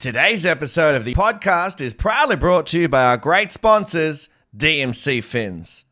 Today's 0.00 0.46
episode 0.46 0.94
of 0.94 1.04
the 1.04 1.12
podcast 1.12 1.82
is 1.82 1.92
proudly 1.92 2.34
brought 2.34 2.66
to 2.68 2.80
you 2.80 2.88
by 2.88 3.04
our 3.04 3.18
great 3.18 3.52
sponsors, 3.52 4.30
DMC 4.56 5.22
Fins. 5.22 5.84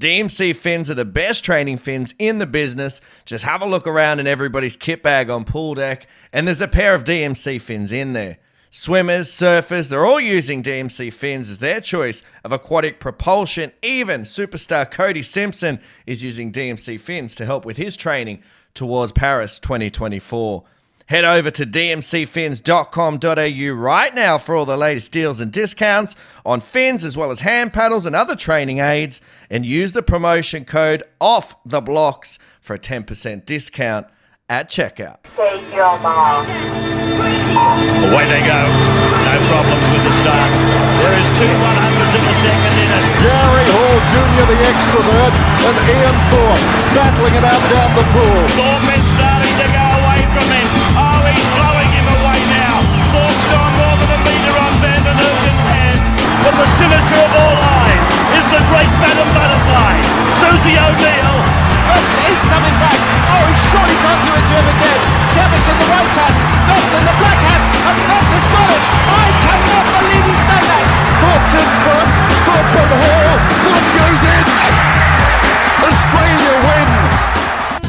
DMC 0.00 0.56
fins 0.56 0.88
are 0.88 0.94
the 0.94 1.04
best 1.04 1.44
training 1.44 1.76
fins 1.76 2.14
in 2.18 2.38
the 2.38 2.46
business. 2.46 3.02
Just 3.26 3.44
have 3.44 3.60
a 3.60 3.66
look 3.66 3.86
around 3.86 4.18
in 4.18 4.26
everybody's 4.26 4.78
kit 4.78 5.02
bag 5.02 5.28
on 5.28 5.44
pool 5.44 5.74
deck, 5.74 6.06
and 6.32 6.46
there's 6.46 6.62
a 6.62 6.68
pair 6.68 6.94
of 6.94 7.04
DMC 7.04 7.60
fins 7.60 7.92
in 7.92 8.14
there. 8.14 8.38
Swimmers, 8.70 9.28
surfers, 9.28 9.90
they're 9.90 10.06
all 10.06 10.20
using 10.20 10.62
DMC 10.62 11.12
fins 11.12 11.50
as 11.50 11.58
their 11.58 11.82
choice 11.82 12.22
of 12.42 12.52
aquatic 12.52 12.98
propulsion. 12.98 13.72
Even 13.82 14.22
superstar 14.22 14.90
Cody 14.90 15.20
Simpson 15.20 15.80
is 16.06 16.24
using 16.24 16.50
DMC 16.50 16.98
fins 16.98 17.36
to 17.36 17.44
help 17.44 17.66
with 17.66 17.76
his 17.76 17.94
training 17.94 18.42
towards 18.72 19.12
Paris 19.12 19.58
2024. 19.58 20.64
Head 21.10 21.24
over 21.24 21.50
to 21.50 21.66
dmcfins.com.au 21.66 23.74
right 23.74 24.14
now 24.14 24.38
for 24.38 24.54
all 24.54 24.64
the 24.64 24.76
latest 24.76 25.10
deals 25.10 25.40
and 25.40 25.50
discounts 25.50 26.14
on 26.46 26.60
fins 26.60 27.02
as 27.02 27.16
well 27.16 27.32
as 27.32 27.40
hand 27.40 27.72
paddles 27.72 28.06
and 28.06 28.14
other 28.14 28.36
training 28.36 28.78
aids 28.78 29.20
and 29.50 29.66
use 29.66 29.92
the 29.92 30.04
promotion 30.04 30.64
code 30.64 31.02
off 31.18 31.56
the 31.66 31.80
blocks 31.80 32.38
for 32.60 32.74
a 32.74 32.78
10% 32.78 33.44
discount 33.44 34.06
at 34.48 34.70
checkout. 34.70 35.24
Take 35.34 35.74
your 35.74 35.98
mom. 35.98 36.46
Away 36.46 38.30
they 38.30 38.46
go. 38.46 38.70
No 38.70 39.34
problems 39.50 39.82
with 39.90 40.06
the 40.06 40.14
start. 40.22 40.46
There 40.46 41.18
is 41.18 41.26
two 41.42 41.50
100s 41.50 42.06
in 42.06 42.22
the 42.22 42.38
second 42.38 42.86
inning. 42.86 43.02
Gary 43.18 43.66
Hall 43.66 43.98
Jr., 44.14 44.46
the 44.46 44.62
extrovert, 44.62 45.34
and 45.58 45.74
Ian 45.90 46.14
Thorpe 46.30 46.62
battling 46.94 47.34
it 47.34 47.42
out 47.42 47.66
down 47.66 47.98
the 47.98 48.06
pool. 48.14 48.46
Blowing 51.56 51.90
him 51.92 52.06
away 52.20 52.40
now. 52.52 52.76
Thorpe's 53.12 53.44
gone 53.52 53.74
more 53.78 53.96
than 54.00 54.10
a 54.14 54.20
metre 54.24 54.56
on 54.56 54.72
Van 54.82 55.00
den 55.04 55.16
Heuvel's 55.16 55.60
head. 55.68 55.98
But 56.44 56.54
the 56.56 56.68
sinister 56.80 57.18
of 57.20 57.32
all 57.36 57.56
eyes 57.56 58.02
is 58.36 58.46
the 58.52 58.62
great 58.72 58.92
Madam 59.00 59.28
Butterfly, 59.36 59.94
Susie 60.40 60.76
O'Neill. 60.76 61.36
He's 62.30 62.44
oh, 62.46 62.52
coming 62.54 62.76
back. 62.78 63.00
Oh, 63.34 63.44
he 63.50 63.56
surely 63.68 63.96
can't 64.00 64.22
do 64.22 64.32
it 64.36 64.44
to 64.46 64.54
him 64.54 64.68
again. 64.70 65.00
Savage 65.34 65.66
in 65.66 65.76
the 65.80 65.88
white 65.90 66.14
hats, 66.14 66.40
Knott 66.68 66.86
in 66.94 67.02
the 67.04 67.16
black 67.18 67.40
hats, 67.50 67.68
and 67.72 67.96
Knott 68.06 68.28
has 68.30 68.46
got 68.46 68.68
it. 68.70 68.84
I 69.10 69.26
cannot 69.42 69.86
believe 69.98 70.24
he's 70.30 70.44
done 70.46 70.66
that. 70.70 70.88
Thorpe's 71.20 71.54
in 71.58 71.68
front. 71.82 72.10
Thorpe 72.46 72.74
on 72.78 72.90
Hall. 72.94 73.34
Thorpe 73.64 73.88
goes 73.98 74.22
in. 74.24 74.40
Australia 74.50 74.90
win. 74.90 74.99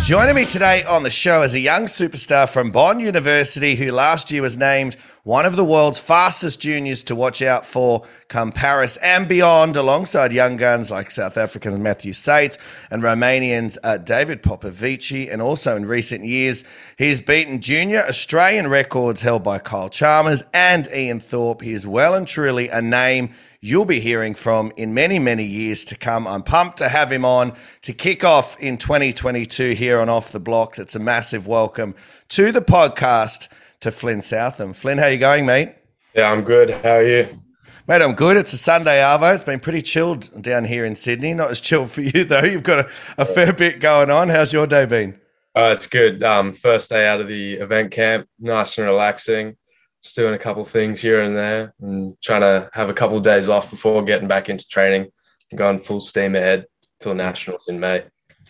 Joining 0.04 0.36
me 0.36 0.46
today 0.46 0.84
on 0.84 1.04
the 1.04 1.12
show 1.12 1.44
is 1.44 1.54
a 1.54 1.60
young 1.60 1.86
superstar 1.86 2.50
from 2.50 2.72
Bond 2.72 3.02
University 3.02 3.76
who 3.76 3.92
last 3.92 4.32
year 4.32 4.42
was 4.42 4.58
named 4.58 4.98
one 5.24 5.46
of 5.46 5.56
the 5.56 5.64
world's 5.64 6.00
fastest 6.00 6.60
juniors 6.60 7.04
to 7.04 7.16
watch 7.16 7.44
out 7.44 7.68
for 7.68 8.04
come 8.28 8.52
Paris 8.52 8.98
and 8.98 9.30
beyond, 9.30 9.78
alongside 9.78 10.34
young 10.34 10.58
guns 10.58 10.90
like 10.90 11.12
South 11.12 11.38
Africans 11.38 11.78
Matthew 11.78 12.14
Sates 12.14 12.58
and 12.90 13.04
Romanians 13.04 13.78
uh, 13.84 13.98
David 13.98 14.42
Popovici. 14.42 15.32
And 15.32 15.40
also 15.40 15.78
in 15.78 15.86
recent 15.86 16.26
years, 16.26 16.64
he's 16.98 17.22
beaten 17.22 17.62
junior 17.62 18.00
Australian 18.00 18.70
records 18.70 19.22
held 19.22 19.44
by 19.44 19.60
Kyle 19.60 19.90
Chalmers 19.90 20.44
and 20.52 20.90
Ian 20.92 21.20
Thorpe. 21.20 21.62
He 21.62 21.74
is 21.74 21.86
well 21.86 22.16
and 22.16 22.28
truly 22.28 22.70
a 22.70 22.82
name 22.82 23.30
you'll 23.64 23.86
be 23.86 24.00
hearing 24.00 24.34
from 24.34 24.72
in 24.76 24.92
many, 24.92 25.20
many 25.20 25.44
years 25.44 25.86
to 25.86 25.96
come. 25.96 26.28
I'm 26.28 26.42
pumped 26.42 26.80
to 26.80 26.90
have 26.90 27.12
him 27.12 27.24
on 27.24 27.54
to 27.84 27.94
kick 27.94 28.24
off 28.24 28.60
in 28.60 28.76
2022 28.76 29.74
here 29.74 30.00
on 30.00 30.10
Off 30.10 30.32
the 30.32 30.40
Blocks. 30.40 30.80
It's 30.80 30.96
a 30.96 31.00
massive 31.00 31.46
welcome 31.46 31.94
to 32.30 32.52
the 32.52 32.64
podcast 32.64 33.50
to 33.82 33.92
Flynn 33.92 34.22
Southam. 34.22 34.74
Flynn, 34.74 34.98
how 34.98 35.08
you 35.08 35.20
going, 35.20 35.46
mate? 35.46 35.76
Yeah, 36.16 36.32
I'm 36.32 36.44
good. 36.44 36.72
How 36.72 36.96
are 36.96 37.04
you? 37.04 37.40
Mate, 37.88 38.02
I'm 38.02 38.14
good. 38.14 38.36
It's 38.36 38.52
a 38.54 38.58
Sunday, 38.58 39.00
Arvo. 39.00 39.32
It's 39.32 39.44
been 39.44 39.60
pretty 39.60 39.84
chilled 39.84 40.42
down 40.42 40.66
here 40.66 40.84
in 40.84 40.96
Sydney. 40.96 41.36
Not 41.36 41.52
as 41.52 41.62
chilled 41.62 41.92
for 41.92 42.02
you, 42.02 42.24
though. 42.24 42.42
You've 42.44 42.64
got 42.64 42.88
a, 42.88 42.90
a 43.20 43.26
fair 43.26 43.54
bit 43.54 43.80
going 43.80 44.10
on. 44.10 44.30
How's 44.30 44.52
your 44.52 44.66
day 44.66 44.86
been? 44.86 45.20
Uh, 45.56 45.70
it's 45.72 45.86
good. 45.86 46.24
Um, 46.24 46.54
first 46.54 46.90
day 46.90 47.08
out 47.08 47.22
of 47.22 47.28
the 47.28 47.54
event 47.56 47.92
camp, 47.92 48.28
nice 48.40 48.80
and 48.80 48.88
relaxing. 48.88 49.56
Just 50.04 50.16
doing 50.16 50.34
a 50.34 50.40
couple 50.40 50.64
things 50.64 51.00
here 51.00 51.22
and 51.22 51.36
there, 51.36 51.74
and 51.82 52.20
trying 52.22 52.42
to 52.42 52.70
have 52.74 52.90
a 52.90 52.94
couple 52.94 53.18
of 53.18 53.24
days 53.24 53.50
off 53.50 53.70
before 53.70 54.04
getting 54.04 54.28
back 54.28 54.50
into 54.50 54.68
training. 54.68 55.12
Going 55.56 55.80
full 55.80 56.02
steam 56.02 56.36
ahead 56.36 56.66
till 57.00 57.14
nationals 57.14 57.68
in 57.68 57.80
May. 57.80 58.04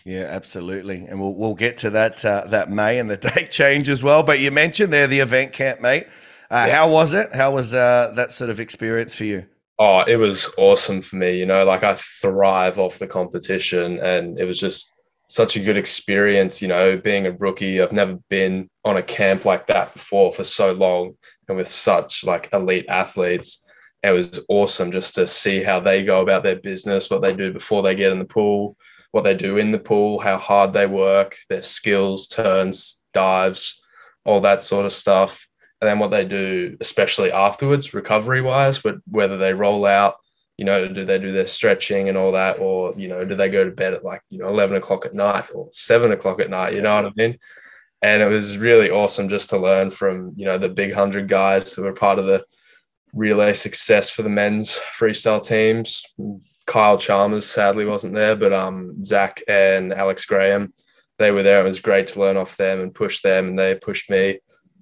Yeah, 0.04 0.26
absolutely, 0.30 1.06
and 1.06 1.20
we'll 1.20 1.34
we'll 1.34 1.54
get 1.54 1.76
to 1.78 1.90
that 1.90 2.24
uh, 2.24 2.44
that 2.48 2.70
May 2.70 2.98
and 2.98 3.10
the 3.10 3.16
date 3.34 3.50
change 3.50 3.88
as 3.88 4.02
well. 4.02 4.22
But 4.22 4.40
you 4.40 4.50
mentioned 4.50 4.92
there 4.92 5.06
the 5.06 5.20
event 5.20 5.52
camp, 5.52 5.80
mate. 5.80 6.06
Uh, 6.50 6.68
How 6.68 6.90
was 6.90 7.14
it? 7.14 7.34
How 7.34 7.52
was 7.52 7.72
uh, 7.72 8.12
that 8.16 8.30
sort 8.30 8.50
of 8.50 8.60
experience 8.60 9.14
for 9.14 9.24
you? 9.24 9.46
Oh, 9.78 10.00
it 10.00 10.16
was 10.16 10.52
awesome 10.58 11.00
for 11.00 11.16
me. 11.16 11.38
You 11.38 11.46
know, 11.46 11.64
like 11.64 11.82
I 11.82 11.94
thrive 11.94 12.78
off 12.78 12.98
the 12.98 13.06
competition, 13.06 13.98
and 14.00 14.38
it 14.38 14.44
was 14.44 14.60
just 14.60 14.92
such 15.28 15.56
a 15.56 15.60
good 15.60 15.76
experience. 15.76 16.60
You 16.60 16.68
know, 16.68 16.96
being 16.96 17.26
a 17.26 17.32
rookie, 17.32 17.80
I've 17.80 17.92
never 17.92 18.18
been 18.28 18.68
on 18.84 18.96
a 18.96 19.02
camp 19.02 19.44
like 19.44 19.66
that 19.68 19.92
before 19.94 20.32
for 20.32 20.44
so 20.44 20.72
long, 20.72 21.16
and 21.48 21.56
with 21.56 21.68
such 21.68 22.24
like 22.24 22.48
elite 22.52 22.86
athletes. 22.88 23.64
It 24.02 24.10
was 24.10 24.40
awesome 24.48 24.90
just 24.90 25.14
to 25.14 25.28
see 25.28 25.62
how 25.62 25.78
they 25.80 26.04
go 26.04 26.22
about 26.22 26.42
their 26.42 26.56
business, 26.56 27.08
what 27.08 27.22
they 27.22 27.34
do 27.34 27.52
before 27.52 27.82
they 27.82 27.94
get 27.94 28.10
in 28.10 28.18
the 28.18 28.24
pool, 28.24 28.76
what 29.12 29.22
they 29.22 29.34
do 29.34 29.58
in 29.58 29.70
the 29.70 29.78
pool, 29.78 30.18
how 30.18 30.38
hard 30.38 30.72
they 30.72 30.86
work, 30.86 31.36
their 31.48 31.62
skills, 31.62 32.26
turns, 32.26 33.04
dives, 33.14 33.80
all 34.24 34.40
that 34.40 34.62
sort 34.62 34.86
of 34.86 34.92
stuff. 34.92 35.46
And 35.80 35.88
then 35.88 35.98
what 35.98 36.10
they 36.10 36.24
do, 36.24 36.76
especially 36.80 37.30
afterwards, 37.32 37.94
recovery 37.94 38.40
wise, 38.40 38.78
but 38.78 38.96
whether 39.08 39.36
they 39.36 39.52
roll 39.52 39.84
out, 39.84 40.16
you 40.56 40.64
know, 40.64 40.86
do 40.86 41.04
they 41.04 41.18
do 41.18 41.32
their 41.32 41.46
stretching 41.46 42.08
and 42.08 42.16
all 42.16 42.32
that, 42.32 42.58
or, 42.60 42.94
you 42.96 43.08
know, 43.08 43.24
do 43.24 43.34
they 43.34 43.48
go 43.48 43.64
to 43.64 43.70
bed 43.70 43.94
at 43.94 44.04
like, 44.04 44.22
you 44.30 44.38
know, 44.38 44.48
11 44.48 44.76
o'clock 44.76 45.06
at 45.06 45.14
night 45.14 45.46
or 45.54 45.68
seven 45.72 46.12
o'clock 46.12 46.40
at 46.40 46.50
night? 46.50 46.74
You 46.74 46.82
know 46.82 46.94
what 46.94 47.06
I 47.06 47.12
mean? 47.16 47.38
And 48.02 48.20
it 48.22 48.26
was 48.26 48.58
really 48.58 48.90
awesome 48.90 49.28
just 49.28 49.50
to 49.50 49.58
learn 49.58 49.90
from, 49.90 50.32
you 50.34 50.44
know, 50.44 50.58
the 50.58 50.68
big 50.68 50.90
100 50.90 51.28
guys 51.28 51.72
who 51.72 51.82
were 51.82 51.92
part 51.92 52.18
of 52.18 52.26
the 52.26 52.44
relay 53.14 53.52
success 53.52 54.10
for 54.10 54.22
the 54.22 54.28
men's 54.28 54.78
freestyle 54.98 55.42
teams. 55.42 56.02
Kyle 56.66 56.98
Chalmers 56.98 57.46
sadly 57.46 57.84
wasn't 57.84 58.14
there, 58.14 58.36
but 58.36 58.52
um, 58.52 59.02
Zach 59.04 59.42
and 59.48 59.92
Alex 59.92 60.24
Graham, 60.24 60.72
they 61.18 61.30
were 61.30 61.42
there. 61.42 61.60
It 61.60 61.68
was 61.68 61.80
great 61.80 62.08
to 62.08 62.20
learn 62.20 62.36
off 62.36 62.56
them 62.56 62.80
and 62.80 62.94
push 62.94 63.22
them, 63.22 63.48
and 63.48 63.58
they 63.58 63.74
pushed 63.74 64.10
me 64.10 64.38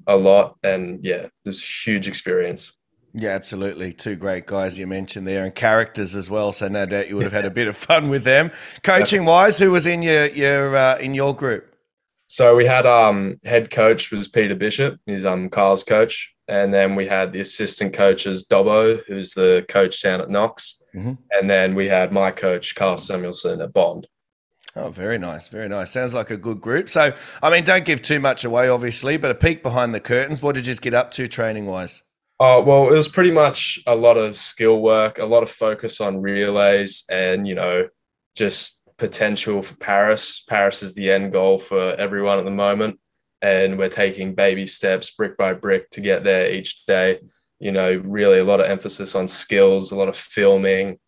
a 0.07 0.17
lot. 0.17 0.57
And 0.63 1.05
yeah, 1.05 1.25
it 1.25 1.33
was 1.45 1.63
a 1.63 1.67
huge 1.91 2.09
experience. 2.09 2.73
Yeah, 3.13 3.31
absolutely. 3.31 3.93
Two 3.93 4.15
great 4.15 4.47
guys 4.47 4.79
you 4.79 4.87
mentioned 4.87 5.27
there, 5.27 5.45
and 5.45 5.55
characters 5.55 6.15
as 6.15 6.31
well. 6.31 6.53
So 6.53 6.69
no 6.69 6.87
doubt 6.87 7.09
you 7.09 7.17
would 7.17 7.25
have 7.25 7.33
had 7.33 7.47
a 7.47 7.51
bit 7.51 7.67
of 7.67 7.77
fun 7.77 8.09
with 8.09 8.25
them. 8.25 8.53
Coaching 8.83 9.25
wise, 9.25 9.59
who 9.59 9.71
was 9.71 9.87
in 9.87 10.03
your 10.03 10.27
your 10.27 10.77
uh, 10.77 10.99
in 10.99 11.15
your 11.15 11.35
group? 11.35 11.75
So 12.33 12.55
we 12.55 12.65
had 12.65 12.87
um 12.87 13.41
head 13.45 13.73
coach 13.73 14.13
was 14.13 14.29
Peter 14.29 14.55
Bishop, 14.55 15.01
he's 15.05 15.25
um 15.27 15.51
Kyle's 15.51 15.83
coach, 15.83 16.33
and 16.47 16.73
then 16.73 16.95
we 16.95 17.09
had 17.09 17.33
the 17.33 17.41
assistant 17.41 17.93
coaches 17.93 18.47
Dobbo, 18.47 19.01
who's 19.09 19.35
the 19.35 19.67
coach 19.69 20.01
down 20.01 20.21
at 20.21 20.31
Knox, 20.31 20.81
Mhm. 20.95 21.19
and 21.33 21.51
then 21.51 21.75
we 21.75 21.89
had 21.89 22.13
my 22.13 22.31
coach 22.31 22.77
Carl 22.77 22.99
Samuelson 22.99 23.61
at 23.61 23.73
Bond. 23.73 24.07
Oh, 24.77 24.91
very 24.91 25.19
nice, 25.19 25.49
very 25.49 25.67
nice. 25.69 25.91
Sounds 25.91 26.15
like 26.15 26.31
a 26.31 26.37
good 26.37 26.61
group. 26.61 26.89
So, 26.89 27.13
I 27.43 27.51
mean, 27.51 27.65
don't 27.65 27.85
give 27.85 28.01
too 28.01 28.21
much 28.21 28.45
away, 28.45 28.69
obviously, 28.69 29.17
but 29.17 29.33
a 29.33 29.35
peek 29.35 29.65
behind 29.65 29.93
the 29.93 29.99
curtains. 29.99 30.41
What 30.41 30.55
did 30.55 30.69
you 30.69 30.75
get 30.77 30.95
up 30.95 31.11
to 31.13 31.27
training 31.27 31.67
wise? 31.67 32.05
Oh 32.39 32.63
well, 32.63 32.89
it 32.91 32.95
was 32.97 33.09
pretty 33.09 33.33
much 33.33 33.81
a 33.89 33.97
lot 33.97 34.17
of 34.17 34.37
skill 34.39 34.81
work, 34.81 35.19
a 35.19 35.27
lot 35.27 35.43
of 35.43 35.51
focus 35.51 36.01
on 36.01 36.23
relays, 36.23 37.03
and 37.11 37.49
you 37.49 37.57
know, 37.57 37.89
just 38.37 38.80
potential 39.01 39.63
for 39.63 39.75
Paris. 39.77 40.45
Paris 40.47 40.83
is 40.83 40.95
the 40.95 41.11
end 41.11 41.33
goal 41.33 41.59
for 41.59 41.95
everyone 41.95 42.39
at 42.39 42.45
the 42.45 42.51
moment, 42.51 43.01
and 43.43 43.79
we're 43.79 43.89
taking 43.89 44.35
baby 44.35 44.67
steps, 44.67 45.11
brick 45.11 45.37
by 45.39 45.55
brick, 45.55 45.89
to 45.91 46.03
get 46.03 46.23
there 46.23 46.53
each 46.53 46.85
day. 46.87 47.19
You 47.59 47.73
know, 47.73 48.01
really 48.05 48.39
a 48.39 48.45
lot 48.45 48.61
of 48.61 48.67
emphasis 48.67 49.17
on 49.17 49.27
skills, 49.27 49.91
a 49.91 49.97
lot 49.97 50.09
of 50.09 50.17
filming, 50.17 50.99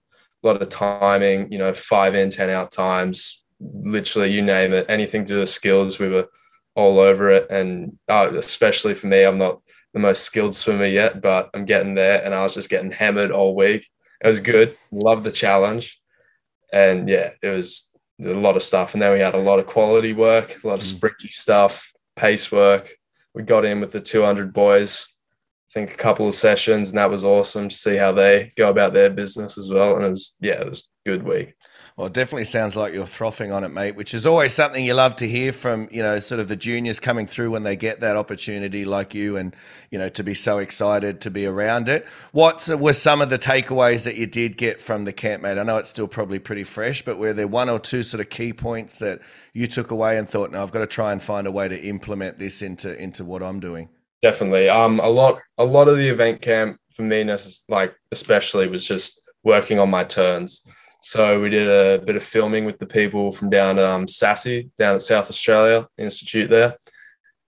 a 0.43 0.47
lot 0.47 0.61
of 0.61 0.69
timing. 0.71 1.53
You 1.53 1.59
know, 1.59 1.75
five 1.75 2.15
in, 2.15 2.31
ten 2.31 2.50
out 2.50 2.73
times, 2.73 3.44
literally 3.61 4.33
you 4.33 4.43
name 4.43 4.73
it, 4.73 4.87
anything 4.88 5.25
to 5.27 5.35
do 5.35 5.41
with 5.41 5.50
skills. 5.50 5.99
We 5.99 6.09
were 6.09 6.29
all 6.75 6.99
over 6.99 7.31
it, 7.31 7.50
and 7.50 7.99
uh, 8.09 8.33
especially 8.37 8.95
for 8.95 9.06
me, 9.06 9.23
I'm 9.23 9.38
not 9.38 9.61
the 9.93 10.00
most 10.00 10.23
skilled 10.23 10.56
swimmer 10.56 10.87
yet, 10.87 11.21
but 11.21 11.50
I'm 11.53 11.67
getting 11.67 11.95
there. 11.95 12.25
And 12.25 12.35
I 12.35 12.43
was 12.43 12.55
just 12.55 12.71
getting 12.71 12.91
hammered 12.91 13.31
all 13.31 13.55
week. 13.55 13.87
It 14.23 14.27
was 14.27 14.41
good. 14.41 14.77
Love 14.91 15.25
the 15.25 15.33
challenge. 15.33 16.01
And 16.73 17.09
yeah, 17.09 17.31
it 17.43 17.49
was 17.49 17.91
a 18.25 18.29
lot 18.35 18.57
of 18.57 18.63
stuff. 18.63 18.95
And 18.95 19.03
then 19.03 19.13
we 19.13 19.21
had 19.21 19.35
a 19.35 19.39
lot 19.39 19.59
of 19.59 19.67
quality 19.67 20.13
work, 20.13 20.63
a 20.63 20.67
lot 20.67 20.75
of 20.75 20.81
Mm. 20.81 21.33
stuff, 21.33 21.93
pace 22.17 22.51
work. 22.51 22.95
We 23.35 23.43
got 23.43 23.65
in 23.65 23.81
with 23.81 23.93
the 23.93 24.01
200 24.01 24.53
boys, 24.53 25.09
think 25.73 25.93
a 25.93 25.97
couple 25.97 26.27
of 26.29 26.35
sessions, 26.35 26.91
and 26.91 26.99
that 26.99 27.11
was 27.11 27.25
awesome 27.25 27.69
to 27.69 27.77
see 27.77 27.97
how 27.97 28.13
they 28.13 28.53
go 28.57 28.69
about 28.69 28.93
their 28.93 29.11
business 29.11 29.59
as 29.59 29.71
well. 29.71 29.97
And 29.97 30.05
it 30.05 30.11
was 30.11 30.37
yeah, 30.41 30.61
it 30.61 30.69
was 30.69 30.89
a 31.05 31.11
good 31.11 31.23
week. 31.23 31.55
Well, 31.97 32.07
it 32.07 32.15
definitely 32.15 32.45
sounds 32.45 32.75
like 32.75 32.95
you're 32.95 33.05
frothing 33.05 33.53
on 33.53 33.65
it, 33.65 33.69
mate, 33.69 33.97
which 33.97 34.15
is 34.15 34.25
always 34.25 34.55
something 34.55 34.83
you 34.83 34.95
love 34.95 35.15
to 35.17 35.29
hear 35.29 35.53
from, 35.53 35.89
you 35.91 36.03
know, 36.03 36.19
sort 36.21 36.41
of 36.41 36.49
the 36.49 36.57
juniors 36.57 36.99
coming 36.99 37.27
through 37.27 37.51
when 37.51 37.65
they 37.65 37.77
get 37.77 38.01
that 38.01 38.17
opportunity 38.17 38.87
like 38.87 39.15
you 39.15 39.37
and, 39.37 39.55
you 39.91 39.99
know, 39.99 40.09
to 40.09 40.23
be 40.23 40.33
so 40.33 40.57
excited 40.57 41.21
to 41.21 41.31
be 41.31 41.45
around 41.45 41.91
it. 41.91 42.07
What 42.33 42.67
were 42.67 42.95
some 42.95 43.21
of 43.21 43.29
the 43.29 43.37
takeaways 43.37 44.05
that 44.05 44.17
you 44.17 44.27
did 44.27 44.57
get 44.57 44.81
from 44.81 45.05
the 45.05 45.13
camp, 45.13 45.43
mate? 45.43 45.59
I 45.59 45.65
know 45.65 45.77
it's 45.77 45.91
still 45.91 46.09
probably 46.09 46.39
pretty 46.39 46.65
fresh, 46.65 47.03
but 47.03 47.19
were 47.19 47.35
there 47.35 47.47
one 47.47 47.69
or 47.69 47.79
two 47.79 48.03
sort 48.03 48.23
of 48.23 48.31
key 48.31 48.55
points 48.55 48.97
that 48.97 49.21
you 49.53 49.67
took 49.67 49.91
away 49.91 50.17
and 50.17 50.27
thought, 50.27 50.51
no, 50.51 50.63
I've 50.63 50.73
got 50.73 50.81
to 50.81 50.87
try 50.87 51.13
and 51.13 51.21
find 51.21 51.47
a 51.47 51.53
way 51.53 51.69
to 51.69 51.79
implement 51.79 52.39
this 52.39 52.63
into 52.63 52.99
into 52.99 53.23
what 53.23 53.43
I'm 53.43 53.61
doing? 53.61 53.91
Definitely. 54.23 54.69
Um, 54.69 55.01
a 55.01 55.09
lot, 55.09 55.41
a 55.59 55.65
lot 55.65 55.89
of 55.89 55.97
the 55.97 56.09
event 56.09 56.41
camp 56.41 56.79
for 56.93 57.03
me, 57.03 57.25
like 57.69 57.95
especially, 58.13 58.69
was 58.69 58.87
just 58.87 59.21
working 59.43 59.79
on 59.79 59.91
my 59.91 60.05
turns 60.05 60.65
so 61.05 61.41
we 61.41 61.51
did 61.51 61.69
a 61.69 62.03
bit 62.05 62.15
of 62.15 62.23
filming 62.23 62.65
with 62.65 62.79
the 62.79 62.87
people 62.87 63.33
from 63.33 63.51
down 63.51 63.81
um, 63.81 64.07
SASI, 64.07 64.71
down 64.79 64.95
at 64.95 65.03
South 65.03 65.29
Australia 65.29 65.89
Institute 65.99 66.49
there. 66.49 66.77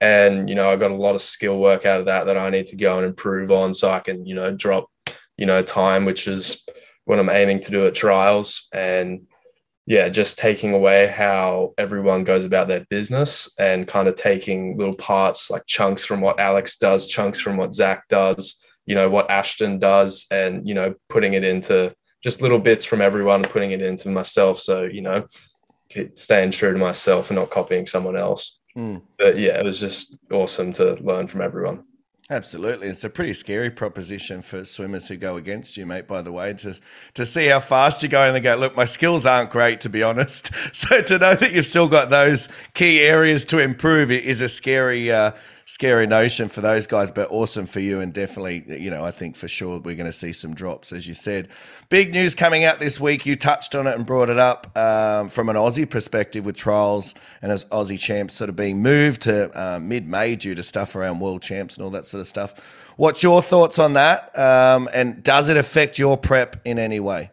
And, 0.00 0.48
you 0.48 0.54
know, 0.54 0.70
I 0.70 0.76
got 0.76 0.90
a 0.90 0.96
lot 0.96 1.14
of 1.14 1.20
skill 1.20 1.58
work 1.58 1.84
out 1.84 2.00
of 2.00 2.06
that 2.06 2.24
that 2.24 2.38
I 2.38 2.48
need 2.48 2.66
to 2.68 2.76
go 2.76 2.96
and 2.96 3.06
improve 3.06 3.50
on 3.50 3.74
so 3.74 3.90
I 3.90 4.00
can, 4.00 4.24
you 4.24 4.34
know, 4.34 4.52
drop, 4.52 4.86
you 5.36 5.44
know, 5.44 5.62
time, 5.62 6.06
which 6.06 6.26
is 6.26 6.64
what 7.04 7.18
I'm 7.18 7.28
aiming 7.28 7.60
to 7.60 7.70
do 7.70 7.86
at 7.86 7.94
trials. 7.94 8.68
And 8.72 9.26
yeah, 9.86 10.08
just 10.08 10.38
taking 10.38 10.74
away 10.74 11.08
how 11.08 11.74
everyone 11.76 12.24
goes 12.24 12.44
about 12.44 12.68
their 12.68 12.86
business 12.88 13.50
and 13.58 13.88
kind 13.88 14.06
of 14.06 14.14
taking 14.14 14.76
little 14.78 14.94
parts 14.94 15.50
like 15.50 15.66
chunks 15.66 16.04
from 16.04 16.20
what 16.20 16.38
Alex 16.38 16.76
does, 16.76 17.06
chunks 17.06 17.40
from 17.40 17.56
what 17.56 17.74
Zach 17.74 18.06
does, 18.08 18.62
you 18.86 18.94
know, 18.94 19.10
what 19.10 19.30
Ashton 19.30 19.78
does, 19.78 20.26
and, 20.30 20.66
you 20.68 20.74
know, 20.74 20.94
putting 21.08 21.34
it 21.34 21.44
into 21.44 21.92
just 22.22 22.42
little 22.42 22.60
bits 22.60 22.84
from 22.84 23.00
everyone 23.00 23.42
and 23.42 23.50
putting 23.50 23.72
it 23.72 23.82
into 23.82 24.08
myself. 24.08 24.58
So, 24.58 24.84
you 24.84 25.00
know, 25.00 25.26
staying 26.14 26.52
true 26.52 26.72
to 26.72 26.78
myself 26.78 27.30
and 27.30 27.38
not 27.38 27.50
copying 27.50 27.86
someone 27.86 28.16
else. 28.16 28.60
Mm. 28.76 29.02
But 29.18 29.38
yeah, 29.38 29.58
it 29.58 29.64
was 29.64 29.80
just 29.80 30.16
awesome 30.30 30.72
to 30.74 30.94
learn 31.00 31.26
from 31.26 31.42
everyone. 31.42 31.84
Absolutely, 32.32 32.88
it's 32.88 33.04
a 33.04 33.10
pretty 33.10 33.34
scary 33.34 33.68
proposition 33.68 34.40
for 34.40 34.64
swimmers 34.64 35.06
who 35.06 35.18
go 35.18 35.36
against 35.36 35.76
you, 35.76 35.84
mate. 35.84 36.08
By 36.08 36.22
the 36.22 36.32
way, 36.32 36.54
to 36.54 36.80
to 37.12 37.26
see 37.26 37.48
how 37.48 37.60
fast 37.60 38.02
you 38.02 38.08
go 38.08 38.22
and 38.22 38.34
they 38.34 38.40
go, 38.40 38.56
look, 38.56 38.74
my 38.74 38.86
skills 38.86 39.26
aren't 39.26 39.50
great, 39.50 39.82
to 39.82 39.90
be 39.90 40.02
honest. 40.02 40.50
So 40.72 41.02
to 41.02 41.18
know 41.18 41.34
that 41.34 41.52
you've 41.52 41.66
still 41.66 41.88
got 41.88 42.08
those 42.08 42.48
key 42.72 43.00
areas 43.00 43.44
to 43.46 43.58
improve 43.58 44.10
is 44.10 44.40
a 44.40 44.48
scary 44.48 45.12
uh, 45.12 45.32
scary 45.72 46.06
notion 46.06 46.50
for 46.50 46.60
those 46.60 46.86
guys, 46.86 47.10
but 47.10 47.30
awesome 47.30 47.64
for 47.64 47.80
you. 47.80 48.00
And 48.00 48.12
definitely, 48.12 48.62
you 48.78 48.90
know, 48.90 49.02
I 49.02 49.10
think 49.10 49.36
for 49.36 49.48
sure 49.48 49.78
we're 49.78 49.96
going 49.96 50.04
to 50.04 50.12
see 50.12 50.30
some 50.34 50.52
drops, 50.52 50.92
as 50.92 51.08
you 51.08 51.14
said. 51.14 51.48
Big 51.88 52.12
news 52.12 52.34
coming 52.34 52.64
out 52.64 52.78
this 52.78 53.00
week. 53.00 53.24
You 53.24 53.36
touched 53.36 53.74
on 53.74 53.86
it 53.86 53.94
and 53.96 54.04
brought 54.04 54.28
it 54.28 54.38
up 54.38 54.76
um, 54.76 55.30
from 55.30 55.48
an 55.48 55.56
Aussie 55.56 55.88
perspective 55.88 56.44
with 56.44 56.58
trials 56.58 57.14
and 57.40 57.50
as 57.50 57.64
Aussie 57.66 57.98
champs 57.98 58.34
sort 58.34 58.50
of 58.50 58.56
being 58.56 58.82
moved 58.82 59.22
to 59.22 59.50
uh, 59.58 59.78
mid 59.78 60.06
May 60.06 60.36
due 60.36 60.54
to 60.54 60.62
stuff 60.62 60.94
around 60.94 61.20
world 61.20 61.40
champs 61.40 61.76
and 61.76 61.84
all 61.84 61.90
that 61.92 62.04
sort 62.04 62.20
of 62.20 62.26
stuff. 62.26 62.54
What's 62.96 63.22
your 63.22 63.40
thoughts 63.40 63.78
on 63.78 63.94
that? 63.94 64.38
Um, 64.38 64.90
and 64.92 65.22
does 65.22 65.48
it 65.48 65.56
affect 65.56 65.98
your 65.98 66.18
prep 66.18 66.60
in 66.66 66.78
any 66.78 67.00
way? 67.00 67.30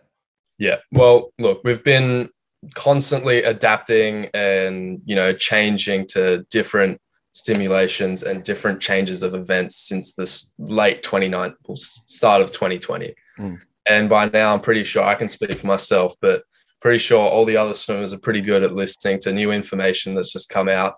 Yeah. 0.57 0.77
Well, 0.93 1.33
look, 1.39 1.59
we've 1.65 1.83
been 1.83 2.29
constantly 2.73 3.43
adapting 3.43 4.29
and 4.33 5.01
you 5.05 5.15
know 5.15 5.33
changing 5.33 6.05
to 6.05 6.45
different 6.49 7.01
stimulations 7.39 8.23
and 8.23 8.43
different 8.43 8.81
changes 8.81 9.23
of 9.23 9.33
events 9.33 9.77
since 9.77 10.13
this 10.13 10.53
late 10.59 11.01
29 11.03 11.53
start 11.75 12.41
of 12.41 12.51
2020 12.51 13.15
mm. 13.39 13.59
and 13.87 14.09
by 14.09 14.27
now 14.29 14.53
i'm 14.53 14.59
pretty 14.59 14.83
sure 14.83 15.03
i 15.03 15.15
can 15.15 15.29
speak 15.29 15.53
for 15.55 15.67
myself 15.67 16.13
but 16.21 16.43
pretty 16.81 16.97
sure 16.97 17.19
all 17.19 17.45
the 17.45 17.57
other 17.57 17.73
swimmers 17.73 18.13
are 18.13 18.19
pretty 18.19 18.41
good 18.41 18.63
at 18.63 18.73
listening 18.73 19.19
to 19.19 19.31
new 19.31 19.51
information 19.51 20.13
that's 20.13 20.33
just 20.33 20.49
come 20.49 20.67
out 20.67 20.95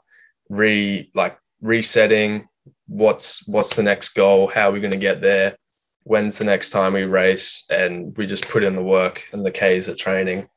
re 0.49 1.09
like 1.13 1.37
resetting 1.61 2.47
what's 2.87 3.47
what's 3.47 3.75
the 3.75 3.83
next 3.83 4.09
goal 4.09 4.47
how 4.47 4.69
are 4.69 4.71
we 4.71 4.81
going 4.81 4.91
to 4.91 4.97
get 4.97 5.21
there 5.21 5.55
when's 6.03 6.39
the 6.39 6.43
next 6.43 6.71
time 6.71 6.93
we 6.93 7.03
race 7.03 7.63
and 7.69 8.17
we 8.17 8.25
just 8.25 8.47
put 8.47 8.63
in 8.63 8.75
the 8.75 8.83
work 8.83 9.27
and 9.31 9.45
the 9.45 9.51
k's 9.51 9.87
at 9.87 9.97
training 9.97 10.47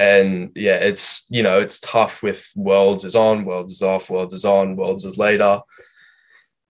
and 0.00 0.50
yeah, 0.54 0.76
it's 0.76 1.26
you 1.28 1.42
know 1.42 1.60
it's 1.60 1.78
tough 1.78 2.22
with 2.22 2.50
worlds 2.56 3.04
is 3.04 3.14
on, 3.14 3.44
worlds 3.44 3.74
is 3.74 3.82
off, 3.82 4.08
worlds 4.08 4.32
is 4.32 4.46
on, 4.46 4.74
worlds 4.74 5.04
is 5.04 5.18
later. 5.18 5.60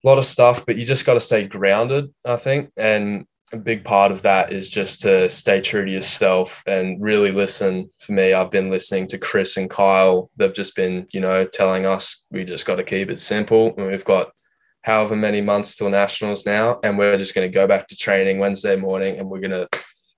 A 0.05 0.06
lot 0.06 0.19
of 0.19 0.25
stuff, 0.25 0.64
but 0.64 0.76
you 0.76 0.84
just 0.84 1.05
got 1.05 1.14
to 1.14 1.20
stay 1.20 1.44
grounded, 1.44 2.14
I 2.25 2.37
think. 2.37 2.70
And 2.76 3.26
a 3.52 3.56
big 3.56 3.84
part 3.84 4.12
of 4.12 4.23
that 4.23 4.52
is 4.52 4.70
just 4.70 5.00
to 5.00 5.28
stay 5.28 5.61
true 5.61 5.84
to 5.84 5.90
yourself 5.90 6.62
and 6.69 7.02
really 7.02 7.32
listen. 7.32 7.90
For 7.99 8.12
me, 8.12 8.32
I've 8.32 8.52
been 8.52 8.70
listening 8.70 9.08
to 9.08 9.19
Chris 9.19 9.56
and 9.56 9.69
Kyle. 9.69 10.31
They've 10.37 10.55
just 10.55 10.76
been, 10.76 11.08
you 11.12 11.20
know, 11.20 11.44
telling 11.44 11.84
us 11.84 12.29
we 12.31 12.44
just 12.44 12.64
got 12.64 12.76
to 12.76 12.84
keep 12.84 13.11
it 13.11 13.20
simple. 13.20 13.75
And 13.76 13.88
we've 13.88 14.05
got 14.05 14.31
however 14.82 15.17
many 15.17 15.40
months 15.40 15.75
till 15.75 15.90
nationals 15.90 16.46
now, 16.46 16.79
and 16.84 16.96
we're 16.96 17.19
just 17.19 17.34
going 17.34 17.50
to 17.50 17.52
go 17.52 17.67
back 17.67 17.88
to 17.88 17.96
training 17.96 18.38
Wednesday 18.38 18.76
morning, 18.76 19.19
and 19.19 19.29
we're 19.29 19.40
going 19.40 19.50
to 19.50 19.69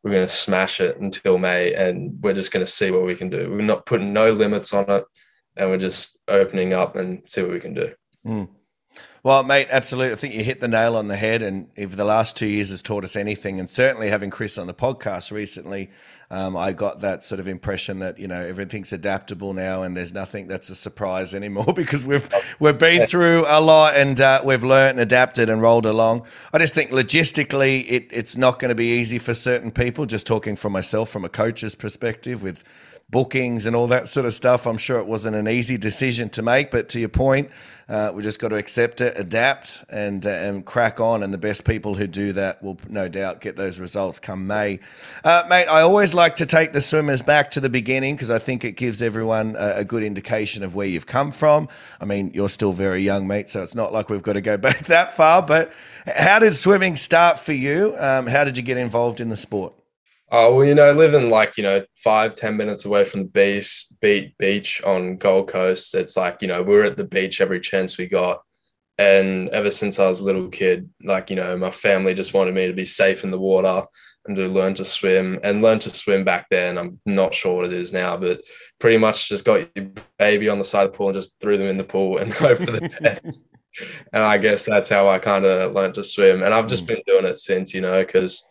we're 0.02 0.12
going 0.12 0.26
to 0.26 0.32
smash 0.32 0.80
it 0.80 0.98
until 0.98 1.38
May, 1.38 1.74
and 1.74 2.22
we're 2.22 2.34
just 2.34 2.52
going 2.52 2.64
to 2.64 2.70
see 2.70 2.90
what 2.90 3.04
we 3.04 3.14
can 3.14 3.30
do. 3.30 3.50
We're 3.50 3.62
not 3.62 3.86
putting 3.86 4.12
no 4.12 4.30
limits 4.30 4.72
on 4.72 4.88
it, 4.88 5.04
and 5.56 5.70
we're 5.70 5.78
just 5.78 6.18
opening 6.28 6.72
up 6.72 6.96
and 6.96 7.22
see 7.26 7.42
what 7.42 7.50
we 7.50 7.60
can 7.60 7.74
do. 7.74 7.92
Mm. 8.26 8.48
Well, 9.28 9.42
mate, 9.42 9.68
absolutely. 9.70 10.14
I 10.14 10.16
think 10.16 10.32
you 10.32 10.42
hit 10.42 10.60
the 10.60 10.68
nail 10.68 10.96
on 10.96 11.08
the 11.08 11.16
head. 11.16 11.42
And 11.42 11.68
if 11.76 11.94
the 11.94 12.06
last 12.06 12.34
two 12.34 12.46
years 12.46 12.70
has 12.70 12.82
taught 12.82 13.04
us 13.04 13.14
anything, 13.14 13.60
and 13.60 13.68
certainly 13.68 14.08
having 14.08 14.30
Chris 14.30 14.56
on 14.56 14.66
the 14.66 14.72
podcast 14.72 15.30
recently, 15.30 15.90
um, 16.30 16.56
I 16.56 16.72
got 16.72 17.00
that 17.02 17.22
sort 17.22 17.38
of 17.38 17.46
impression 17.46 17.98
that 17.98 18.18
you 18.18 18.26
know 18.26 18.40
everything's 18.40 18.90
adaptable 18.90 19.52
now, 19.52 19.82
and 19.82 19.94
there's 19.94 20.14
nothing 20.14 20.46
that's 20.46 20.70
a 20.70 20.74
surprise 20.74 21.34
anymore 21.42 21.74
because 21.74 22.06
we've 22.06 22.26
we've 22.58 22.78
been 22.78 23.06
through 23.06 23.44
a 23.46 23.60
lot 23.60 23.96
and 23.96 24.18
uh, 24.18 24.40
we've 24.42 24.64
learned 24.64 24.92
and 24.92 25.00
adapted 25.00 25.50
and 25.50 25.60
rolled 25.60 25.84
along. 25.84 26.24
I 26.54 26.56
just 26.56 26.74
think 26.74 26.90
logistically, 26.90 27.84
it, 27.86 28.06
it's 28.10 28.34
not 28.34 28.58
going 28.58 28.70
to 28.70 28.74
be 28.74 28.98
easy 28.98 29.18
for 29.18 29.34
certain 29.34 29.70
people. 29.70 30.06
Just 30.06 30.26
talking 30.26 30.56
for 30.56 30.70
myself 30.70 31.10
from 31.10 31.26
a 31.26 31.28
coach's 31.28 31.74
perspective 31.74 32.42
with 32.42 32.64
bookings 33.10 33.66
and 33.66 33.74
all 33.74 33.86
that 33.88 34.08
sort 34.08 34.26
of 34.26 34.34
stuff. 34.34 34.66
I'm 34.66 34.78
sure 34.78 34.98
it 34.98 35.06
wasn't 35.06 35.36
an 35.36 35.48
easy 35.48 35.78
decision 35.78 36.28
to 36.30 36.42
make, 36.42 36.70
but 36.70 36.88
to 36.90 37.00
your 37.00 37.08
point, 37.08 37.50
uh, 37.88 38.12
we 38.14 38.22
just 38.22 38.38
got 38.38 38.48
to 38.48 38.56
accept 38.56 39.00
it, 39.00 39.18
adapt, 39.18 39.82
and 39.88 40.26
uh, 40.26 40.30
and 40.30 40.66
crack 40.66 41.00
on. 41.00 41.22
And 41.22 41.32
the 41.32 41.38
best 41.38 41.64
people 41.64 41.94
who 41.94 42.06
do 42.06 42.32
that 42.34 42.62
will 42.62 42.78
no 42.88 43.08
doubt 43.08 43.40
get 43.40 43.56
those 43.56 43.80
results 43.80 44.18
come 44.18 44.46
May. 44.46 44.80
Uh, 45.24 45.44
mate, 45.48 45.66
I 45.66 45.80
always 45.80 46.12
like 46.12 46.36
to 46.36 46.46
take 46.46 46.72
the 46.72 46.82
swimmers 46.82 47.22
back 47.22 47.50
to 47.52 47.60
the 47.60 47.70
beginning 47.70 48.14
because 48.14 48.30
I 48.30 48.38
think 48.38 48.64
it 48.64 48.72
gives 48.72 49.00
everyone 49.00 49.56
a, 49.56 49.76
a, 49.76 49.84
good 49.84 50.02
indication 50.02 50.62
of 50.64 50.74
where 50.74 50.86
you've 50.86 51.06
come 51.06 51.32
from. 51.32 51.68
I 51.98 52.04
mean, 52.04 52.32
you're 52.34 52.50
still 52.50 52.72
very 52.72 53.00
young, 53.00 53.26
mate, 53.26 53.48
so 53.48 53.62
it's 53.62 53.74
not 53.74 53.92
like 53.92 54.10
we've 54.10 54.22
got 54.22 54.34
to 54.34 54.42
go 54.42 54.58
back 54.58 54.84
that 54.86 55.16
far. 55.16 55.40
But 55.40 55.72
how 56.06 56.38
did 56.40 56.54
swimming 56.54 56.96
start 56.96 57.38
for 57.38 57.54
you? 57.54 57.94
Um, 57.98 58.26
how 58.26 58.44
did 58.44 58.58
you 58.58 58.62
get 58.62 58.76
involved 58.76 59.20
in 59.20 59.30
the 59.30 59.36
sport? 59.36 59.77
Oh 60.30 60.54
well, 60.54 60.64
you 60.66 60.74
know, 60.74 60.92
living 60.92 61.30
like 61.30 61.56
you 61.56 61.62
know 61.62 61.84
five 61.94 62.34
ten 62.34 62.56
minutes 62.56 62.84
away 62.84 63.04
from 63.04 63.20
the 63.20 63.28
beach, 63.28 63.86
beach, 64.00 64.32
beach 64.38 64.82
on 64.82 65.16
Gold 65.16 65.48
Coast. 65.48 65.94
It's 65.94 66.16
like 66.16 66.42
you 66.42 66.48
know 66.48 66.62
we 66.62 66.76
are 66.76 66.84
at 66.84 66.96
the 66.96 67.04
beach 67.04 67.40
every 67.40 67.60
chance 67.60 67.96
we 67.96 68.06
got, 68.06 68.42
and 68.98 69.48
ever 69.50 69.70
since 69.70 69.98
I 69.98 70.06
was 70.06 70.20
a 70.20 70.24
little 70.24 70.48
kid, 70.48 70.90
like 71.02 71.30
you 71.30 71.36
know, 71.36 71.56
my 71.56 71.70
family 71.70 72.12
just 72.12 72.34
wanted 72.34 72.54
me 72.54 72.66
to 72.66 72.74
be 72.74 72.84
safe 72.84 73.24
in 73.24 73.30
the 73.30 73.38
water 73.38 73.84
and 74.26 74.36
to 74.36 74.46
learn 74.46 74.74
to 74.74 74.84
swim 74.84 75.40
and 75.42 75.62
learn 75.62 75.78
to 75.78 75.90
swim 75.90 76.24
back 76.24 76.46
then. 76.50 76.76
I'm 76.76 77.00
not 77.06 77.34
sure 77.34 77.56
what 77.56 77.66
it 77.66 77.72
is 77.72 77.94
now, 77.94 78.18
but 78.18 78.42
pretty 78.78 78.98
much 78.98 79.30
just 79.30 79.46
got 79.46 79.68
your 79.74 79.88
baby 80.18 80.50
on 80.50 80.58
the 80.58 80.64
side 80.64 80.84
of 80.84 80.92
the 80.92 80.98
pool 80.98 81.08
and 81.08 81.16
just 81.16 81.40
threw 81.40 81.56
them 81.56 81.68
in 81.68 81.78
the 81.78 81.84
pool 81.84 82.18
and 82.18 82.34
hope 82.34 82.58
for 82.58 82.72
the 82.72 82.90
best. 83.00 83.46
and 84.12 84.22
I 84.22 84.36
guess 84.36 84.66
that's 84.66 84.90
how 84.90 85.08
I 85.08 85.20
kind 85.20 85.46
of 85.46 85.72
learned 85.72 85.94
to 85.94 86.04
swim, 86.04 86.42
and 86.42 86.52
I've 86.52 86.66
just 86.66 86.82
hmm. 86.82 86.88
been 86.94 87.02
doing 87.06 87.24
it 87.24 87.38
since, 87.38 87.72
you 87.72 87.80
know, 87.80 88.04
because 88.04 88.46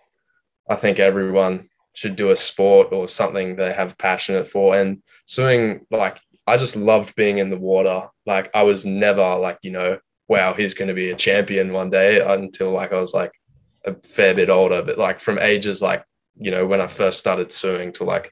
I 0.70 0.76
think 0.76 1.00
everyone 1.00 1.70
should 1.94 2.16
do 2.16 2.32
a 2.32 2.36
sport 2.36 2.90
or 2.92 3.08
something 3.08 3.56
they 3.56 3.74
have 3.74 3.98
passionate 3.98 4.48
for. 4.48 4.78
And 4.78 5.02
swimming, 5.26 5.86
like 5.90 6.20
I 6.46 6.58
just 6.58 6.76
loved 6.76 7.16
being 7.16 7.40
in 7.40 7.50
the 7.50 7.58
water. 7.58 8.08
Like 8.26 8.52
I 8.54 8.64
was 8.64 8.86
never 8.86 9.36
like, 9.36 9.60
you 9.64 9.72
know, 9.72 10.00
wow, 10.28 10.54
he's 10.54 10.74
going 10.74 10.90
to 10.90 10.94
be 10.94 11.10
a 11.10 11.16
champion 11.16 11.74
one 11.74 11.90
day 11.90 12.22
until 12.22 12.72
like 12.72 12.94
I 12.94 13.00
was 13.00 13.14
like 13.14 13.32
a 13.86 13.96
fair 14.06 14.36
bit 14.36 14.50
older. 14.50 14.82
But 14.82 14.98
like 14.98 15.20
from 15.20 15.40
ages 15.40 15.82
like, 15.82 16.04
you 16.36 16.52
know, 16.52 16.66
when 16.66 16.82
I 16.82 16.88
first 16.88 17.20
started 17.20 17.52
swimming 17.52 17.94
to 17.94 18.04
like 18.04 18.32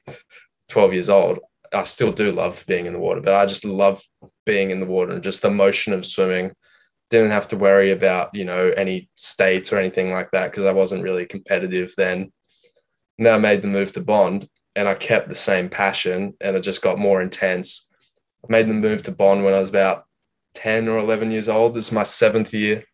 12 0.68 0.92
years 0.92 1.08
old, 1.08 1.40
I 1.72 1.84
still 1.84 2.12
do 2.12 2.32
love 2.32 2.64
being 2.66 2.86
in 2.86 2.92
the 2.92 2.98
water, 2.98 3.20
but 3.20 3.34
I 3.34 3.46
just 3.46 3.64
love 3.64 4.00
being 4.44 4.70
in 4.70 4.80
the 4.80 4.86
water 4.86 5.12
and 5.12 5.22
just 5.22 5.42
the 5.42 5.50
motion 5.50 5.92
of 5.92 6.06
swimming. 6.06 6.52
Didn't 7.10 7.30
have 7.30 7.48
to 7.48 7.56
worry 7.56 7.92
about, 7.92 8.34
you 8.34 8.44
know, 8.44 8.70
any 8.76 9.08
states 9.14 9.72
or 9.72 9.78
anything 9.78 10.10
like 10.12 10.30
that 10.32 10.50
because 10.50 10.64
I 10.64 10.72
wasn't 10.72 11.04
really 11.04 11.26
competitive 11.26 11.94
then 11.96 12.32
then 13.18 13.34
I 13.34 13.38
made 13.38 13.62
the 13.62 13.68
move 13.68 13.92
to 13.92 14.00
Bond 14.00 14.48
and 14.74 14.88
I 14.88 14.94
kept 14.94 15.28
the 15.28 15.34
same 15.34 15.68
passion 15.70 16.34
and 16.40 16.56
it 16.56 16.60
just 16.60 16.82
got 16.82 16.98
more 16.98 17.22
intense. 17.22 17.88
I 18.44 18.52
made 18.52 18.68
the 18.68 18.74
move 18.74 19.02
to 19.04 19.12
Bond 19.12 19.44
when 19.44 19.54
I 19.54 19.60
was 19.60 19.70
about 19.70 20.04
10 20.54 20.88
or 20.88 20.98
11 20.98 21.30
years 21.30 21.48
old. 21.48 21.74
This 21.74 21.86
is 21.86 21.92
my 21.92 22.02
seventh 22.02 22.52
year. 22.52 22.84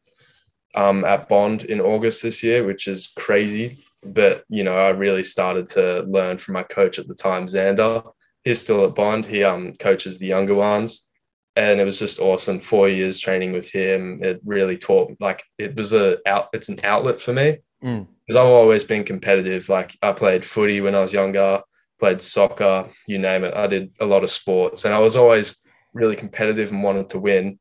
um, 0.75 1.05
at 1.05 1.29
Bond 1.29 1.65
in 1.65 1.81
August 1.81 2.23
this 2.23 2.43
year, 2.43 2.65
which 2.65 2.89
is 2.89 3.13
crazy. 3.17 3.85
But 4.05 4.45
you 4.49 4.65
know, 4.65 4.77
I 4.77 4.91
really 4.91 5.25
started 5.25 5.69
to 5.71 6.03
learn 6.03 6.39
from 6.39 6.55
my 6.55 6.63
coach 6.65 6.99
at 6.99 7.09
the 7.09 7.15
time, 7.15 7.47
Xander. 7.47 8.11
He's 8.45 8.61
still 8.61 8.85
at 8.85 8.95
Bond. 8.95 9.27
He 9.27 9.45
um 9.45 9.75
coaches 9.77 10.19
the 10.19 10.27
younger 10.27 10.55
ones, 10.55 11.09
and 11.57 11.81
it 11.81 11.85
was 11.85 11.99
just 11.99 12.19
awesome. 12.19 12.61
Four 12.61 12.89
years 12.89 13.19
training 13.19 13.53
with 13.53 13.71
him. 13.71 14.21
It 14.23 14.41
really 14.45 14.77
taught 14.79 15.15
like 15.21 15.43
it 15.59 15.75
was 15.77 15.93
a 15.93 16.19
out. 16.27 16.49
It's 16.53 16.69
an 16.69 16.81
outlet 16.85 17.21
for 17.21 17.33
me 17.33 17.59
Mm. 17.85 18.07
because 18.25 18.37
I've 18.37 18.47
always 18.47 18.85
been 18.85 19.03
competitive. 19.05 19.69
Like 19.69 19.97
I 20.03 20.13
played 20.13 20.45
footy 20.45 20.81
when 20.81 20.95
I 20.95 21.01
was 21.01 21.13
younger, 21.13 21.63
played 21.99 22.21
soccer, 22.23 22.89
you 23.09 23.19
name 23.19 23.43
it. 23.45 23.55
I 23.55 23.67
did 23.67 23.91
a 24.01 24.07
lot 24.07 24.23
of 24.23 24.31
sports, 24.31 24.85
and 24.85 24.95
I 24.95 24.99
was 25.01 25.17
always 25.17 25.61
really 25.93 26.15
competitive 26.17 26.71
and 26.71 26.83
wanted 26.83 27.11
to 27.11 27.19
win. 27.19 27.59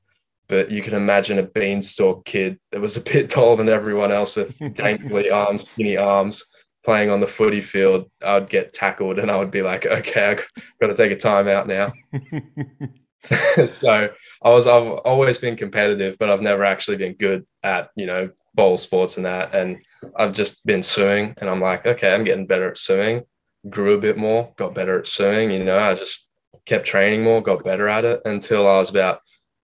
But 0.47 0.69
you 0.69 0.81
can 0.83 0.93
imagine 0.93 1.39
a 1.39 1.43
beanstalk 1.43 2.23
kid 2.25 2.59
that 2.71 2.81
was 2.81 2.97
a 2.97 3.01
bit 3.11 3.29
taller 3.31 3.55
than 3.57 3.69
everyone 3.69 4.11
else 4.11 4.35
with 4.35 4.57
dankly 4.75 5.31
arms, 5.31 5.69
skinny 5.69 5.97
arms, 5.97 6.43
playing 6.85 7.09
on 7.09 7.19
the 7.19 7.25
footy 7.27 7.61
field. 7.61 8.11
I 8.23 8.37
would 8.37 8.49
get 8.49 8.73
tackled, 8.73 9.17
and 9.17 9.31
I 9.31 9.37
would 9.37 9.49
be 9.51 9.63
like, 9.63 9.85
"Okay, 9.87 10.23
I 10.31 10.35
got 10.79 10.87
to 10.87 10.95
take 10.95 11.11
a 11.11 11.15
timeout 11.15 11.65
now." 11.67 11.91
so 13.67 14.09
I 14.43 14.49
was 14.49 14.67
I've 14.67 14.87
always 14.87 15.37
been 15.37 15.55
competitive, 15.55 16.17
but 16.19 16.29
I've 16.29 16.41
never 16.41 16.63
actually 16.63 16.97
been 16.97 17.13
good 17.13 17.45
at 17.63 17.89
you 17.95 18.05
know 18.05 18.29
bowl 18.53 18.77
sports 18.77 19.17
and 19.17 19.25
that. 19.25 19.53
And 19.53 19.81
I've 20.15 20.33
just 20.33 20.65
been 20.65 20.83
swimming, 20.83 21.35
and 21.37 21.49
I'm 21.49 21.61
like, 21.61 21.85
okay, 21.85 22.13
I'm 22.13 22.23
getting 22.23 22.47
better 22.47 22.69
at 22.69 22.77
swimming. 22.77 23.23
Grew 23.69 23.93
a 23.93 24.01
bit 24.01 24.17
more, 24.17 24.51
got 24.57 24.73
better 24.73 24.99
at 24.99 25.07
swimming. 25.07 25.51
You 25.51 25.63
know, 25.63 25.77
I 25.77 25.93
just 25.93 26.29
kept 26.65 26.87
training 26.87 27.23
more, 27.23 27.41
got 27.41 27.63
better 27.63 27.87
at 27.87 28.05
it 28.05 28.21
until 28.25 28.67
I 28.67 28.79
was 28.79 28.89
about 28.89 29.21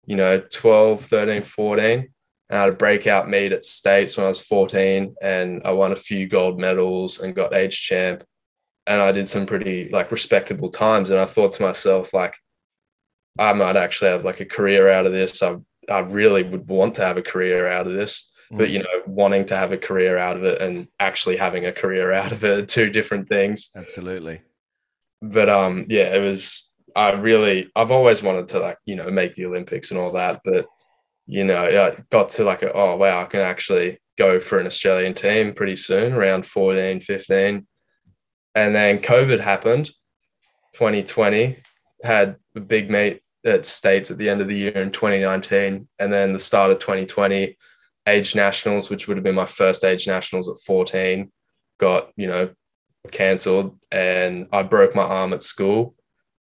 you 0.05 0.15
know 0.15 0.39
12, 0.39 1.05
13, 1.05 1.43
14. 1.43 2.09
And 2.47 2.59
I 2.59 2.61
had 2.61 2.73
a 2.73 2.75
breakout 2.77 3.27
meet 3.27 3.53
at 3.53 3.65
states 3.65 4.17
when 4.17 4.25
I 4.25 4.29
was 4.29 4.41
14, 4.41 5.15
and 5.21 5.61
I 5.65 5.71
won 5.71 5.93
a 5.93 5.95
few 5.95 6.27
gold 6.27 6.59
medals 6.59 7.19
and 7.19 7.35
got 7.35 7.55
age 7.55 7.81
champ. 7.81 8.23
And 8.87 9.01
I 9.01 9.11
did 9.11 9.29
some 9.29 9.47
pretty 9.47 9.89
like 9.89 10.11
respectable 10.11 10.69
times. 10.69 11.09
And 11.09 11.19
I 11.19 11.25
thought 11.25 11.53
to 11.53 11.63
myself, 11.63 12.13
like, 12.13 12.35
I 13.37 13.53
might 13.53 13.75
actually 13.75 14.11
have 14.11 14.25
like 14.25 14.39
a 14.39 14.45
career 14.45 14.89
out 14.89 15.05
of 15.05 15.11
this. 15.11 15.41
I, 15.43 15.57
I 15.89 15.99
really 15.99 16.43
would 16.43 16.67
want 16.67 16.95
to 16.95 17.05
have 17.05 17.17
a 17.17 17.21
career 17.21 17.67
out 17.67 17.87
of 17.87 17.93
this, 17.93 18.29
but 18.51 18.69
you 18.69 18.79
know, 18.79 19.01
wanting 19.07 19.45
to 19.45 19.57
have 19.57 19.71
a 19.71 19.77
career 19.77 20.17
out 20.17 20.37
of 20.37 20.43
it 20.43 20.61
and 20.61 20.87
actually 20.99 21.37
having 21.37 21.65
a 21.65 21.73
career 21.73 22.13
out 22.13 22.31
of 22.31 22.43
it 22.43 22.57
are 22.57 22.65
two 22.65 22.89
different 22.89 23.27
things. 23.27 23.69
Absolutely. 23.75 24.41
But 25.21 25.49
um, 25.49 25.85
yeah, 25.89 26.15
it 26.15 26.21
was. 26.21 26.71
I 26.97 27.11
really, 27.11 27.69
I've 27.75 27.91
always 27.91 28.23
wanted 28.23 28.47
to 28.49 28.59
like 28.59 28.77
you 28.85 28.95
know 28.95 29.09
make 29.11 29.35
the 29.35 29.45
Olympics 29.45 29.91
and 29.91 29.99
all 29.99 30.13
that, 30.13 30.41
but 30.45 30.65
you 31.27 31.43
know, 31.43 31.65
I 31.65 31.97
got 32.09 32.29
to 32.31 32.43
like, 32.43 32.61
a, 32.61 32.71
oh 32.71 32.95
wow, 32.95 33.21
I 33.21 33.25
can 33.25 33.41
actually 33.41 33.99
go 34.17 34.39
for 34.39 34.59
an 34.59 34.67
Australian 34.67 35.13
team 35.13 35.53
pretty 35.53 35.75
soon, 35.75 36.13
around 36.13 36.45
14, 36.45 36.99
15. 36.99 37.67
And 38.53 38.75
then 38.75 38.99
COVID 38.99 39.39
happened, 39.39 39.87
2020, 40.75 41.57
had 42.03 42.35
a 42.55 42.59
big 42.59 42.89
meet 42.89 43.21
at 43.45 43.65
States 43.65 44.11
at 44.11 44.17
the 44.17 44.27
end 44.29 44.41
of 44.41 44.47
the 44.47 44.57
year 44.57 44.77
in 44.77 44.91
2019. 44.91 45.87
And 45.99 46.11
then 46.13 46.33
the 46.33 46.39
start 46.39 46.71
of 46.71 46.79
2020, 46.79 47.57
age 48.07 48.35
nationals, 48.35 48.89
which 48.89 49.07
would 49.07 49.17
have 49.17 49.23
been 49.23 49.35
my 49.35 49.45
first 49.45 49.83
age 49.83 50.07
nationals 50.07 50.49
at 50.49 50.59
14, 50.65 51.31
got, 51.79 52.11
you 52.15 52.27
know, 52.27 52.49
cancelled. 53.11 53.77
And 53.91 54.47
I 54.51 54.63
broke 54.63 54.95
my 54.95 55.03
arm 55.03 55.33
at 55.33 55.43
school 55.43 55.95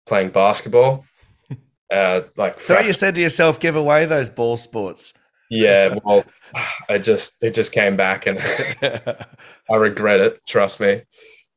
playing 0.06 0.30
basketball. 0.32 1.06
Uh, 1.90 2.24
like 2.36 2.60
So 2.60 2.78
you 2.82 2.92
said 2.92 3.16
to 3.16 3.22
yourself, 3.22 3.62
give 3.62 3.78
away 3.78 4.06
those 4.06 4.30
ball 4.30 4.58
sports. 4.58 5.14
yeah, 5.50 5.96
well, 6.04 6.26
I 6.90 6.98
just 6.98 7.42
it 7.42 7.54
just 7.54 7.72
came 7.72 7.96
back 7.96 8.28
and 8.28 8.40
I 9.72 9.76
regret 9.76 10.20
it. 10.20 10.46
Trust 10.46 10.82
me. 10.82 11.04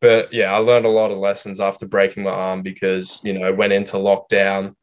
But 0.01 0.33
yeah, 0.33 0.55
I 0.55 0.59
learned 0.59 0.87
a 0.87 0.89
lot 0.89 1.11
of 1.11 1.19
lessons 1.19 1.59
after 1.59 1.85
breaking 1.85 2.23
my 2.23 2.31
arm 2.31 2.63
because 2.63 3.21
you 3.25 3.37
know 3.37 3.53
went 3.53 3.73
into 3.73 3.97
lockdown. 3.97 4.77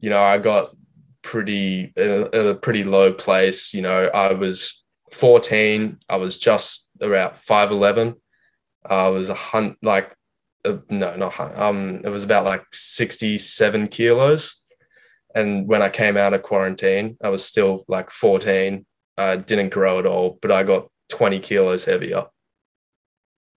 You 0.00 0.10
know, 0.10 0.22
I 0.22 0.38
got 0.38 0.76
pretty 1.22 1.92
at 1.96 2.34
a 2.34 2.54
pretty 2.54 2.84
low 2.84 3.12
place. 3.12 3.74
You 3.74 3.82
know, 3.82 4.04
I 4.06 4.32
was 4.32 4.84
14. 5.12 5.98
I 6.08 6.16
was 6.16 6.38
just 6.38 6.88
about 7.00 7.36
5'11. 7.36 8.14
I 8.84 9.08
was 9.08 9.30
a 9.30 9.34
hunt 9.34 9.78
like 9.82 10.14
uh, 10.64 10.78
no, 10.90 11.16
not 11.16 11.32
hun- 11.32 11.56
um. 11.56 12.00
It 12.04 12.08
was 12.08 12.24
about 12.24 12.44
like 12.44 12.64
67 12.72 13.88
kilos. 13.88 14.60
And 15.34 15.66
when 15.66 15.82
I 15.82 15.88
came 15.88 16.16
out 16.16 16.32
of 16.34 16.42
quarantine, 16.42 17.16
I 17.22 17.28
was 17.28 17.44
still 17.44 17.84
like 17.88 18.10
14. 18.10 18.86
I 19.16 19.36
didn't 19.36 19.70
grow 19.70 19.98
at 19.98 20.06
all, 20.06 20.38
but 20.40 20.52
I 20.52 20.62
got 20.62 20.88
20 21.10 21.40
kilos 21.40 21.84
heavier. 21.84 22.26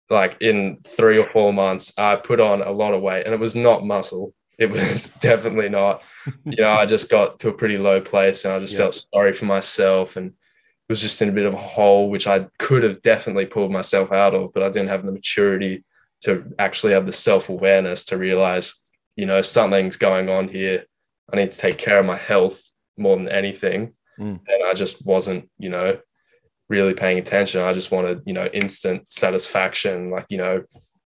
Like 0.09 0.37
in 0.41 0.79
three 0.85 1.17
or 1.17 1.27
four 1.29 1.51
months, 1.51 1.93
I 1.97 2.15
put 2.15 2.39
on 2.39 2.61
a 2.61 2.71
lot 2.71 2.93
of 2.93 3.01
weight 3.01 3.25
and 3.25 3.33
it 3.33 3.39
was 3.39 3.55
not 3.55 3.83
muscle. 3.83 4.33
It 4.57 4.69
was 4.69 5.09
definitely 5.21 5.69
not. 5.69 6.01
You 6.45 6.63
know, 6.63 6.71
I 6.71 6.85
just 6.85 7.09
got 7.09 7.39
to 7.39 7.49
a 7.49 7.53
pretty 7.53 7.77
low 7.77 8.01
place 8.01 8.45
and 8.45 8.53
I 8.53 8.59
just 8.59 8.73
Yeah. 8.73 8.79
felt 8.79 9.05
sorry 9.13 9.33
for 9.33 9.45
myself 9.45 10.15
and 10.17 10.33
was 10.89 11.01
just 11.01 11.21
in 11.21 11.29
a 11.29 11.33
bit 11.33 11.45
of 11.45 11.53
a 11.53 11.57
hole, 11.57 12.09
which 12.09 12.27
I 12.27 12.47
could 12.59 12.83
have 12.83 13.01
definitely 13.01 13.45
pulled 13.45 13.71
myself 13.71 14.11
out 14.11 14.33
of, 14.35 14.53
but 14.53 14.63
I 14.63 14.69
didn't 14.69 14.89
have 14.89 15.03
the 15.05 15.11
maturity 15.11 15.83
to 16.21 16.53
actually 16.59 16.93
have 16.93 17.05
the 17.05 17.13
self 17.13 17.49
awareness 17.49 18.05
to 18.05 18.17
realize, 18.17 18.73
you 19.15 19.25
know, 19.25 19.41
something's 19.41 19.97
going 19.97 20.29
on 20.29 20.47
here. 20.47 20.85
I 21.31 21.37
need 21.37 21.51
to 21.51 21.57
take 21.57 21.77
care 21.77 21.99
of 21.99 22.05
my 22.05 22.17
health 22.17 22.61
more 22.97 23.17
than 23.17 23.29
anything. 23.29 23.93
Mm. 24.19 24.39
And 24.47 24.63
I 24.65 24.73
just 24.73 25.05
wasn't, 25.05 25.49
you 25.57 25.69
know, 25.69 25.97
really 26.69 26.93
paying 26.93 27.17
attention. 27.19 27.61
I 27.61 27.73
just 27.73 27.91
wanted, 27.91 28.21
you 28.25 28.33
know, 28.33 28.45
instant 28.47 29.11
satisfaction, 29.11 30.09
like, 30.11 30.25
you 30.29 30.37
know, 30.37 30.63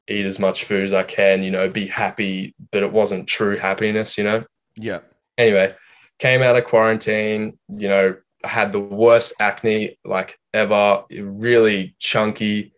eat 0.07 0.25
as 0.25 0.39
much 0.39 0.63
food 0.65 0.85
as 0.85 0.93
I 0.93 1.03
can, 1.03 1.43
you 1.43 1.51
know, 1.51 1.69
be 1.69 1.87
happy, 1.87 2.55
but 2.71 2.83
it 2.83 2.91
wasn't 2.91 3.27
true 3.27 3.57
happiness, 3.57 4.17
you 4.17 4.23
know. 4.23 4.43
Yeah. 4.77 4.99
Anyway, 5.37 5.75
came 6.19 6.41
out 6.41 6.55
of 6.55 6.65
quarantine, 6.65 7.57
you 7.69 7.87
know, 7.87 8.15
had 8.43 8.71
the 8.71 8.79
worst 8.79 9.33
acne 9.39 9.97
like 10.05 10.37
ever, 10.53 11.03
really 11.09 11.95
chunky, 11.99 12.73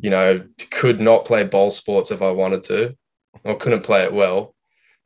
you 0.00 0.10
know, 0.10 0.44
could 0.70 1.00
not 1.00 1.24
play 1.24 1.44
ball 1.44 1.70
sports 1.70 2.10
if 2.10 2.22
I 2.22 2.30
wanted 2.30 2.64
to, 2.64 2.96
or 3.44 3.56
couldn't 3.56 3.82
play 3.82 4.02
it 4.02 4.12
well. 4.12 4.54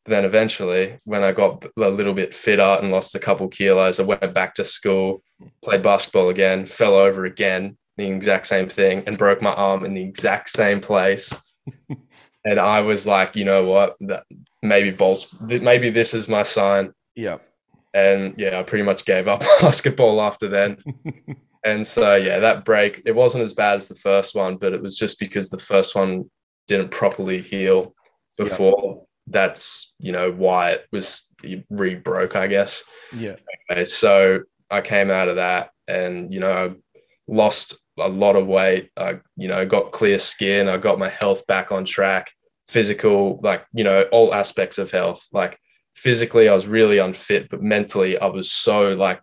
But 0.05 0.11
then 0.13 0.25
eventually, 0.25 0.99
when 1.05 1.25
I 1.25 1.33
got 1.33 1.67
a 1.77 1.89
little 1.91 2.15
bit 2.15 2.33
fitter 2.33 2.63
and 2.63 2.91
lost 2.91 3.15
a 3.15 3.19
couple 3.19 3.49
kilos, 3.49 4.01
I 4.01 4.05
went 4.05 4.33
back 4.33 4.55
to 4.55 4.65
school, 4.65 5.23
played 5.63 5.83
basketball 5.83 6.31
again, 6.31 6.65
fell 6.67 6.95
over 6.95 7.25
again, 7.27 7.77
the 7.97 8.07
exact 8.07 8.47
same 8.47 8.69
thing, 8.69 9.03
and 9.07 9.19
broke 9.19 9.43
my 9.43 9.53
arm 9.53 9.85
in 9.85 9.93
the 9.93 10.03
exact 10.03 10.51
same 10.51 10.81
place. 10.81 11.35
And 12.45 12.61
I 12.61 12.81
was 12.81 13.07
like, 13.07 13.37
you 13.37 13.45
know 13.45 13.65
what, 13.65 13.97
that 14.01 14.25
maybe 14.63 14.91
balls, 14.91 15.35
maybe 15.41 15.91
this 15.91 16.15
is 16.15 16.29
my 16.29 16.43
sign. 16.43 16.93
Yeah. 17.15 17.39
And 17.95 18.35
yeah, 18.39 18.59
I 18.59 18.63
pretty 18.63 18.85
much 18.85 19.05
gave 19.05 19.29
up 19.29 19.41
basketball 19.61 20.21
after 20.21 20.49
then. 20.49 20.79
and 21.65 21.87
so 21.87 22.17
yeah, 22.17 22.39
that 22.41 22.65
break, 22.65 23.03
it 23.05 23.15
wasn't 23.15 23.45
as 23.45 23.55
bad 23.55 23.77
as 23.77 23.89
the 23.89 23.95
first 23.95 24.35
one, 24.35 24.57
but 24.57 24.73
it 24.73 24.83
was 24.83 24.97
just 24.97 25.19
because 25.19 25.49
the 25.49 25.59
first 25.59 25.95
one 25.95 26.31
didn't 26.69 26.91
properly 26.91 27.41
heal 27.43 27.95
before. 28.37 29.05
That's 29.27 29.93
you 29.99 30.13
know 30.13 30.31
why 30.33 30.71
it 30.71 30.87
was 30.91 31.35
re-broke, 31.69 32.37
I 32.37 32.47
guess. 32.47 32.83
Yeah. 33.15 33.37
Okay, 33.71 33.85
so 33.85 34.41
I 34.71 34.81
came 34.81 35.11
out 35.11 35.29
of 35.29 35.37
that, 35.37 35.71
and 35.87 36.33
you 36.33 36.41
know, 36.41 36.53
I 36.53 36.75
lost 37.27 37.77
a 38.01 38.09
lot 38.09 38.37
of 38.37 38.47
weight. 38.47 38.91
I 38.97 39.21
you 39.37 39.49
know 39.49 39.65
got 39.67 39.93
clear 39.93 40.19
skin. 40.19 40.69
I 40.69 40.77
got 40.77 40.99
my 40.99 41.09
health 41.09 41.47
back 41.47 41.73
on 41.73 41.85
track. 41.85 42.33
Physical, 42.69 43.41
like 43.43 43.65
you 43.73 43.85
know, 43.85 44.03
all 44.13 44.35
aspects 44.35 44.79
of 44.79 44.91
health. 44.91 45.27
Like 45.33 45.59
physically, 45.95 46.49
I 46.49 46.55
was 46.55 46.67
really 46.67 46.99
unfit, 46.99 47.49
but 47.51 47.63
mentally, 47.63 48.19
I 48.19 48.27
was 48.27 48.51
so 48.53 48.95
like 48.95 49.21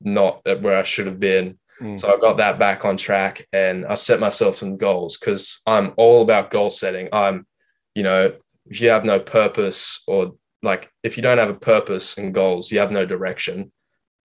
not 0.00 0.42
at 0.46 0.62
where 0.62 0.78
I 0.78 0.82
should 0.82 1.06
have 1.06 1.20
been. 1.20 1.58
Mm. 1.80 1.98
So 1.98 2.12
I 2.12 2.20
got 2.20 2.38
that 2.38 2.58
back 2.58 2.84
on 2.84 2.96
track, 2.96 3.46
and 3.52 3.86
I 3.86 3.94
set 3.94 4.20
myself 4.20 4.56
some 4.56 4.76
goals 4.76 5.16
because 5.16 5.60
I'm 5.66 5.92
all 5.96 6.22
about 6.22 6.50
goal 6.50 6.70
setting. 6.70 7.08
I'm, 7.12 7.46
you 7.94 8.02
know, 8.02 8.32
if 8.66 8.80
you 8.80 8.88
have 8.88 9.04
no 9.04 9.20
purpose 9.20 10.02
or 10.06 10.32
like 10.62 10.90
if 11.02 11.16
you 11.16 11.22
don't 11.22 11.38
have 11.38 11.50
a 11.50 11.54
purpose 11.54 12.16
and 12.16 12.34
goals, 12.34 12.70
you 12.70 12.78
have 12.78 12.92
no 12.92 13.04
direction 13.04 13.72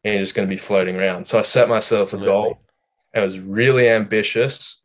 and 0.04 0.14
you're 0.14 0.24
just 0.24 0.36
going 0.36 0.48
to 0.48 0.54
be 0.54 0.60
floating 0.60 0.96
around. 0.96 1.26
So 1.26 1.40
I 1.40 1.42
set 1.42 1.70
myself 1.70 2.14
Absolutely. 2.14 2.28
a 2.28 2.32
goal 2.32 2.62
it 3.14 3.20
was 3.20 3.40
really 3.40 3.90
ambitious. 3.90 4.82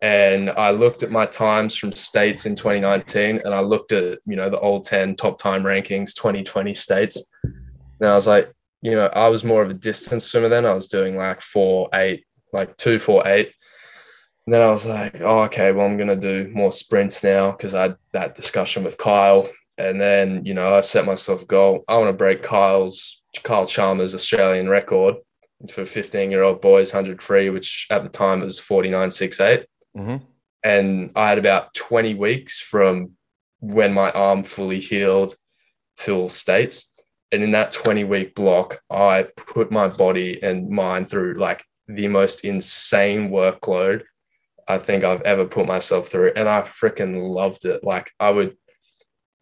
And 0.00 0.50
I 0.50 0.70
looked 0.70 1.02
at 1.02 1.10
my 1.10 1.26
times 1.26 1.74
from 1.74 1.92
states 1.92 2.46
in 2.46 2.54
2019 2.54 3.40
and 3.44 3.52
I 3.52 3.60
looked 3.60 3.92
at, 3.92 4.20
you 4.26 4.36
know, 4.36 4.48
the 4.48 4.60
old 4.60 4.84
10 4.84 5.16
top 5.16 5.38
time 5.38 5.64
rankings, 5.64 6.14
2020 6.14 6.72
states. 6.74 7.22
And 7.42 8.08
I 8.08 8.14
was 8.14 8.28
like, 8.28 8.52
you 8.80 8.92
know, 8.92 9.06
I 9.12 9.28
was 9.28 9.42
more 9.42 9.62
of 9.62 9.70
a 9.70 9.74
distance 9.74 10.24
swimmer 10.24 10.48
then. 10.48 10.66
I 10.66 10.72
was 10.72 10.86
doing 10.86 11.16
like 11.16 11.40
four, 11.40 11.88
eight, 11.94 12.24
like 12.52 12.76
two, 12.76 13.00
four, 13.00 13.26
eight. 13.26 13.52
And 14.46 14.54
then 14.54 14.62
I 14.62 14.70
was 14.70 14.86
like, 14.86 15.20
oh, 15.20 15.42
okay, 15.42 15.72
well, 15.72 15.84
I'm 15.84 15.96
going 15.96 16.08
to 16.08 16.16
do 16.16 16.50
more 16.54 16.72
sprints 16.72 17.24
now 17.24 17.50
because 17.50 17.74
I 17.74 17.82
had 17.82 17.96
that 18.12 18.34
discussion 18.36 18.84
with 18.84 18.98
Kyle. 18.98 19.48
And 19.78 20.00
then, 20.00 20.44
you 20.44 20.54
know, 20.54 20.74
I 20.74 20.80
set 20.80 21.06
myself 21.06 21.42
a 21.42 21.46
goal. 21.46 21.84
I 21.88 21.96
want 21.98 22.08
to 22.08 22.12
break 22.12 22.42
Kyle's, 22.42 23.20
Kyle 23.42 23.66
Chalmers' 23.66 24.14
Australian 24.14 24.68
record 24.68 25.16
for 25.70 25.84
15 25.84 26.30
year 26.30 26.42
old 26.42 26.60
boys, 26.60 26.92
100 26.92 27.22
free, 27.22 27.50
which 27.50 27.86
at 27.90 28.02
the 28.02 28.08
time 28.08 28.40
was 28.40 28.60
49.68. 28.60 29.66
Mhm. 29.96 30.22
And 30.62 31.10
I 31.16 31.28
had 31.28 31.38
about 31.38 31.74
20 31.74 32.14
weeks 32.14 32.60
from 32.60 33.12
when 33.60 33.92
my 33.92 34.10
arm 34.10 34.44
fully 34.44 34.80
healed 34.80 35.36
till 35.96 36.28
states. 36.28 36.90
And 37.32 37.42
in 37.42 37.50
that 37.52 37.72
20 37.72 38.04
week 38.04 38.34
block, 38.34 38.80
I 38.88 39.26
put 39.36 39.70
my 39.70 39.88
body 39.88 40.42
and 40.42 40.70
mind 40.70 41.10
through 41.10 41.34
like 41.34 41.62
the 41.86 42.08
most 42.08 42.44
insane 42.44 43.30
workload 43.30 44.04
I 44.66 44.78
think 44.78 45.02
I've 45.02 45.22
ever 45.22 45.46
put 45.46 45.66
myself 45.66 46.08
through. 46.08 46.32
And 46.36 46.48
I 46.48 46.62
freaking 46.62 47.28
loved 47.28 47.64
it. 47.64 47.82
Like 47.82 48.10
I 48.20 48.30
would, 48.30 48.56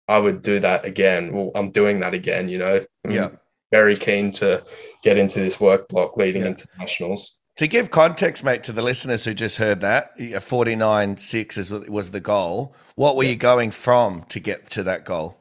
I 0.09 0.19
would 0.19 0.43
do 0.43 0.61
that 0.61 0.85
again. 0.85 1.33
Well, 1.33 1.51
I'm 1.55 1.71
doing 1.71 2.01
that 2.01 2.15
again, 2.15 2.49
you 2.49 2.59
know? 2.59 2.85
I'm 3.05 3.11
Yeah. 3.11 3.31
Very 3.73 3.97
keen 3.97 4.31
to 4.33 4.65
get 5.07 5.17
into 5.17 5.39
this 5.41 5.61
work 5.61 5.89
block 5.89 6.17
leading 6.17 6.43
Yeah. 6.43 6.49
into 6.49 6.67
nationals. 6.79 7.39
To 7.59 7.67
give 7.67 7.91
context, 7.91 8.45
mate, 8.45 8.63
to 8.65 8.73
the 8.73 8.83
listeners 8.83 9.25
who 9.25 9.33
just 9.33 9.57
heard 9.57 9.81
that, 9.81 10.11
forty 10.43 10.77
nine 10.77 11.17
six 11.17 11.57
is 11.57 11.71
was 11.71 12.11
the 12.11 12.21
goal. 12.21 12.75
What 12.97 13.17
were 13.17 13.25
you 13.25 13.37
going 13.37 13.71
from 13.71 14.25
to 14.29 14.41
get 14.41 14.69
to 14.71 14.83
that 14.83 15.07
goal? 15.07 15.39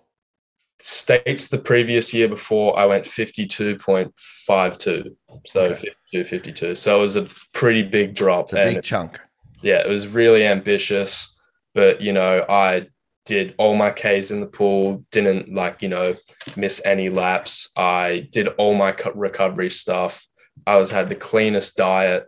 States 0.80 1.48
the 1.48 1.58
previous 1.58 2.14
year 2.14 2.28
before 2.28 2.78
I 2.78 2.86
went 2.86 3.06
52.52. 3.06 5.16
So 5.46 5.62
Okay. 5.64 5.74
52, 6.12 6.24
52. 6.24 6.76
So 6.76 6.98
it 6.98 7.02
was 7.02 7.16
a 7.16 7.28
pretty 7.54 7.84
big 7.84 8.16
drop. 8.16 8.46
It's 8.46 8.54
a 8.54 8.60
and 8.62 8.76
big 8.76 8.84
chunk. 8.84 9.20
yeah, 9.62 9.80
it 9.80 9.90
was 9.90 10.08
really 10.08 10.46
ambitious, 10.46 11.34
but 11.74 12.02
you 12.02 12.14
know, 12.14 12.46
I 12.48 12.88
did 13.26 13.56
all 13.58 13.76
my 13.76 13.90
Ks 13.90 14.32
in 14.32 14.40
the 14.40 14.46
pool, 14.46 15.04
didn't 15.12 15.54
like, 15.54 15.82
you 15.82 15.90
know, 15.90 16.16
miss 16.56 16.82
any 16.86 17.10
laps. 17.10 17.70
I 17.76 18.30
did 18.32 18.48
all 18.48 18.76
my 18.76 18.96
recovery 19.14 19.72
stuff. 19.72 20.26
I 20.68 20.78
was 20.78 20.92
had 20.92 21.10
the 21.10 21.16
cleanest 21.16 21.76
diet. 21.76 22.28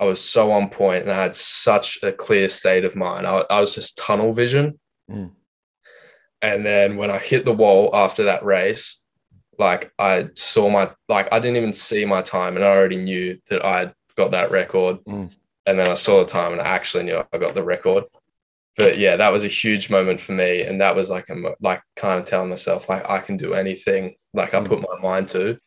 I 0.00 0.04
was 0.04 0.20
so 0.20 0.50
on 0.50 0.68
point 0.68 1.04
and 1.04 1.12
I 1.12 1.22
had 1.22 1.36
such 1.36 2.02
a 2.02 2.10
clear 2.12 2.48
state 2.48 2.84
of 2.84 2.96
mind. 2.96 3.26
I, 3.26 3.44
I 3.48 3.60
was 3.60 3.74
just 3.74 3.96
tunnel 3.96 4.32
vision. 4.32 4.78
Mm. 5.08 5.30
And 6.42 6.66
then 6.66 6.96
when 6.96 7.10
I 7.10 7.18
hit 7.18 7.44
the 7.44 7.52
wall 7.52 7.90
after 7.94 8.24
that 8.24 8.44
race, 8.44 9.00
like 9.58 9.92
I 9.98 10.30
saw 10.34 10.68
my 10.70 10.90
like 11.08 11.28
I 11.32 11.38
didn't 11.38 11.56
even 11.56 11.72
see 11.72 12.04
my 12.04 12.20
time 12.20 12.56
and 12.56 12.64
I 12.64 12.68
already 12.68 12.96
knew 12.96 13.38
that 13.48 13.64
I 13.64 13.92
got 14.16 14.32
that 14.32 14.50
record. 14.50 14.98
Mm. 15.04 15.32
And 15.66 15.78
then 15.78 15.88
I 15.88 15.94
saw 15.94 16.18
the 16.18 16.24
time 16.24 16.52
and 16.52 16.60
I 16.60 16.66
actually 16.66 17.04
knew 17.04 17.22
I 17.32 17.38
got 17.38 17.54
the 17.54 17.62
record. 17.62 18.04
But 18.76 18.98
yeah, 18.98 19.16
that 19.16 19.32
was 19.32 19.44
a 19.44 19.48
huge 19.48 19.90
moment 19.90 20.20
for 20.20 20.32
me. 20.32 20.62
And 20.62 20.80
that 20.80 20.96
was 20.96 21.10
like 21.10 21.28
a 21.28 21.34
mo- 21.34 21.54
like 21.60 21.82
kind 21.96 22.20
of 22.20 22.26
telling 22.26 22.50
myself 22.50 22.88
like 22.88 23.08
I 23.08 23.18
can 23.18 23.36
do 23.36 23.54
anything 23.54 24.14
like 24.32 24.54
I 24.54 24.60
Mm. 24.60 24.68
put 24.68 24.80
my 24.80 24.98
mind 25.00 25.28
to. 25.28 25.58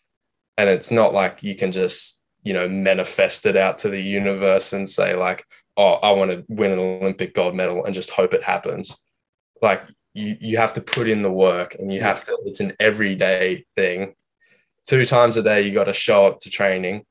And 0.57 0.69
it's 0.69 0.89
not 0.91 1.13
like 1.13 1.43
you 1.43 1.55
can 1.55 1.71
just, 1.71 2.23
you 2.43 2.53
know, 2.53 2.67
manifest 2.67 3.45
it 3.45 3.55
out 3.57 3.77
to 3.79 3.89
the 3.89 4.01
universe 4.01 4.73
and 4.73 4.89
say 4.89 5.15
like, 5.15 5.43
oh, 5.77 5.93
I 5.95 6.11
want 6.11 6.31
to 6.31 6.45
win 6.47 6.71
an 6.71 6.79
Olympic 6.79 7.35
gold 7.35 7.53
medal 7.55 7.85
and 7.85 7.93
just 7.93 8.09
hope 8.09 8.33
it 8.33 8.43
happens. 8.43 8.97
Like 9.61 9.83
you 10.15 10.37
you 10.39 10.57
have 10.57 10.73
to 10.73 10.81
put 10.81 11.07
in 11.07 11.21
the 11.21 11.31
work 11.31 11.75
and 11.75 11.93
you 11.93 12.01
have 12.01 12.23
to 12.23 12.37
it's 12.45 12.61
an 12.61 12.73
everyday 12.79 13.65
thing 13.75 14.15
two 14.87 15.05
times 15.05 15.37
a 15.37 15.43
day 15.43 15.61
you 15.61 15.73
got 15.73 15.83
to 15.85 15.93
show 15.93 16.25
up 16.25 16.39
to 16.39 16.49
training 16.49 17.03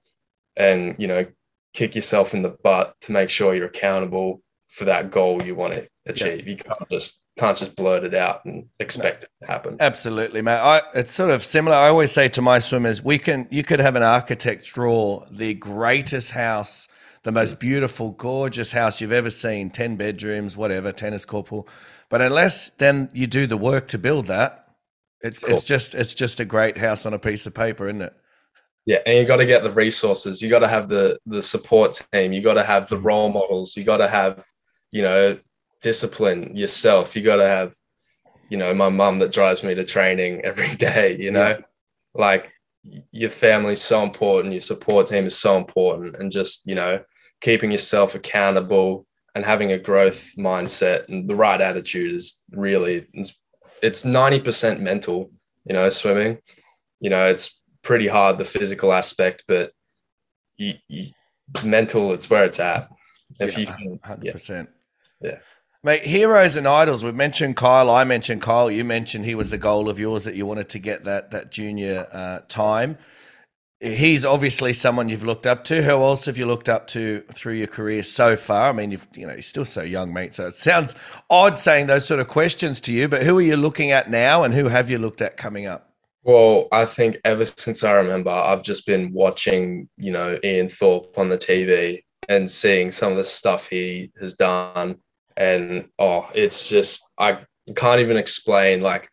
and 0.56 0.96
you 0.98 1.06
know 1.06 1.26
kick 1.74 1.94
yourself 1.94 2.34
in 2.34 2.42
the 2.42 2.56
butt 2.64 2.94
to 3.02 3.12
make 3.12 3.28
sure 3.30 3.54
you're 3.54 3.66
accountable 3.66 4.40
for 4.74 4.84
that 4.86 5.12
goal 5.12 5.40
you 5.40 5.54
want 5.54 5.72
to 5.72 5.86
achieve 6.06 6.48
you 6.48 6.56
can't 6.56 6.90
just 6.90 7.20
can't 7.38 7.56
just 7.56 7.76
blurt 7.76 8.02
it 8.02 8.12
out 8.12 8.44
and 8.44 8.66
expect 8.80 9.24
it 9.24 9.30
to 9.40 9.46
happen 9.46 9.76
Absolutely, 9.80 10.42
mate. 10.42 10.52
I, 10.52 10.82
it's 10.94 11.10
sort 11.10 11.30
of 11.30 11.44
similar. 11.44 11.76
I 11.76 11.88
always 11.88 12.12
say 12.12 12.28
to 12.28 12.42
my 12.42 12.60
swimmers, 12.60 13.02
we 13.02 13.18
can 13.18 13.48
you 13.50 13.64
could 13.64 13.80
have 13.80 13.96
an 13.96 14.04
architect 14.04 14.64
draw 14.64 15.24
the 15.30 15.54
greatest 15.54 16.30
house, 16.30 16.86
the 17.24 17.32
most 17.32 17.56
mm. 17.56 17.60
beautiful, 17.60 18.10
gorgeous 18.10 18.70
house 18.70 19.00
you've 19.00 19.12
ever 19.12 19.30
seen, 19.30 19.70
10 19.70 19.96
bedrooms, 19.96 20.56
whatever, 20.56 20.92
tennis 20.92 21.24
court 21.24 21.46
pool. 21.46 21.68
But 22.08 22.22
unless 22.22 22.70
then 22.70 23.10
you 23.12 23.26
do 23.26 23.48
the 23.48 23.56
work 23.56 23.88
to 23.88 23.98
build 23.98 24.26
that, 24.26 24.76
it's 25.20 25.42
Cool. 25.42 25.54
it's 25.54 25.64
just 25.64 25.96
it's 25.96 26.14
just 26.14 26.38
a 26.38 26.44
great 26.44 26.78
house 26.78 27.04
on 27.04 27.14
a 27.14 27.18
piece 27.18 27.46
of 27.46 27.54
paper, 27.54 27.88
isn't 27.88 28.02
it? 28.02 28.14
yeah 28.86 28.98
and 29.06 29.16
you 29.16 29.24
got 29.24 29.36
to 29.36 29.46
get 29.46 29.62
the 29.62 29.70
resources 29.70 30.42
you 30.42 30.50
got 30.50 30.60
to 30.60 30.68
have 30.68 30.88
the 30.88 31.18
the 31.26 31.42
support 31.42 32.00
team 32.12 32.32
you 32.32 32.42
got 32.42 32.54
to 32.54 32.62
have 32.62 32.88
the 32.88 32.96
mm. 32.96 33.04
role 33.04 33.30
models 33.30 33.76
you 33.76 33.84
got 33.84 33.98
to 33.98 34.08
have 34.08 34.44
you 34.94 35.02
know 35.02 35.38
discipline 35.82 36.56
yourself. 36.56 37.14
You 37.14 37.22
got 37.22 37.36
to 37.36 37.46
have 37.46 37.74
you 38.48 38.56
know 38.56 38.72
my 38.72 38.88
mum 38.88 39.18
that 39.18 39.32
drives 39.32 39.62
me 39.62 39.74
to 39.74 39.84
training 39.84 40.40
every 40.44 40.74
day 40.88 41.16
you 41.18 41.30
know? 41.30 41.48
Yeah. 41.48 41.60
like 42.14 42.52
your 43.10 43.30
family's 43.30 43.80
so 43.80 44.02
important 44.02 44.52
your 44.52 44.60
support 44.60 45.06
team 45.06 45.26
is 45.26 45.36
so 45.36 45.56
important 45.56 46.16
and 46.16 46.30
just 46.30 46.66
you 46.66 46.74
know 46.74 47.02
keeping 47.40 47.70
yourself 47.70 48.14
accountable 48.14 49.06
and 49.34 49.44
having 49.44 49.72
a 49.72 49.78
growth 49.78 50.30
mindset 50.38 51.08
and 51.08 51.28
the 51.28 51.34
right 51.34 51.60
attitude 51.60 52.14
is 52.14 52.40
really 52.50 53.06
it's, 53.14 53.34
it's 53.82 54.04
90% 54.04 54.80
mental 54.80 55.30
you 55.64 55.72
know 55.72 55.88
swimming. 55.88 56.38
You 57.00 57.10
know 57.10 57.26
it's 57.26 57.60
pretty 57.82 58.06
hard 58.06 58.38
the 58.38 58.44
physical 58.44 58.92
aspect 58.92 59.44
but 59.48 59.72
you, 60.56 60.74
you, 60.88 61.10
mental 61.64 62.12
it's 62.12 62.30
where 62.30 62.44
it's 62.44 62.60
at. 62.60 62.88
If 63.40 63.58
you 63.58 63.66
can 63.66 63.98
hundred 64.04 64.24
yeah. 64.24 64.64
Yeah. 65.24 65.38
Mate, 65.82 66.02
heroes 66.02 66.56
and 66.56 66.66
idols. 66.66 67.04
We've 67.04 67.14
mentioned 67.14 67.56
Kyle. 67.56 67.90
I 67.90 68.04
mentioned 68.04 68.40
Kyle. 68.40 68.70
You 68.70 68.84
mentioned 68.84 69.26
he 69.26 69.34
was 69.34 69.52
a 69.52 69.58
goal 69.58 69.90
of 69.90 70.00
yours 70.00 70.24
that 70.24 70.34
you 70.34 70.46
wanted 70.46 70.70
to 70.70 70.78
get 70.78 71.04
that 71.04 71.30
that 71.32 71.50
junior 71.50 72.06
uh, 72.10 72.40
time. 72.48 72.96
He's 73.80 74.24
obviously 74.24 74.72
someone 74.72 75.10
you've 75.10 75.24
looked 75.24 75.46
up 75.46 75.62
to. 75.64 75.82
Who 75.82 75.90
else 75.90 76.24
have 76.24 76.38
you 76.38 76.46
looked 76.46 76.70
up 76.70 76.86
to 76.88 77.20
through 77.34 77.54
your 77.54 77.66
career 77.66 78.02
so 78.02 78.34
far? 78.34 78.70
I 78.70 78.72
mean, 78.72 78.92
you've 78.92 79.06
you 79.14 79.26
know 79.26 79.34
you're 79.34 79.42
still 79.42 79.66
so 79.66 79.82
young, 79.82 80.12
mate. 80.14 80.32
So 80.32 80.46
it 80.46 80.54
sounds 80.54 80.94
odd 81.28 81.58
saying 81.58 81.88
those 81.88 82.06
sort 82.06 82.20
of 82.20 82.28
questions 82.28 82.80
to 82.82 82.92
you. 82.92 83.06
But 83.06 83.24
who 83.24 83.38
are 83.38 83.42
you 83.42 83.58
looking 83.58 83.90
at 83.90 84.10
now, 84.10 84.42
and 84.42 84.54
who 84.54 84.68
have 84.68 84.88
you 84.88 84.96
looked 84.98 85.20
at 85.20 85.36
coming 85.36 85.66
up? 85.66 85.90
Well, 86.22 86.68
I 86.72 86.86
think 86.86 87.18
ever 87.26 87.44
since 87.44 87.84
I 87.84 87.92
remember, 87.92 88.30
I've 88.30 88.62
just 88.62 88.86
been 88.86 89.12
watching, 89.12 89.90
you 89.98 90.12
know, 90.12 90.38
Ian 90.42 90.70
Thorpe 90.70 91.18
on 91.18 91.28
the 91.28 91.36
TV 91.36 92.04
and 92.30 92.50
seeing 92.50 92.90
some 92.90 93.12
of 93.12 93.18
the 93.18 93.24
stuff 93.24 93.68
he 93.68 94.10
has 94.18 94.32
done. 94.32 94.96
And 95.36 95.88
oh, 95.98 96.28
it's 96.34 96.68
just, 96.68 97.04
I 97.18 97.38
can't 97.74 98.00
even 98.00 98.16
explain 98.16 98.80
like 98.80 99.08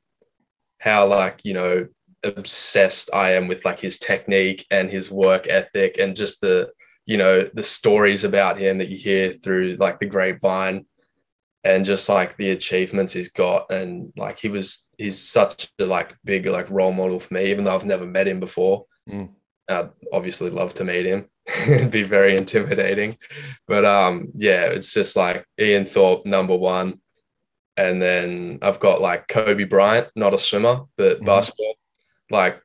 how, 0.79 1.07
like, 1.07 1.41
you 1.43 1.53
know, 1.53 1.87
obsessed 2.23 3.09
I 3.13 3.33
am 3.33 3.47
with 3.47 3.65
like 3.65 3.79
his 3.79 3.97
technique 3.97 4.65
and 4.69 4.89
his 4.89 5.09
work 5.11 5.47
ethic 5.47 5.97
and 5.97 6.15
just 6.15 6.41
the, 6.41 6.69
you 7.05 7.17
know, 7.17 7.49
the 7.53 7.63
stories 7.63 8.23
about 8.23 8.59
him 8.59 8.77
that 8.77 8.89
you 8.89 8.97
hear 8.97 9.33
through 9.33 9.77
like 9.79 9.97
the 9.97 10.05
grapevine 10.05 10.85
and 11.63 11.85
just 11.85 12.09
like 12.09 12.37
the 12.37 12.51
achievements 12.51 13.13
he's 13.13 13.29
got. 13.29 13.71
And 13.71 14.13
like 14.15 14.39
he 14.39 14.49
was 14.49 14.87
he's 15.01 15.19
such 15.19 15.69
a 15.79 15.85
like 15.85 16.15
big 16.23 16.45
like 16.45 16.69
role 16.69 16.93
model 16.93 17.19
for 17.19 17.33
me 17.33 17.45
even 17.49 17.63
though 17.63 17.73
i've 17.73 17.85
never 17.85 18.05
met 18.05 18.27
him 18.27 18.39
before. 18.39 18.85
Mm. 19.09 19.29
i'd 19.67 19.89
obviously 20.13 20.51
love 20.51 20.75
to 20.75 20.83
meet 20.83 21.07
him 21.07 21.25
it'd 21.67 21.91
be 22.01 22.03
very 22.03 22.37
intimidating 22.37 23.17
but 23.67 23.83
um 23.83 24.29
yeah 24.35 24.65
it's 24.65 24.93
just 24.93 25.15
like 25.15 25.45
ian 25.59 25.85
thorpe 25.85 26.25
number 26.25 26.55
one 26.55 26.99
and 27.77 28.01
then 28.01 28.59
i've 28.61 28.79
got 28.79 29.01
like 29.01 29.27
kobe 29.27 29.63
bryant 29.63 30.07
not 30.15 30.33
a 30.33 30.37
swimmer 30.37 30.81
but 30.97 31.19
Mhm. 31.19 31.25
basketball 31.25 31.73
like 32.29 32.61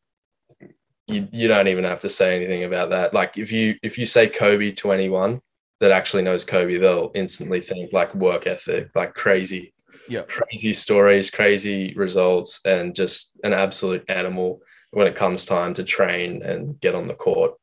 you, 1.08 1.28
you 1.32 1.48
don't 1.48 1.68
even 1.68 1.84
have 1.84 2.00
to 2.00 2.08
say 2.08 2.36
anything 2.36 2.64
about 2.64 2.90
that 2.90 3.14
like 3.14 3.38
if 3.38 3.50
you 3.50 3.76
if 3.82 3.96
you 3.96 4.06
say 4.06 4.28
kobe 4.28 4.72
to 4.72 4.92
anyone 4.92 5.40
that 5.80 5.90
actually 5.90 6.22
knows 6.22 6.42
Kobe, 6.42 6.78
they'll 6.78 7.10
instantly 7.14 7.60
think 7.60 7.92
like 7.92 8.14
work 8.14 8.46
ethic, 8.46 8.88
like 8.94 9.12
crazy, 9.12 9.74
Yeah. 10.08 10.22
crazy 10.22 10.72
stories, 10.72 11.30
crazy 11.30 11.92
results, 11.94 12.60
and 12.64 12.94
just 12.94 13.32
an 13.44 13.52
absolute 13.52 14.02
animal 14.08 14.62
when 14.92 15.06
it 15.06 15.16
comes 15.16 15.44
time 15.44 15.74
to 15.74 15.84
train 15.84 16.42
and 16.42 16.80
get 16.80 16.94
on 16.94 17.08
the 17.08 17.14
court. 17.14 17.56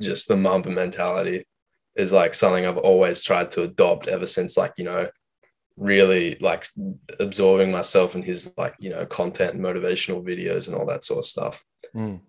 Just 0.00 0.28
the 0.28 0.36
Mamba 0.36 0.70
mentality 0.70 1.46
is 1.94 2.12
like 2.12 2.34
something 2.34 2.66
I've 2.66 2.76
always 2.76 3.22
tried 3.22 3.50
to 3.52 3.62
adopt 3.62 4.08
ever 4.08 4.26
since, 4.26 4.56
like, 4.56 4.74
you 4.76 4.84
know, 4.84 5.08
really 5.76 6.36
like 6.40 6.66
absorbing 7.20 7.70
myself 7.70 8.14
in 8.14 8.22
his 8.22 8.50
like, 8.56 8.74
you 8.78 8.90
know, 8.90 9.04
content 9.06 9.54
and 9.54 9.62
motivational 9.62 10.22
videos 10.22 10.68
and 10.68 10.76
all 10.76 10.86
that 10.86 11.04
sort 11.04 11.18
of 11.18 11.26
stuff. 11.26 11.64
Mm. 11.94 12.20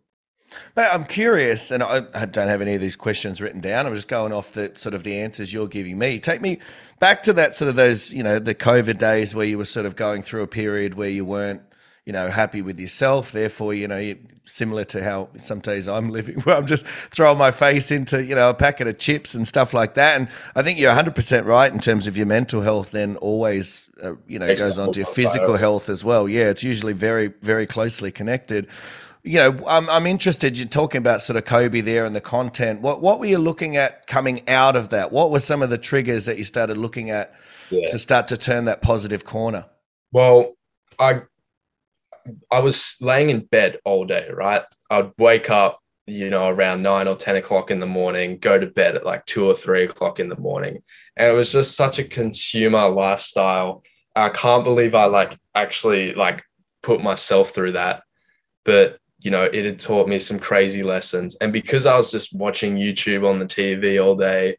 I'm 0.78 1.04
curious, 1.04 1.72
and 1.72 1.84
I 1.84 2.00
don't 2.26 2.48
have 2.48 2.62
any 2.62 2.74
of 2.76 2.80
these 2.80 2.96
questions 2.96 3.42
written 3.42 3.60
down. 3.60 3.86
I'm 3.86 3.94
just 3.94 4.08
going 4.08 4.32
off 4.32 4.54
the 4.54 4.72
sort 4.76 4.96
of 4.96 5.04
the 5.04 5.20
answers 5.20 5.52
you're 5.52 5.68
giving 5.68 6.00
me. 6.00 6.20
Take 6.20 6.40
me 6.40 6.60
back 7.00 7.22
to 7.24 7.34
that 7.34 7.54
sort 7.54 7.68
of 7.68 7.76
those, 7.76 8.14
you 8.14 8.24
know, 8.24 8.40
the 8.40 8.56
COVID 8.56 8.98
days 8.98 9.36
where 9.36 9.46
you 9.46 9.58
were 9.58 9.66
sort 9.66 9.86
of 9.86 9.98
going 9.98 10.22
through 10.22 10.44
a 10.44 10.48
period 10.48 10.96
where 10.96 11.10
you 11.10 11.26
weren't, 11.26 11.62
you 12.08 12.14
know, 12.14 12.30
happy 12.30 12.62
with 12.62 12.80
yourself. 12.80 13.34
Therefore, 13.34 13.74
you 13.74 13.86
know, 13.86 14.16
similar 14.46 14.86
to 14.86 15.04
how 15.04 15.28
some 15.36 15.60
days 15.60 15.90
I'm 15.90 16.10
living, 16.18 16.40
where 16.40 16.56
I'm 16.56 16.66
just 16.66 16.88
throwing 17.12 17.38
my 17.38 17.52
face 17.52 17.92
into, 17.92 18.24
you 18.24 18.34
know, 18.34 18.50
a 18.50 18.54
packet 18.54 18.88
of 18.88 18.98
chips 18.98 19.36
and 19.36 19.46
stuff 19.46 19.74
like 19.74 19.96
that. 19.96 20.18
And 20.18 20.30
I 20.56 20.64
think 20.64 20.80
you're 20.80 20.94
100% 20.94 21.46
right 21.46 21.72
in 21.72 21.80
terms 21.80 22.08
of 22.08 22.16
your 22.16 22.26
mental 22.26 22.62
health. 22.62 22.92
Then 22.92 23.18
always, 23.18 23.90
uh, 24.02 24.14
you 24.26 24.40
know, 24.40 24.56
goes 24.56 24.78
on 24.78 24.94
to 24.94 25.02
your 25.02 25.06
physical 25.08 25.58
health 25.58 25.90
as 25.90 26.06
well. 26.06 26.30
Yeah, 26.30 26.46
it's 26.50 26.64
usually 26.64 26.94
very, 26.94 27.34
very 27.42 27.68
closely 27.68 28.10
connected 28.10 28.68
you 29.24 29.40
know, 29.40 29.60
I'm, 29.68 29.90
I'm 29.90 30.08
interested. 30.08 30.58
You're 30.58 30.70
talking 30.70 31.00
about 31.00 31.22
sort 31.22 31.36
of 31.36 31.44
Kobe 31.44 31.82
there 31.82 32.06
and 32.06 32.16
the 32.16 32.22
content. 32.22 32.80
What 32.80 33.02
what 33.02 33.20
were 33.20 33.26
you 33.26 33.40
looking 33.40 33.76
at 33.76 34.08
coming 34.08 34.48
out 34.48 34.78
of 34.78 34.90
that? 34.90 35.12
What 35.12 35.32
were 35.32 35.42
some 35.42 35.62
of 35.62 35.70
the 35.70 35.78
triggers 35.78 36.24
that 36.28 36.38
you 36.38 36.46
started 36.46 36.78
looking 36.78 37.10
at 37.10 37.36
Yeah. 37.70 37.88
to 37.88 38.00
start 38.00 38.30
to 38.30 38.38
turn 38.38 38.64
that 38.66 38.82
positive 38.82 39.26
corner? 39.26 39.66
Well, 40.14 40.56
I 40.98 41.24
I 42.52 42.60
was 42.60 42.98
laying 43.02 43.30
in 43.30 43.42
bed 43.42 43.80
all 43.86 44.06
day, 44.06 44.30
right? 44.34 44.64
I'd 44.90 45.12
wake 45.18 45.50
up, 45.50 45.80
you 46.06 46.30
know, 46.30 46.50
around 46.50 46.82
nine 46.82 47.08
or 47.08 47.16
ten 47.16 47.36
o'clock 47.36 47.72
in 47.72 47.80
the 47.80 47.86
morning, 47.86 48.38
go 48.40 48.58
to 48.60 48.68
bed 48.68 48.96
at 48.96 49.06
like 49.06 49.26
two 49.26 49.46
or 49.46 49.54
three 49.54 49.84
o'clock 49.84 50.20
in 50.20 50.30
the 50.30 50.40
morning, 50.40 50.84
and 51.16 51.30
it 51.30 51.34
was 51.34 51.52
just 51.52 51.76
such 51.76 52.00
a 52.00 52.04
consumer 52.04 52.88
lifestyle. 52.88 53.84
I 54.16 54.30
can't 54.30 54.64
believe 54.64 54.96
I 54.96 55.06
like 55.06 55.38
actually 55.54 56.14
like 56.14 56.44
put 56.82 57.02
myself 57.02 57.52
through 57.52 57.74
that, 57.74 58.04
but 58.64 59.00
you 59.20 59.32
know, 59.32 59.44
it 59.44 59.66
had 59.66 59.80
taught 59.80 60.08
me 60.08 60.20
some 60.20 60.40
crazy 60.40 60.84
lessons, 60.84 61.36
and 61.42 61.52
because 61.52 61.86
I 61.86 61.98
was 61.98 62.12
just 62.12 62.34
watching 62.34 62.76
YouTube 62.76 63.28
on 63.28 63.40
the 63.40 63.46
TV 63.46 64.04
all 64.04 64.16
day 64.16 64.58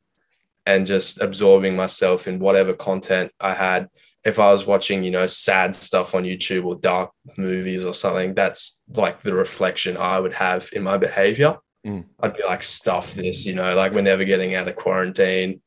and 0.66 0.86
just 0.86 1.20
absorbing 1.22 1.74
myself 1.74 2.28
in 2.28 2.38
whatever 2.38 2.74
content 2.74 3.32
I 3.40 3.54
had 3.54 3.88
if 4.28 4.38
I 4.38 4.52
was 4.52 4.66
watching, 4.66 5.02
you 5.02 5.10
know, 5.10 5.26
sad 5.26 5.74
stuff 5.74 6.14
on 6.14 6.22
YouTube 6.22 6.66
or 6.66 6.76
dark 6.76 7.10
movies 7.36 7.84
or 7.84 7.94
something, 7.94 8.34
that's 8.34 8.80
like 8.94 9.22
the 9.22 9.34
reflection 9.34 9.96
I 9.96 10.20
would 10.20 10.34
have 10.34 10.68
in 10.74 10.82
my 10.82 10.98
behavior. 10.98 11.56
Mm. 11.86 12.04
I'd 12.20 12.36
be 12.36 12.44
like, 12.44 12.62
stuff 12.62 13.14
this, 13.14 13.46
you 13.46 13.54
know, 13.54 13.74
like 13.74 13.92
we're 13.92 14.02
never 14.02 14.24
getting 14.24 14.54
out 14.54 14.68
of 14.68 14.76
quarantine 14.76 15.62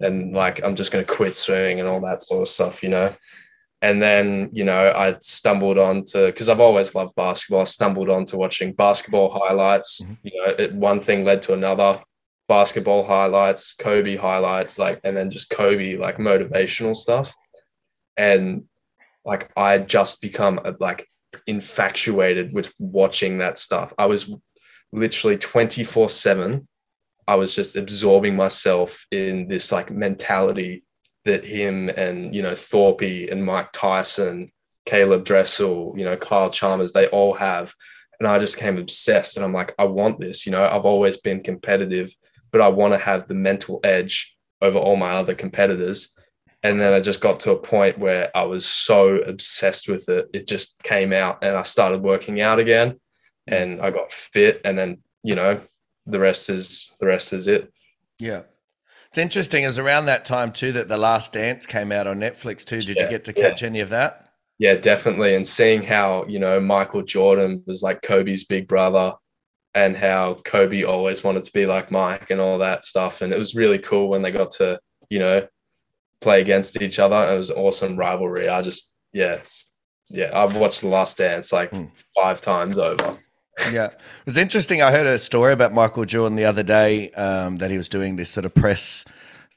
and 0.00 0.32
like 0.32 0.62
I'm 0.62 0.76
just 0.76 0.92
going 0.92 1.04
to 1.04 1.12
quit 1.12 1.34
swimming 1.34 1.80
and 1.80 1.88
all 1.88 2.00
that 2.02 2.22
sort 2.22 2.42
of 2.42 2.48
stuff, 2.48 2.82
you 2.82 2.88
know. 2.88 3.14
And 3.82 4.00
then, 4.00 4.50
you 4.52 4.64
know, 4.64 4.92
I 4.94 5.16
stumbled 5.20 5.78
onto 5.78 6.26
because 6.26 6.48
I've 6.48 6.60
always 6.60 6.94
loved 6.94 7.14
basketball. 7.16 7.62
I 7.62 7.64
stumbled 7.64 8.08
onto 8.08 8.36
watching 8.36 8.72
basketball 8.72 9.30
highlights. 9.30 10.00
Mhm. 10.00 10.16
You 10.22 10.32
know, 10.40 10.54
it, 10.58 10.74
one 10.74 11.00
thing 11.00 11.24
led 11.24 11.42
to 11.42 11.54
another. 11.54 12.00
Basketball 12.48 13.04
highlights, 13.04 13.74
Kobe 13.74 14.14
highlights, 14.14 14.78
like, 14.78 15.00
and 15.02 15.16
then 15.16 15.30
just 15.30 15.50
Kobe 15.50 15.96
like 15.96 16.18
motivational 16.18 16.94
stuff 16.94 17.34
and 18.16 18.64
like 19.24 19.50
I 19.56 19.72
had 19.72 19.88
just 19.88 20.22
become 20.22 20.60
uh, 20.64 20.72
like 20.80 21.08
infatuated 21.46 22.52
with 22.52 22.72
watching 22.78 23.38
that 23.38 23.58
stuff. 23.58 23.92
I 23.98 24.06
was 24.06 24.30
literally 24.92 25.36
24 25.36 26.08
7. 26.08 26.66
I 27.28 27.34
was 27.34 27.54
just 27.54 27.76
absorbing 27.76 28.36
myself 28.36 29.04
in 29.10 29.48
this 29.48 29.72
like 29.72 29.90
mentality 29.90 30.84
that 31.24 31.44
him 31.44 31.88
and, 31.88 32.32
you 32.32 32.40
know, 32.40 32.54
Thorpe 32.54 33.02
and 33.02 33.44
Mike 33.44 33.70
Tyson, 33.72 34.52
Caeleb 34.86 35.24
Dressel, 35.24 35.92
you 35.96 36.04
know, 36.04 36.16
Kyle 36.16 36.50
Chalmers, 36.50 36.92
they 36.92 37.08
all 37.08 37.34
have. 37.34 37.74
And 38.20 38.28
I 38.28 38.38
just 38.38 38.56
came 38.56 38.78
obsessed 38.78 39.36
and 39.36 39.44
I'm 39.44 39.52
like, 39.52 39.74
I 39.76 39.84
want 39.84 40.20
this, 40.20 40.46
you 40.46 40.52
know, 40.52 40.64
I've 40.64 40.86
always 40.86 41.16
been 41.16 41.42
competitive, 41.42 42.14
but 42.52 42.60
I 42.60 42.68
want 42.68 42.94
to 42.94 42.98
have 42.98 43.26
the 43.26 43.34
mental 43.34 43.80
edge 43.82 44.36
over 44.62 44.78
all 44.78 44.96
my 44.96 45.10
other 45.10 45.34
competitors 45.34 46.15
and 46.66 46.80
then 46.80 46.92
I 46.92 46.98
just 46.98 47.20
got 47.20 47.38
to 47.40 47.52
a 47.52 47.56
point 47.56 47.96
where 47.96 48.36
I 48.36 48.42
was 48.42 48.66
so 48.66 49.18
obsessed 49.18 49.88
with 49.88 50.08
it, 50.08 50.28
it 50.34 50.48
just 50.48 50.82
came 50.82 51.12
out, 51.12 51.38
and 51.42 51.56
I 51.56 51.62
started 51.62 52.02
working 52.02 52.40
out 52.40 52.58
again, 52.58 52.98
and 53.46 53.80
I 53.80 53.90
got 53.92 54.12
fit, 54.12 54.60
and 54.64 54.76
then 54.76 54.98
you 55.22 55.36
know, 55.36 55.60
the 56.06 56.18
rest 56.18 56.50
is 56.50 56.90
the 56.98 57.06
rest 57.06 57.32
is 57.32 57.46
it. 57.46 57.72
Yeah. 58.18 58.42
It's 59.08 59.18
interesting. 59.18 59.62
It 59.62 59.68
was 59.68 59.78
around 59.78 60.06
that 60.06 60.24
time 60.24 60.52
too 60.52 60.72
that 60.72 60.88
The 60.88 60.96
Last 60.96 61.32
Dance 61.32 61.66
came 61.66 61.92
out 61.92 62.08
on 62.08 62.18
Netflix 62.18 62.64
too. 62.64 62.82
Did 62.82 62.96
you 62.96 63.08
get 63.08 63.24
to 63.26 63.32
yeah. 63.36 63.48
catch 63.48 63.62
any 63.62 63.80
of 63.80 63.88
that? 63.90 64.30
Yeah, 64.58 64.74
definitely. 64.74 65.36
And 65.36 65.46
seeing 65.46 65.82
how 65.82 66.26
you 66.26 66.40
know 66.40 66.58
Michael 66.58 67.02
Jordan 67.02 67.62
was 67.66 67.82
like 67.82 68.02
Kobe's 68.02 68.44
big 68.44 68.66
brother, 68.66 69.14
and 69.72 69.96
how 69.96 70.34
Kobe 70.44 70.82
always 70.82 71.22
wanted 71.22 71.44
to 71.44 71.52
be 71.52 71.64
like 71.64 71.92
Mike 71.92 72.30
and 72.30 72.40
all 72.40 72.58
that 72.58 72.84
stuff, 72.84 73.22
and 73.22 73.32
it 73.32 73.38
was 73.38 73.54
really 73.54 73.78
cool 73.78 74.08
when 74.08 74.22
they 74.22 74.32
got 74.32 74.50
to 74.52 74.80
you 75.08 75.20
know 75.20 75.46
play 76.20 76.40
against 76.40 76.80
each 76.80 76.98
other. 76.98 77.32
It 77.32 77.36
was 77.36 77.50
an 77.50 77.56
awesome 77.56 77.96
rivalry. 77.96 78.48
I 78.48 78.62
just 78.62 78.92
yeah, 79.12 79.40
yeah. 80.08 80.30
I've 80.32 80.56
watched 80.56 80.80
The 80.82 80.88
Last 80.88 81.18
Dance 81.18 81.52
like 81.52 81.70
Hmm. 81.70 81.84
five 82.14 82.40
times 82.40 82.78
over. 82.78 83.18
Yeah. 83.72 83.86
It 83.86 84.26
was 84.26 84.36
interesting. 84.36 84.82
I 84.82 84.90
heard 84.92 85.06
a 85.06 85.18
story 85.18 85.52
about 85.54 85.72
Michael 85.72 86.04
Jordan 86.04 86.36
the 86.36 86.44
other 86.44 86.62
day 86.62 87.10
um, 87.12 87.56
that 87.56 87.70
he 87.70 87.78
was 87.78 87.88
doing 87.88 88.16
this 88.16 88.28
sort 88.28 88.44
of 88.44 88.54
press 88.54 89.04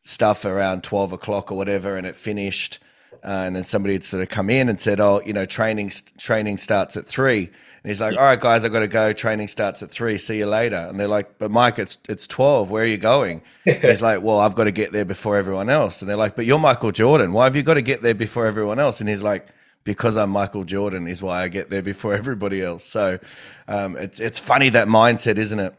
stuff 0.05 0.45
around 0.45 0.83
12 0.83 1.11
o'clock 1.11 1.51
or 1.51 1.55
whatever, 1.55 1.97
and 1.97 2.07
it 2.07 2.15
finished. 2.15 2.79
Uh, 3.21 3.43
and 3.45 3.55
then 3.57 3.65
somebody 3.65 3.93
had 3.95 4.03
sort 4.05 4.23
of 4.23 4.29
come 4.29 4.49
in 4.49 4.69
and 4.69 4.79
said, 4.79 5.01
"Oh, 5.01 5.21
you 5.25 5.33
know, 5.33 5.45
training 5.45 5.91
training 6.17 6.57
starts 6.57 6.95
at 6.95 7.05
three. 7.05 7.49
And 7.83 7.89
he's 7.89 8.01
like, 8.01 8.17
"All 8.17 8.23
right, 8.23 8.39
guys, 8.39 8.65
I've 8.65 8.71
got 8.71 8.79
to 8.79 8.87
go. 8.87 9.13
Training 9.13 9.47
starts 9.47 9.81
at 9.81 9.91
three. 9.91 10.17
See 10.17 10.37
you 10.37 10.45
later." 10.45 10.87
And 10.89 10.99
they're 10.99 11.07
like, 11.07 11.37
"But 11.37 11.51
Mike, 11.51 11.79
it's 11.79 11.97
it's 12.07 12.27
twelve. 12.27 12.69
Where 12.71 12.83
are 12.83 12.87
you 12.87 12.97
going?" 12.97 13.41
he's 13.63 14.01
like, 14.01 14.21
"Well, 14.21 14.39
I've 14.39 14.55
got 14.55 14.65
to 14.65 14.71
get 14.71 14.91
there 14.91 15.05
before 15.05 15.37
everyone 15.37 15.69
else." 15.69 16.01
And 16.01 16.09
they're 16.09 16.17
like, 16.17 16.35
"But 16.35 16.45
you're 16.45 16.59
Michael 16.59 16.91
Jordan. 16.91 17.33
Why 17.33 17.45
have 17.45 17.55
you 17.55 17.63
got 17.63 17.75
to 17.75 17.81
get 17.81 18.01
there 18.01 18.13
before 18.13 18.45
everyone 18.45 18.79
else?" 18.79 18.99
And 18.99 19.09
he's 19.09 19.23
like, 19.23 19.47
"Because 19.83 20.17
I'm 20.17 20.29
Michael 20.29 20.63
Jordan 20.63 21.07
is 21.07 21.23
why 21.23 21.43
I 21.43 21.47
get 21.47 21.69
there 21.69 21.81
before 21.81 22.13
everybody 22.13 22.61
else." 22.61 22.83
So 22.83 23.19
um, 23.67 23.95
it's 23.97 24.19
it's 24.19 24.39
funny 24.39 24.69
that 24.69 24.87
mindset, 24.87 25.37
isn't 25.37 25.59
it? 25.59 25.73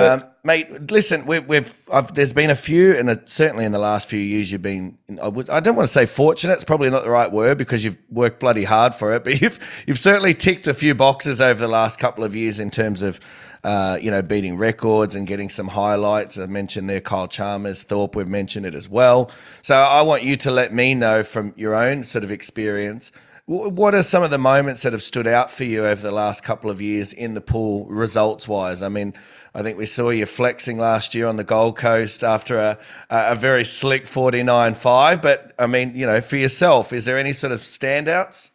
Um, 0.00 0.24
mate, 0.42 0.90
listen, 0.90 1.26
we, 1.26 1.38
we've 1.38 1.74
I've, 1.92 2.14
there's 2.14 2.32
been 2.32 2.48
a 2.48 2.56
few, 2.56 2.94
and 2.94 3.10
uh, 3.10 3.16
certainly 3.26 3.64
in 3.66 3.72
the 3.72 3.78
last 3.78 4.08
few 4.08 4.18
years, 4.18 4.50
you've 4.50 4.62
been. 4.62 4.96
I, 5.22 5.26
I 5.26 5.60
don't 5.60 5.76
want 5.76 5.86
to 5.86 5.92
say 5.92 6.06
fortunate; 6.06 6.54
it's 6.54 6.64
probably 6.64 6.88
not 6.88 7.04
the 7.04 7.10
right 7.10 7.30
word 7.30 7.58
because 7.58 7.84
you've 7.84 7.98
worked 8.10 8.40
bloody 8.40 8.64
hard 8.64 8.94
for 8.94 9.14
it. 9.14 9.24
But 9.32 9.40
you've 9.40 9.58
you've 9.86 9.98
certainly 9.98 10.34
ticked 10.34 10.66
a 10.66 10.74
few 10.74 10.94
boxes 10.94 11.40
over 11.40 11.60
the 11.60 11.68
last 11.68 11.98
couple 11.98 12.24
of 12.24 12.34
years 12.34 12.58
in 12.58 12.70
terms 12.70 13.02
of, 13.02 13.20
uh, 13.64 13.98
you 14.00 14.10
know, 14.10 14.22
beating 14.22 14.56
records 14.56 15.14
and 15.14 15.26
getting 15.26 15.50
some 15.50 15.68
highlights. 15.68 16.38
I 16.38 16.46
mentioned 16.46 16.88
there 16.88 17.02
Kyle 17.02 17.28
Chalmers, 17.28 17.82
Thorpe. 17.82 18.16
We've 18.16 18.26
mentioned 18.26 18.64
it 18.64 18.74
as 18.74 18.88
well. 18.88 19.30
So 19.60 19.74
I 19.74 20.00
want 20.02 20.22
you 20.22 20.36
to 20.36 20.50
let 20.50 20.72
me 20.72 20.94
know 20.94 21.22
from 21.22 21.52
your 21.56 21.74
own 21.74 22.02
sort 22.02 22.24
of 22.24 22.32
experience. 22.32 23.12
Wh- 23.46 23.72
What 23.72 23.94
are 23.94 24.02
some 24.02 24.22
of 24.22 24.30
the 24.30 24.38
moments 24.38 24.82
that 24.82 24.92
have 24.92 25.02
stood 25.02 25.26
out 25.26 25.50
for 25.50 25.64
you 25.64 25.84
over 25.86 26.00
the 26.02 26.12
last 26.12 26.42
couple 26.44 26.70
of 26.70 26.80
years 26.80 27.12
in 27.12 27.34
the 27.34 27.40
pool, 27.40 27.86
results 27.86 28.46
wise? 28.48 28.82
I 28.82 28.88
mean, 28.88 29.14
I 29.54 29.62
think 29.62 29.76
we 29.78 29.86
saw 29.86 30.10
you 30.10 30.26
flexing 30.26 30.78
last 30.78 31.14
year 31.14 31.26
on 31.26 31.36
the 31.36 31.44
Gold 31.44 31.76
Coast 31.76 32.24
after 32.24 32.58
a, 32.58 32.78
a 33.10 33.34
very 33.36 33.64
slick 33.64 34.06
49 34.06 34.74
5. 34.74 35.22
But 35.22 35.52
I 35.58 35.66
mean, 35.66 35.94
you 35.94 36.06
know, 36.06 36.20
for 36.20 36.36
yourself, 36.36 36.92
is 36.92 37.04
there 37.04 37.18
any 37.18 37.32
sort 37.32 37.52
of 37.52 37.60
standouts? 37.60 38.50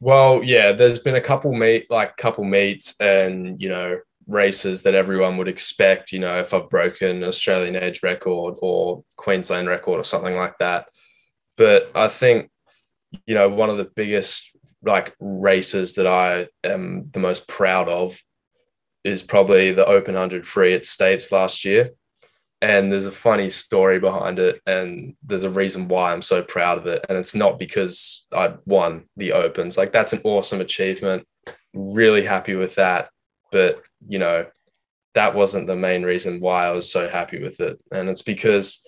Well, 0.00 0.42
yeah, 0.42 0.72
there's 0.72 0.98
been 0.98 1.14
a 1.14 1.20
couple 1.20 1.52
meet 1.52 1.90
like 1.90 2.16
couple 2.16 2.44
meets 2.44 2.94
and 3.00 3.60
you 3.62 3.68
know 3.68 4.00
races 4.26 4.82
that 4.82 4.94
everyone 4.94 5.36
would 5.38 5.48
expect. 5.48 6.12
You 6.12 6.18
know, 6.20 6.38
if 6.40 6.52
I've 6.52 6.68
broken 6.68 7.18
an 7.18 7.24
Australian 7.24 7.76
age 7.76 8.02
record 8.02 8.56
or 8.60 9.04
Queensland 9.16 9.68
record 9.68 10.00
or 10.00 10.04
something 10.04 10.34
like 10.36 10.58
that. 10.58 10.86
But 11.56 11.90
I 11.94 12.08
think 12.08 12.50
you 13.26 13.34
know 13.34 13.48
one 13.48 13.70
of 13.70 13.76
the 13.76 13.90
biggest 13.96 14.50
like 14.82 15.14
races 15.18 15.94
that 15.94 16.06
I 16.06 16.48
am 16.62 17.10
the 17.12 17.18
most 17.18 17.48
proud 17.48 17.88
of 17.88 18.18
is 19.04 19.22
probably 19.22 19.70
the 19.72 19.86
Open 19.86 20.14
100 20.14 20.46
free 20.46 20.74
at 20.74 20.86
States 20.86 21.30
last 21.30 21.64
year. 21.64 21.90
And 22.62 22.90
there's 22.90 23.04
a 23.04 23.12
funny 23.12 23.50
story 23.50 24.00
behind 24.00 24.38
it, 24.38 24.62
and 24.66 25.16
there's 25.22 25.44
a 25.44 25.50
reason 25.50 25.86
why 25.86 26.12
I'm 26.12 26.22
so 26.22 26.42
proud 26.42 26.78
of 26.78 26.86
it. 26.86 27.04
And 27.08 27.18
it's 27.18 27.34
not 27.34 27.58
because 27.58 28.24
I 28.32 28.54
won 28.64 29.04
the 29.18 29.32
Opens. 29.32 29.76
Like, 29.76 29.92
that's 29.92 30.14
an 30.14 30.22
awesome 30.24 30.62
achievement. 30.62 31.26
Really 31.74 32.24
happy 32.24 32.54
with 32.54 32.76
that. 32.76 33.10
But, 33.52 33.82
you 34.08 34.18
know, 34.18 34.46
that 35.12 35.34
wasn't 35.34 35.66
the 35.66 35.76
main 35.76 36.04
reason 36.04 36.40
why 36.40 36.66
I 36.66 36.70
was 36.70 36.90
so 36.90 37.06
happy 37.06 37.42
with 37.42 37.60
it. 37.60 37.78
And 37.92 38.08
it's 38.08 38.22
because 38.22 38.86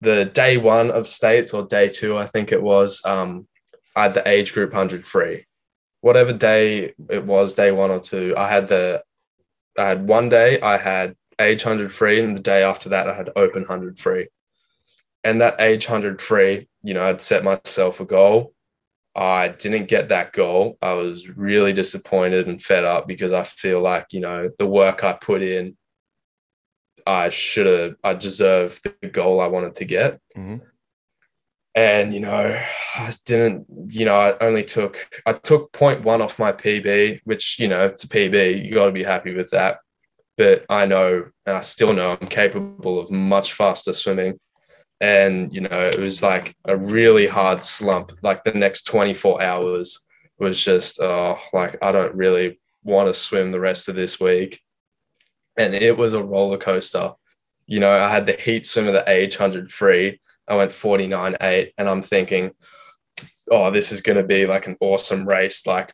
the 0.00 0.24
day 0.24 0.56
one 0.56 0.90
of 0.90 1.06
States, 1.06 1.52
or 1.52 1.66
day 1.66 1.90
two, 1.90 2.16
I 2.16 2.24
think 2.24 2.52
it 2.52 2.62
was, 2.62 3.04
um, 3.04 3.46
I 3.96 4.04
had 4.04 4.14
the 4.14 4.28
age 4.28 4.52
group 4.52 4.72
100 4.72 5.06
free. 5.06 5.46
Whatever 6.00 6.32
day 6.32 6.94
it 7.08 7.24
was, 7.24 7.54
day 7.54 7.72
one 7.72 7.90
or 7.90 8.00
two, 8.00 8.34
I 8.36 8.48
had 8.48 8.68
the 8.68 9.02
I 9.78 9.88
had 9.88 10.08
one 10.08 10.28
day 10.28 10.60
I 10.60 10.76
had 10.76 11.16
age 11.40 11.64
100 11.64 11.92
free, 11.92 12.20
and 12.20 12.36
the 12.36 12.40
day 12.42 12.62
after 12.62 12.88
that 12.90 13.08
I 13.08 13.14
had 13.14 13.30
open 13.36 13.62
100 13.62 13.98
free. 13.98 14.28
And 15.24 15.40
that 15.40 15.60
age 15.60 15.86
100 15.86 16.20
free, 16.20 16.68
you 16.82 16.94
know, 16.94 17.06
I'd 17.06 17.20
set 17.20 17.44
myself 17.44 18.00
a 18.00 18.04
goal. 18.04 18.54
I 19.14 19.48
didn't 19.48 19.88
get 19.88 20.08
that 20.08 20.32
goal. 20.32 20.78
I 20.80 20.92
was 20.92 21.28
really 21.28 21.72
disappointed 21.72 22.46
and 22.46 22.62
fed 22.62 22.84
up 22.84 23.06
because 23.06 23.32
I 23.32 23.42
feel 23.42 23.80
like, 23.80 24.06
you 24.12 24.20
know, 24.20 24.50
the 24.58 24.66
work 24.66 25.04
I 25.04 25.12
put 25.14 25.42
in, 25.42 25.76
I 27.06 27.28
should 27.28 27.66
have, 27.66 27.96
I 28.04 28.14
deserve 28.14 28.80
the 28.82 29.08
goal 29.08 29.40
I 29.40 29.46
wanted 29.48 29.74
to 29.76 29.84
get. 29.84 30.20
Mhm. 30.36 30.60
And, 31.74 32.12
you 32.12 32.20
know, 32.20 32.60
I 32.96 33.12
didn't, 33.24 33.66
you 33.88 34.04
know, 34.04 34.14
I 34.14 34.36
only 34.40 34.64
took, 34.64 35.22
I 35.24 35.34
took 35.34 35.72
0.1 35.72 36.20
off 36.20 36.38
my 36.38 36.52
PB, 36.52 37.20
which, 37.24 37.58
you 37.60 37.68
know, 37.68 37.84
it's 37.86 38.04
a 38.04 38.08
PB. 38.08 38.64
You 38.64 38.74
got 38.74 38.86
to 38.86 38.92
be 38.92 39.04
happy 39.04 39.34
with 39.34 39.50
that. 39.50 39.78
But 40.36 40.64
I 40.68 40.86
know, 40.86 41.26
and 41.46 41.56
I 41.56 41.60
still 41.60 41.92
know 41.92 42.16
I'm 42.20 42.26
capable 42.26 42.98
of 42.98 43.10
much 43.10 43.52
faster 43.52 43.92
swimming. 43.92 44.40
And, 45.00 45.52
you 45.52 45.60
know, 45.60 45.80
it 45.80 45.98
was 45.98 46.22
like 46.22 46.56
a 46.64 46.76
really 46.76 47.26
hard 47.26 47.62
slump, 47.62 48.12
like 48.22 48.44
the 48.44 48.52
next 48.52 48.82
24 48.82 49.40
hours 49.40 50.06
was 50.40 50.62
just 50.62 51.00
oh 51.00 51.38
like 51.52 51.76
I 51.82 51.92
don't 51.92 52.14
really 52.14 52.58
want 52.82 53.08
to 53.08 53.14
swim 53.14 53.52
the 53.52 53.60
rest 53.60 53.88
of 53.88 53.94
this 53.94 54.18
week. 54.18 54.60
And 55.56 55.74
it 55.74 55.96
was 55.96 56.14
a 56.14 56.24
roller 56.24 56.56
coaster. 56.56 57.12
You 57.66 57.80
know, 57.80 57.92
I 57.92 58.10
had 58.10 58.26
the 58.26 58.32
heat 58.32 58.66
swim 58.66 58.88
of 58.88 58.94
the 58.94 59.08
age 59.08 59.38
100 59.38 59.70
free. 59.70 60.20
I 60.50 60.56
went 60.56 60.72
49 60.72 61.36
8, 61.40 61.72
and 61.78 61.88
I'm 61.88 62.02
thinking, 62.02 62.50
oh, 63.50 63.70
this 63.70 63.92
is 63.92 64.00
going 64.00 64.18
to 64.18 64.24
be 64.24 64.46
like 64.46 64.66
an 64.66 64.76
awesome 64.80 65.26
race. 65.26 65.66
Like 65.66 65.92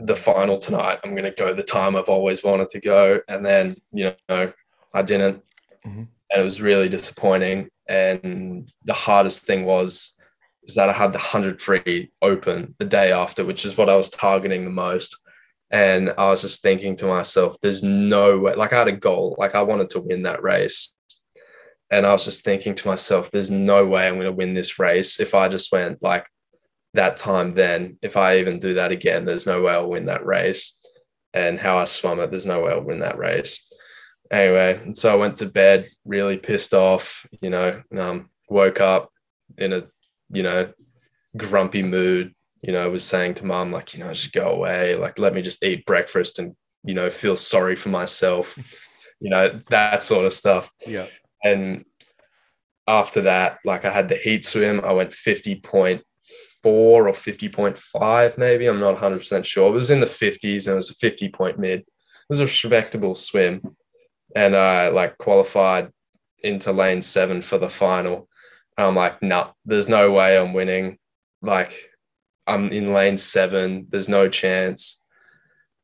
the 0.00 0.16
final 0.16 0.58
tonight, 0.58 0.98
I'm 1.04 1.14
going 1.14 1.24
to 1.24 1.30
go 1.30 1.54
the 1.54 1.62
time 1.62 1.96
I've 1.96 2.08
always 2.08 2.42
wanted 2.42 2.70
to 2.70 2.80
go. 2.80 3.20
And 3.28 3.44
then, 3.44 3.76
you 3.92 4.14
know, 4.28 4.52
I 4.94 5.02
didn't. 5.02 5.42
Mm-hmm. 5.86 6.04
And 6.32 6.40
it 6.40 6.44
was 6.44 6.60
really 6.60 6.88
disappointing. 6.88 7.68
And 7.86 8.70
the 8.84 8.94
hardest 8.94 9.44
thing 9.44 9.64
was, 9.64 10.12
is 10.64 10.74
that 10.76 10.88
I 10.88 10.92
had 10.92 11.12
the 11.12 11.18
100 11.18 11.60
free 11.60 12.10
open 12.22 12.74
the 12.78 12.84
day 12.84 13.12
after, 13.12 13.44
which 13.44 13.64
is 13.64 13.76
what 13.76 13.88
I 13.88 13.96
was 13.96 14.10
targeting 14.10 14.64
the 14.64 14.70
most. 14.70 15.16
And 15.70 16.12
I 16.16 16.28
was 16.28 16.42
just 16.42 16.62
thinking 16.62 16.96
to 16.96 17.06
myself, 17.06 17.56
there's 17.60 17.82
no 17.82 18.38
way, 18.38 18.54
like 18.54 18.72
I 18.72 18.78
had 18.78 18.88
a 18.88 18.92
goal, 18.92 19.36
like 19.38 19.54
I 19.54 19.62
wanted 19.62 19.90
to 19.90 20.00
win 20.00 20.22
that 20.22 20.42
race. 20.42 20.92
And 21.90 22.06
I 22.06 22.12
was 22.12 22.24
just 22.24 22.44
thinking 22.44 22.74
to 22.76 22.88
myself, 22.88 23.30
there's 23.30 23.50
no 23.50 23.84
way 23.84 24.06
I'm 24.06 24.14
going 24.14 24.26
to 24.26 24.32
win 24.32 24.54
this 24.54 24.78
race 24.78 25.18
if 25.18 25.34
I 25.34 25.48
just 25.48 25.72
went 25.72 26.02
like 26.02 26.28
that 26.94 27.16
time 27.16 27.52
then. 27.52 27.98
If 28.00 28.16
I 28.16 28.38
even 28.38 28.60
do 28.60 28.74
that 28.74 28.92
again, 28.92 29.24
there's 29.24 29.46
no 29.46 29.62
way 29.62 29.72
I'll 29.72 29.90
win 29.90 30.06
that 30.06 30.24
race. 30.24 30.78
And 31.34 31.58
how 31.58 31.78
I 31.78 31.84
swam 31.84 32.20
it, 32.20 32.30
there's 32.30 32.46
no 32.46 32.62
way 32.62 32.72
I'll 32.72 32.82
win 32.82 33.00
that 33.00 33.18
race. 33.18 33.66
Anyway, 34.30 34.80
and 34.84 34.96
so 34.96 35.12
I 35.12 35.16
went 35.16 35.38
to 35.38 35.46
bed 35.46 35.88
really 36.04 36.38
pissed 36.38 36.72
off, 36.74 37.26
you 37.42 37.50
know, 37.50 37.82
um, 37.98 38.30
woke 38.48 38.80
up 38.80 39.10
in 39.58 39.72
a, 39.72 39.84
you 40.32 40.44
know, 40.44 40.72
grumpy 41.36 41.82
mood, 41.82 42.32
you 42.62 42.72
know, 42.72 42.88
was 42.90 43.04
saying 43.04 43.34
to 43.34 43.46
mom, 43.46 43.72
like, 43.72 43.94
you 43.94 44.00
know, 44.00 44.12
just 44.12 44.32
go 44.32 44.50
away, 44.50 44.94
like, 44.94 45.18
let 45.18 45.34
me 45.34 45.42
just 45.42 45.64
eat 45.64 45.84
breakfast 45.84 46.38
and, 46.38 46.54
you 46.84 46.94
know, 46.94 47.10
feel 47.10 47.34
sorry 47.34 47.74
for 47.74 47.88
myself, 47.88 48.56
you 49.20 49.30
know, 49.30 49.48
that 49.70 50.04
sort 50.04 50.26
of 50.26 50.32
stuff. 50.32 50.70
Yeah. 50.86 51.06
And 51.42 51.84
after 52.86 53.22
that, 53.22 53.58
like 53.64 53.84
I 53.84 53.90
had 53.90 54.08
the 54.08 54.16
heat 54.16 54.44
swim, 54.44 54.80
I 54.84 54.92
went 54.92 55.10
50.4 55.10 56.02
or 56.64 57.04
50.5, 57.12 58.38
maybe. 58.38 58.66
I'm 58.66 58.80
not 58.80 58.96
100% 58.96 59.44
sure. 59.44 59.68
It 59.68 59.72
was 59.72 59.90
in 59.90 60.00
the 60.00 60.06
50s 60.06 60.66
and 60.66 60.74
it 60.74 60.76
was 60.76 60.90
a 60.90 60.94
50 60.94 61.28
point 61.30 61.58
mid. 61.58 61.80
It 61.80 61.86
was 62.28 62.40
a 62.40 62.44
respectable 62.44 63.14
swim. 63.14 63.76
And 64.34 64.56
I 64.56 64.88
like 64.88 65.18
qualified 65.18 65.90
into 66.42 66.72
lane 66.72 67.02
seven 67.02 67.42
for 67.42 67.58
the 67.58 67.70
final. 67.70 68.28
And 68.76 68.86
I'm 68.86 68.96
like, 68.96 69.22
nah, 69.22 69.50
there's 69.64 69.88
no 69.88 70.10
way 70.12 70.38
I'm 70.38 70.52
winning. 70.52 70.98
Like, 71.42 71.90
I'm 72.46 72.70
in 72.70 72.92
lane 72.92 73.16
seven. 73.16 73.86
There's 73.90 74.08
no 74.08 74.28
chance. 74.28 75.04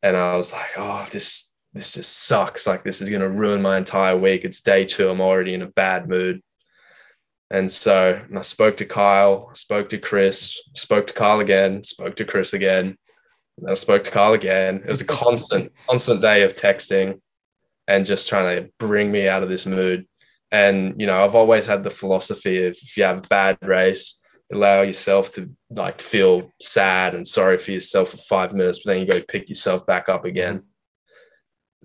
And 0.03 0.17
I 0.17 0.37
was 0.37 0.53
like, 0.53 0.71
oh, 0.77 1.07
this 1.11 1.46
this 1.77 1.93
just 1.93 2.25
sucks. 2.27 2.67
Like 2.67 2.85
this 2.85 3.03
is 3.03 3.11
going 3.11 3.21
to 3.21 3.29
ruin 3.29 3.61
my 3.61 3.77
entire 3.77 4.17
week. 4.17 4.45
It's 4.45 4.63
day 4.63 4.85
two. 4.85 5.09
I'm 5.09 5.21
already 5.21 5.55
in 5.55 5.63
a 5.63 5.67
bad 5.67 6.09
mood. 6.09 6.43
And 7.51 7.71
so 7.71 8.21
I 8.35 8.43
spoke 8.43 8.79
to 8.79 8.85
Kyle, 8.85 9.51
spoke 9.55 9.91
to 9.91 9.99
Chris, 9.99 10.61
spoke 10.75 11.07
to 11.07 11.13
Kyle 11.13 11.41
again, 11.41 11.85
spoke 11.85 12.17
to 12.17 12.25
Chris 12.25 12.55
again. 12.55 12.97
And 13.59 13.71
I 13.71 13.75
spoke 13.75 14.05
to 14.05 14.11
Kyle 14.11 14.33
again. 14.33 14.77
It 14.77 14.89
was 14.89 15.03
a 15.03 15.07
constant, 15.07 15.73
constant 15.89 16.23
day 16.23 16.43
of 16.43 16.55
texting 16.55 17.21
and 17.87 18.05
just 18.05 18.29
trying 18.29 18.57
to 18.57 18.71
bring 18.79 19.13
me 19.13 19.29
out 19.29 19.43
of 19.43 19.49
this 19.49 19.67
mood. 19.67 20.07
And, 20.51 20.95
you 20.99 21.07
know, 21.07 21.25
I've 21.25 21.35
always 21.35 21.67
had 21.67 21.85
the 21.85 21.91
philosophy 21.91 22.65
of 22.65 22.73
if 22.73 22.97
you 22.97 23.05
have 23.05 23.19
a 23.19 23.29
bad 23.29 23.59
race, 23.63 24.19
allow 24.53 24.83
yourself 24.83 25.31
to 25.33 25.51
like 25.71 26.01
feel 26.01 26.51
sad 26.61 27.15
and 27.15 27.27
sorry 27.27 27.59
for 27.59 27.73
yourself 27.73 28.11
for 28.11 28.17
five 28.17 28.53
minutes, 28.53 28.81
but 28.85 28.93
then 28.93 29.01
you 29.01 29.07
go 29.07 29.21
pick 29.21 29.49
yourself 29.49 29.87
back 29.87 30.09
up 30.09 30.25
again 30.25 30.63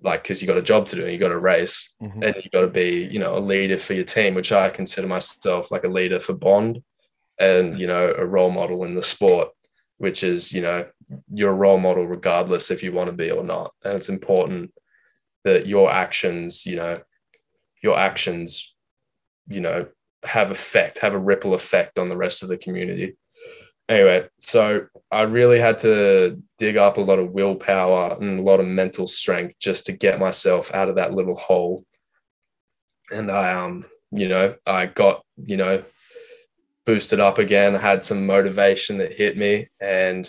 like 0.02 0.24
because 0.24 0.42
you 0.42 0.48
got 0.48 0.58
a 0.58 0.62
job 0.62 0.88
to 0.88 0.96
do 0.96 1.08
you 1.08 1.18
got 1.18 1.32
a 1.32 1.40
race 1.40 1.94
mm-hmm. 2.02 2.24
and 2.24 2.36
you 2.38 2.50
got 2.52 2.62
to 2.62 2.68
be 2.68 3.08
you 3.12 3.20
know 3.20 3.38
a 3.38 3.40
leader 3.40 3.78
for 3.78 3.94
your 3.94 4.04
team 4.04 4.34
which 4.34 4.52
i 4.52 4.70
consider 4.70 5.08
myself 5.08 5.72
like 5.72 5.84
a 5.84 5.90
leader 5.90 6.20
for 6.20 6.34
bond 6.34 6.82
and 7.40 7.80
you 7.80 7.88
know 7.88 8.14
a 8.18 8.26
role 8.26 8.52
model 8.52 8.84
in 8.84 8.96
the 8.96 9.02
sport 9.02 9.50
which 9.98 10.24
is 10.24 10.52
you 10.52 10.62
know 10.62 10.86
you're 11.34 11.52
a 11.52 11.54
role 11.54 11.80
model 11.80 12.06
regardless 12.06 12.72
if 12.72 12.84
you 12.84 12.92
want 12.92 13.08
to 13.08 13.16
be 13.16 13.32
or 13.32 13.44
not 13.44 13.74
and 13.84 13.96
it's 13.96 14.10
important 14.10 14.72
that 15.44 15.68
your 15.68 15.92
actions 15.92 16.66
you 16.66 16.76
know 16.76 17.00
your 17.84 17.98
actions 17.98 18.74
you 19.48 19.60
know 19.60 19.86
have 20.24 20.52
effect 20.52 21.00
have 21.00 21.14
a 21.14 21.20
ripple 21.20 21.54
effect 21.54 21.98
on 21.98 22.10
the 22.10 22.18
rest 22.18 22.44
of 22.44 22.50
the 22.50 22.58
community 22.58 23.18
anyway, 23.90 24.28
so 24.40 24.88
I 25.12 25.24
really 25.24 25.60
had 25.60 25.80
to 25.80 26.42
dig 26.58 26.78
up 26.78 26.98
a 26.98 27.02
lot 27.02 27.20
of 27.20 27.32
willpower 27.32 28.18
and 28.20 28.40
a 28.40 28.44
lot 28.44 28.60
of 28.60 28.68
mental 28.68 29.08
strength 29.08 29.56
just 29.60 29.86
to 29.88 29.92
get 29.92 30.20
myself 30.20 30.74
out 30.74 30.90
of 30.90 30.96
that 30.96 31.14
little 31.14 31.36
hole. 31.36 31.86
And 33.12 33.32
I, 33.32 33.54
um, 33.54 33.86
you 34.12 34.28
know, 34.28 34.56
I 34.66 34.86
got, 34.86 35.24
you 35.44 35.58
know, 35.58 35.84
boosted 36.86 37.20
up 37.20 37.38
again, 37.38 37.76
I 37.76 37.80
had 37.80 38.04
some 38.04 38.26
motivation 38.26 38.98
that 39.00 39.14
hit 39.14 39.38
me. 39.38 39.68
And, 39.80 40.28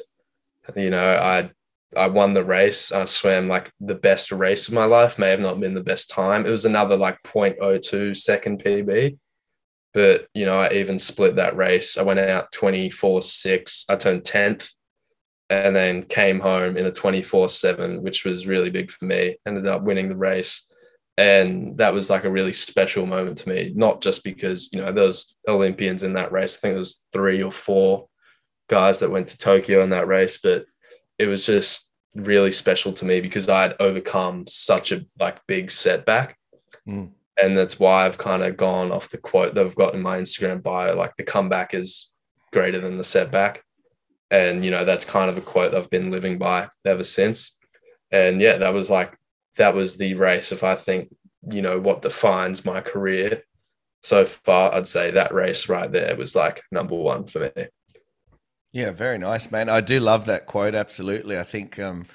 you 0.76 0.90
know, 0.90 1.16
I, 1.16 1.50
I 1.96 2.08
won 2.08 2.34
the 2.34 2.44
race. 2.44 2.92
I 2.92 3.04
swam 3.04 3.48
like 3.48 3.70
the 3.80 3.94
best 3.94 4.32
race 4.32 4.68
of 4.68 4.74
my 4.74 4.84
life. 4.84 5.18
May 5.18 5.30
have 5.30 5.40
not 5.40 5.60
been 5.60 5.74
the 5.74 5.80
best 5.80 6.10
time. 6.10 6.46
It 6.46 6.50
was 6.50 6.64
another 6.64 6.96
like 6.96 7.22
0.02 7.22 8.16
second 8.16 8.62
PB. 8.62 9.18
But, 9.94 10.26
you 10.34 10.46
know, 10.46 10.60
I 10.60 10.72
even 10.72 10.98
split 10.98 11.36
that 11.36 11.56
race. 11.56 11.98
I 11.98 12.02
went 12.02 12.18
out 12.18 12.52
24 12.52 13.22
6. 13.22 13.84
I 13.88 13.96
turned 13.96 14.22
10th 14.22 14.72
and 15.50 15.76
then 15.76 16.02
came 16.02 16.40
home 16.40 16.76
in 16.76 16.86
a 16.86 16.92
24 16.92 17.48
7, 17.48 18.02
which 18.02 18.24
was 18.24 18.46
really 18.46 18.70
big 18.70 18.90
for 18.90 19.04
me. 19.04 19.36
Ended 19.46 19.66
up 19.66 19.82
winning 19.82 20.08
the 20.08 20.16
race. 20.16 20.68
And 21.18 21.76
that 21.76 21.92
was 21.92 22.08
like 22.08 22.24
a 22.24 22.30
really 22.30 22.54
special 22.54 23.04
moment 23.04 23.38
to 23.38 23.48
me, 23.50 23.72
not 23.74 24.00
just 24.00 24.24
because, 24.24 24.72
you 24.72 24.80
know, 24.80 24.90
was 24.90 25.36
Olympians 25.46 26.04
in 26.04 26.14
that 26.14 26.32
race. 26.32 26.56
I 26.56 26.60
think 26.60 26.76
it 26.76 26.78
was 26.78 27.04
three 27.12 27.42
or 27.42 27.50
four 27.50 28.08
guys 28.70 29.00
that 29.00 29.10
went 29.10 29.26
to 29.28 29.38
Tokyo 29.38 29.84
in 29.84 29.90
that 29.90 30.08
race, 30.08 30.40
but 30.42 30.64
it 31.18 31.26
was 31.26 31.44
just 31.44 31.90
really 32.14 32.50
special 32.50 32.94
to 32.94 33.04
me 33.04 33.20
because 33.20 33.50
I'd 33.50 33.74
overcome 33.78 34.46
such 34.46 34.90
a 34.90 35.04
like 35.20 35.46
big 35.46 35.70
setback. 35.70 36.38
Mm 36.88 37.10
and 37.40 37.56
that's 37.56 37.80
why 37.80 38.04
I've 38.04 38.18
kind 38.18 38.42
of 38.42 38.56
gone 38.56 38.92
off 38.92 39.10
the 39.10 39.18
quote 39.18 39.54
that 39.54 39.64
I've 39.64 39.74
got 39.74 39.94
in 39.94 40.02
my 40.02 40.18
Instagram 40.18 40.62
bio, 40.62 40.94
like 40.94 41.16
the 41.16 41.22
comeback 41.22 41.74
is 41.74 42.10
greater 42.52 42.80
than 42.80 42.98
the 42.98 43.04
setback. 43.04 43.64
And, 44.30 44.64
you 44.64 44.70
know, 44.70 44.84
that's 44.84 45.04
kind 45.04 45.30
of 45.30 45.38
a 45.38 45.42
quote 45.42 45.74
I've 45.74 45.90
been 45.90 46.10
living 46.10 46.38
by 46.38 46.68
ever 46.84 47.04
since. 47.04 47.56
And 48.10 48.40
yeah, 48.40 48.58
that 48.58 48.74
was 48.74 48.90
like, 48.90 49.16
that 49.56 49.74
was 49.74 49.96
the 49.96 50.14
race. 50.14 50.52
If 50.52 50.62
I 50.62 50.74
think, 50.74 51.14
you 51.50 51.62
know, 51.62 51.78
what 51.78 52.02
defines 52.02 52.64
my 52.64 52.80
career 52.80 53.42
so 54.02 54.24
far, 54.26 54.74
I'd 54.74 54.86
say 54.86 55.10
that 55.12 55.34
race 55.34 55.68
right 55.68 55.90
there 55.90 56.16
was 56.16 56.34
like 56.34 56.62
number 56.70 56.94
one 56.94 57.26
for 57.26 57.50
me. 57.56 57.66
Yeah, 58.72 58.92
very 58.92 59.18
nice, 59.18 59.50
man. 59.50 59.68
I 59.68 59.82
do 59.82 60.00
love 60.00 60.26
that 60.26 60.46
quote. 60.46 60.74
Absolutely. 60.74 61.38
I 61.38 61.44
think, 61.44 61.78
um, 61.78 62.06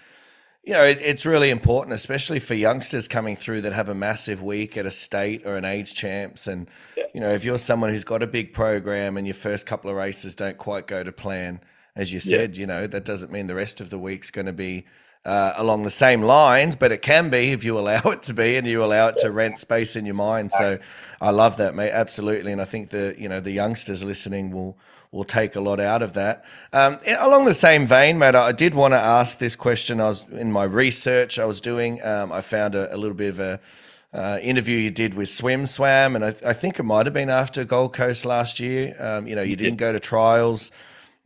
you 0.67 0.73
know, 0.73 0.83
it, 0.83 0.99
it's 0.99 1.25
really 1.25 1.49
important, 1.49 1.93
especially 1.93 2.39
for 2.39 2.53
youngsters 2.53 3.07
coming 3.07 3.37
through 3.37 3.61
that 3.61 3.71
have 3.71 3.87
a 3.87 3.95
massive 3.95 4.43
week 4.43 4.75
at 4.75 4.85
a 4.85 4.91
state 4.91 5.45
or 5.45 5.55
an 5.55 5.63
age 5.63 5.95
champs. 5.95 6.45
And, 6.45 6.69
yeah. 6.97 7.05
you 7.13 7.21
know, 7.21 7.29
if 7.29 7.45
you're 7.45 7.57
someone 7.57 7.89
who's 7.89 8.03
got 8.03 8.21
a 8.21 8.27
big 8.27 8.51
program 8.51 9.15
and 9.15 9.25
your 9.25 9.33
first 9.33 9.65
couple 9.65 9.89
of 9.89 9.95
races 9.95 10.35
don't 10.35 10.57
quite 10.57 10.85
go 10.85 11.05
to 11.05 11.11
plan, 11.13 11.61
as 11.95 12.11
you 12.11 12.19
said, 12.19 12.57
yeah. 12.57 12.59
you 12.59 12.67
know, 12.67 12.85
that 12.85 13.05
doesn't 13.05 13.31
mean 13.31 13.47
the 13.47 13.55
rest 13.55 13.79
of 13.79 13.89
the 13.89 13.97
week's 13.97 14.29
going 14.29 14.45
to 14.45 14.51
be 14.51 14.85
uh, 15.27 15.53
along 15.57 15.83
the 15.83 15.91
same 15.91 16.21
lines, 16.21 16.77
but 16.77 16.93
it 16.93 17.01
can 17.01 17.29
be 17.29 17.51
if 17.51 17.65
you 17.65 17.77
allow 17.77 17.99
it 18.05 18.21
to 18.23 18.33
be 18.33 18.55
and 18.55 18.65
you 18.65 18.81
allow 18.83 19.09
it 19.09 19.17
to 19.19 19.29
rent 19.29 19.59
space 19.59 19.97
in 19.97 20.05
your 20.05 20.15
mind. 20.15 20.53
So 20.53 20.79
I 21.19 21.31
love 21.31 21.57
that, 21.57 21.75
mate. 21.75 21.91
Absolutely. 21.91 22.53
And 22.53 22.61
I 22.61 22.65
think 22.65 22.91
the, 22.91 23.13
you 23.17 23.27
know, 23.27 23.41
the 23.41 23.51
youngsters 23.51 24.05
listening 24.05 24.51
will, 24.51 24.77
will 25.11 25.25
take 25.25 25.57
a 25.57 25.59
lot 25.59 25.81
out 25.81 26.01
of 26.01 26.13
that. 26.13 26.45
Um, 26.71 26.97
along 27.19 27.43
the 27.43 27.53
same 27.53 27.85
vein, 27.85 28.17
mate, 28.17 28.35
I 28.35 28.53
did 28.53 28.73
want 28.73 28.93
to 28.93 28.99
ask 28.99 29.37
this 29.37 29.57
question. 29.57 29.99
I 29.99 30.07
was 30.07 30.25
in 30.29 30.49
my 30.49 30.63
research 30.63 31.39
I 31.39 31.45
was 31.45 31.59
doing. 31.59 32.01
Um, 32.05 32.31
I 32.31 32.39
found 32.39 32.73
a, 32.73 32.95
a, 32.95 32.97
little 32.97 33.17
bit 33.17 33.29
of 33.29 33.39
a 33.41 33.59
uh, 34.13 34.39
interview 34.41 34.77
you 34.77 34.91
did 34.91 35.13
with 35.13 35.27
SwimSwam, 35.27 36.15
and 36.15 36.23
I, 36.23 36.29
I, 36.45 36.53
think 36.53 36.79
it 36.79 36.83
might 36.83 37.05
have 37.05 37.13
been 37.13 37.29
after 37.29 37.65
Gold 37.65 37.93
Coast 37.93 38.23
last 38.25 38.61
year. 38.61 38.95
Um, 38.97 39.27
you 39.27 39.35
know, 39.35 39.41
you 39.41 39.57
didn't 39.57 39.77
go 39.77 39.91
to 39.91 39.99
trials 39.99 40.71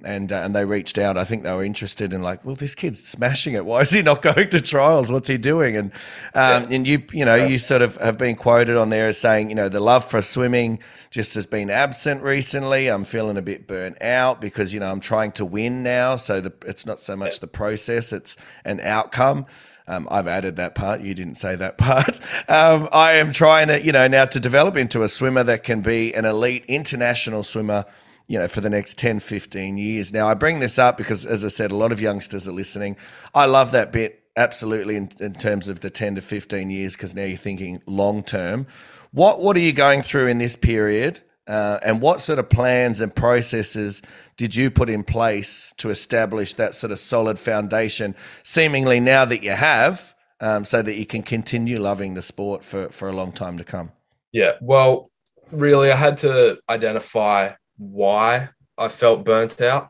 and 0.03 0.31
uh, 0.31 0.37
and 0.37 0.55
they 0.55 0.65
reached 0.65 0.97
out. 0.97 1.17
I 1.17 1.23
think 1.23 1.43
they 1.43 1.53
were 1.53 1.63
interested 1.63 2.13
in 2.13 2.21
like, 2.21 2.43
well, 2.45 2.55
this 2.55 2.75
kid's 2.75 3.03
smashing 3.03 3.53
it. 3.53 3.65
Why 3.65 3.81
is 3.81 3.91
he 3.91 4.01
not 4.01 4.21
going 4.35 4.49
to 4.49 4.61
trials? 4.61 5.11
What's 5.11 5.27
he 5.27 5.37
doing? 5.37 5.75
And 5.77 5.91
um, 6.33 6.63
yeah. 6.63 6.67
and 6.69 6.87
you 6.87 7.03
you 7.11 7.25
know 7.25 7.35
you 7.35 7.57
sort 7.57 7.81
of 7.81 7.95
have 7.97 8.17
been 8.17 8.35
quoted 8.35 8.77
on 8.77 8.89
there 8.89 9.07
as 9.07 9.17
saying 9.17 9.49
you 9.49 9.55
know 9.55 9.69
the 9.69 9.79
love 9.79 10.05
for 10.05 10.21
swimming 10.21 10.79
just 11.09 11.35
has 11.35 11.45
been 11.45 11.69
absent 11.69 12.21
recently. 12.23 12.87
I'm 12.87 13.03
feeling 13.03 13.37
a 13.37 13.41
bit 13.41 13.67
burnt 13.67 14.01
out 14.01 14.41
because 14.41 14.73
you 14.73 14.79
know 14.79 14.91
I'm 14.91 15.01
trying 15.01 15.31
to 15.33 15.45
win 15.45 15.83
now, 15.83 16.15
so 16.15 16.41
the, 16.41 16.53
it's 16.65 16.85
not 16.85 16.99
so 16.99 17.15
much 17.15 17.39
the 17.39 17.47
process; 17.47 18.13
it's 18.13 18.37
an 18.65 18.79
outcome. 18.79 19.45
Um, 19.87 20.07
I've 20.09 20.27
added 20.27 20.55
that 20.55 20.75
part. 20.75 21.01
You 21.01 21.13
didn't 21.13 21.35
say 21.35 21.55
that 21.55 21.77
part. 21.77 22.19
Um, 22.47 22.87
I 22.93 23.13
am 23.13 23.31
trying 23.31 23.67
to, 23.67 23.83
you 23.83 23.91
know, 23.91 24.07
now 24.07 24.25
to 24.25 24.39
develop 24.39 24.77
into 24.77 25.03
a 25.03 25.09
swimmer 25.09 25.43
that 25.43 25.63
can 25.63 25.81
be 25.81 26.13
an 26.13 26.23
elite 26.23 26.65
international 26.67 27.43
swimmer 27.43 27.85
you 28.27 28.39
know, 28.39 28.47
for 28.47 28.61
the 28.61 28.69
next 28.69 28.97
10, 28.97 29.19
15 29.19 29.77
years. 29.77 30.13
Now, 30.13 30.27
I 30.27 30.33
bring 30.33 30.59
this 30.59 30.79
up 30.79 30.97
because, 30.97 31.25
as 31.25 31.43
I 31.43 31.49
said, 31.49 31.71
a 31.71 31.75
lot 31.75 31.91
of 31.91 32.01
youngsters 32.01 32.47
are 32.47 32.53
listening. 32.53 32.97
I 33.33 33.45
love 33.45 33.71
that 33.71 33.91
bit 33.91 34.23
absolutely 34.35 34.95
in, 34.95 35.09
in 35.19 35.33
terms 35.33 35.67
of 35.67 35.81
the 35.81 35.89
10 35.89 36.15
to 36.15 36.21
15 36.21 36.69
years 36.69 36.95
because 36.95 37.13
now 37.13 37.23
you're 37.23 37.37
thinking 37.37 37.81
long 37.85 38.23
term. 38.23 38.67
What, 39.11 39.41
what 39.41 39.57
are 39.57 39.61
you 39.61 39.73
going 39.73 40.01
through 40.01 40.27
in 40.27 40.37
this 40.37 40.55
period? 40.55 41.21
Uh, 41.47 41.79
and 41.83 42.01
what 42.01 42.21
sort 42.21 42.39
of 42.39 42.49
plans 42.49 43.01
and 43.01 43.13
processes 43.13 44.01
did 44.37 44.55
you 44.55 44.71
put 44.71 44.89
in 44.89 45.03
place 45.03 45.73
to 45.77 45.89
establish 45.89 46.53
that 46.53 46.75
sort 46.75 46.91
of 46.91 46.99
solid 46.99 47.37
foundation, 47.37 48.15
seemingly 48.43 48.99
now 48.99 49.25
that 49.25 49.43
you 49.43 49.51
have, 49.51 50.15
um, 50.39 50.63
so 50.63 50.81
that 50.81 50.95
you 50.95 51.05
can 51.05 51.21
continue 51.21 51.79
loving 51.79 52.13
the 52.13 52.21
sport 52.21 52.63
for, 52.63 52.89
for 52.89 53.09
a 53.09 53.11
long 53.11 53.31
time 53.31 53.57
to 53.57 53.63
come? 53.63 53.91
Yeah, 54.31 54.53
well, 54.61 55.11
really, 55.51 55.91
I 55.91 55.95
had 55.95 56.17
to 56.19 56.59
identify 56.69 57.53
why 57.81 58.49
I 58.77 58.89
felt 58.89 59.25
burnt 59.25 59.59
out. 59.59 59.89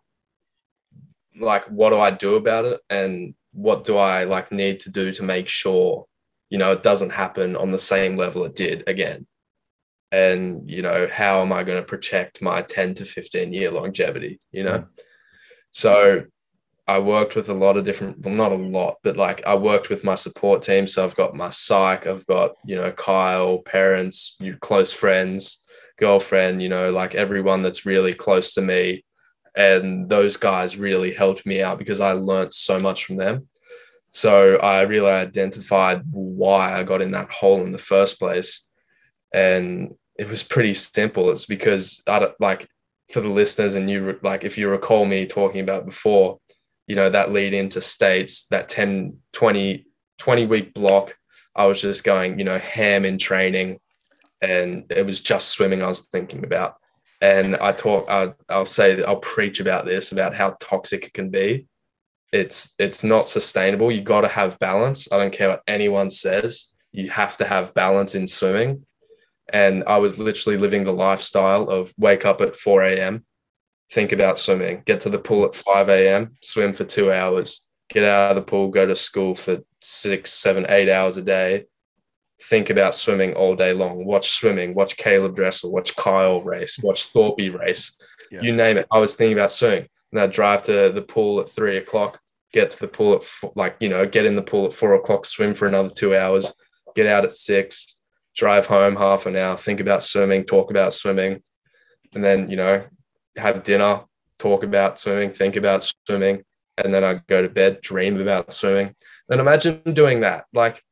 Like, 1.38 1.66
what 1.66 1.90
do 1.90 2.00
I 2.00 2.10
do 2.10 2.36
about 2.36 2.64
it? 2.64 2.80
And 2.90 3.36
what 3.52 3.84
do 3.84 3.98
I 3.98 4.24
like 4.24 4.52
need 4.52 4.80
to 4.82 4.90
do 4.90 5.12
to 5.12 5.24
make 5.24 5.50
sure, 5.50 6.06
you 6.50 6.58
know, 6.58 6.72
it 6.72 6.84
doesn't 6.84 7.10
happen 7.10 7.58
on 7.58 7.72
the 7.72 7.80
same 7.80 8.16
level 8.16 8.46
it 8.46 8.56
did 8.56 8.86
again? 8.88 9.28
And, 10.10 10.70
you 10.70 10.82
know, 10.82 11.10
how 11.12 11.42
am 11.42 11.52
I 11.52 11.64
going 11.64 11.80
to 11.80 11.86
protect 11.86 12.42
my 12.42 12.62
10 12.62 12.94
to 12.96 13.06
15 13.06 13.52
year 13.52 13.72
longevity, 13.72 14.40
you 14.52 14.64
know? 14.64 14.86
So 15.72 16.24
I 16.88 17.00
worked 17.00 17.36
with 17.36 17.50
a 17.50 17.54
lot 17.54 17.76
of 17.76 17.84
different, 17.84 18.20
well, 18.20 18.34
not 18.34 18.54
a 18.54 18.56
lot, 18.56 19.00
but 19.04 19.18
like 19.18 19.46
I 19.46 19.56
worked 19.56 19.90
with 19.90 20.06
my 20.06 20.16
support 20.16 20.62
team. 20.62 20.88
So 20.88 21.04
I've 21.04 21.16
got 21.16 21.36
my 21.36 21.50
psych, 21.50 22.08
I've 22.08 22.26
got, 22.26 22.52
you 22.66 22.78
know, 22.78 22.92
Kyle, 22.94 23.60
parents, 23.60 24.38
you 24.40 24.56
close 24.62 24.94
friends, 24.94 25.62
girlfriend, 26.02 26.62
you 26.62 26.68
know, 26.68 26.92
like 26.92 27.16
everyone 27.16 27.62
that's 27.62 27.86
really 27.86 28.14
close 28.14 28.54
to 28.56 28.62
me. 28.62 29.06
And 29.56 30.10
those 30.10 30.36
guys 30.36 30.78
really 30.78 31.14
helped 31.14 31.46
me 31.46 31.62
out 31.62 31.78
because 31.78 32.02
I 32.02 32.14
learned 32.14 32.54
so 32.54 32.80
much 32.80 33.06
from 33.06 33.18
them. 33.18 33.48
So 34.10 34.56
I 34.58 34.82
really 34.82 35.10
identified 35.10 36.02
why 36.12 36.78
I 36.78 36.84
got 36.84 37.02
in 37.02 37.12
that 37.12 37.32
hole 37.32 37.62
in 37.62 37.72
the 37.72 37.78
first 37.78 38.20
place. 38.20 38.68
And 39.34 39.96
it 40.18 40.30
was 40.30 40.44
pretty 40.44 40.74
simple. 40.74 41.32
It's 41.32 41.46
because 41.46 42.04
I 42.08 42.20
don't 42.20 42.40
like 42.40 42.68
for 43.12 43.22
the 43.22 43.30
listeners 43.30 43.76
and 43.76 43.90
you 43.90 44.18
like 44.22 44.44
if 44.44 44.58
you 44.58 44.70
recall 44.70 45.06
me 45.06 45.26
talking 45.26 45.62
about 45.62 45.86
before, 45.86 46.40
you 46.88 46.96
know, 46.96 47.10
that 47.10 47.32
lead 47.32 47.54
into 47.54 47.82
states, 47.82 48.48
that 48.48 48.70
10, 48.70 49.18
20, 49.34 49.86
20 50.18 50.46
week 50.46 50.74
block, 50.74 51.16
I 51.56 51.66
was 51.66 51.82
just 51.82 52.04
going, 52.04 52.40
you 52.40 52.46
know, 52.46 52.60
ham 52.60 53.06
in 53.06 53.18
training, 53.18 53.80
and 54.42 54.86
it 54.90 55.06
was 55.06 55.22
just 55.22 55.50
swimming 55.50 55.82
I 55.82 55.88
was 55.88 56.08
thinking 56.08 56.44
about. 56.44 56.76
And 57.22 57.56
I 57.58 57.72
talk, 57.72 58.10
I, 58.10 58.34
I'll 58.50 58.66
say 58.66 59.04
I'll 59.04 59.18
preach 59.18 59.60
about 59.60 59.86
this 59.86 60.12
about 60.12 60.36
how 60.36 60.58
toxic 60.60 61.06
it 61.06 61.14
can 61.14 61.30
be. 61.30 61.68
It's 62.34 62.74
it's 62.80 63.04
not 63.04 63.28
sustainable. 63.28 63.92
You 63.92 64.02
got 64.02 64.22
to 64.22 64.28
have 64.28 64.58
balance. 64.60 65.12
I 65.12 65.18
don't 65.18 65.34
care 65.34 65.50
what 65.50 65.62
anyone 65.68 66.10
says. 66.10 66.72
You 66.92 67.10
have 67.10 67.38
to 67.38 67.46
have 67.46 67.74
balance 67.74 68.16
in 68.16 68.28
swimming. 68.28 68.86
And 69.54 69.84
I 69.86 69.98
was 69.98 70.18
literally 70.18 70.58
living 70.58 70.84
the 70.84 70.94
lifestyle 70.94 71.70
of 71.70 71.94
wake 71.98 72.26
up 72.26 72.42
at 72.42 72.56
4 72.56 72.84
a.m., 72.84 73.26
think 73.92 74.14
about 74.14 74.40
swimming, 74.40 74.82
get 74.86 75.02
to 75.02 75.10
the 75.10 75.20
pool 75.20 75.44
at 75.46 75.56
5 75.56 75.90
a.m., 75.90 76.38
swim 76.42 76.72
for 76.72 76.86
two 76.86 77.12
hours, 77.12 77.68
get 77.90 78.06
out 78.06 78.32
of 78.32 78.36
the 78.36 78.50
pool, 78.50 78.70
go 78.70 78.86
to 78.86 78.96
school 78.96 79.36
for 79.36 79.60
six, 79.82 80.32
seven, 80.32 80.66
eight 80.70 80.90
hours 80.90 81.18
a 81.18 81.22
day, 81.22 81.66
think 82.44 82.70
about 82.70 82.96
swimming 82.96 83.34
all 83.34 83.56
day 83.56 83.74
long. 83.74 84.06
Watch 84.06 84.32
swimming, 84.32 84.74
watch 84.74 84.98
Caeleb 84.98 85.36
Dressel, 85.36 85.72
watch 85.72 85.96
Kyle 85.96 86.42
race, 86.42 86.80
watch 86.82 87.06
Thorpe 87.06 87.40
race. 87.54 87.96
Yeah. 88.32 88.42
You 88.42 88.56
name 88.56 88.78
it. 88.78 88.88
I 88.92 89.00
was 89.00 89.16
thinking 89.16 89.38
about 89.38 89.52
swimming. 89.52 89.88
And 90.12 90.22
I'd 90.22 90.32
drive 90.32 90.64
to 90.64 90.92
the 90.92 91.02
pool 91.02 91.40
at 91.40 91.50
three 91.50 91.78
o'clock, 91.78 92.20
get 92.52 92.72
to 92.72 92.80
the 92.80 92.88
pool 92.88 93.16
at 93.16 93.24
four, 93.24 93.54
like, 93.56 93.78
you 93.80 93.90
know, 93.90 94.06
get 94.06 94.26
in 94.26 94.36
the 94.36 94.42
pool 94.42 94.66
at 94.66 94.74
four 94.74 94.94
o'clock, 94.96 95.26
swim 95.26 95.54
for 95.54 95.68
another 95.68 95.90
two 95.90 96.16
hours, 96.16 96.54
get 96.96 97.08
out 97.08 97.24
at 97.24 97.34
six, 97.34 97.96
drive 98.36 98.66
home 98.66 98.96
half 98.96 99.26
an 99.26 99.36
hour, 99.36 99.56
think 99.56 99.80
about 99.80 100.04
swimming, 100.04 100.44
talk 100.44 100.70
about 100.70 100.94
swimming, 100.94 101.42
and 102.14 102.24
then, 102.24 102.50
you 102.50 102.58
know, 102.58 102.84
have 103.38 103.64
dinner, 103.64 104.02
talk 104.38 104.64
about 104.64 105.00
swimming, 105.00 105.32
think 105.32 105.56
about 105.56 105.90
swimming, 106.06 106.44
and 106.78 106.94
then 106.94 107.04
I 107.04 107.22
go 107.28 107.42
to 107.42 107.50
bed, 107.50 107.82
dream 107.82 108.20
about 108.20 108.52
swimming. 108.52 108.96
Then 109.30 109.40
imagine 109.40 109.82
doing 109.94 110.22
that. 110.22 110.46
Like 110.54 110.84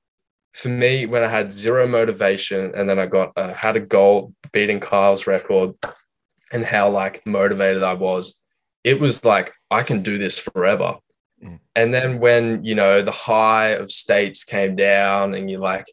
for 0.54 0.70
me, 0.70 1.06
when 1.06 1.24
I 1.24 1.28
had 1.28 1.52
zero 1.52 1.88
motivation 1.88 2.74
and 2.76 2.90
then 2.90 3.00
I 3.00 3.06
got 3.06 3.34
uh, 3.36 3.54
had 3.54 3.76
a 3.76 3.82
goal 3.82 4.34
beating 4.52 4.80
Kyle's 4.80 5.28
record 5.28 5.76
and 6.52 6.66
how 6.66 6.90
like 6.90 7.26
motivated 7.26 7.84
I 7.84 7.94
was, 7.94 8.42
it 8.84 9.00
was 9.00 9.24
like 9.24 9.54
I 9.70 9.84
can 9.84 10.02
do 10.02 10.18
this 10.18 10.38
forever. 10.38 10.96
Mm. 11.44 11.60
And 11.76 11.94
then 11.94 12.20
when 12.20 12.64
you 12.64 12.76
know 12.76 13.02
the 13.02 13.12
high 13.12 13.70
of 13.70 13.92
states 13.92 14.44
came 14.44 14.76
down 14.76 15.36
and 15.36 15.50
you're 15.50 15.60
like, 15.60 15.86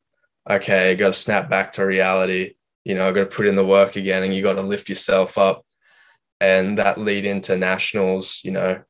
okay, 0.48 0.94
got 0.94 1.08
to 1.08 1.14
snap 1.14 1.50
back 1.50 1.74
to 1.74 1.84
reality. 1.84 2.54
You 2.84 2.94
know, 2.94 3.08
I 3.08 3.12
got 3.12 3.30
to 3.30 3.36
put 3.36 3.46
in 3.46 3.56
the 3.56 3.66
work 3.66 3.96
again, 3.96 4.22
and 4.22 4.34
you 4.34 4.42
got 4.42 4.54
to 4.54 4.62
lift 4.62 4.88
yourself 4.88 5.38
up. 5.38 5.64
And 6.40 6.78
that 6.78 6.98
lead 6.98 7.24
into 7.24 7.56
nationals. 7.56 8.40
You 8.44 8.52
know, 8.52 8.82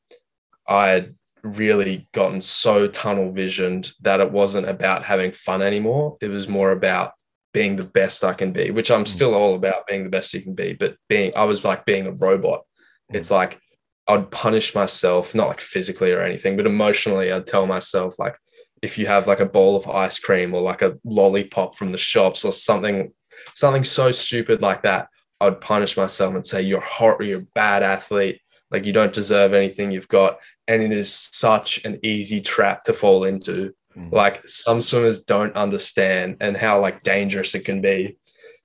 I 0.69 1.09
really 1.47 2.09
gotten 2.13 2.41
so 2.41 2.87
tunnel 2.87 3.33
visioned 3.33 3.93
that 4.03 4.21
it 4.21 4.31
wasn't 4.31 4.69
about 4.69 5.05
having 5.05 5.33
fun 5.33 5.63
anymore. 5.63 6.17
It 6.21 6.29
was 6.29 6.49
more 6.49 6.73
about 6.73 7.13
being 7.53 7.77
the 7.77 7.87
best 7.87 8.25
I 8.25 8.35
can 8.35 8.53
be, 8.53 8.71
which 8.71 8.91
I'm 8.91 9.05
mm. 9.05 9.09
still 9.09 9.35
all 9.35 9.55
about 9.55 9.87
being 9.87 10.05
the 10.05 10.11
best 10.11 10.35
you 10.35 10.43
can 10.43 10.55
be. 10.55 10.75
But 10.75 10.97
being, 11.09 11.33
I 11.37 11.45
was 11.45 11.65
like 11.65 11.87
being 11.87 12.07
a 12.07 12.13
robot. 12.13 12.65
Mm. 13.13 13.17
It's 13.17 13.31
like 13.31 13.61
I'd 14.09 14.31
punish 14.31 14.75
myself, 14.75 15.35
not 15.35 15.49
like 15.49 15.61
physically 15.61 16.13
or 16.13 16.23
anything, 16.23 16.57
but 16.57 16.67
emotionally, 16.67 17.33
I'd 17.33 17.47
tell 17.47 17.67
myself, 17.67 18.19
like, 18.19 18.37
if 18.83 18.99
you 18.99 19.07
have 19.07 19.27
like 19.27 19.41
a 19.41 19.47
bowl 19.47 19.75
of 19.75 19.89
ice 19.89 20.19
cream 20.19 20.55
or 20.55 20.61
like 20.61 20.83
a 20.83 20.99
lollipop 21.03 21.75
from 21.77 21.91
the 21.91 21.99
shops 21.99 22.45
or 22.45 22.53
something, 22.53 23.13
something 23.55 23.85
so 23.85 24.11
stupid 24.11 24.61
like 24.61 24.83
that, 24.83 25.09
I'd 25.41 25.61
punish 25.61 25.97
myself 25.97 26.35
and 26.35 26.47
say, 26.47 26.63
You're 26.63 26.81
hot, 26.81 27.17
or 27.21 27.23
you're 27.23 27.41
a 27.41 27.47
bad 27.55 27.83
athlete 27.83 28.41
like 28.71 28.85
you 28.85 28.93
don't 28.93 29.13
deserve 29.13 29.55
anything. 29.55 29.91
You've 29.91 30.09
got 30.09 30.39
and 30.67 30.83
it 30.83 30.93
is 30.93 31.13
such 31.13 31.85
an 31.85 32.01
easy 32.03 32.41
trap 32.41 32.85
to 32.85 32.93
fall 32.93 33.25
into. 33.25 33.73
Mm. 33.97 34.13
like 34.13 34.47
some 34.47 34.83
swimmers 34.83 35.25
don't 35.25 35.57
understand 35.57 36.37
and 36.41 36.55
how 36.55 36.79
like 36.83 37.03
dangerous 37.03 37.55
it 37.55 37.65
can 37.65 37.81
be. 37.81 38.19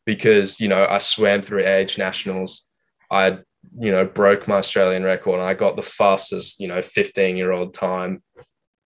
Because 0.06 0.60
you 0.60 0.68
know 0.68 0.86
i 0.90 0.98
swam 0.98 1.42
through 1.42 1.66
age 1.66 1.98
nationals. 1.98 2.68
I 3.10 3.40
you 3.80 3.92
know 3.92 4.06
broke 4.06 4.48
my 4.48 4.56
australian 4.56 5.04
record. 5.04 5.36
And 5.36 5.44
i 5.44 5.54
got 5.54 5.76
the 5.76 5.84
fastest 5.84 6.60
you 6.60 6.68
know 6.68 6.82
15 6.82 7.38
year 7.38 7.52
old 7.52 7.74
time 7.74 8.24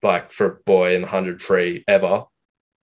like 0.02 0.32
for 0.32 0.46
a 0.46 0.56
boy 0.66 0.94
in 0.94 1.00
the 1.00 1.06
100 1.06 1.40
free 1.40 1.84
ever 1.88 2.24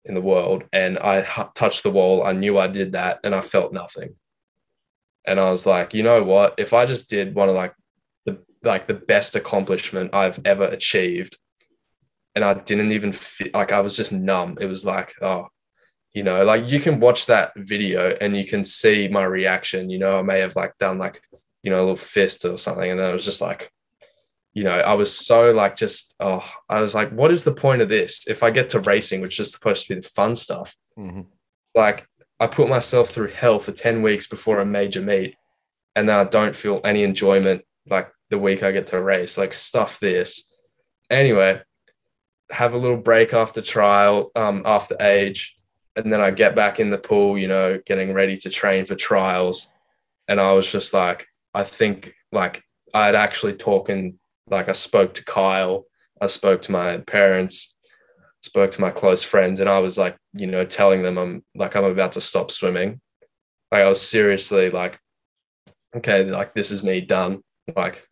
in 0.04 0.14
the 0.14 0.22
world. 0.22 0.64
And 0.72 0.98
i 0.98 1.22
touched 1.54 1.82
the 1.82 1.90
wall. 1.90 2.22
I 2.24 2.32
knew 2.32 2.56
i 2.56 2.68
did 2.68 2.92
that 2.92 3.20
and 3.24 3.34
i 3.34 3.40
felt 3.40 3.72
nothing. 3.72 4.14
And 5.26 5.38
i 5.40 5.50
was 5.50 5.66
like 5.66 5.92
you 5.92 6.04
know 6.04 6.22
what? 6.22 6.54
If 6.56 6.72
i 6.72 6.86
just 6.86 7.10
did 7.10 7.34
one 7.34 7.48
of 7.48 7.56
like 7.56 7.74
like 8.62 8.86
the 8.86 8.94
best 8.94 9.36
accomplishment 9.36 10.14
I've 10.14 10.40
ever 10.44 10.64
achieved. 10.64 11.38
And 12.34 12.44
I 12.44 12.54
didn't 12.54 12.92
even 12.92 13.12
feel 13.12 13.48
like 13.54 13.72
I 13.72 13.80
was 13.80 13.96
just 13.96 14.12
numb. 14.12 14.58
It 14.60 14.66
was 14.66 14.84
like, 14.84 15.14
oh, 15.20 15.48
you 16.12 16.22
know, 16.22 16.44
like 16.44 16.70
you 16.70 16.80
can 16.80 17.00
watch 17.00 17.26
that 17.26 17.52
video 17.56 18.16
and 18.20 18.36
you 18.36 18.44
can 18.44 18.64
see 18.64 19.08
my 19.08 19.24
reaction. 19.24 19.90
You 19.90 19.98
know, 19.98 20.18
I 20.18 20.22
may 20.22 20.40
have 20.40 20.56
like 20.56 20.76
done 20.78 20.98
like, 20.98 21.22
you 21.62 21.70
know, 21.70 21.78
a 21.78 21.82
little 21.82 21.96
fist 21.96 22.44
or 22.44 22.58
something. 22.58 22.90
And 22.90 23.00
then 23.00 23.10
I 23.10 23.12
was 23.12 23.24
just 23.24 23.40
like, 23.40 23.70
you 24.52 24.64
know, 24.64 24.78
I 24.78 24.94
was 24.94 25.16
so 25.16 25.52
like 25.52 25.76
just, 25.76 26.14
oh, 26.20 26.44
I 26.68 26.82
was 26.82 26.94
like, 26.94 27.10
what 27.10 27.30
is 27.30 27.44
the 27.44 27.54
point 27.54 27.82
of 27.82 27.88
this? 27.88 28.26
If 28.26 28.42
I 28.42 28.50
get 28.50 28.70
to 28.70 28.80
racing, 28.80 29.20
which 29.20 29.38
is 29.38 29.52
supposed 29.52 29.86
to 29.86 29.94
be 29.94 30.00
the 30.00 30.08
fun 30.08 30.34
stuff, 30.34 30.76
mm-hmm. 30.98 31.22
like 31.74 32.06
I 32.40 32.46
put 32.48 32.68
myself 32.68 33.10
through 33.10 33.28
hell 33.28 33.60
for 33.60 33.72
10 33.72 34.02
weeks 34.02 34.26
before 34.26 34.60
a 34.60 34.66
major 34.66 35.00
meet. 35.00 35.34
And 35.94 36.08
then 36.08 36.16
I 36.16 36.24
don't 36.24 36.56
feel 36.56 36.80
any 36.84 37.04
enjoyment 37.04 37.62
like 37.88 38.10
the 38.30 38.38
week 38.38 38.62
I 38.62 38.72
get 38.72 38.88
to 38.88 39.00
race. 39.00 39.36
Like 39.36 39.52
stuff 39.52 40.00
this. 40.00 40.46
Anyway, 41.10 41.60
have 42.50 42.74
a 42.74 42.78
little 42.78 42.96
break 42.96 43.32
after 43.34 43.60
trial, 43.60 44.30
um, 44.34 44.62
after 44.64 44.96
age, 45.00 45.56
and 45.96 46.12
then 46.12 46.20
I 46.20 46.30
get 46.30 46.54
back 46.54 46.80
in 46.80 46.90
the 46.90 46.98
pool, 46.98 47.36
you 47.36 47.48
know, 47.48 47.80
getting 47.84 48.12
ready 48.12 48.36
to 48.38 48.50
train 48.50 48.86
for 48.86 48.94
trials. 48.94 49.72
And 50.28 50.40
I 50.40 50.52
was 50.52 50.70
just 50.70 50.94
like, 50.94 51.26
I 51.52 51.64
think 51.64 52.14
like 52.32 52.62
I'd 52.94 53.14
actually 53.14 53.54
talking, 53.54 54.18
like 54.48 54.68
I 54.68 54.72
spoke 54.72 55.14
to 55.14 55.24
Kyle, 55.24 55.86
I 56.20 56.26
spoke 56.28 56.62
to 56.62 56.72
my 56.72 56.98
parents, 56.98 57.76
spoke 58.42 58.70
to 58.72 58.80
my 58.80 58.90
close 58.90 59.22
friends, 59.22 59.60
and 59.60 59.68
I 59.68 59.78
was 59.80 59.98
like, 59.98 60.16
you 60.32 60.46
know, 60.46 60.64
telling 60.64 61.02
them 61.02 61.18
I'm 61.18 61.44
like 61.54 61.74
I'm 61.76 61.84
about 61.84 62.12
to 62.12 62.20
stop 62.20 62.50
swimming. 62.50 63.00
Like 63.72 63.82
I 63.82 63.88
was 63.88 64.00
seriously 64.00 64.70
like, 64.70 64.98
okay, 65.96 66.24
like 66.24 66.54
this 66.54 66.70
is 66.70 66.82
me 66.82 67.00
done. 67.00 67.42
Like 67.74 68.06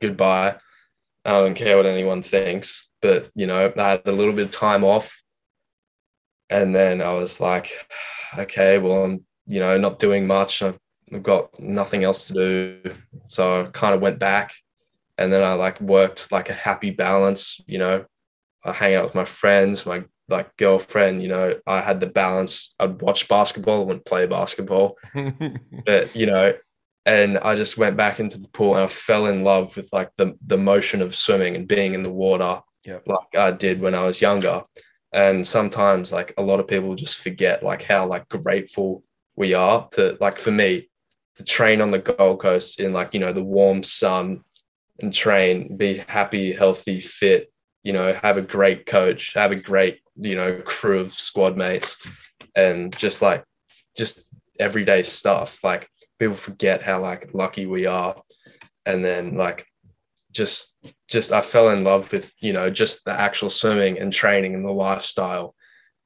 goodbye. 0.00 0.56
I 1.24 1.30
don't 1.30 1.54
care 1.54 1.76
what 1.76 1.86
anyone 1.86 2.22
thinks. 2.22 2.88
But, 3.00 3.30
you 3.34 3.46
know, 3.46 3.72
I 3.76 3.88
had 3.88 4.02
a 4.06 4.12
little 4.12 4.32
bit 4.32 4.46
of 4.46 4.50
time 4.50 4.84
off. 4.84 5.22
And 6.50 6.74
then 6.74 7.00
I 7.00 7.12
was 7.12 7.40
like, 7.40 7.70
okay, 8.36 8.78
well, 8.78 9.04
I'm, 9.04 9.24
you 9.46 9.60
know, 9.60 9.78
not 9.78 9.98
doing 9.98 10.26
much. 10.26 10.62
I've 10.62 10.78
I've 11.12 11.22
got 11.22 11.58
nothing 11.60 12.04
else 12.04 12.28
to 12.28 12.32
do. 12.32 12.94
So 13.28 13.62
I 13.62 13.64
kind 13.70 13.94
of 13.94 14.00
went 14.00 14.18
back 14.18 14.54
and 15.18 15.32
then 15.32 15.42
I 15.42 15.54
like 15.54 15.80
worked 15.80 16.32
like 16.32 16.48
a 16.48 16.54
happy 16.54 16.90
balance, 16.90 17.60
you 17.66 17.78
know, 17.78 18.04
I 18.64 18.72
hang 18.72 18.94
out 18.94 19.04
with 19.04 19.14
my 19.14 19.24
friends, 19.24 19.84
my 19.84 20.04
like 20.28 20.56
girlfriend, 20.56 21.22
you 21.22 21.28
know, 21.28 21.54
I 21.66 21.80
had 21.80 22.00
the 22.00 22.06
balance. 22.06 22.74
I'd 22.78 23.02
watch 23.02 23.28
basketball, 23.28 23.84
wouldn't 23.84 24.06
play 24.06 24.26
basketball, 24.26 24.96
but 25.86 26.14
you 26.16 26.26
know, 26.26 26.54
and 27.04 27.38
I 27.38 27.56
just 27.56 27.78
went 27.78 27.96
back 27.96 28.20
into 28.20 28.38
the 28.38 28.48
pool 28.48 28.74
and 28.74 28.84
I 28.84 28.86
fell 28.86 29.26
in 29.26 29.44
love 29.44 29.76
with 29.76 29.92
like 29.92 30.10
the 30.16 30.34
the 30.46 30.58
motion 30.58 31.02
of 31.02 31.14
swimming 31.14 31.56
and 31.56 31.66
being 31.66 31.94
in 31.94 32.02
the 32.02 32.12
water, 32.12 32.60
Yep. 32.84 33.02
like 33.06 33.36
I 33.36 33.50
did 33.50 33.80
when 33.80 33.94
I 33.94 34.04
was 34.04 34.20
younger. 34.20 34.62
And 35.12 35.46
sometimes, 35.46 36.12
like 36.12 36.32
a 36.38 36.42
lot 36.42 36.60
of 36.60 36.66
people 36.68 36.94
just 36.94 37.18
forget 37.18 37.62
like 37.62 37.82
how 37.82 38.06
like 38.06 38.28
grateful 38.28 39.02
we 39.36 39.54
are 39.54 39.88
to 39.92 40.16
like 40.20 40.38
for 40.38 40.50
me 40.50 40.88
to 41.36 41.44
train 41.44 41.80
on 41.80 41.90
the 41.90 41.98
Gold 41.98 42.40
Coast 42.40 42.80
in 42.80 42.92
like 42.92 43.12
you 43.14 43.20
know 43.20 43.32
the 43.32 43.42
warm 43.42 43.82
sun 43.82 44.42
and 45.00 45.12
train, 45.12 45.76
be 45.76 45.98
happy, 46.08 46.52
healthy, 46.52 47.00
fit, 47.00 47.52
you 47.82 47.92
know, 47.92 48.12
have 48.12 48.36
a 48.36 48.42
great 48.42 48.86
coach, 48.86 49.34
have 49.34 49.50
a 49.50 49.56
great, 49.56 50.00
you 50.16 50.36
know, 50.36 50.60
crew 50.64 51.00
of 51.00 51.12
squad 51.12 51.56
mates, 51.56 52.00
and 52.54 52.96
just 52.96 53.20
like 53.22 53.44
just 53.96 54.26
everyday 54.60 55.02
stuff. 55.02 55.62
Like 55.64 55.88
people 56.22 56.36
forget 56.36 56.82
how 56.82 57.00
like 57.00 57.34
lucky 57.34 57.66
we 57.66 57.86
are. 57.86 58.14
And 58.86 59.04
then 59.04 59.36
like 59.36 59.66
just 60.30 60.76
just 61.08 61.32
I 61.32 61.40
fell 61.40 61.70
in 61.70 61.82
love 61.82 62.12
with, 62.12 62.32
you 62.40 62.52
know, 62.52 62.70
just 62.70 63.04
the 63.04 63.12
actual 63.12 63.50
swimming 63.50 63.98
and 63.98 64.12
training 64.12 64.54
and 64.54 64.64
the 64.64 64.72
lifestyle. 64.72 65.54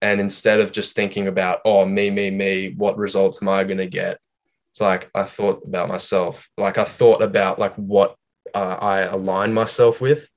And 0.00 0.18
instead 0.20 0.60
of 0.60 0.72
just 0.72 0.94
thinking 0.94 1.28
about, 1.28 1.60
oh, 1.64 1.84
me, 1.84 2.10
me, 2.10 2.30
me, 2.30 2.74
what 2.76 2.96
results 2.96 3.42
am 3.42 3.48
I 3.48 3.64
gonna 3.64 3.86
get? 3.86 4.18
It's 4.72 4.80
like 4.80 5.10
I 5.14 5.24
thought 5.24 5.62
about 5.66 5.88
myself. 5.88 6.48
Like 6.56 6.78
I 6.78 6.84
thought 6.84 7.20
about 7.20 7.58
like 7.58 7.74
what 7.76 8.16
uh, 8.54 8.78
I 8.80 9.00
align 9.00 9.52
myself 9.52 10.00
with. 10.00 10.30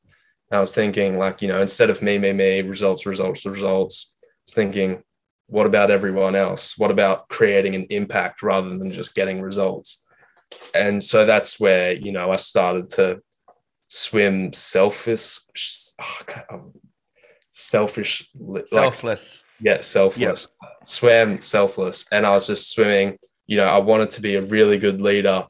I 0.51 0.59
was 0.59 0.75
thinking 0.75 1.17
like, 1.17 1.41
you 1.41 1.47
know, 1.47 1.61
instead 1.61 1.89
of 1.89 2.01
me, 2.01 2.17
me, 2.17 2.33
me, 2.33 2.61
results, 2.63 3.05
results, 3.05 3.45
results, 3.45 4.13
I 4.23 4.27
was 4.45 4.53
thinking, 4.55 5.03
what 5.49 5.65
about 5.65 5.91
everyone 5.91 6.35
else? 6.35 6.77
What 6.77 6.91
about 6.91 7.27
creating 7.29 7.75
an 7.75 7.87
impact 7.89 8.43
rather 8.43 8.69
than 8.69 8.91
just 8.91 9.15
getting 9.15 9.41
results? 9.41 10.03
And 10.73 11.01
so 11.01 11.25
that's 11.25 11.59
where, 11.59 11.93
you 11.93 12.11
know, 12.11 12.31
I 12.31 12.37
started 12.37 12.89
to 12.91 13.21
swim 13.87 14.53
selfish, 14.53 15.39
oh, 16.51 16.71
selfish, 17.49 18.29
like, 18.39 18.67
Selfless. 18.67 19.43
yeah, 19.59 19.81
selfless. 19.81 20.49
Swam 20.85 21.41
selfless. 21.41 22.05
And 22.11 22.25
I 22.25 22.31
was 22.31 22.47
just 22.47 22.71
swimming. 22.71 23.17
You 23.47 23.57
know, 23.57 23.65
I 23.65 23.79
wanted 23.79 24.11
to 24.11 24.21
be 24.21 24.35
a 24.35 24.41
really 24.41 24.77
good 24.77 25.01
leader. 25.01 25.45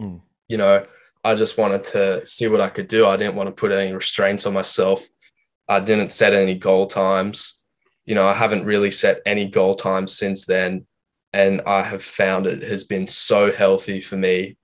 Mm. 0.00 0.20
You 0.48 0.56
know, 0.56 0.86
I 1.24 1.34
just 1.34 1.58
wanted 1.58 1.84
to 1.84 2.26
see 2.26 2.48
what 2.48 2.60
I 2.60 2.68
could 2.68 2.88
do. 2.88 3.06
I 3.06 3.16
didn't 3.16 3.36
want 3.36 3.48
to 3.48 3.52
put 3.52 3.72
any 3.72 3.92
restraints 3.92 4.46
on 4.46 4.54
myself. 4.54 5.06
I 5.68 5.80
didn't 5.80 6.12
set 6.12 6.32
any 6.32 6.54
goal 6.54 6.86
times. 6.86 7.58
You 8.04 8.14
know, 8.14 8.26
I 8.26 8.34
haven't 8.34 8.64
really 8.64 8.90
set 8.90 9.22
any 9.26 9.48
goal 9.48 9.74
times 9.74 10.16
since 10.16 10.44
then. 10.44 10.86
And 11.32 11.62
I 11.66 11.82
have 11.82 12.04
found 12.04 12.46
it 12.46 12.62
has 12.62 12.84
been 12.84 13.06
so 13.06 13.52
healthy 13.52 14.00
for 14.00 14.16
me 14.16 14.56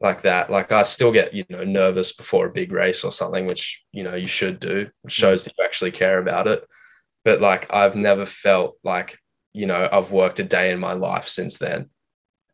like 0.00 0.22
that. 0.22 0.50
Like 0.50 0.70
I 0.70 0.84
still 0.84 1.10
get, 1.10 1.34
you 1.34 1.44
know, 1.48 1.64
nervous 1.64 2.12
before 2.12 2.46
a 2.46 2.52
big 2.52 2.70
race 2.70 3.02
or 3.02 3.10
something, 3.10 3.46
which, 3.46 3.82
you 3.92 4.04
know, 4.04 4.14
you 4.14 4.28
should 4.28 4.60
do, 4.60 4.88
which 5.02 5.14
shows 5.14 5.44
that 5.44 5.54
you 5.58 5.64
actually 5.64 5.90
care 5.90 6.18
about 6.18 6.46
it 6.46 6.64
but 7.24 7.40
like 7.40 7.72
I've 7.72 7.96
never 7.96 8.26
felt 8.26 8.76
like 8.82 9.18
you 9.52 9.66
know 9.66 9.88
I've 9.90 10.12
worked 10.12 10.40
a 10.40 10.44
day 10.44 10.70
in 10.72 10.80
my 10.80 10.92
life 10.92 11.28
since 11.28 11.58
then, 11.58 11.90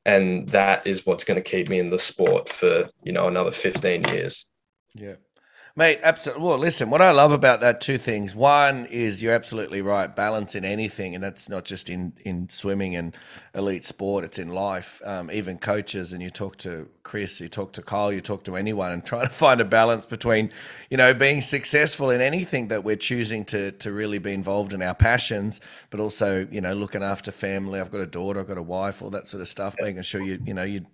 and 0.05 0.49
that 0.51 0.87
is 0.87 1.07
what's 1.07 1.25
going 1.25 1.43
to 1.43 1.51
keep 1.51 1.69
me 1.69 1.79
in 1.79 1.89
the 1.89 1.99
sport 1.99 2.49
for 2.49 2.89
you 3.03 3.13
know 3.13 3.29
another 3.29 3.53
fifteen 3.53 4.05
years. 4.05 4.47
Yeah. 4.95 5.15
Mate, 5.79 6.01
absolutely. 6.03 6.45
Well, 6.45 6.59
listen, 6.59 6.91
what 6.91 7.01
I 7.01 7.13
love 7.13 7.31
about 7.31 7.61
that, 7.61 7.81
two 7.81 7.99
things. 7.99 8.35
One 8.35 8.87
is 8.87 9.23
you're 9.23 9.33
absolutely 9.33 9.81
right, 9.81 10.09
balance 10.09 10.57
in 10.57 10.65
anything, 10.65 11.15
and 11.15 11.23
that's 11.23 11.49
not 11.49 11.65
just 11.65 11.89
in, 11.89 12.15
in 12.25 12.49
swimming 12.49 12.97
and 12.97 13.17
elite 13.55 13.85
sport, 13.85 14.25
it's 14.25 14.41
in 14.41 14.49
life. 14.49 15.01
Um, 15.05 15.31
even 15.31 15.57
coaches, 15.57 16.13
and 16.13 16.21
you 16.21 16.31
talk 16.31 16.57
to 16.57 16.89
Chris, 17.05 17.41
you 17.41 17.49
talk 17.49 17.75
to 17.75 17.83
Kyle, 17.83 18.13
you 18.13 18.21
talk 18.21 18.43
to 18.47 18.57
anyone, 18.57 18.91
and 18.91 19.05
trying 19.07 19.29
to 19.29 19.33
find 19.33 19.61
a 19.61 19.65
balance 19.65 20.05
between, 20.05 20.51
you 20.91 20.97
know, 20.97 21.15
being 21.15 21.41
successful 21.41 22.11
in 22.11 22.21
anything 22.21 22.67
that 22.67 22.83
we're 22.83 22.97
choosing 22.97 23.45
to, 23.45 23.71
to 23.71 23.93
really 23.93 24.19
be 24.19 24.33
involved 24.33 24.75
in 24.75 24.83
our 24.83 24.97
passions, 24.97 25.61
but 25.91 26.01
also, 26.01 26.45
you 26.51 26.61
know, 26.61 26.73
looking 26.75 27.05
after 27.05 27.31
family. 27.31 27.79
I've 27.79 27.93
got 27.93 28.01
a 28.01 28.07
daughter, 28.09 28.41
I've 28.41 28.49
got 28.49 28.59
a 28.59 28.63
wife, 28.63 29.01
all 29.01 29.11
that 29.11 29.29
sort 29.29 29.43
of 29.43 29.47
stuff, 29.47 29.77
making 29.81 30.03
sure 30.03 30.23
you, 30.23 30.43
you 30.45 30.55
know, 30.55 30.65
you 30.65 30.87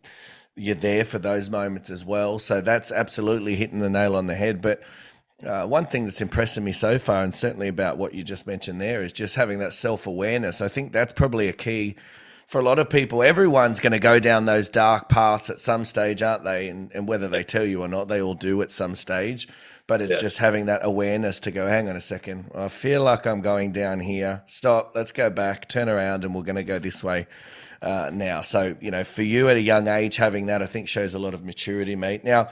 you're 0.57 0.75
there 0.75 1.05
for 1.05 1.19
those 1.19 1.51
moments 1.51 1.91
as 1.91 2.05
well. 2.05 2.39
So 2.39 2.61
that's 2.61 2.93
absolutely 2.93 3.57
hitting 3.57 3.81
the 3.81 3.91
nail 3.91 4.15
on 4.15 4.27
the 4.27 4.35
head. 4.35 4.63
But 4.63 4.83
uh, 5.45 5.67
one 5.67 5.87
thing 5.87 6.05
that's 6.05 6.21
impressing 6.21 6.65
me 6.65 6.73
so 6.73 6.99
far, 6.99 7.25
and 7.25 7.35
certainly 7.35 7.69
about 7.69 7.99
what 7.99 8.15
you 8.15 8.23
just 8.23 8.47
mentioned 8.47 8.81
there, 8.81 9.03
is 9.03 9.13
just 9.13 9.35
having 9.35 9.59
that 9.59 9.73
self 9.73 10.07
awareness. 10.07 10.61
I 10.61 10.69
think 10.69 10.93
that's 10.93 11.13
probably 11.13 11.49
a 11.49 11.53
key 11.53 11.97
for 12.47 12.61
a 12.61 12.63
lot 12.63 12.79
of 12.79 12.89
people. 12.89 13.23
Everyone's 13.23 13.81
going 13.81 13.93
to 13.93 13.99
go 13.99 14.19
down 14.21 14.45
those 14.45 14.69
dark 14.71 15.09
paths 15.09 15.51
at 15.51 15.59
some 15.59 15.85
stage, 15.85 16.23
aren't 16.23 16.45
they? 16.45 16.69
And, 16.69 16.93
and 16.95 17.09
whether 17.09 17.27
they 17.27 17.43
tell 17.43 17.65
you 17.65 17.83
or 17.83 17.89
not, 17.89 18.09
they 18.09 18.23
all 18.23 18.35
do 18.35 18.63
at 18.63 18.71
some 18.71 18.95
stage. 18.95 19.49
But 19.87 20.01
it's 20.01 20.13
Yeah. 20.13 20.19
just 20.21 20.39
having 20.39 20.67
that 20.67 20.81
awareness 20.85 21.41
to 21.41 21.51
go, 21.51 21.67
hang 21.67 21.89
on 21.91 21.97
a 21.97 22.01
second, 22.01 22.51
I 22.55 22.69
feel 22.69 23.03
like 23.03 23.27
I'm 23.27 23.43
going 23.43 23.73
down 23.73 24.01
here. 24.01 24.43
Stop, 24.47 24.93
let's 24.95 25.13
go 25.13 25.29
back, 25.31 25.69
turn 25.69 25.89
around, 25.91 26.25
and 26.25 26.35
we're 26.35 26.43
going 26.43 26.57
to 26.57 26.63
go 26.65 26.79
this 26.79 27.05
way 27.05 27.27
uh, 27.83 28.11
now. 28.13 28.41
So, 28.41 28.77
you 28.81 28.91
know, 28.91 29.05
for 29.05 29.23
you 29.23 29.49
at 29.49 29.57
a 29.57 29.61
young 29.61 29.89
age, 29.89 30.17
having 30.17 30.47
that, 30.47 30.63
I 30.63 30.67
think 30.67 30.89
shows 30.89 31.15
a 31.15 31.19
lot 31.19 31.35
of 31.35 31.45
maturity, 31.45 31.97
mate. 31.97 32.25
Now, 32.25 32.49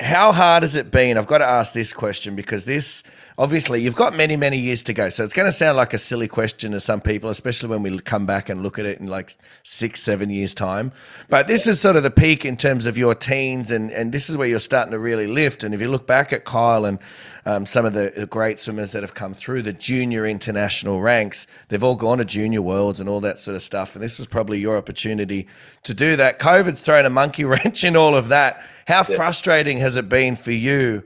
how 0.00 0.32
hard 0.32 0.62
has 0.62 0.76
it 0.76 0.90
been? 0.90 1.18
I've 1.18 1.26
got 1.26 1.38
to 1.38 1.46
ask 1.46 1.72
this 1.72 1.92
question 1.92 2.34
because 2.34 2.64
this, 2.64 3.02
obviously, 3.38 3.82
you've 3.82 3.96
got 3.96 4.14
many, 4.14 4.36
many 4.36 4.58
years 4.58 4.82
to 4.84 4.92
go. 4.92 5.08
So 5.08 5.24
it's 5.24 5.32
going 5.32 5.46
to 5.46 5.52
sound 5.52 5.76
like 5.76 5.94
a 5.94 5.98
silly 5.98 6.28
question 6.28 6.72
to 6.72 6.80
some 6.80 7.00
people, 7.00 7.30
especially 7.30 7.68
when 7.68 7.82
we 7.82 7.98
come 7.98 8.26
back 8.26 8.48
and 8.48 8.62
look 8.62 8.78
at 8.78 8.86
it 8.86 9.00
in 9.00 9.06
like 9.06 9.32
six, 9.62 10.02
seven 10.02 10.30
years' 10.30 10.54
time. 10.54 10.92
But 11.28 11.46
this 11.46 11.66
is 11.66 11.80
sort 11.80 11.96
of 11.96 12.02
the 12.02 12.10
peak 12.10 12.44
in 12.44 12.56
terms 12.56 12.86
of 12.86 12.98
your 12.98 13.14
teens, 13.14 13.70
and, 13.70 13.90
and 13.90 14.12
this 14.12 14.28
is 14.28 14.36
where 14.36 14.48
you're 14.48 14.58
starting 14.58 14.92
to 14.92 14.98
really 14.98 15.26
lift. 15.26 15.64
And 15.64 15.74
if 15.74 15.80
you 15.80 15.88
look 15.88 16.06
back 16.06 16.32
at 16.32 16.44
Kyle 16.44 16.84
and 16.84 16.98
um, 17.44 17.66
some 17.66 17.84
of 17.84 17.92
the 17.92 18.26
great 18.30 18.58
swimmers 18.58 18.92
that 18.92 19.02
have 19.02 19.14
come 19.14 19.34
through 19.34 19.62
the 19.62 19.72
junior 19.72 20.26
international 20.26 21.00
ranks, 21.00 21.46
they've 21.68 21.82
all 21.82 21.96
gone 21.96 22.18
to 22.18 22.24
junior 22.24 22.62
worlds 22.62 23.00
and 23.00 23.08
all 23.08 23.20
that 23.20 23.38
sort 23.38 23.54
of 23.54 23.62
stuff. 23.62 23.94
And 23.94 24.02
this 24.02 24.20
is 24.20 24.26
probably 24.26 24.60
your 24.60 24.76
opportunity 24.76 25.48
to 25.82 25.94
do 25.94 26.16
that. 26.16 26.38
COVID's 26.38 26.80
thrown 26.80 27.04
a 27.04 27.10
monkey 27.10 27.44
wrench 27.44 27.84
in 27.84 27.96
all 27.96 28.14
of 28.14 28.28
that. 28.28 28.64
How 28.86 29.02
frustrating 29.02 29.78
has 29.78 29.96
it 29.96 30.08
been 30.08 30.36
for 30.36 30.52
you, 30.52 31.02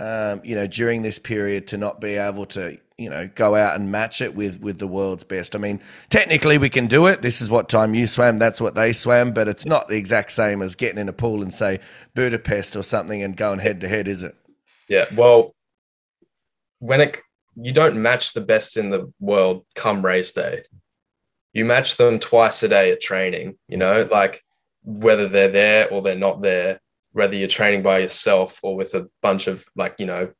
um, 0.00 0.40
you 0.44 0.54
know, 0.54 0.66
during 0.66 1.02
this 1.02 1.18
period 1.18 1.66
to 1.68 1.76
not 1.76 2.00
be 2.00 2.14
able 2.14 2.46
to, 2.46 2.78
you 2.96 3.10
know, 3.10 3.28
go 3.34 3.54
out 3.54 3.76
and 3.76 3.92
match 3.92 4.20
it 4.20 4.34
with 4.34 4.60
with 4.60 4.78
the 4.78 4.88
world's 4.88 5.24
best? 5.24 5.54
I 5.54 5.58
mean, 5.58 5.80
technically 6.08 6.58
we 6.58 6.70
can 6.70 6.86
do 6.86 7.06
it. 7.06 7.22
This 7.22 7.40
is 7.40 7.50
what 7.50 7.68
time 7.68 7.94
you 7.94 8.06
swam. 8.06 8.38
That's 8.38 8.60
what 8.60 8.74
they 8.74 8.92
swam, 8.92 9.32
but 9.32 9.46
it's 9.46 9.66
not 9.66 9.88
the 9.88 9.96
exact 9.96 10.32
same 10.32 10.62
as 10.62 10.74
getting 10.74 10.98
in 10.98 11.08
a 11.08 11.12
pool 11.12 11.42
and 11.42 11.52
say 11.52 11.80
Budapest 12.14 12.76
or 12.76 12.82
something 12.82 13.22
and 13.22 13.36
going 13.36 13.58
head 13.58 13.80
to 13.82 13.88
head, 13.88 14.08
is 14.08 14.22
it? 14.22 14.34
Yeah. 14.88 15.04
Well, 15.14 15.54
when 16.78 17.00
it 17.00 17.20
you 17.56 17.72
don't 17.72 18.00
match 18.00 18.32
the 18.32 18.40
best 18.40 18.76
in 18.76 18.90
the 18.90 19.12
world 19.20 19.64
come 19.74 20.04
race 20.04 20.32
day. 20.32 20.64
You 21.52 21.64
match 21.64 21.96
them 21.96 22.18
twice 22.18 22.62
a 22.62 22.68
day 22.68 22.92
at 22.92 23.00
training, 23.00 23.58
you 23.68 23.76
know, 23.76 24.08
like 24.10 24.42
whether 24.82 25.28
they're 25.28 25.48
there 25.48 25.90
or 25.90 26.00
they're 26.00 26.14
not 26.14 26.42
there, 26.42 26.80
whether 27.12 27.34
you're 27.34 27.48
training 27.48 27.82
by 27.82 27.98
yourself 27.98 28.60
or 28.62 28.76
with 28.76 28.94
a 28.94 29.08
bunch 29.22 29.46
of 29.46 29.64
like, 29.74 29.96
you 29.98 30.06
know, 30.06 30.30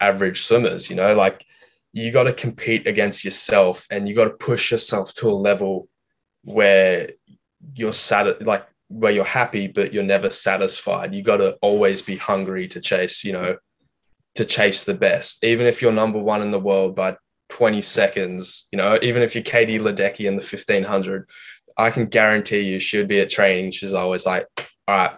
average 0.00 0.42
swimmers, 0.42 0.88
you 0.88 0.96
know, 0.96 1.14
like 1.14 1.44
you 1.92 2.12
got 2.12 2.24
to 2.24 2.32
compete 2.32 2.86
against 2.86 3.24
yourself 3.24 3.86
and 3.90 4.08
you 4.08 4.14
got 4.14 4.24
to 4.24 4.30
push 4.30 4.70
yourself 4.70 5.14
to 5.14 5.30
a 5.30 5.32
level 5.32 5.88
where 6.42 7.10
you're 7.74 7.92
sat 7.92 8.40
like 8.42 8.66
where 8.88 9.10
you're 9.10 9.24
happy 9.24 9.66
but 9.66 9.92
you're 9.92 10.02
never 10.02 10.30
satisfied. 10.30 11.14
You 11.14 11.22
got 11.22 11.38
to 11.38 11.56
always 11.62 12.02
be 12.02 12.16
hungry 12.16 12.68
to 12.68 12.80
chase 12.80 13.24
you 13.24 13.32
know 13.32 13.56
to 14.34 14.44
chase 14.44 14.84
the 14.84 14.94
best. 14.94 15.42
Even 15.42 15.66
if 15.66 15.80
you're 15.80 15.92
number 15.92 16.18
one 16.18 16.42
in 16.42 16.50
the 16.50 16.60
world 16.60 16.94
by 16.94 17.16
20 17.48 17.80
seconds 17.80 18.66
you 18.72 18.76
know 18.76 18.98
even 19.02 19.22
if 19.22 19.34
you're 19.34 19.44
katie 19.44 19.78
ledecky 19.78 20.26
in 20.26 20.34
the 20.34 20.42
1500 20.42 21.28
i 21.78 21.90
can 21.90 22.06
guarantee 22.06 22.58
you 22.58 22.80
she 22.80 22.98
would 22.98 23.06
be 23.06 23.20
at 23.20 23.30
training. 23.30 23.70
She's 23.70 23.94
always 23.94 24.26
like 24.26 24.46
all 24.86 24.96
right 24.96 25.16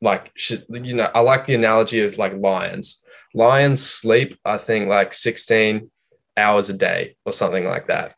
like 0.00 0.32
you 0.70 0.94
know 0.94 1.10
i 1.14 1.20
like 1.20 1.46
the 1.46 1.54
analogy 1.54 2.00
of 2.00 2.18
like 2.18 2.34
lions 2.36 3.04
lions 3.34 3.84
sleep 3.84 4.38
i 4.44 4.56
think 4.56 4.88
like 4.88 5.12
16 5.12 5.90
hours 6.36 6.70
a 6.70 6.74
day 6.74 7.16
or 7.24 7.32
something 7.32 7.64
like 7.64 7.86
that 7.88 8.14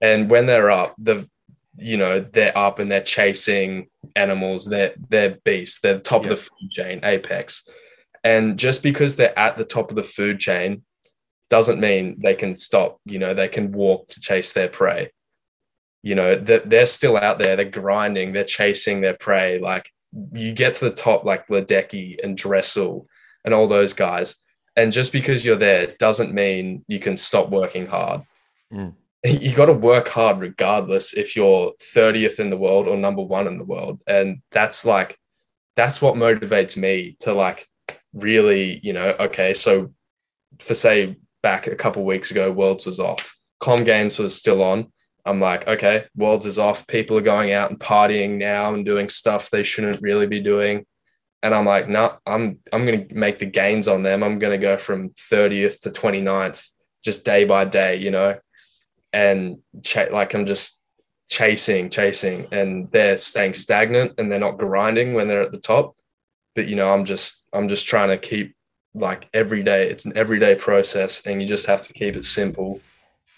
and 0.00 0.30
when 0.30 0.46
they're 0.46 0.70
up 0.70 0.94
the 0.98 1.28
you 1.76 1.96
know 1.96 2.20
they're 2.20 2.56
up 2.56 2.78
and 2.78 2.90
they're 2.90 3.02
chasing 3.02 3.88
animals 4.16 4.64
they're 4.66 4.94
they're 5.08 5.38
beasts 5.44 5.80
they're 5.80 5.94
the 5.94 6.00
top 6.00 6.24
Yeah. 6.24 6.30
of 6.32 6.38
the 6.38 6.44
food 6.44 6.70
chain 6.70 7.00
apex 7.04 7.68
and 8.22 8.58
just 8.58 8.82
because 8.82 9.16
they're 9.16 9.38
at 9.38 9.56
the 9.56 9.64
top 9.64 9.90
of 9.90 9.96
the 9.96 10.02
food 10.02 10.38
chain 10.38 10.82
doesn't 11.48 11.80
mean 11.80 12.20
they 12.22 12.34
can 12.34 12.54
stop 12.54 13.00
you 13.04 13.18
know 13.18 13.34
they 13.34 13.48
can 13.48 13.72
walk 13.72 14.06
to 14.08 14.20
chase 14.20 14.52
their 14.52 14.68
prey 14.68 15.10
you 16.02 16.14
know, 16.14 16.34
that 16.34 16.70
they're 16.70 16.86
still 16.86 17.16
out 17.16 17.38
there, 17.38 17.56
they're 17.56 17.64
grinding, 17.66 18.32
they're 18.32 18.44
chasing 18.44 19.00
their 19.02 19.12
prey. 19.12 19.58
Like 19.58 19.90
you 20.32 20.52
get 20.52 20.74
to 20.76 20.86
the 20.86 20.94
top, 20.94 21.24
like 21.24 21.48
Ledecky 21.48 22.22
and 22.22 22.36
Dressel 22.36 23.06
and 23.44 23.54
all 23.54 23.68
those 23.68 23.92
guys. 23.92 24.36
And 24.76 24.92
just 24.92 25.12
because 25.12 25.44
you're 25.44 25.56
there 25.56 25.94
doesn't 25.98 26.34
mean 26.34 26.84
you 26.88 26.98
can 27.00 27.16
stop 27.16 27.50
working 27.50 27.86
hard. 27.86 28.22
Mm. 28.72 28.94
You 29.22 29.54
got 29.54 29.66
to 29.66 29.74
work 29.74 30.08
hard 30.08 30.40
regardless 30.40 31.12
if 31.12 31.36
you're 31.36 31.74
30th 31.94 32.40
in 32.40 32.48
the 32.48 32.56
world 32.56 32.88
or 32.88 32.96
number 32.96 33.20
one 33.20 33.46
in 33.46 33.58
the 33.58 33.64
world. 33.64 34.00
And 34.06 34.40
that's 34.50 34.86
like, 34.86 35.18
that's 35.76 36.00
what 36.00 36.14
motivates 36.14 36.74
me 36.74 37.18
to 37.20 37.34
like 37.34 37.68
really, 38.14 38.80
you 38.82 38.94
know, 38.94 39.14
okay, 39.20 39.52
so 39.52 39.92
for 40.58 40.72
say 40.72 41.16
back 41.42 41.66
a 41.66 41.76
couple 41.76 42.02
weeks 42.04 42.30
ago, 42.30 42.50
Worlds 42.50 42.86
was 42.86 42.98
off, 42.98 43.36
Com 43.60 43.84
Games 43.84 44.18
was 44.18 44.34
still 44.34 44.62
on. 44.62 44.90
I'm 45.24 45.40
like, 45.40 45.66
okay, 45.68 46.06
Worlds 46.16 46.46
is 46.46 46.58
off. 46.58 46.86
People 46.86 47.16
are 47.18 47.22
going 47.22 47.52
out 47.52 47.70
and 47.70 47.78
partying 47.78 48.38
now 48.38 48.74
and 48.74 48.84
doing 48.84 49.08
stuff 49.08 49.50
they 49.50 49.62
shouldn't 49.62 50.02
really 50.02 50.26
be 50.26 50.40
doing. 50.40 50.86
And 51.42 51.54
I'm 51.54 51.64
like, 51.64 51.88
no, 51.88 52.06
nah, 52.06 52.16
I'm 52.26 52.58
I'm 52.72 52.84
gonna 52.84 53.06
make 53.10 53.38
the 53.38 53.46
gains 53.46 53.88
on 53.88 54.02
them. 54.02 54.22
I'm 54.22 54.38
gonna 54.38 54.58
go 54.58 54.76
from 54.76 55.10
30th 55.10 55.80
to 55.82 55.90
29th, 55.90 56.70
just 57.02 57.24
day 57.24 57.44
by 57.44 57.64
day, 57.64 57.96
you 57.96 58.10
know, 58.10 58.38
and 59.12 59.58
ch- 59.82 60.10
like 60.10 60.34
I'm 60.34 60.46
just 60.46 60.82
chasing, 61.28 61.88
chasing, 61.88 62.46
and 62.52 62.90
they're 62.90 63.16
staying 63.16 63.54
stagnant 63.54 64.14
and 64.18 64.30
they're 64.30 64.38
not 64.38 64.58
grinding 64.58 65.14
when 65.14 65.28
they're 65.28 65.42
at 65.42 65.52
the 65.52 65.58
top. 65.58 65.96
But 66.54 66.66
you 66.68 66.76
know, 66.76 66.90
I'm 66.90 67.04
just 67.04 67.46
I'm 67.52 67.68
just 67.68 67.86
trying 67.86 68.08
to 68.08 68.18
keep 68.18 68.54
like 68.94 69.28
every 69.32 69.62
day. 69.62 69.88
It's 69.88 70.04
an 70.04 70.12
everyday 70.16 70.56
process, 70.56 71.26
and 71.26 71.40
you 71.40 71.48
just 71.48 71.66
have 71.66 71.82
to 71.82 71.92
keep 71.92 72.16
it 72.16 72.24
simple 72.24 72.80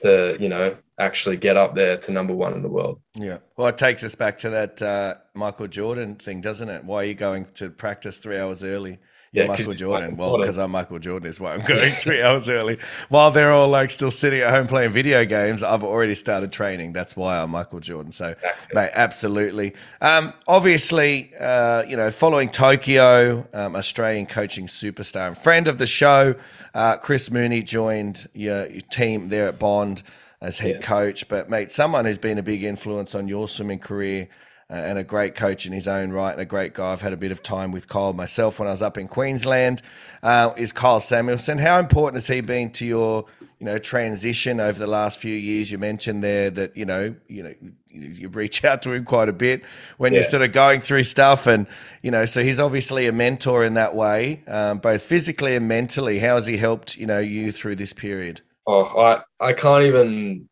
to 0.01 0.37
you 0.41 0.49
know 0.49 0.77
actually 0.99 1.37
get 1.37 1.57
up 1.57 1.75
there 1.75 1.97
to 1.97 2.13
number 2.13 2.35
one 2.35 2.53
in 2.53 2.63
the 2.63 2.69
world. 2.69 3.01
Yeah. 3.15 3.39
Well, 3.57 3.69
it 3.69 3.79
takes 3.79 4.05
us 4.05 4.15
back 4.15 4.39
to 4.39 4.51
that 4.51 4.83
uh, 4.83 5.15
Michael 5.35 5.69
Jordan 5.69 6.17
thing, 6.17 6.41
doesn't 6.41 6.69
it? 6.69 6.85
Why 6.85 7.03
are 7.03 7.07
you 7.07 7.15
going 7.15 7.47
to 7.55 7.71
practice 7.71 8.19
three 8.19 8.39
hours 8.39 8.63
early? 8.63 8.99
yeah, 9.33 9.47
Michael 9.47 9.73
Jordan. 9.73 10.11
Michael 10.11 10.33
well, 10.33 10.39
because 10.39 10.59
I'm 10.59 10.71
Michael 10.71 10.99
Jordan 10.99 11.29
is 11.31 11.41
why 11.41 11.55
I'm 11.55 11.65
going 11.65 11.93
three 11.97 12.21
hours 12.21 12.51
early. 12.51 12.79
While 13.09 13.31
they're 13.31 13.51
all 13.51 13.69
like 13.69 13.91
still 13.91 14.11
sitting 14.11 14.41
at 14.41 14.51
home 14.51 14.67
playing 14.67 14.91
video 14.91 15.25
games, 15.25 15.63
I've 15.63 15.83
already 15.83 16.15
started 16.15 16.53
training. 16.53 16.93
That's 16.93 17.17
why 17.17 17.39
I'm 17.39 17.51
Michael 17.51 17.81
Jordan. 17.81 18.13
So, 18.13 18.31
exactly. 18.31 18.75
mate, 18.75 18.91
absolutely. 18.93 19.75
Um, 20.03 20.35
obviously, 20.47 21.33
uh, 21.41 21.85
you 21.89 21.97
know, 21.97 22.11
following 22.11 22.51
Tokyo, 22.51 23.47
um, 23.55 23.75
Australian 23.75 24.27
coaching 24.27 24.67
superstar 24.67 25.29
and 25.29 25.39
friend 25.39 25.67
of 25.67 25.79
the 25.79 25.87
show, 25.87 26.35
uh, 26.75 26.99
Chris 26.99 27.31
Mooney 27.31 27.63
joined 27.63 28.29
your, 28.35 28.67
your, 28.67 28.83
team 28.93 29.31
there 29.31 29.49
at 29.49 29.59
Bond 29.59 30.03
as 30.43 30.59
head 30.59 30.77
yeah. 30.77 30.87
coach. 30.87 31.29
But, 31.29 31.49
mate, 31.49 31.73
someone 31.73 32.05
who's 32.05 32.19
been 32.19 32.37
a 32.37 32.43
big 32.43 32.63
influence 32.63 33.15
on 33.15 33.29
your 33.29 33.49
swimming 33.49 33.79
career 33.79 34.29
uh, 34.73 34.77
and 34.77 34.99
a 34.99 35.05
great 35.05 35.35
coach 35.35 35.67
in 35.67 35.73
his 35.73 35.87
own 35.87 36.11
right 36.13 36.33
and 36.33 36.41
a 36.41 36.47
great 36.47 36.73
guy. 36.73 36.93
I've 36.93 37.03
had 37.03 37.13
a 37.13 37.17
bit 37.17 37.31
of 37.31 37.43
time 37.43 37.73
with 37.73 37.89
Kyle 37.89 38.15
myself 38.15 38.59
when 38.59 38.69
I 38.69 38.71
was 38.71 38.81
up 38.81 38.97
in 38.97 39.07
Queensland. 39.07 39.83
Uh, 40.23 40.55
is 40.57 40.73
Kyle 40.73 40.99
Samuelson? 40.99 41.59
How 41.59 41.79
important 41.79 42.17
has 42.17 42.27
he 42.27 42.41
been 42.41 42.71
to 42.73 42.87
your 42.87 43.27
you 43.59 43.67
know 43.67 43.77
transition 43.77 44.61
over 44.61 44.79
the 44.79 44.87
last 44.87 45.21
few 45.21 45.35
years? 45.35 45.71
You 45.71 45.77
mentioned 45.77 46.25
there 46.25 46.49
that 46.51 46.75
you 46.75 46.87
know 46.87 47.15
you 47.29 47.43
know 47.43 47.55
you 47.91 48.31
reach 48.31 48.65
out 48.65 48.81
to 48.83 48.93
him 48.93 49.05
quite 49.05 49.29
a 49.29 49.35
bit 49.35 49.63
when 49.99 50.15
yeah. 50.15 50.21
you're 50.21 50.29
sort 50.29 50.43
of 50.43 50.53
going 50.53 50.81
through 50.81 51.05
stuff, 51.05 51.47
and 51.47 51.67
you 52.01 52.11
know 52.11 52.25
so 52.25 52.43
he's 52.43 52.59
obviously 52.59 53.07
a 53.07 53.13
mentor 53.13 53.65
in 53.65 53.75
that 53.75 53.95
way, 53.95 54.43
um, 54.47 54.79
both 54.79 55.03
physically 55.03 55.55
and 55.55 55.69
mentally. 55.69 56.19
How 56.19 56.37
has 56.37 56.47
he 56.47 56.57
helped 56.57 56.97
you 56.97 57.07
know 57.07 57.19
you 57.19 57.53
through 57.53 57.77
this 57.77 57.93
period? 57.93 58.41
Oh, 58.67 58.85
I 58.85 59.23
I 59.41 59.53
can't 59.53 59.85
even 59.85 60.49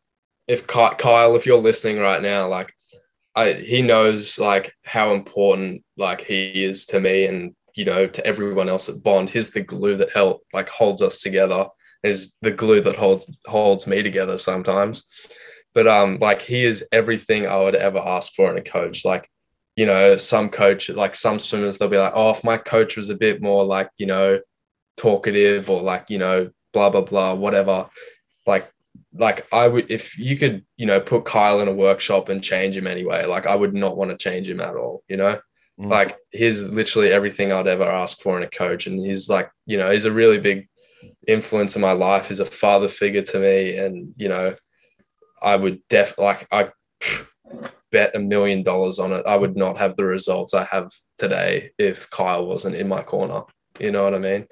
if 0.47 0.67
Kyle, 0.67 1.35
if 1.35 1.45
you're 1.45 1.57
listening 1.57 1.99
right 1.99 2.21
now, 2.21 2.47
like 2.49 2.73
I 3.35 3.53
he 3.53 3.81
knows 3.81 4.37
like 4.37 4.73
how 4.83 5.13
important 5.13 5.83
like 5.97 6.21
he 6.21 6.65
is 6.65 6.85
to 6.87 6.99
me 6.99 7.25
and 7.25 7.55
you 7.75 7.85
know 7.85 8.07
to 8.07 8.25
everyone 8.25 8.69
else 8.69 8.89
at 8.89 9.03
Bond. 9.03 9.29
He's 9.29 9.51
the 9.51 9.61
glue 9.61 9.97
that 9.97 10.11
help 10.11 10.41
like 10.53 10.69
holds 10.69 11.01
us 11.01 11.21
together. 11.21 11.67
Is 12.03 12.33
the 12.41 12.51
glue 12.51 12.81
that 12.81 12.95
holds 12.95 13.29
holds 13.45 13.87
me 13.87 14.01
together 14.03 14.37
sometimes. 14.37 15.05
But 15.73 15.87
um 15.87 16.17
like 16.19 16.41
he 16.41 16.65
is 16.65 16.85
everything 16.91 17.47
I 17.47 17.57
would 17.57 17.75
ever 17.75 17.99
ask 17.99 18.33
for 18.33 18.51
in 18.51 18.57
a 18.57 18.61
coach. 18.61 19.05
Like 19.05 19.29
you 19.75 19.85
know 19.85 20.17
some 20.17 20.49
coach 20.49 20.89
like 20.89 21.15
some 21.15 21.39
swimmers 21.39 21.77
they'll 21.77 21.87
be 21.87 21.97
like 21.97 22.11
oh 22.13 22.31
if 22.31 22.43
my 22.43 22.57
coach 22.57 22.97
was 22.97 23.09
a 23.09 23.15
bit 23.15 23.41
more 23.41 23.63
like 23.63 23.89
you 23.97 24.05
know 24.05 24.39
talkative 24.97 25.69
or 25.69 25.81
like 25.81 26.09
you 26.09 26.17
know 26.17 26.49
blah 26.73 26.89
blah 26.89 27.01
blah 27.01 27.33
whatever 27.33 27.89
like 28.47 28.71
like 29.13 29.47
I 29.51 29.67
would 29.67 29.91
if 29.91 30.17
you 30.17 30.37
could, 30.37 30.65
you 30.77 30.85
know, 30.85 30.99
put 30.99 31.25
Kyle 31.25 31.59
in 31.59 31.67
a 31.67 31.73
workshop 31.73 32.29
and 32.29 32.43
change 32.43 32.77
him 32.77 32.87
anyway, 32.87 33.25
like 33.25 33.45
I 33.45 33.55
would 33.55 33.73
not 33.73 33.97
want 33.97 34.11
to 34.11 34.17
change 34.17 34.49
him 34.49 34.61
at 34.61 34.75
all, 34.75 35.03
you 35.07 35.17
know? 35.17 35.39
Mm. 35.79 35.89
Like 35.89 36.17
he's 36.31 36.63
literally 36.63 37.11
everything 37.11 37.51
I'd 37.51 37.67
ever 37.67 37.83
ask 37.83 38.21
for 38.21 38.37
in 38.37 38.43
a 38.43 38.49
coach. 38.49 38.87
And 38.87 39.05
he's 39.05 39.29
like, 39.29 39.49
you 39.65 39.77
know, 39.77 39.91
he's 39.91 40.05
a 40.05 40.11
really 40.11 40.39
big 40.39 40.67
influence 41.27 41.75
in 41.75 41.81
my 41.81 41.91
life. 41.91 42.27
He's 42.27 42.39
a 42.39 42.45
father 42.45 42.87
figure 42.87 43.21
to 43.21 43.39
me. 43.39 43.77
And, 43.77 44.13
you 44.15 44.29
know, 44.29 44.55
I 45.41 45.55
would 45.55 45.81
def 45.89 46.17
like 46.17 46.47
I 46.51 46.69
bet 47.91 48.15
a 48.15 48.19
million 48.19 48.63
dollars 48.63 48.99
on 48.99 49.11
it. 49.11 49.25
I 49.25 49.35
would 49.35 49.57
not 49.57 49.77
have 49.77 49.97
the 49.97 50.05
results 50.05 50.53
I 50.53 50.63
have 50.65 50.91
today 51.17 51.71
if 51.77 52.09
Kyle 52.09 52.45
wasn't 52.45 52.75
in 52.75 52.87
my 52.87 53.01
corner. 53.01 53.43
You 53.79 53.91
know 53.91 54.03
what 54.03 54.15
I 54.15 54.19
mean? 54.19 54.47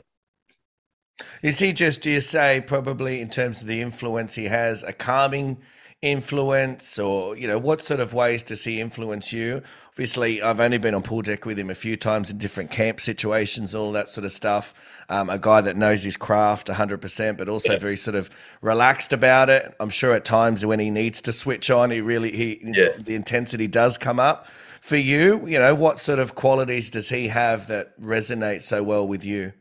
Is 1.42 1.60
he 1.60 1.74
just, 1.74 2.02
do 2.02 2.12
you 2.12 2.22
say, 2.22 2.62
probably 2.66 3.22
in 3.22 3.30
terms 3.30 3.62
of 3.62 3.68
the 3.68 3.82
influence 3.82 4.36
he 4.36 4.46
has, 4.46 4.84
a 4.84 4.94
calming 4.94 5.58
influence, 6.02 6.98
or, 6.98 7.36
you 7.36 7.48
know, 7.48 7.58
what 7.58 7.82
sort 7.82 8.00
of 8.00 8.14
ways 8.14 8.42
does 8.44 8.64
he 8.64 8.80
influence 8.80 9.34
you? 9.34 9.62
Obviously, 9.90 10.42
I've 10.42 10.62
only 10.62 10.78
been 10.78 10.96
on 10.96 11.04
pool 11.04 11.22
deck 11.22 11.46
with 11.46 11.60
him 11.60 11.70
a 11.70 11.76
few 11.76 11.98
times 11.98 12.30
in 12.30 12.38
different 12.38 12.72
camp 12.72 13.02
situations, 13.02 13.76
all 13.76 13.92
that 13.92 14.08
sort 14.08 14.24
of 14.24 14.32
stuff. 14.32 14.74
Um, 15.10 15.30
a 15.30 15.38
guy 15.38 15.60
that 15.62 15.76
knows 15.76 16.04
his 16.04 16.16
craft 16.16 16.68
100%, 16.68 17.38
but 17.38 17.50
also 17.50 17.74
yeah. 17.74 17.80
very 17.80 17.98
sort 17.98 18.16
of 18.16 18.30
relaxed 18.62 19.12
about 19.12 19.50
it. 19.50 19.76
I'm 19.80 19.90
sure 19.90 20.14
at 20.14 20.24
times 20.24 20.66
when 20.66 20.80
he 20.80 20.90
needs 20.90 21.22
to 21.24 21.34
switch 21.34 21.70
on, 21.70 21.92
he 21.92 22.00
really, 22.00 22.32
he, 22.32 22.62
yeah. 22.64 22.90
the 22.98 23.16
intensity 23.16 23.68
does 23.68 23.98
come 23.98 24.20
up. 24.20 24.48
For 24.80 24.96
you, 24.96 25.46
you 25.46 25.60
know, 25.60 25.76
what 25.76 26.00
sort 26.00 26.20
of 26.20 26.36
qualities 26.36 26.90
does 26.90 27.10
he 27.10 27.28
have 27.28 27.68
that 27.68 28.00
resonate 28.00 28.62
so 28.62 28.84
well 28.84 29.06
with 29.06 29.26
you? 29.26 29.52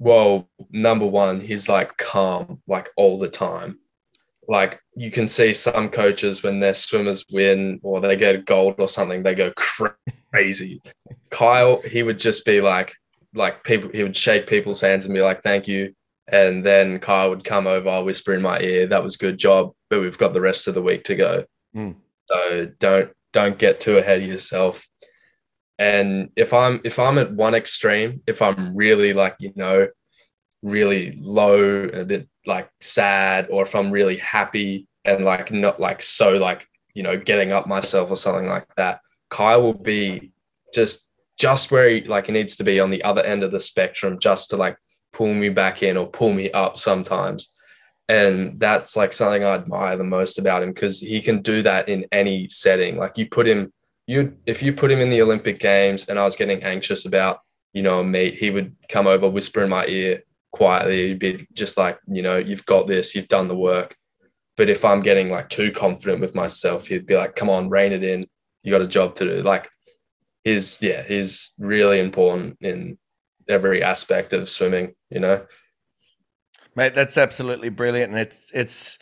Well, 0.00 0.48
number 0.70 1.06
one, 1.06 1.40
he's 1.40 1.68
like 1.68 1.96
calm, 1.98 2.60
like 2.66 2.88
all 2.96 3.18
the 3.18 3.28
time. 3.28 3.78
Like 4.48 4.80
you 4.96 5.10
can 5.10 5.28
see 5.28 5.52
some 5.52 5.90
coaches 5.90 6.42
when 6.42 6.58
their 6.58 6.74
swimmers 6.74 7.24
win 7.30 7.78
or 7.82 8.00
they 8.00 8.16
get 8.16 8.46
gold 8.46 8.76
or 8.78 8.88
something, 8.88 9.22
they 9.22 9.34
go 9.34 9.52
crazy. 10.32 10.80
Kyle, 11.30 11.82
he 11.82 12.02
would 12.02 12.18
just 12.18 12.46
be 12.46 12.62
like, 12.62 12.94
like 13.34 13.62
people, 13.62 13.90
he 13.92 14.02
would 14.02 14.16
shake 14.16 14.46
people's 14.46 14.80
hands 14.80 15.04
and 15.04 15.14
be 15.14 15.20
like, 15.20 15.42
thank 15.42 15.68
you. 15.68 15.94
And 16.26 16.64
then 16.64 16.98
Kyle 16.98 17.28
would 17.28 17.44
come 17.44 17.66
over, 17.66 18.02
whisper 18.02 18.32
in 18.34 18.40
my 18.40 18.58
ear, 18.58 18.86
that 18.86 19.04
was 19.04 19.18
good 19.18 19.38
job, 19.38 19.72
but 19.90 20.00
we've 20.00 20.18
got 20.18 20.32
the 20.32 20.40
rest 20.40 20.66
of 20.66 20.72
the 20.72 20.82
week 20.82 21.04
to 21.04 21.14
go. 21.14 21.44
Mm. 21.76 21.96
So 22.26 22.72
don't, 22.78 23.10
don't 23.34 23.58
get 23.58 23.80
too 23.80 23.98
ahead 23.98 24.22
of 24.22 24.28
yourself 24.28 24.88
and 25.80 26.30
if 26.36 26.52
i'm 26.52 26.80
if 26.84 27.00
i'm 27.00 27.18
at 27.18 27.32
one 27.32 27.54
extreme 27.54 28.20
if 28.28 28.40
i'm 28.42 28.76
really 28.76 29.12
like 29.12 29.34
you 29.40 29.52
know 29.56 29.88
really 30.62 31.18
low 31.20 31.82
and 31.84 31.94
a 31.94 32.04
bit 32.04 32.28
like 32.46 32.70
sad 32.80 33.48
or 33.50 33.64
if 33.64 33.74
i'm 33.74 33.90
really 33.90 34.18
happy 34.18 34.86
and 35.04 35.24
like 35.24 35.50
not 35.50 35.80
like 35.80 36.00
so 36.00 36.34
like 36.34 36.64
you 36.94 37.02
know 37.02 37.16
getting 37.16 37.50
up 37.50 37.66
myself 37.66 38.10
or 38.10 38.16
something 38.16 38.46
like 38.46 38.66
that 38.76 39.00
Kai 39.30 39.56
will 39.56 39.74
be 39.74 40.32
just 40.74 41.10
just 41.38 41.70
where 41.70 41.88
he 41.88 42.02
like 42.02 42.26
he 42.26 42.32
needs 42.32 42.56
to 42.56 42.64
be 42.64 42.78
on 42.78 42.90
the 42.90 43.02
other 43.02 43.22
end 43.22 43.42
of 43.42 43.50
the 43.50 43.58
spectrum 43.58 44.18
just 44.18 44.50
to 44.50 44.56
like 44.56 44.76
pull 45.12 45.32
me 45.32 45.48
back 45.48 45.82
in 45.82 45.96
or 45.96 46.06
pull 46.06 46.32
me 46.32 46.50
up 46.52 46.78
sometimes. 46.78 47.52
And 48.08 48.58
that's 48.58 48.96
like 48.96 49.12
something 49.12 49.44
i 49.44 49.54
admire 49.54 49.96
the 49.96 50.04
most 50.04 50.38
about 50.38 50.62
him 50.62 50.72
because 50.72 51.00
he 51.00 51.22
can 51.22 51.42
do 51.42 51.62
that 51.62 51.88
in 51.88 52.06
any 52.12 52.48
setting. 52.48 52.96
Like 52.96 53.16
you 53.16 53.28
put 53.28 53.46
him 53.46 53.72
you 54.10 54.36
if 54.44 54.60
you 54.60 54.72
put 54.72 54.90
him 54.90 54.98
in 54.98 55.08
the 55.08 55.22
Olympic 55.22 55.60
Games 55.60 56.06
and 56.08 56.18
I 56.18 56.24
was 56.24 56.34
getting 56.34 56.64
anxious 56.64 57.06
about 57.06 57.38
you 57.72 57.80
know 57.80 58.00
a 58.00 58.04
meet, 58.04 58.34
he 58.34 58.50
would 58.50 58.74
come 58.88 59.06
over, 59.06 59.30
whisper 59.30 59.62
in 59.62 59.70
my 59.70 59.86
ear 59.86 60.24
quietly. 60.50 61.08
He'd 61.08 61.20
be 61.20 61.46
just 61.52 61.76
like 61.76 61.96
you 62.08 62.20
know 62.20 62.36
you've 62.36 62.66
got 62.66 62.88
this, 62.88 63.14
you've 63.14 63.28
done 63.28 63.46
the 63.46 63.54
work. 63.54 63.96
But 64.56 64.68
if 64.68 64.84
I'm 64.84 65.02
getting 65.02 65.30
like 65.30 65.48
too 65.48 65.70
confident 65.70 66.20
with 66.20 66.34
myself, 66.34 66.88
he'd 66.88 67.06
be 67.06 67.16
like, 67.16 67.36
"Come 67.36 67.48
on, 67.48 67.70
rein 67.70 67.92
it 67.92 68.02
in. 68.02 68.26
You 68.64 68.72
got 68.72 68.82
a 68.82 68.88
job 68.88 69.14
to 69.16 69.24
do." 69.24 69.42
Like, 69.42 69.70
he's 70.42 70.82
yeah, 70.82 71.04
he's 71.04 71.52
really 71.58 72.00
important 72.00 72.58
in 72.60 72.98
every 73.48 73.80
aspect 73.80 74.32
of 74.32 74.50
swimming. 74.50 74.94
You 75.08 75.20
know, 75.20 75.46
mate, 76.74 76.96
that's 76.96 77.16
absolutely 77.16 77.68
brilliant, 77.68 78.10
and 78.10 78.20
it's 78.20 78.50
it's 78.52 78.98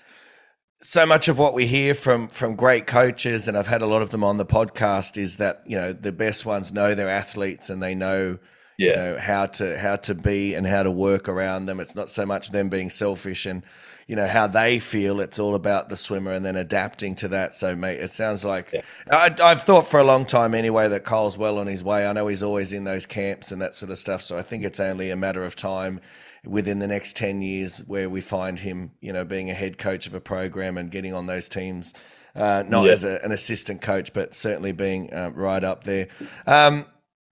so 0.80 1.04
much 1.06 1.28
of 1.28 1.38
what 1.38 1.54
we 1.54 1.66
hear 1.66 1.94
from 1.94 2.28
from 2.28 2.54
great 2.56 2.86
coaches, 2.86 3.48
and 3.48 3.56
I've 3.58 3.66
had 3.66 3.82
a 3.82 3.86
lot 3.86 4.02
of 4.02 4.10
them 4.10 4.22
on 4.24 4.36
the 4.36 4.46
podcast, 4.46 5.16
is 5.18 5.36
that 5.36 5.62
you 5.66 5.76
know 5.76 5.92
the 5.92 6.12
best 6.12 6.46
ones 6.46 6.72
know 6.72 6.94
their 6.94 7.08
athletes 7.10 7.68
and 7.70 7.82
they 7.82 7.94
know 7.94 8.38
Yeah. 8.78 8.90
you 8.90 8.96
know 8.96 9.18
how 9.18 9.46
to 9.46 9.78
how 9.78 9.96
to 9.96 10.14
be 10.14 10.54
and 10.54 10.66
how 10.66 10.82
to 10.84 10.90
work 10.90 11.28
around 11.28 11.66
them. 11.66 11.80
It's 11.80 11.94
not 11.96 12.08
so 12.08 12.24
much 12.24 12.50
them 12.50 12.68
being 12.68 12.90
selfish 12.90 13.44
and 13.44 13.62
you 14.06 14.14
know 14.16 14.26
how 14.28 14.46
they 14.46 14.78
feel. 14.78 15.20
It's 15.20 15.38
all 15.38 15.54
about 15.54 15.88
the 15.88 15.96
swimmer 15.96 16.32
and 16.32 16.46
then 16.46 16.56
adapting 16.56 17.14
to 17.16 17.28
that. 17.28 17.54
So, 17.54 17.74
mate, 17.76 18.00
it 18.00 18.10
sounds 18.12 18.44
like 18.44 18.70
Yeah. 18.72 18.80
I, 19.10 19.34
I've 19.42 19.64
thought 19.64 19.86
for 19.86 19.98
a 20.00 20.04
long 20.04 20.24
time 20.26 20.54
anyway 20.54 20.88
that 20.88 21.04
Kyle's 21.04 21.36
well 21.36 21.58
on 21.58 21.66
his 21.66 21.82
way. 21.84 22.06
I 22.06 22.12
know 22.12 22.28
he's 22.28 22.42
always 22.42 22.72
in 22.72 22.84
those 22.84 23.04
camps 23.04 23.50
and 23.52 23.60
that 23.60 23.74
sort 23.74 23.90
of 23.90 23.98
stuff. 23.98 24.22
So 24.22 24.38
I 24.38 24.42
think 24.42 24.64
it's 24.64 24.80
only 24.80 25.10
a 25.10 25.16
matter 25.16 25.44
of 25.44 25.56
time 25.56 26.00
within 26.48 26.78
the 26.78 26.86
next 26.88 27.16
10 27.16 27.42
years 27.42 27.78
where 27.86 28.08
we 28.08 28.20
find 28.20 28.58
him, 28.60 28.92
you 29.00 29.12
know, 29.12 29.24
being 29.24 29.50
a 29.50 29.54
head 29.54 29.78
coach 29.78 30.06
of 30.06 30.14
a 30.14 30.20
program 30.20 30.78
and 30.78 30.90
getting 30.90 31.12
on 31.14 31.26
those 31.26 31.48
teams, 31.48 31.92
uh, 32.34 32.64
not 32.66 32.84
Yeah. 32.86 32.92
as 32.92 33.04
a, 33.04 33.22
an 33.24 33.32
assistant 33.32 33.82
coach, 33.82 34.12
but 34.12 34.34
certainly 34.34 34.72
being 34.72 35.12
uh, 35.12 35.30
right 35.34 35.62
up 35.62 35.84
there. 35.84 36.08
Um, 36.46 36.86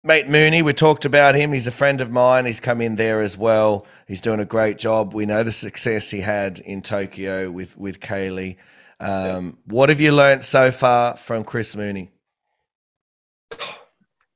Mate 0.07 0.29
Mooney, 0.29 0.61
we 0.61 0.75
talked 0.75 1.07
about 1.07 1.35
him. 1.35 1.53
He's 1.53 1.67
a 1.67 1.71
friend 1.73 2.03
of 2.03 2.11
mine. 2.11 2.45
He's 2.45 2.61
come 2.61 2.83
in 2.83 2.97
there 2.97 3.23
as 3.23 3.39
well. 3.39 3.87
He's 4.07 4.21
doing 4.21 4.39
a 4.41 4.45
great 4.45 4.77
job. 4.77 5.15
We 5.15 5.25
know 5.25 5.43
the 5.43 5.53
success 5.53 6.11
he 6.11 6.21
had 6.21 6.59
in 6.61 6.83
Tokyo 6.83 7.51
with 7.51 7.77
with 7.79 8.01
Kaylee. 8.01 8.57
Um, 9.01 9.57
What 9.65 9.89
have 9.89 10.01
you 10.03 10.13
learnt 10.13 10.45
so 10.45 10.71
far 10.71 11.17
from 11.17 11.43
Chris 11.45 11.75
Mooney? 11.75 12.11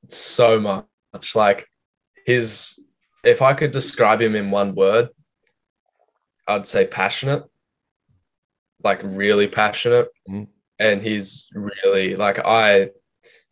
so 0.07 0.59
much. 0.59 1.35
Like 1.35 1.67
his, 2.25 2.79
if 3.23 3.41
I 3.41 3.53
could 3.53 3.71
describe 3.71 4.21
him 4.21 4.35
in 4.35 4.51
one 4.51 4.75
word, 4.75 5.09
I'd 6.47 6.67
say 6.67 6.85
passionate. 6.87 7.43
Like 8.83 9.01
really 9.03 9.47
passionate, 9.47 10.07
Mm. 10.29 10.47
and 10.79 11.01
he's 11.01 11.47
really 11.53 12.15
like 12.15 12.39
I. 12.45 12.89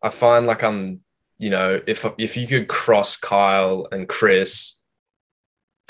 I 0.01 0.09
find 0.09 0.45
like 0.47 0.63
I'm, 0.63 1.01
you 1.37 1.49
know, 1.49 1.81
if 1.85 2.05
if 2.17 2.37
you 2.37 2.47
could 2.47 2.67
cross 2.69 3.17
Kyle 3.17 3.87
and 3.91 4.07
Chris, 4.07 4.79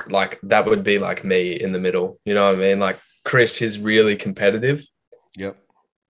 like 0.09 0.39
that 0.43 0.65
would 0.65 0.83
be 0.83 0.97
like 0.97 1.23
me 1.23 1.51
in 1.53 1.71
the 1.71 1.77
middle. 1.79 2.19
You 2.25 2.33
know 2.33 2.47
what 2.47 2.55
I 2.55 2.59
mean? 2.59 2.79
Like 2.79 2.99
Chris, 3.25 3.55
he's 3.57 3.77
really 3.77 4.15
competitive 4.15 4.83
Yep. 5.35 5.55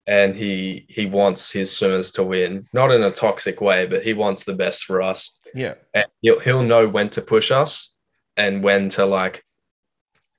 and 0.06 0.36
he 0.36 0.86
he 0.88 1.06
wants 1.06 1.52
his 1.52 1.76
swimmers 1.76 2.12
to 2.14 2.24
win, 2.24 2.68
not 2.72 2.92
in 2.92 3.04
a 3.04 3.12
toxic 3.12 3.60
way, 3.60 3.88
but 3.88 4.04
he 4.04 4.14
wants 4.14 4.44
the 4.46 4.54
best 4.56 4.86
for 4.86 5.02
us. 5.02 5.37
Yeah. 5.54 5.76
And 5.94 6.06
he'll 6.22 6.40
he'll 6.40 6.64
know 6.64 6.88
when 6.88 7.10
to 7.12 7.22
push 7.22 7.52
us 7.52 7.96
and 8.36 8.64
when 8.64 8.90
to 8.90 9.06
like, 9.06 9.44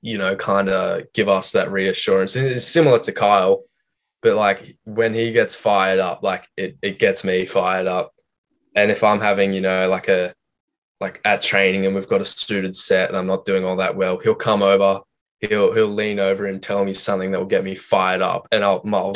you 0.01 0.17
know, 0.17 0.35
kind 0.35 0.69
of 0.69 1.11
give 1.13 1.29
us 1.29 1.51
that 1.53 1.71
reassurance. 1.71 2.35
It's 2.35 2.67
similar 2.67 2.99
to 2.99 3.11
Kyle, 3.11 3.63
but 4.21 4.35
like 4.35 4.77
when 4.85 5.13
he 5.13 5.31
gets 5.31 5.55
fired 5.55 5.99
up, 5.99 6.23
like 6.23 6.47
it 6.57 6.77
it 6.81 6.99
gets 6.99 7.23
me 7.23 7.45
fired 7.45 7.87
up. 7.87 8.13
And 8.75 8.91
if 8.91 9.03
I'm 9.03 9.19
having, 9.19 9.53
you 9.53 9.61
know, 9.61 9.89
like 9.89 10.07
a 10.07 10.33
like 11.01 11.21
at 11.23 11.41
training 11.41 11.85
and 11.85 11.95
we've 11.95 12.09
got 12.09 12.21
a 12.21 12.25
suited 12.25 12.75
set 12.75 13.09
and 13.09 13.17
I'm 13.17 13.27
not 13.27 13.45
doing 13.45 13.63
all 13.63 13.77
that 13.77 13.95
well, 13.95 14.17
he'll 14.17 14.35
come 14.35 14.61
over, 14.61 15.01
he'll 15.39 15.73
he'll 15.73 15.87
lean 15.87 16.19
over 16.19 16.45
and 16.45 16.61
tell 16.61 16.83
me 16.83 16.93
something 16.93 17.31
that 17.31 17.39
will 17.39 17.47
get 17.47 17.63
me 17.63 17.75
fired 17.75 18.21
up, 18.21 18.47
and 18.51 18.63
I'll, 18.63 18.81
I'll 18.93 19.13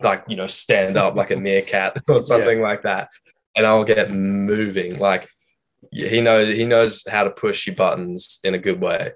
like 0.00 0.24
you 0.28 0.36
know 0.36 0.46
stand 0.46 0.96
up 0.96 1.14
like 1.14 1.30
a 1.30 1.36
meerkat 1.36 2.02
or 2.08 2.24
something 2.24 2.60
like 2.60 2.82
that, 2.82 3.08
and 3.56 3.66
I'll 3.66 3.84
get 3.84 4.10
moving. 4.10 4.98
Like 4.98 5.28
he 5.92 6.20
knows 6.20 6.56
he 6.56 6.64
knows 6.64 7.04
how 7.08 7.24
to 7.24 7.30
push 7.30 7.66
your 7.66 7.76
buttons 7.76 8.40
in 8.44 8.54
a 8.54 8.58
good 8.58 8.80
way. 8.80 9.12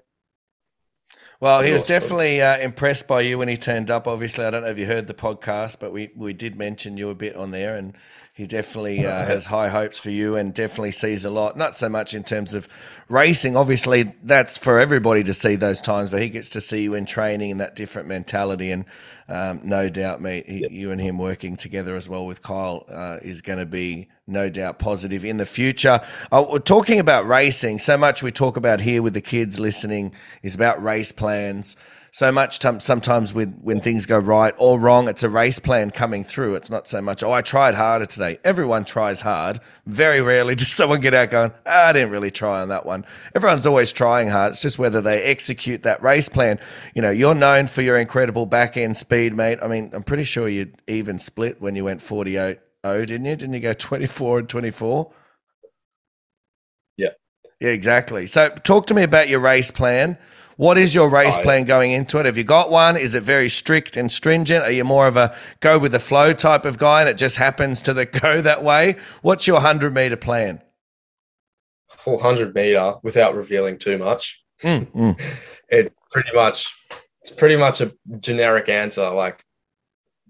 Well, 1.41 1.61
he 1.61 1.73
was 1.73 1.83
definitely 1.83 2.41
uh, 2.41 2.57
impressed 2.59 3.07
by 3.07 3.21
you 3.21 3.37
when 3.37 3.49
he 3.49 3.57
turned 3.57 3.91
up. 3.91 4.07
Obviously, 4.07 4.45
I 4.45 4.51
don't 4.51 4.63
know 4.63 4.69
if 4.69 4.79
you 4.79 4.85
heard 4.85 5.07
the 5.07 5.13
podcast, 5.13 5.79
but 5.79 5.91
we, 5.91 6.11
we 6.15 6.31
did 6.31 6.57
mention 6.57 6.95
you 6.95 7.09
a 7.09 7.15
bit 7.15 7.35
on 7.35 7.51
there, 7.51 7.75
and 7.75 7.93
he 8.35 8.45
definitely 8.45 9.07
uh, 9.07 9.25
has 9.25 9.45
high 9.45 9.69
hopes 9.69 9.97
for 9.97 10.09
you 10.09 10.35
and 10.35 10.53
definitely 10.53 10.91
sees 10.91 11.23
a 11.23 11.29
lot. 11.29 11.55
Not 11.55 11.73
so 11.73 11.87
much 11.87 12.13
in 12.13 12.25
terms 12.25 12.53
of 12.53 12.67
racing. 13.07 13.55
Obviously, 13.55 14.13
that's 14.23 14.57
for 14.57 14.77
everybody 14.77 15.23
to 15.23 15.33
see 15.33 15.55
those 15.55 15.79
times, 15.79 16.09
but 16.11 16.21
he 16.21 16.27
gets 16.27 16.49
to 16.49 16.59
see 16.59 16.83
you 16.83 16.95
in 16.95 17.05
training 17.05 17.51
and 17.51 17.61
that 17.61 17.77
different 17.77 18.09
mentality. 18.09 18.71
And 18.71 18.83
um, 19.29 19.61
no 19.63 19.87
doubt, 19.87 20.19
mate, 20.19 20.49
he, 20.49 20.67
you 20.69 20.91
and 20.91 20.99
him 20.99 21.17
working 21.17 21.55
together 21.55 21.95
as 21.95 22.09
well 22.09 22.25
with 22.25 22.41
Kyle 22.41 22.85
uh, 22.89 23.19
is 23.21 23.41
going 23.41 23.59
to 23.59 23.65
be 23.65 24.09
no 24.27 24.49
doubt 24.49 24.79
positive 24.79 25.23
in 25.23 25.37
the 25.37 25.45
future. 25.45 26.01
Uh, 26.29 26.45
we're 26.51 26.59
talking 26.59 26.99
about 26.99 27.25
racing, 27.25 27.79
so 27.79 27.97
much 27.97 28.21
we 28.21 28.31
talk 28.31 28.57
about 28.57 28.81
here 28.81 29.01
with 29.01 29.13
the 29.13 29.21
kids 29.21 29.61
listening 29.61 30.11
is 30.43 30.53
about 30.53 30.83
race 30.83 31.13
plans. 31.13 31.77
So 32.15 32.31
much 32.31 32.59
tom- 32.59 32.79
sometimes 32.79 33.33
with 33.33 33.59
when 33.61 33.81
things 33.81 34.05
go 34.05 34.17
right 34.17 34.53
or 34.57 34.79
wrong, 34.79 35.09
it's 35.09 35.21
a 35.23 35.27
race 35.27 35.59
plan 35.59 35.91
coming 35.91 36.23
through. 36.23 36.55
It's 36.55 36.69
not 36.69 36.87
so 36.87 37.01
much, 37.01 37.23
oh, 37.23 37.33
I 37.33 37.41
tried 37.41 37.75
harder 37.75 38.05
today. 38.05 38.39
Everyone 38.45 38.85
tries 38.85 39.19
hard. 39.19 39.59
Very 39.85 40.21
rarely 40.21 40.55
does 40.55 40.69
someone 40.73 41.01
get 41.01 41.13
out 41.13 41.29
going, 41.29 41.51
ah, 41.65 41.89
I 41.89 41.91
didn't 41.91 42.11
really 42.11 42.31
try 42.31 42.61
on 42.61 42.69
that 42.69 42.85
one. 42.85 43.05
Everyone's 43.35 43.65
always 43.65 43.91
trying 43.91 44.29
hard. 44.29 44.53
It's 44.53 44.61
just 44.61 44.79
whether 44.79 45.01
they 45.01 45.23
execute 45.23 45.83
that 45.83 46.01
race 46.01 46.29
plan. 46.29 46.57
You 46.93 47.01
know, 47.01 47.09
you're 47.09 47.35
known 47.35 47.67
for 47.67 47.81
your 47.81 47.97
incredible 47.97 48.45
back 48.45 48.77
end 48.77 48.95
speed, 48.95 49.33
mate. 49.33 49.59
I 49.61 49.67
mean, 49.67 49.89
I'm 49.91 50.03
pretty 50.03 50.23
sure 50.23 50.47
you 50.47 50.71
even 50.87 51.19
split 51.19 51.59
when 51.59 51.75
you 51.75 51.83
went 51.83 52.01
48 52.01 52.59
0, 52.87 53.05
didn't 53.07 53.25
you? 53.25 53.35
Didn't 53.35 53.55
you 53.55 53.59
go 53.59 53.73
24 53.73 54.39
and 54.39 54.47
24? 54.47 55.11
Yeah. 56.95 57.09
Yeah, 57.59 57.71
exactly. 57.71 58.25
So, 58.25 58.51
talk 58.63 58.87
to 58.87 58.93
me 58.93 59.03
about 59.03 59.27
your 59.27 59.41
race 59.41 59.69
plan. 59.69 60.17
What 60.57 60.77
is 60.77 60.95
your 60.95 61.09
race 61.09 61.37
plan 61.37 61.65
going 61.65 61.91
into 61.91 62.17
it? 62.19 62.25
Have 62.25 62.37
you 62.37 62.45
got 62.45 62.71
one? 62.71 62.95
Is 62.95 63.13
it 63.13 63.23
very 63.23 63.49
strict 63.49 63.97
and 63.97 64.09
stringent? 64.11 64.63
Are 64.63 64.71
you 64.71 64.85
more 64.85 65.05
of 65.05 65.17
a 65.17 65.35
go 65.59 65.77
with 65.77 65.91
the 65.91 65.99
flow 65.99 66.31
type 66.31 66.63
of 66.65 66.77
guy 66.77 67.01
and 67.01 67.09
it 67.09 67.17
just 67.17 67.35
happens 67.35 67.81
to 67.83 67.93
the 67.93 68.05
go 68.21 68.41
that 68.41 68.63
way? 68.63 68.95
What's 69.21 69.47
your 69.47 69.55
100 69.55 69.93
meter 69.93 70.15
plan? 70.15 70.61
400 71.89 72.53
meter 72.55 72.95
without 73.03 73.35
revealing 73.35 73.77
too 73.77 73.97
much. 73.97 74.43
Mm, 74.63 74.91
mm. 74.91 75.21
it 75.69 75.93
pretty 76.11 76.33
much 76.33 76.73
it's 77.21 77.31
pretty 77.31 77.55
much 77.55 77.81
a 77.81 77.91
generic 78.17 78.69
answer 78.69 79.09
like 79.09 79.43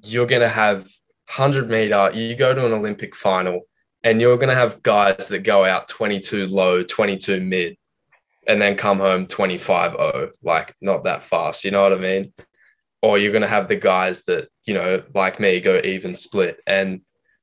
you're 0.01 0.25
going 0.25 0.41
to 0.41 0.47
have 0.47 0.81
100 1.27 1.69
meter 1.69 2.09
you 2.13 2.35
go 2.35 2.53
to 2.53 2.65
an 2.65 2.71
olympic 2.71 3.15
final 3.15 3.61
and 4.03 4.21
you're 4.21 4.37
going 4.37 4.49
to 4.49 4.55
have 4.55 4.81
guys 4.81 5.27
that 5.27 5.39
go 5.39 5.65
out 5.65 5.87
22 5.89 6.47
low 6.47 6.83
22 6.83 7.41
mid 7.41 7.75
and 8.47 8.61
then 8.61 8.75
come 8.75 8.99
home 8.99 9.27
25 9.27 9.91
0 9.91 10.31
like 10.43 10.75
not 10.81 11.03
that 11.03 11.23
fast 11.23 11.63
you 11.63 11.71
know 11.71 11.83
what 11.83 11.93
i 11.93 11.97
mean 11.97 12.33
or 13.01 13.17
you're 13.17 13.31
going 13.31 13.41
to 13.41 13.47
have 13.47 13.67
the 13.67 13.75
guys 13.75 14.23
that 14.23 14.49
you 14.65 14.73
know 14.73 15.01
like 15.13 15.39
me 15.39 15.59
go 15.59 15.79
even 15.83 16.15
split 16.15 16.59
and 16.65 17.01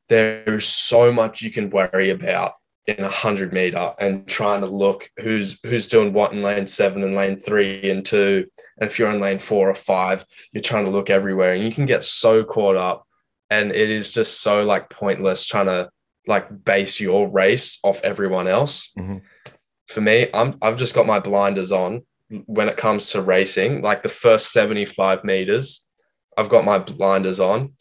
there's 0.08 0.66
so 0.66 1.12
much 1.12 1.42
you 1.42 1.50
can 1.50 1.70
worry 1.70 2.10
about 2.10 2.54
in 2.86 3.04
a 3.04 3.08
hundred 3.08 3.52
meter 3.52 3.94
and 3.98 4.26
trying 4.26 4.60
to 4.60 4.66
look 4.66 5.08
who's 5.20 5.58
who's 5.62 5.88
doing 5.88 6.12
what 6.12 6.32
in 6.32 6.42
lane 6.42 6.66
seven 6.66 7.04
and 7.04 7.14
lane 7.14 7.38
three 7.38 7.90
and 7.90 8.04
two. 8.04 8.46
And 8.78 8.90
if 8.90 8.98
you're 8.98 9.10
in 9.10 9.20
lane 9.20 9.38
four 9.38 9.70
or 9.70 9.74
five, 9.74 10.24
you're 10.52 10.62
trying 10.62 10.84
to 10.86 10.90
look 10.90 11.08
everywhere 11.08 11.54
and 11.54 11.64
you 11.64 11.72
can 11.72 11.86
get 11.86 12.02
so 12.02 12.42
caught 12.42 12.76
up. 12.76 13.06
And 13.50 13.70
it 13.70 13.90
is 13.90 14.10
just 14.10 14.40
so 14.40 14.64
like 14.64 14.90
pointless 14.90 15.46
trying 15.46 15.66
to 15.66 15.90
like 16.26 16.64
base 16.64 16.98
your 16.98 17.28
race 17.28 17.78
off 17.82 18.00
everyone 18.02 18.48
else. 18.48 18.92
Mhm. 18.98 19.22
For 19.92 20.00
me, 20.00 20.28
I'm 20.34 20.56
I've 20.62 20.76
just 20.76 20.94
got 20.94 21.06
my 21.06 21.20
blinders 21.20 21.72
on 21.72 22.02
when 22.46 22.68
it 22.68 22.76
comes 22.76 23.10
to 23.10 23.22
racing. 23.22 23.82
Like 23.82 24.02
the 24.02 24.08
first 24.08 24.52
75 24.52 25.22
meters, 25.24 25.86
I've 26.36 26.48
got 26.48 26.64
my 26.64 26.78
blinders 26.78 27.40
on. 27.40 27.74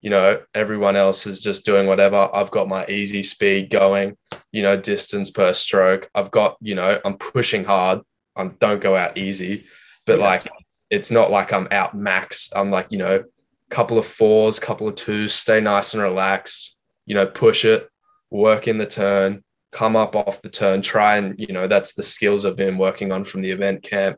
You 0.00 0.10
know, 0.10 0.40
everyone 0.54 0.96
else 0.96 1.26
is 1.26 1.40
just 1.40 1.66
doing 1.66 1.86
whatever. 1.86 2.30
I've 2.32 2.50
got 2.50 2.68
my 2.68 2.86
easy 2.86 3.22
speed 3.22 3.70
going 3.70 4.16
you 4.52 4.62
know, 4.62 4.76
distance 4.76 5.30
per 5.30 5.52
stroke. 5.52 6.08
I've 6.14 6.30
got, 6.30 6.56
you 6.60 6.74
know, 6.74 6.98
I'm 7.04 7.18
pushing 7.18 7.64
hard. 7.64 8.00
I 8.36 8.46
don't 8.46 8.80
go 8.80 8.96
out 8.96 9.18
easy, 9.18 9.66
but 10.06 10.18
Yeah. 10.18 10.24
like 10.24 10.46
it's, 10.60 10.84
it's 10.90 11.10
not 11.10 11.30
like 11.30 11.52
I'm 11.52 11.68
out 11.70 11.94
max. 11.94 12.50
I'm 12.54 12.70
like, 12.70 12.86
you 12.90 12.98
know, 12.98 13.24
couple 13.70 13.98
of 13.98 14.06
fours, 14.06 14.58
couple 14.58 14.88
of 14.88 14.94
twos, 14.94 15.34
stay 15.34 15.60
nice 15.60 15.92
and 15.92 16.02
relaxed, 16.02 16.76
you 17.04 17.14
know, 17.14 17.26
push 17.26 17.64
it, 17.64 17.88
work 18.30 18.66
in 18.66 18.78
the 18.78 18.86
turn, 18.86 19.44
come 19.72 19.96
up 19.96 20.16
off 20.16 20.42
the 20.42 20.48
turn, 20.48 20.82
try 20.82 21.16
and, 21.16 21.38
you 21.38 21.52
know, 21.52 21.66
that's 21.66 21.94
the 21.94 22.02
skills 22.02 22.44
I've 22.44 22.56
been 22.56 22.78
working 22.78 23.12
on 23.12 23.24
from 23.24 23.40
the 23.40 23.50
event 23.50 23.82
camp, 23.82 24.16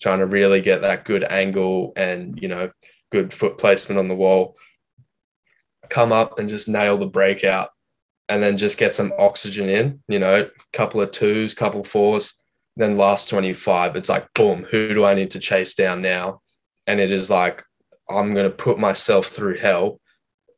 trying 0.00 0.20
to 0.20 0.26
really 0.26 0.60
get 0.60 0.82
that 0.82 1.04
good 1.04 1.24
angle 1.24 1.92
and, 1.96 2.40
you 2.40 2.48
know, 2.48 2.70
good 3.10 3.32
foot 3.32 3.58
placement 3.58 3.98
on 3.98 4.08
the 4.08 4.14
wall. 4.14 4.56
Come 5.88 6.12
up 6.12 6.38
and 6.38 6.48
just 6.48 6.68
nail 6.68 6.96
the 6.96 7.06
breakout 7.06 7.70
and 8.28 8.42
then 8.42 8.56
just 8.56 8.78
get 8.78 8.94
some 8.94 9.12
oxygen 9.18 9.68
in, 9.68 10.02
you 10.08 10.18
know, 10.18 10.48
couple 10.72 11.00
of 11.00 11.10
twos, 11.10 11.54
couple 11.54 11.84
fours, 11.84 12.34
then 12.76 12.96
last 12.96 13.28
25, 13.28 13.96
it's 13.96 14.08
like, 14.08 14.32
boom, 14.34 14.64
who 14.70 14.94
do 14.94 15.04
I 15.04 15.14
need 15.14 15.32
to 15.32 15.38
chase 15.38 15.74
down 15.74 16.00
now? 16.00 16.40
And 16.86 17.00
it 17.00 17.12
is 17.12 17.28
like, 17.28 17.62
I'm 18.08 18.34
going 18.34 18.50
to 18.50 18.56
put 18.56 18.78
myself 18.78 19.26
through 19.26 19.58
hell. 19.58 20.00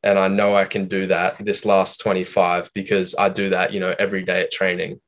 And 0.05 0.17
I 0.17 0.27
know 0.27 0.55
I 0.55 0.65
can 0.65 0.87
do 0.87 1.07
that 1.07 1.43
this 1.43 1.65
last 1.65 1.99
25 1.99 2.71
because 2.73 3.15
I 3.17 3.29
do 3.29 3.49
that, 3.49 3.73
you 3.73 3.79
know, 3.79 3.93
every 3.99 4.23
day 4.23 4.41
at 4.41 4.51
training. 4.51 5.01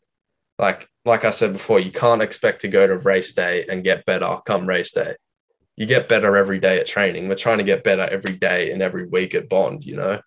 Like, 0.59 0.89
like 1.05 1.23
I 1.23 1.29
said 1.29 1.53
before, 1.53 1.79
you 1.79 1.91
can't 1.91 2.21
expect 2.21 2.61
to 2.61 2.67
go 2.67 2.85
to 2.85 2.97
race 2.97 3.33
day 3.33 3.65
and 3.69 3.83
get 3.83 4.05
better 4.05 4.39
come 4.45 4.67
race 4.67 4.91
day. 4.91 5.15
You 5.75 5.85
get 5.85 6.09
better 6.09 6.35
every 6.35 6.59
day 6.59 6.79
at 6.79 6.87
training. 6.87 7.29
We're 7.29 7.35
trying 7.35 7.59
to 7.59 7.63
get 7.63 7.83
better 7.83 8.01
every 8.01 8.33
day 8.33 8.71
and 8.71 8.81
every 8.81 9.05
week 9.05 9.35
at 9.35 9.47
Bond, 9.47 9.85
you 9.85 9.95
know 9.95 10.19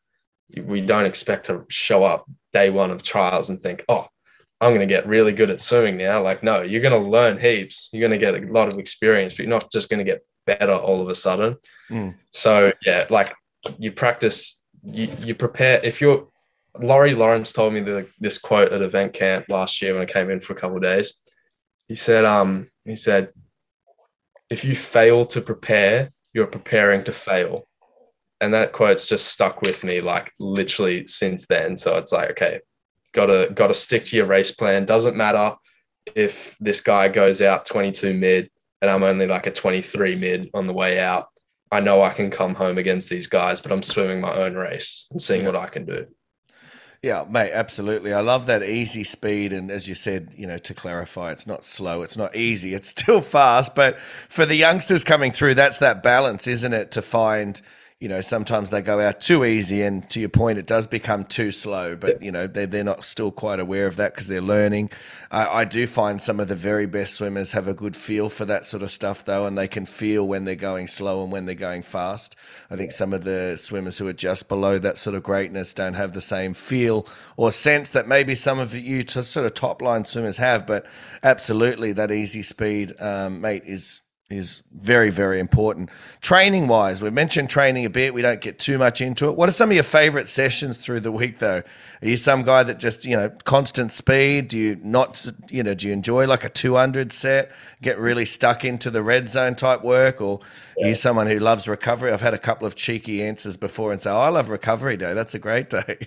we 0.64 0.80
don't 0.80 1.06
expect 1.06 1.46
to 1.46 1.64
show 1.68 2.04
up 2.04 2.28
day 2.52 2.70
one 2.70 2.90
of 2.90 3.02
trials 3.02 3.50
and 3.50 3.60
think, 3.60 3.84
oh, 3.88 4.06
I'm 4.60 4.70
going 4.70 4.86
to 4.86 4.94
get 4.94 5.06
really 5.06 5.32
good 5.32 5.50
at 5.50 5.60
swimming 5.60 5.96
now. 5.96 6.22
Like, 6.22 6.42
no, 6.42 6.62
you're 6.62 6.82
going 6.82 7.00
to 7.00 7.08
learn 7.08 7.38
heaps. 7.38 7.88
You're 7.92 8.06
going 8.06 8.18
to 8.18 8.24
get 8.24 8.34
a 8.34 8.52
lot 8.52 8.68
of 8.68 8.78
experience, 8.78 9.34
but 9.34 9.40
you're 9.40 9.48
not 9.48 9.72
just 9.72 9.88
going 9.88 10.04
to 10.04 10.10
get 10.10 10.24
better 10.46 10.72
all 10.72 11.00
of 11.00 11.08
a 11.08 11.14
sudden. 11.14 11.56
Mm. 11.90 12.14
So, 12.30 12.72
yeah, 12.84 13.06
like 13.08 13.32
you 13.78 13.92
practice, 13.92 14.59
you, 14.84 15.08
you 15.20 15.34
prepare. 15.34 15.80
If 15.82 16.00
you're, 16.00 16.28
Laurie 16.78 17.14
Lawrence 17.14 17.52
told 17.52 17.72
me 17.72 17.80
the, 17.80 18.06
this 18.18 18.38
quote 18.38 18.72
at 18.72 18.82
event 18.82 19.12
camp 19.12 19.46
last 19.48 19.82
year 19.82 19.92
when 19.92 20.02
I 20.02 20.06
came 20.06 20.30
in 20.30 20.40
for 20.40 20.52
a 20.52 20.56
couple 20.56 20.76
of 20.76 20.82
days. 20.82 21.14
He 21.88 21.96
said, 21.96 22.24
um, 22.24 22.70
he 22.84 22.96
said, 22.96 23.30
if 24.48 24.64
you 24.64 24.74
fail 24.74 25.24
to 25.26 25.40
prepare, 25.40 26.10
you're 26.32 26.46
preparing 26.46 27.04
to 27.04 27.12
fail. 27.12 27.66
And 28.40 28.54
that 28.54 28.72
quote's 28.72 29.06
just 29.06 29.26
stuck 29.26 29.62
with 29.62 29.84
me 29.84 30.00
like 30.00 30.32
literally 30.38 31.06
since 31.06 31.46
then. 31.46 31.76
So 31.76 31.96
it's 31.98 32.12
like, 32.12 32.30
okay, 32.30 32.60
gotta 33.12 33.50
gotta 33.54 33.74
stick 33.74 34.04
to 34.06 34.16
your 34.16 34.26
race 34.26 34.50
plan. 34.50 34.86
Doesn't 34.86 35.16
matter 35.16 35.54
if 36.14 36.56
this 36.58 36.80
guy 36.80 37.08
goes 37.08 37.42
out 37.42 37.66
22 37.66 38.14
mid 38.14 38.50
and 38.80 38.90
I'm 38.90 39.02
only 39.02 39.26
like 39.26 39.46
a 39.46 39.50
23 39.50 40.16
mid 40.16 40.50
on 40.54 40.66
the 40.66 40.72
way 40.72 40.98
out. 40.98 41.28
I 41.72 41.80
know 41.80 42.02
I 42.02 42.10
can 42.10 42.30
come 42.30 42.54
home 42.54 42.78
against 42.78 43.08
these 43.08 43.26
guys, 43.26 43.60
but 43.60 43.70
I'm 43.70 43.82
swimming 43.82 44.20
my 44.20 44.34
own 44.34 44.54
race 44.54 45.06
and 45.10 45.20
seeing 45.20 45.44
what 45.44 45.56
I 45.56 45.68
can 45.68 45.84
do. 45.84 46.06
Yeah, 47.02 47.24
mate, 47.30 47.52
absolutely. 47.54 48.12
I 48.12 48.20
love 48.20 48.44
that 48.46 48.62
easy 48.62 49.04
speed. 49.04 49.54
And 49.54 49.70
as 49.70 49.88
you 49.88 49.94
said, 49.94 50.34
you 50.36 50.46
know, 50.46 50.58
to 50.58 50.74
clarify, 50.74 51.32
it's 51.32 51.46
not 51.46 51.64
slow, 51.64 52.02
it's 52.02 52.16
not 52.16 52.36
easy, 52.36 52.74
it's 52.74 52.90
still 52.98 53.20
fast. 53.22 53.74
But 53.74 53.98
for 54.28 54.44
the 54.44 54.56
youngsters 54.56 55.04
coming 55.04 55.32
through, 55.32 55.54
that's 55.54 55.78
that 55.78 56.02
balance, 56.02 56.46
isn't 56.46 56.72
it? 56.72 56.90
To 56.92 57.02
find, 57.02 57.60
you 58.00 58.08
know, 58.08 58.22
sometimes 58.22 58.70
they 58.70 58.80
go 58.80 58.98
out 58.98 59.20
too 59.20 59.44
easy, 59.44 59.82
and 59.82 60.08
to 60.08 60.20
your 60.20 60.30
point, 60.30 60.58
it 60.58 60.66
does 60.66 60.86
become 60.86 61.22
too 61.22 61.52
slow. 61.52 61.94
But 61.96 62.22
you 62.22 62.32
know, 62.32 62.46
they're, 62.46 62.66
they're 62.66 62.82
not 62.82 63.04
still 63.04 63.30
quite 63.30 63.60
aware 63.60 63.86
of 63.86 63.96
that 63.96 64.14
because 64.14 64.26
they're 64.26 64.40
learning. 64.40 64.90
I 65.30 65.66
do 65.66 65.86
find 65.86 66.20
some 66.20 66.40
of 66.40 66.48
the 66.48 66.56
very 66.56 66.86
best 66.86 67.14
swimmers 67.14 67.52
have 67.52 67.68
a 67.68 67.74
good 67.74 67.94
feel 67.94 68.30
for 68.30 68.46
that 68.46 68.64
sort 68.64 68.82
of 68.82 68.90
stuff, 68.90 69.26
though, 69.26 69.44
and 69.44 69.56
they 69.56 69.68
can 69.68 69.84
feel 69.84 70.26
when 70.26 70.44
they're 70.44 70.56
going 70.56 70.86
slow 70.86 71.22
and 71.22 71.30
when 71.30 71.44
they're 71.44 71.54
going 71.54 71.82
fast. 71.82 72.36
I 72.70 72.76
think 72.76 72.90
some 72.90 73.12
of 73.12 73.22
the 73.22 73.56
swimmers 73.56 73.98
who 73.98 74.08
are 74.08 74.14
just 74.14 74.48
below 74.48 74.78
that 74.78 74.96
sort 74.96 75.14
of 75.14 75.22
greatness 75.22 75.74
don't 75.74 75.94
have 75.94 76.14
the 76.14 76.22
same 76.22 76.54
feel 76.54 77.06
or 77.36 77.52
sense 77.52 77.90
that 77.90 78.08
maybe 78.08 78.34
some 78.34 78.58
of 78.58 78.74
you 78.74 79.02
to 79.04 79.22
sort 79.22 79.44
of 79.44 79.52
top 79.52 79.82
line 79.82 80.04
swimmers 80.04 80.38
have. 80.38 80.66
But 80.66 80.86
absolutely, 81.22 81.92
that 81.92 82.10
easy 82.10 82.42
speed, 82.42 82.94
um, 82.98 83.42
mate, 83.42 83.64
is 83.66 84.00
is 84.30 84.62
very, 84.72 85.10
very 85.10 85.40
important. 85.40 85.90
Training 86.20 86.68
wise, 86.68 87.02
we 87.02 87.10
mentioned 87.10 87.50
training 87.50 87.84
a 87.84 87.90
bit. 87.90 88.14
We 88.14 88.22
don't 88.22 88.40
get 88.40 88.60
too 88.60 88.78
much 88.78 89.00
into 89.00 89.28
it. 89.28 89.36
What 89.36 89.48
are 89.48 89.52
some 89.52 89.70
of 89.70 89.74
your 89.74 89.82
favorite 89.82 90.28
sessions 90.28 90.78
through 90.78 91.00
the 91.00 91.10
week, 91.10 91.40
though? 91.40 91.62
Are 92.02 92.08
you 92.08 92.16
some 92.16 92.44
guy 92.44 92.62
that 92.62 92.78
just, 92.78 93.04
you 93.04 93.16
know, 93.16 93.30
constant 93.44 93.90
speed? 93.90 94.48
Do 94.48 94.58
you 94.58 94.80
not, 94.84 95.26
you 95.50 95.64
know, 95.64 95.74
do 95.74 95.88
you 95.88 95.92
enjoy 95.92 96.28
like 96.28 96.44
a 96.44 96.48
200 96.48 97.12
set, 97.12 97.50
get 97.82 97.98
really 97.98 98.24
stuck 98.24 98.64
into 98.64 98.88
the 98.88 99.02
red 99.02 99.28
zone 99.28 99.56
type 99.56 99.82
work? 99.82 100.20
Or 100.20 100.40
yeah. 100.76 100.86
are 100.86 100.88
you 100.90 100.94
someone 100.94 101.26
who 101.26 101.40
loves 101.40 101.66
recovery? 101.66 102.12
I've 102.12 102.20
had 102.20 102.34
a 102.34 102.38
couple 102.38 102.68
of 102.68 102.76
cheeky 102.76 103.24
answers 103.24 103.56
before 103.56 103.90
and 103.90 104.00
say, 104.00 104.10
oh, 104.10 104.20
I 104.20 104.28
love 104.28 104.48
recovery 104.48 104.96
day. 104.96 105.12
That's 105.12 105.34
a 105.34 105.40
great 105.40 105.70
day. 105.70 106.06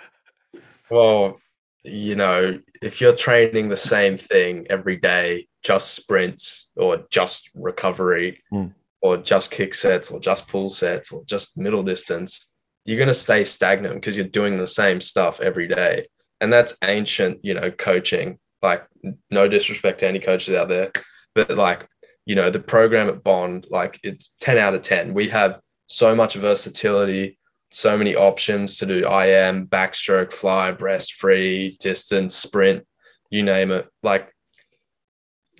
well, 0.90 1.38
you 1.84 2.14
know, 2.16 2.58
if 2.80 3.00
you're 3.00 3.14
training 3.14 3.68
the 3.68 3.76
same 3.76 4.16
thing 4.16 4.66
every 4.70 4.96
day, 4.96 5.48
just 5.62 5.94
sprints 5.94 6.70
or 6.76 7.04
just 7.10 7.50
recovery 7.54 8.42
mm. 8.52 8.72
or 9.00 9.16
just 9.16 9.50
kick 9.50 9.74
sets 9.74 10.10
or 10.10 10.20
just 10.20 10.48
pull 10.48 10.70
sets 10.70 11.12
or 11.12 11.24
just 11.24 11.56
middle 11.56 11.82
distance, 11.82 12.52
you're 12.84 12.98
going 12.98 13.08
to 13.08 13.14
stay 13.14 13.44
stagnant 13.44 13.94
because 13.94 14.16
you're 14.16 14.26
doing 14.26 14.58
the 14.58 14.66
same 14.66 15.00
stuff 15.00 15.40
every 15.40 15.68
day. 15.68 16.06
And 16.40 16.52
that's 16.52 16.76
ancient, 16.82 17.44
you 17.44 17.54
know, 17.54 17.70
coaching. 17.70 18.38
Like, 18.60 18.86
no 19.30 19.48
disrespect 19.48 20.00
to 20.00 20.08
any 20.08 20.20
coaches 20.20 20.54
out 20.54 20.68
there, 20.68 20.92
but 21.34 21.50
like, 21.50 21.86
you 22.26 22.36
know, 22.36 22.50
the 22.50 22.60
program 22.60 23.08
at 23.08 23.24
Bond, 23.24 23.66
like 23.70 23.98
it's 24.04 24.30
10 24.40 24.58
out 24.58 24.74
of 24.74 24.82
10. 24.82 25.14
We 25.14 25.28
have 25.30 25.60
so 25.88 26.14
much 26.14 26.34
versatility, 26.34 27.38
so 27.70 27.98
many 27.98 28.14
options 28.14 28.76
to 28.78 28.86
do 28.86 28.98
IM, 28.98 29.66
backstroke, 29.66 30.32
fly, 30.32 30.70
breast 30.70 31.14
free, 31.14 31.76
distance, 31.80 32.36
sprint, 32.36 32.86
you 33.30 33.42
name 33.42 33.72
it. 33.72 33.88
Like, 34.02 34.31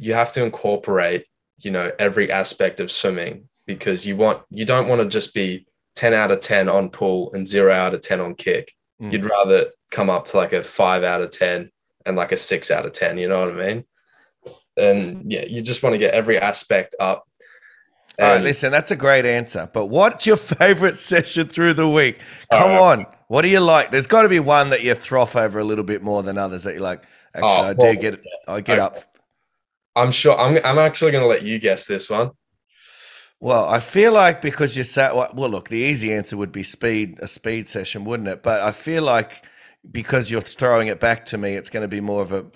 you 0.03 0.15
have 0.15 0.33
to 0.33 0.43
incorporate 0.43 1.27
you 1.59 1.71
know 1.71 1.91
every 1.99 2.31
aspect 2.31 2.81
of 2.81 2.91
swimming 2.91 3.49
because 3.67 4.05
you 4.05 4.17
want 4.17 4.43
you 4.51 4.65
don't 4.65 4.89
want 4.89 5.01
to 5.01 5.09
just 5.09 5.33
be 5.33 5.65
10 5.95 6.13
out 6.13 6.33
of 6.33 6.41
10 6.41 6.69
on 6.69 6.91
pull 6.91 7.33
and 7.35 7.47
0 7.47 7.73
out 7.73 7.95
of 7.95 8.01
10 8.01 8.21
on 8.21 8.35
kick 8.35 8.75
mm. 9.01 9.13
you'd 9.13 9.25
rather 9.25 9.67
come 9.91 10.11
up 10.11 10.25
to 10.27 10.37
like 10.37 10.53
a 10.53 10.63
5 10.63 11.05
out 11.05 11.23
of 11.23 11.31
10 11.31 11.71
and 12.05 12.17
like 12.17 12.33
a 12.33 12.37
6 12.37 12.71
out 12.71 12.85
of 12.85 12.93
10 12.93 13.19
you 13.19 13.29
know 13.29 13.41
what 13.41 13.51
i 13.51 13.73
mean 13.73 13.85
and 14.77 15.31
yeah 15.31 15.45
you 15.45 15.63
just 15.63 15.83
want 15.83 15.95
to 15.95 15.99
get 15.99 16.15
every 16.15 16.39
aspect 16.39 16.97
up 16.99 17.29
all 18.19 18.33
right 18.33 18.43
listen 18.43 18.73
that's 18.73 18.91
a 18.91 18.97
great 18.97 19.25
answer 19.25 19.71
but 19.73 19.87
what's 19.87 20.27
your 20.27 20.37
favorite 20.59 20.99
session 20.99 21.47
through 21.47 21.75
the 21.75 21.89
week 21.89 22.19
come 22.51 22.71
right. 22.71 22.81
on 22.81 23.07
what 23.29 23.43
do 23.43 23.49
you 23.49 23.61
like 23.61 23.93
there's 23.93 24.09
got 24.09 24.23
to 24.23 24.29
be 24.29 24.41
one 24.41 24.71
that 24.71 24.83
you 24.83 24.95
throw 24.95 25.23
over 25.23 25.59
a 25.61 25.65
little 25.65 25.85
bit 25.85 26.03
more 26.03 26.23
than 26.25 26.39
others 26.39 26.65
that 26.65 26.73
you're 26.73 26.83
like 26.83 27.05
actually 27.35 27.49
oh, 27.49 27.63
i 27.63 27.73
do 27.75 27.87
well, 27.87 27.95
get 27.95 28.21
i 28.49 28.61
get 28.61 28.79
okay. 28.79 28.81
up 28.81 29.12
I'm 29.95 30.11
sure 30.11 30.39
I'm 30.39 30.59
I'm 30.65 30.79
actually 30.79 31.13
going 31.13 31.25
to 31.25 31.29
let 31.29 31.43
you 31.43 31.59
guess 31.59 31.87
this 31.87 32.09
one. 32.09 32.31
Well, 33.41 33.69
I 33.69 33.81
feel 33.81 34.13
like 34.13 34.41
because 34.41 34.77
you 34.77 34.85
sat 34.85 35.17
well, 35.17 35.51
look, 35.51 35.69
the 35.69 35.79
easy 35.79 36.13
answer 36.15 36.37
would 36.37 36.53
be 36.53 36.63
speed, 36.63 37.19
a 37.21 37.27
speed 37.27 37.67
session, 37.67 38.05
wouldn't 38.05 38.29
it? 38.29 38.43
But 38.43 38.61
I 38.61 38.71
feel 38.71 39.03
like 39.03 39.45
because 39.91 40.31
you're 40.31 40.41
throwing 40.41 40.89
it 40.89 41.01
back 41.01 41.25
to 41.27 41.39
me, 41.39 41.57
it's 41.57 41.69
going 41.69 41.83
to 41.83 41.89
be 41.89 42.01
more 42.01 42.23
of 42.23 42.33
a. 42.33 42.47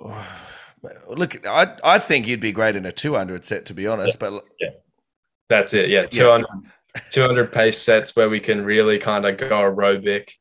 look, 1.08 1.46
I 1.46 1.76
I 1.84 1.98
think 1.98 2.26
you'd 2.26 2.40
be 2.40 2.52
great 2.52 2.76
in 2.76 2.86
a 2.86 2.92
200 2.92 3.44
set, 3.44 3.66
to 3.66 3.74
be 3.74 3.86
honest. 3.86 4.18
Yeah. 4.20 4.30
But 4.30 4.44
yeah, 4.58 4.70
that's 5.48 5.74
it. 5.74 5.90
Yeah, 5.90 6.06
200, 6.06 6.46
yeah. 6.96 7.00
200 7.10 7.52
pace 7.52 7.78
sets 7.78 8.16
where 8.16 8.28
we 8.28 8.40
can 8.40 8.64
really 8.64 8.98
kind 8.98 9.24
of 9.24 9.38
go 9.38 9.48
aerobic 9.48 10.32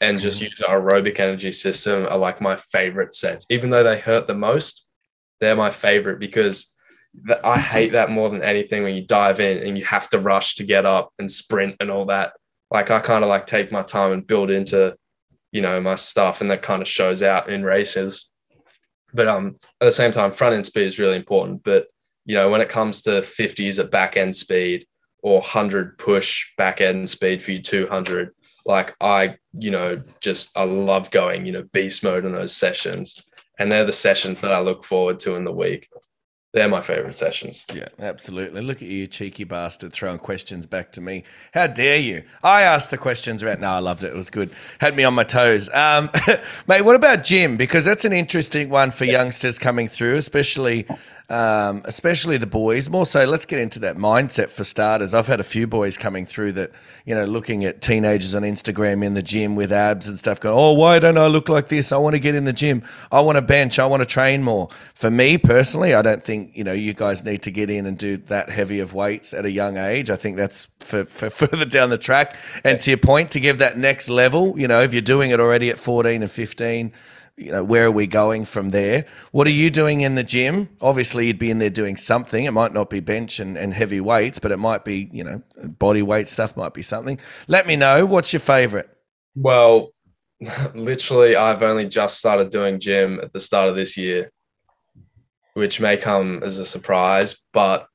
and 0.00 0.20
just 0.20 0.40
mm-hmm. 0.40 0.50
use 0.50 0.62
our 0.62 0.80
aerobic 0.80 1.18
energy 1.18 1.52
system 1.52 2.06
are 2.06 2.18
like 2.18 2.40
my 2.40 2.56
favorite 2.56 3.14
sets, 3.14 3.46
even 3.50 3.70
though 3.70 3.82
they 3.82 3.98
hurt 3.98 4.26
the 4.26 4.34
most 4.34 4.85
they're 5.40 5.56
my 5.56 5.70
favorite 5.70 6.18
because 6.18 6.74
I 7.42 7.58
hate 7.58 7.92
that 7.92 8.10
more 8.10 8.28
than 8.28 8.42
anything 8.42 8.82
when 8.82 8.94
you 8.94 9.06
dive 9.06 9.40
in 9.40 9.66
and 9.66 9.78
you 9.78 9.84
have 9.84 10.08
to 10.10 10.18
rush 10.18 10.56
to 10.56 10.64
get 10.64 10.84
up 10.84 11.12
and 11.18 11.30
sprint 11.30 11.76
and 11.80 11.90
all 11.90 12.06
that. 12.06 12.34
Like 12.70 12.90
I 12.90 13.00
kind 13.00 13.24
of 13.24 13.30
like 13.30 13.46
take 13.46 13.72
my 13.72 13.82
time 13.82 14.12
and 14.12 14.26
build 14.26 14.50
into, 14.50 14.96
you 15.52 15.62
know, 15.62 15.80
my 15.80 15.94
stuff, 15.94 16.40
and 16.40 16.50
that 16.50 16.62
kind 16.62 16.82
of 16.82 16.88
shows 16.88 17.22
out 17.22 17.48
in 17.48 17.62
races. 17.62 18.30
But 19.14 19.28
um, 19.28 19.56
at 19.80 19.86
the 19.86 19.92
same 19.92 20.12
time, 20.12 20.32
front 20.32 20.54
end 20.54 20.66
speed 20.66 20.86
is 20.86 20.98
really 20.98 21.16
important. 21.16 21.62
But 21.62 21.86
you 22.24 22.34
know, 22.34 22.50
when 22.50 22.60
it 22.60 22.68
comes 22.68 23.02
to 23.02 23.10
50s 23.10 23.78
at 23.78 23.90
back 23.90 24.16
end 24.16 24.34
speed 24.34 24.86
or 25.22 25.34
100 25.34 25.96
push 25.96 26.52
back 26.58 26.80
end 26.80 27.08
speed 27.08 27.42
for 27.42 27.52
you 27.52 27.62
200, 27.62 28.34
like 28.64 28.94
I, 29.00 29.36
you 29.56 29.70
know, 29.70 30.02
just 30.20 30.56
I 30.58 30.64
love 30.64 31.12
going, 31.12 31.46
you 31.46 31.52
know, 31.52 31.62
beast 31.72 32.02
mode 32.02 32.24
in 32.24 32.32
those 32.32 32.54
sessions 32.54 33.22
and 33.58 33.70
they're 33.70 33.84
the 33.84 33.92
sessions 33.92 34.40
that 34.40 34.52
I 34.52 34.60
look 34.60 34.84
forward 34.84 35.18
to 35.20 35.36
in 35.36 35.44
the 35.44 35.52
week. 35.52 35.88
They're 36.56 36.68
my 36.68 36.80
favorite 36.80 37.18
sessions. 37.18 37.66
Yeah, 37.74 37.88
absolutely. 37.98 38.62
Look 38.62 38.78
at 38.78 38.88
you, 38.88 39.06
cheeky 39.06 39.44
bastard, 39.44 39.92
throwing 39.92 40.18
questions 40.18 40.64
back 40.64 40.90
to 40.92 41.02
me. 41.02 41.24
How 41.52 41.66
dare 41.66 41.98
you? 41.98 42.22
I 42.42 42.62
asked 42.62 42.90
the 42.90 42.96
questions 42.96 43.42
about. 43.42 43.60
No, 43.60 43.68
I 43.68 43.78
loved 43.78 44.04
it. 44.04 44.06
It 44.06 44.16
was 44.16 44.30
good. 44.30 44.50
Had 44.80 44.96
me 44.96 45.04
on 45.04 45.12
my 45.12 45.24
toes. 45.24 45.68
Um, 45.74 46.08
mate, 46.66 46.80
what 46.80 46.96
about 46.96 47.24
gym? 47.24 47.58
Because 47.58 47.84
that's 47.84 48.06
an 48.06 48.14
interesting 48.14 48.70
one 48.70 48.90
for 48.90 49.04
youngsters 49.04 49.58
coming 49.58 49.86
through, 49.86 50.16
especially 50.16 50.86
um, 51.28 51.82
especially 51.84 52.36
the 52.36 52.46
boys. 52.46 52.88
More 52.88 53.04
so, 53.04 53.24
let's 53.24 53.46
get 53.46 53.58
into 53.58 53.80
that 53.80 53.96
mindset 53.96 54.48
for 54.48 54.62
starters. 54.62 55.12
I've 55.12 55.26
had 55.26 55.40
a 55.40 55.44
few 55.44 55.66
boys 55.66 55.98
coming 55.98 56.24
through 56.24 56.52
that, 56.52 56.70
you 57.04 57.14
know, 57.14 57.24
looking 57.24 57.64
at 57.64 57.80
teenagers 57.82 58.34
on 58.34 58.42
Instagram 58.42 59.04
in 59.04 59.14
the 59.14 59.22
gym 59.22 59.56
with 59.56 59.72
abs 59.72 60.08
and 60.08 60.18
stuff, 60.18 60.38
going, 60.38 60.56
oh, 60.56 60.72
why 60.72 60.98
don't 60.98 61.18
I 61.18 61.26
look 61.26 61.48
like 61.48 61.68
this? 61.68 61.90
I 61.90 61.96
want 61.96 62.14
to 62.14 62.20
get 62.20 62.34
in 62.34 62.44
the 62.44 62.52
gym. 62.52 62.82
I 63.10 63.20
want 63.20 63.36
to 63.36 63.42
bench. 63.42 63.78
I 63.78 63.86
want 63.86 64.02
to 64.02 64.06
train 64.06 64.42
more. 64.42 64.68
For 64.94 65.10
me 65.10 65.36
personally, 65.36 65.94
I 65.94 66.02
don't 66.02 66.24
think, 66.24 66.56
you 66.56 66.62
know, 66.62 66.72
you 66.72 66.94
guys 66.94 67.24
need 67.24 67.42
to 67.42 67.50
get 67.50 67.70
in 67.70 67.86
and 67.86 67.98
do 67.98 68.16
that 68.18 68.48
heavy 68.48 68.78
of 68.78 68.94
weights 68.94 69.34
at 69.34 69.44
a 69.44 69.50
young 69.50 69.78
age. 69.78 70.10
I 70.10 70.16
think 70.16 70.36
that's 70.36 70.68
for, 70.78 71.06
for 71.06 71.28
further 71.30 71.64
down 71.64 71.90
the 71.90 71.98
track. 71.98 72.36
And 72.62 72.78
to 72.80 72.90
your 72.90 72.98
point, 72.98 73.32
to 73.32 73.40
give 73.40 73.58
that 73.58 73.76
next 73.76 74.08
level, 74.08 74.58
you 74.58 74.68
know, 74.68 74.80
if 74.82 74.92
you're 74.92 75.02
doing 75.02 75.32
it 75.32 75.40
already 75.40 75.70
at 75.70 75.78
14 75.78 76.22
and 76.22 76.30
15, 76.30 76.92
you 77.36 77.52
know, 77.52 77.62
where 77.62 77.86
are 77.86 77.90
we 77.90 78.06
going 78.06 78.44
from 78.44 78.70
there? 78.70 79.04
What 79.30 79.46
are 79.46 79.50
you 79.50 79.70
doing 79.70 80.00
in 80.00 80.14
the 80.14 80.24
gym? 80.24 80.70
Obviously, 80.80 81.26
you'd 81.26 81.38
be 81.38 81.50
in 81.50 81.58
there 81.58 81.70
doing 81.70 81.96
something. 81.96 82.44
It 82.44 82.52
might 82.52 82.72
not 82.72 82.88
be 82.88 83.00
bench 83.00 83.40
and, 83.40 83.58
and 83.58 83.74
heavy 83.74 84.00
weights, 84.00 84.38
but 84.38 84.52
it 84.52 84.56
might 84.56 84.84
be, 84.84 85.10
you 85.12 85.22
know, 85.22 85.42
body 85.62 86.02
weight 86.02 86.28
stuff 86.28 86.56
might 86.56 86.72
be 86.72 86.82
something. 86.82 87.18
Let 87.46 87.66
me 87.66 87.76
know. 87.76 88.06
What's 88.06 88.32
your 88.32 88.40
favorite? 88.40 88.88
Well, 89.34 89.90
literally, 90.74 91.36
I've 91.36 91.62
only 91.62 91.86
just 91.86 92.18
started 92.18 92.50
doing 92.50 92.80
gym 92.80 93.20
at 93.22 93.32
the 93.34 93.40
start 93.40 93.68
of 93.68 93.76
this 93.76 93.98
year, 93.98 94.30
which 95.52 95.78
may 95.78 95.98
come 95.98 96.42
as 96.42 96.58
a 96.58 96.64
surprise, 96.64 97.38
but 97.52 97.86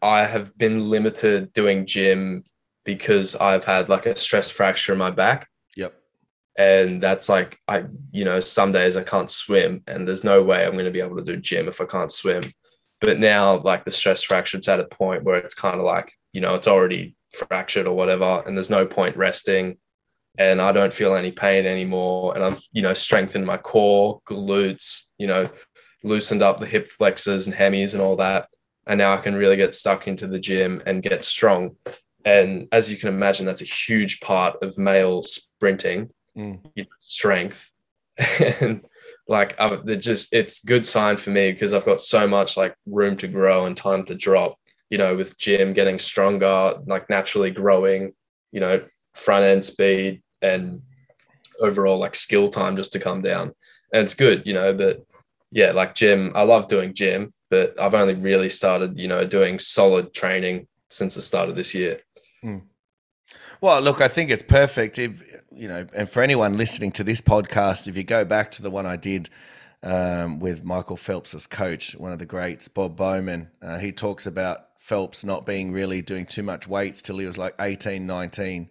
I 0.00 0.24
have 0.24 0.56
been 0.56 0.88
limited 0.88 1.52
doing 1.52 1.84
gym 1.84 2.44
because 2.84 3.34
I've 3.34 3.64
had 3.64 3.88
like 3.88 4.06
a 4.06 4.16
stress 4.16 4.50
fracture 4.50 4.92
in 4.92 4.98
my 4.98 5.10
back 5.10 5.48
And 6.58 7.00
that's 7.00 7.28
like 7.28 7.58
I, 7.68 7.84
you 8.10 8.24
know, 8.24 8.40
some 8.40 8.72
days 8.72 8.96
I 8.96 9.04
can't 9.04 9.30
swim, 9.30 9.82
and 9.86 10.06
there's 10.06 10.24
no 10.24 10.42
way 10.42 10.66
I'm 10.66 10.72
going 10.72 10.84
to 10.84 10.90
be 10.90 11.00
able 11.00 11.16
to 11.16 11.24
do 11.24 11.36
gym 11.36 11.68
if 11.68 11.80
I 11.80 11.86
can't 11.86 12.12
swim. 12.12 12.42
But 13.00 13.18
now, 13.18 13.62
like 13.62 13.84
the 13.84 13.92
stress 13.92 14.24
fracture's 14.24 14.68
at 14.68 14.80
a 14.80 14.84
point 14.84 15.22
where 15.22 15.36
it's 15.36 15.54
kind 15.54 15.78
of 15.78 15.86
like, 15.86 16.12
you 16.32 16.40
know, 16.40 16.56
it's 16.56 16.68
already 16.68 17.14
fractured 17.32 17.86
or 17.86 17.94
whatever, 17.94 18.42
and 18.44 18.56
there's 18.56 18.70
no 18.70 18.84
point 18.84 19.16
resting. 19.16 19.78
And 20.36 20.60
I 20.62 20.70
don't 20.70 20.92
feel 20.92 21.14
any 21.16 21.32
pain 21.32 21.66
anymore. 21.66 22.34
And 22.34 22.44
I've, 22.44 22.62
you 22.70 22.82
know, 22.82 22.94
strengthened 22.94 23.44
my 23.44 23.56
core, 23.56 24.20
glutes, 24.24 25.06
you 25.18 25.26
know, 25.26 25.48
loosened 26.04 26.42
up 26.42 26.60
the 26.60 26.66
hip 26.66 26.88
flexors 26.88 27.48
and 27.48 27.56
hammies 27.56 27.94
and 27.94 28.02
all 28.02 28.16
that. 28.16 28.48
And 28.86 28.98
now 28.98 29.14
I 29.14 29.16
can 29.16 29.34
really 29.34 29.56
get 29.56 29.74
stuck 29.74 30.06
into 30.06 30.28
the 30.28 30.38
gym 30.38 30.80
and 30.86 31.02
get 31.02 31.24
strong. 31.24 31.76
And 32.24 32.68
as 32.70 32.90
you 32.90 32.96
can 32.96 33.08
imagine, 33.08 33.46
that's 33.46 33.62
a 33.62 33.64
huge 33.64 34.20
part 34.20 34.62
of 34.62 34.78
male 34.78 35.22
sprinting, 35.24 36.10
mm. 36.38 36.60
you 36.74 36.84
know, 36.84 36.88
strength. 37.00 37.70
and 38.60 38.84
like 39.26 39.58
I've, 39.60 39.86
it 39.88 39.96
just 39.96 40.32
it's 40.32 40.64
good 40.64 40.86
sign 40.86 41.16
for 41.16 41.30
me 41.30 41.52
because 41.52 41.74
I've 41.74 41.84
got 41.84 42.00
so 42.00 42.26
much 42.26 42.56
like 42.56 42.74
room 42.86 43.16
to 43.18 43.28
grow 43.28 43.66
and 43.66 43.76
time 43.76 44.04
to 44.06 44.14
drop. 44.14 44.56
You 44.90 44.96
know, 44.96 45.14
with 45.14 45.36
gym 45.36 45.74
getting 45.74 45.98
stronger, 45.98 46.74
like 46.86 47.10
naturally 47.10 47.50
growing. 47.50 48.12
You 48.52 48.60
know, 48.60 48.82
front 49.14 49.44
end 49.44 49.64
speed 49.64 50.22
and 50.40 50.80
overall 51.60 51.98
like 51.98 52.14
skill 52.14 52.48
time 52.48 52.76
just 52.76 52.92
to 52.92 52.98
come 52.98 53.20
down. 53.20 53.52
And 53.92 54.02
it's 54.04 54.14
good, 54.14 54.42
you 54.46 54.54
know, 54.54 54.74
that 54.76 55.04
yeah, 55.50 55.72
like 55.72 55.94
gym. 55.94 56.32
I 56.34 56.42
love 56.42 56.68
doing 56.68 56.94
gym, 56.94 57.32
but 57.50 57.78
I've 57.80 57.94
only 57.94 58.14
really 58.14 58.48
started, 58.48 58.98
you 58.98 59.08
know, 59.08 59.24
doing 59.24 59.58
solid 59.58 60.12
training 60.12 60.68
since 60.90 61.14
the 61.14 61.22
start 61.22 61.48
of 61.48 61.56
this 61.56 61.74
year. 61.74 62.00
Mm. 62.44 62.62
Well, 63.60 63.80
look, 63.80 64.00
I 64.00 64.06
think 64.06 64.30
it's 64.30 64.42
perfect. 64.42 64.98
If 64.98 65.42
you 65.52 65.66
know, 65.66 65.84
and 65.92 66.08
for 66.08 66.22
anyone 66.22 66.56
listening 66.56 66.92
to 66.92 67.04
this 67.04 67.20
podcast, 67.20 67.88
if 67.88 67.96
you 67.96 68.04
go 68.04 68.24
back 68.24 68.52
to 68.52 68.62
the 68.62 68.70
one 68.70 68.86
I 68.86 68.94
did 68.94 69.30
um, 69.82 70.38
with 70.38 70.62
Michael 70.62 70.96
Phelps 70.96 71.34
as 71.34 71.48
coach, 71.48 71.96
one 71.96 72.12
of 72.12 72.20
the 72.20 72.26
greats, 72.26 72.68
Bob 72.68 72.96
Bowman, 72.96 73.50
uh, 73.60 73.78
he 73.78 73.90
talks 73.90 74.26
about 74.26 74.66
Phelps 74.76 75.24
not 75.24 75.44
being 75.44 75.72
really 75.72 76.02
doing 76.02 76.24
too 76.24 76.44
much 76.44 76.68
weights 76.68 77.02
till 77.02 77.18
he 77.18 77.26
was 77.26 77.36
like 77.36 77.54
18, 77.58 78.06
19 78.06 78.68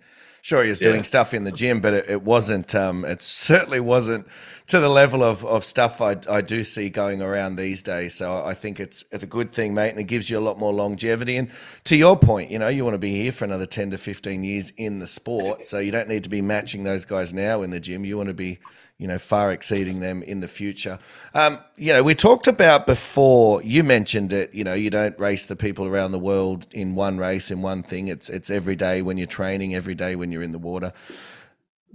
sure 0.47 0.63
he 0.63 0.69
was 0.69 0.79
doing 0.79 0.97
yeah. 0.97 1.01
stuff 1.01 1.33
in 1.33 1.43
the 1.43 1.51
gym, 1.51 1.81
but 1.81 1.93
it, 1.93 2.09
it 2.09 2.21
wasn't. 2.21 2.73
Um, 2.73 3.03
it 3.03 3.21
certainly 3.21 3.81
wasn't 3.81 4.25
to 4.67 4.79
the 4.79 4.87
level 4.87 5.21
of, 5.21 5.45
of 5.45 5.65
stuff 5.65 5.99
I, 5.99 6.15
I 6.29 6.39
do 6.39 6.63
see 6.63 6.89
going 6.89 7.21
around 7.21 7.57
these 7.57 7.83
days. 7.83 8.15
So 8.15 8.41
I 8.45 8.53
think 8.53 8.79
it's 8.79 9.03
it's 9.11 9.25
a 9.25 9.27
good 9.27 9.51
thing, 9.51 9.73
mate, 9.73 9.89
and 9.89 9.99
it 9.99 10.05
gives 10.05 10.29
you 10.29 10.39
a 10.39 10.45
lot 10.47 10.57
more 10.57 10.71
longevity. 10.71 11.35
And 11.35 11.51
to 11.83 11.97
your 11.97 12.17
point, 12.17 12.49
you 12.49 12.59
know, 12.59 12.69
you 12.69 12.85
want 12.85 12.93
to 12.93 12.99
be 12.99 13.11
here 13.11 13.33
for 13.33 13.43
another 13.43 13.65
ten 13.65 13.91
to 13.91 13.97
fifteen 13.97 14.45
years 14.45 14.71
in 14.77 14.99
the 14.99 15.07
sport, 15.07 15.65
so 15.69 15.79
you 15.79 15.91
don't 15.91 16.07
need 16.07 16.23
to 16.23 16.29
be 16.29 16.41
matching 16.41 16.85
those 16.85 17.03
guys 17.03 17.33
now 17.33 17.61
in 17.61 17.69
the 17.69 17.81
gym. 17.81 18.05
You 18.05 18.15
want 18.15 18.27
to 18.27 18.33
be 18.33 18.59
you 18.97 19.07
know, 19.07 19.19
far 19.19 19.51
exceeding 19.51 19.99
them 19.99 20.23
in 20.23 20.39
the 20.39 20.47
future. 20.47 20.97
Um, 21.33 21.59
you 21.75 21.93
know, 21.93 22.01
we 22.01 22.15
talked 22.15 22.47
about 22.47 22.87
before. 22.87 23.61
You 23.61 23.83
mentioned 23.83 24.33
it. 24.33 24.53
You 24.53 24.63
know, 24.63 24.73
you 24.73 24.89
don't 24.89 25.17
race 25.19 25.45
the 25.45 25.55
people 25.55 25.85
around 25.85 26.11
the 26.11 26.19
world 26.19 26.65
in 26.71 26.95
one 26.95 27.17
race 27.17 27.51
in 27.51 27.61
one 27.61 27.83
thing. 27.83 28.07
It's 28.07 28.29
it's 28.29 28.49
every 28.49 28.75
day 28.75 29.01
when 29.01 29.17
you're 29.17 29.27
training, 29.27 29.75
every 29.75 29.95
day 29.95 30.15
when 30.15 30.31
you're 30.31 30.43
in 30.43 30.51
the 30.51 30.57
water 30.57 30.93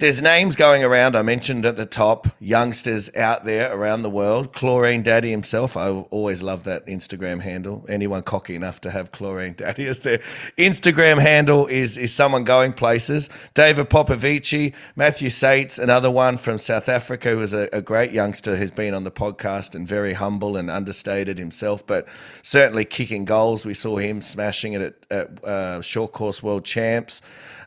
there's 0.03 0.20
names 0.20 0.57
going 0.57 0.82
around. 0.82 1.14
I 1.14 1.22
mentioned 1.22 1.64
at 1.64 1.76
the 1.76 1.86
top, 1.86 2.26
youngsters 2.40 3.09
out 3.14 3.44
there 3.44 3.72
around 3.72 4.03
the 4.03 4.11
world. 4.11 4.53
Chlorine 4.53 5.05
Daddy 5.05 5.30
himself. 5.30 5.76
I 5.76 5.90
always 5.90 6.42
love 6.42 6.64
that 6.64 6.84
Instagram 6.86 7.40
handle. 7.40 7.86
Anyone 7.88 8.24
cocky 8.24 8.57
enough 8.57 8.80
to 8.80 8.90
have 8.90 9.12
Chlorine 9.12 9.55
Daddy 9.55 9.86
as 9.86 10.00
their 10.00 10.18
Instagram 10.59 11.20
handle 11.20 11.68
is 11.68 11.96
is 11.96 12.12
someone 12.12 12.42
going 12.42 12.72
places. 12.72 13.30
David 13.55 13.90
Popovici, 13.90 14.74
Matthew 14.96 15.30
Sates, 15.30 15.78
another 15.78 16.11
one 16.11 16.36
from 16.36 16.59
South 16.59 16.88
Africa 16.88 17.30
who 17.30 17.40
is 17.40 17.53
a, 17.53 17.68
a 17.72 17.80
great 17.80 18.11
youngster 18.11 18.57
who's 18.57 18.72
been 18.72 18.94
on 18.94 19.05
the 19.05 19.12
podcast 19.12 19.76
and 19.76 19.86
very 19.86 20.14
humble 20.14 20.57
and 20.57 20.68
understated 20.68 21.38
himself, 21.38 21.86
but 21.86 22.09
certainly 22.42 22.84
kicking 22.84 23.24
goals. 23.24 23.64
We 23.64 23.74
saw 23.74 23.98
him 23.98 24.20
smashing 24.20 24.72
it 24.72 24.82
at, 24.82 25.12
at 25.12 25.44
uh, 25.44 25.80
short 25.80 26.11
course 26.11 26.42
world 26.42 26.64
champs. 26.64 27.22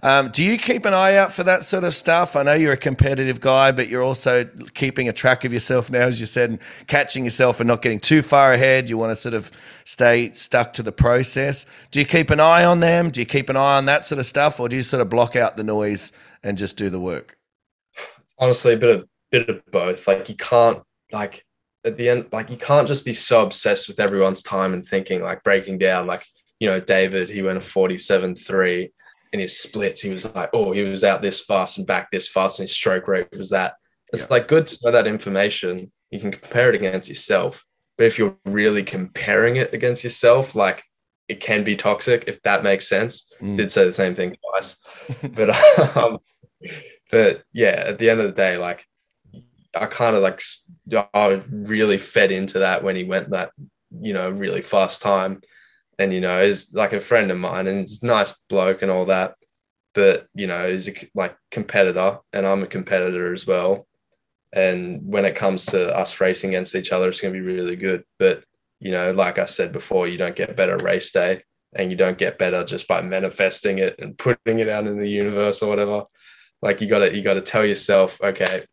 Um, 0.05 0.29
do 0.29 0.43
you 0.43 0.59
keep 0.59 0.85
an 0.85 0.93
eye 0.93 1.15
out 1.15 1.33
for 1.33 1.41
that 1.45 1.63
sort 1.63 1.83
of 1.83 1.95
stuff? 1.95 2.35
I 2.35 2.43
know 2.43 2.53
you're 2.53 2.73
a 2.73 2.77
competitive 2.77 3.41
guy, 3.41 3.71
but 3.71 3.87
you're 3.87 4.03
also 4.03 4.45
keeping 4.75 5.09
a 5.09 5.11
track 5.11 5.43
of 5.45 5.51
yourself 5.51 5.89
now, 5.89 6.03
as 6.03 6.19
you 6.19 6.27
said, 6.27 6.51
and 6.51 6.59
catching 6.85 7.23
yourself 7.23 7.59
and 7.59 7.67
not 7.67 7.81
getting 7.81 7.99
too 7.99 8.21
far 8.21 8.53
ahead. 8.53 8.87
You 8.87 8.99
want 8.99 9.09
to 9.09 9.15
sort 9.15 9.33
of 9.33 9.49
stay 9.83 10.31
stuck 10.31 10.73
to 10.73 10.83
the 10.83 10.91
process. 10.91 11.65
Do 11.89 11.99
you 11.99 12.05
keep 12.05 12.29
an 12.29 12.39
eye 12.39 12.63
on 12.63 12.81
them? 12.81 13.09
Do 13.09 13.19
you 13.19 13.25
keep 13.25 13.49
an 13.49 13.55
eye 13.55 13.77
on 13.77 13.87
that 13.87 14.03
sort 14.03 14.19
of 14.19 14.27
stuff, 14.27 14.59
or 14.59 14.69
do 14.69 14.75
you 14.75 14.83
sort 14.83 15.01
of 15.01 15.09
block 15.09 15.35
out 15.35 15.57
the 15.57 15.63
noise 15.63 16.11
and 16.43 16.55
just 16.55 16.77
do 16.77 16.91
the 16.91 16.99
work? 16.99 17.39
Honestly, 18.37 18.73
a 18.73 18.77
bit 18.77 18.95
of 18.95 19.07
bit 19.31 19.49
of 19.49 19.65
both. 19.71 20.07
Like 20.07 20.29
you 20.29 20.35
can't 20.35 20.83
like 21.11 21.43
at 21.83 21.97
the 21.97 22.09
end, 22.09 22.27
like 22.31 22.51
you 22.51 22.57
can't 22.57 22.87
just 22.87 23.05
be 23.05 23.13
so 23.13 23.41
obsessed 23.41 23.87
with 23.87 23.99
everyone's 23.99 24.43
time 24.43 24.75
and 24.75 24.85
thinking 24.85 25.23
like 25.23 25.43
breaking 25.43 25.79
down 25.79 26.05
like 26.05 26.23
you 26.59 26.69
know 26.69 26.79
David 26.79 27.27
he 27.27 27.41
went 27.41 27.57
a 27.57 27.61
47 27.61 28.35
3 28.35 28.91
in 29.35 29.41
his 29.41 29.59
splits, 29.59 30.01
he 30.01 30.11
was 30.11 30.33
like, 30.33 30.49
oh, 30.53 30.71
he 30.71 30.81
was 30.81 31.03
out 31.03 31.21
this 31.21 31.43
fast 31.43 31.77
and 31.77 31.85
back 31.85 32.09
this 32.09 32.29
fast, 32.29 32.57
and 32.59 32.63
his 32.63 32.75
stroke 32.75 33.07
rate 33.07 33.27
was 33.37 33.49
that. 33.49 33.73
It's 34.13 34.23
yeah. 34.23 34.27
like 34.31 34.47
good 34.47 34.67
to 34.69 34.79
know 34.81 34.91
that 34.91 35.07
information. 35.07 35.91
You 36.09 36.21
can 36.21 36.31
compare 36.31 36.69
it 36.69 36.75
against 36.75 37.09
yourself. 37.09 37.65
But 37.97 38.07
if 38.07 38.17
you're 38.17 38.37
really 38.45 38.83
comparing 38.83 39.57
it 39.57 39.73
against 39.73 40.05
yourself, 40.05 40.55
like 40.55 40.83
it 41.27 41.41
can 41.41 41.65
be 41.65 41.75
toxic, 41.75 42.23
if 42.27 42.41
that 42.43 42.63
makes 42.63 42.87
sense. 42.87 43.29
Mm. 43.41 43.57
Did 43.57 43.71
say 43.71 43.83
the 43.83 43.91
same 43.91 44.15
thing 44.15 44.37
twice. 44.51 44.77
but 45.35 45.49
um, 45.97 46.19
but 47.11 47.43
yeah, 47.51 47.83
at 47.87 47.99
the 47.99 48.09
end 48.09 48.21
of 48.21 48.27
the 48.27 48.41
day, 48.41 48.57
like 48.57 48.85
I 49.75 49.85
kind 49.87 50.15
of 50.15 50.23
like 50.23 50.41
I 51.13 51.41
really 51.49 51.97
fed 51.97 52.31
into 52.31 52.59
that 52.59 52.83
when 52.83 52.95
he 52.95 53.03
went 53.03 53.31
that, 53.31 53.51
you 53.99 54.13
know, 54.13 54.29
really 54.29 54.61
fast 54.61 55.01
time 55.01 55.41
and 55.99 56.13
you 56.13 56.21
know 56.21 56.41
is 56.41 56.73
like 56.73 56.93
a 56.93 57.01
friend 57.01 57.31
of 57.31 57.37
mine 57.37 57.67
and 57.67 57.81
he's 57.81 58.03
nice 58.03 58.35
bloke 58.49 58.81
and 58.81 58.91
all 58.91 59.05
that 59.05 59.35
but 59.93 60.27
you 60.33 60.47
know 60.47 60.69
he's 60.69 60.87
a 60.87 60.93
like 61.13 61.35
competitor 61.51 62.19
and 62.33 62.45
i'm 62.45 62.63
a 62.63 62.67
competitor 62.67 63.33
as 63.33 63.47
well. 63.47 63.87
And 64.53 65.01
when 65.05 65.25
it 65.25 65.35
comes 65.35 65.65
to 65.67 65.93
us 65.93 66.21
racing 66.21 66.51
against 66.51 66.75
each 66.75 66.91
other 66.91 67.09
it's 67.09 67.19
going 67.19 67.33
to 67.33 67.39
be 67.39 67.45
really 67.45 67.75
good. 67.75 68.03
But 68.19 68.43
you 68.79 68.91
know 68.91 69.11
like 69.11 69.39
i 69.39 69.45
said 69.45 69.71
before 69.71 70.07
you 70.07 70.17
don't 70.17 70.35
get 70.35 70.57
better 70.57 70.77
race 70.77 71.11
day 71.11 71.43
and 71.75 71.91
you 71.91 71.97
don't 71.97 72.17
get 72.17 72.37
better 72.37 72.63
just 72.63 72.87
by 72.87 73.01
manifesting 73.01 73.79
it 73.79 73.95
and 73.99 74.17
putting 74.17 74.59
it 74.59 74.69
out 74.69 74.87
in 74.87 74.97
the 74.97 75.09
universe 75.09 75.61
or 75.61 75.69
whatever. 75.69 76.03
Like 76.61 76.81
you 76.81 76.87
got 76.87 76.99
to 76.99 77.15
you 77.15 77.21
got 77.21 77.33
to 77.35 77.41
tell 77.41 77.65
yourself 77.65 78.19
okay 78.21 78.65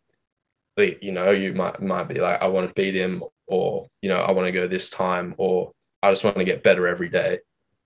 you 0.76 1.12
know 1.12 1.30
you 1.30 1.52
might 1.52 1.80
might 1.82 2.08
be 2.08 2.18
like 2.18 2.40
i 2.40 2.46
want 2.46 2.66
to 2.66 2.72
beat 2.74 2.94
him 2.94 3.22
or 3.46 3.86
you 4.00 4.08
know 4.08 4.20
i 4.20 4.30
want 4.32 4.46
to 4.46 4.52
go 4.52 4.66
this 4.66 4.88
time 4.88 5.34
or 5.36 5.72
I 6.03 6.11
just 6.11 6.24
want 6.24 6.36
to 6.36 6.44
get 6.44 6.62
better 6.62 6.86
every 6.86 7.09
day. 7.09 7.40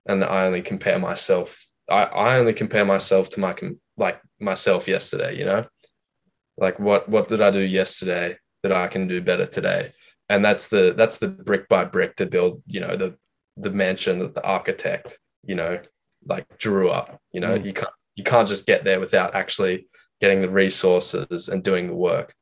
And 0.06 0.24
I 0.24 0.46
only 0.46 0.62
compare 0.62 0.98
myself. 0.98 1.64
I, 1.88 2.04
I 2.04 2.38
only 2.38 2.52
compare 2.52 2.84
myself 2.84 3.28
to 3.30 3.40
my 3.40 3.54
like 3.96 4.20
myself 4.40 4.88
yesterday, 4.88 5.36
you 5.36 5.44
know? 5.44 5.66
Like 6.56 6.78
what 6.78 7.08
what 7.08 7.28
did 7.28 7.40
I 7.40 7.50
do 7.50 7.60
yesterday 7.60 8.38
that 8.62 8.72
I 8.72 8.88
can 8.88 9.06
do 9.06 9.20
better 9.20 9.46
today? 9.46 9.92
And 10.28 10.44
that's 10.44 10.68
the 10.68 10.94
that's 10.96 11.18
the 11.18 11.28
brick 11.28 11.68
by 11.68 11.84
brick 11.84 12.16
to 12.16 12.26
build, 12.26 12.62
you 12.66 12.80
know, 12.80 12.96
the 12.96 13.16
the 13.56 13.70
mansion 13.70 14.18
that 14.20 14.34
the 14.34 14.44
architect, 14.44 15.18
you 15.44 15.54
know, 15.54 15.80
like 16.24 16.46
drew 16.58 16.90
up. 16.90 17.20
You 17.32 17.40
know, 17.40 17.58
mm. 17.58 17.64
you 17.64 17.72
can't 17.72 17.92
you 18.14 18.24
can't 18.24 18.48
just 18.48 18.66
get 18.66 18.84
there 18.84 19.00
without 19.00 19.34
actually 19.34 19.86
getting 20.20 20.40
the 20.40 20.48
resources 20.48 21.48
and 21.48 21.62
doing 21.62 21.88
the 21.88 21.94
work 21.94 22.34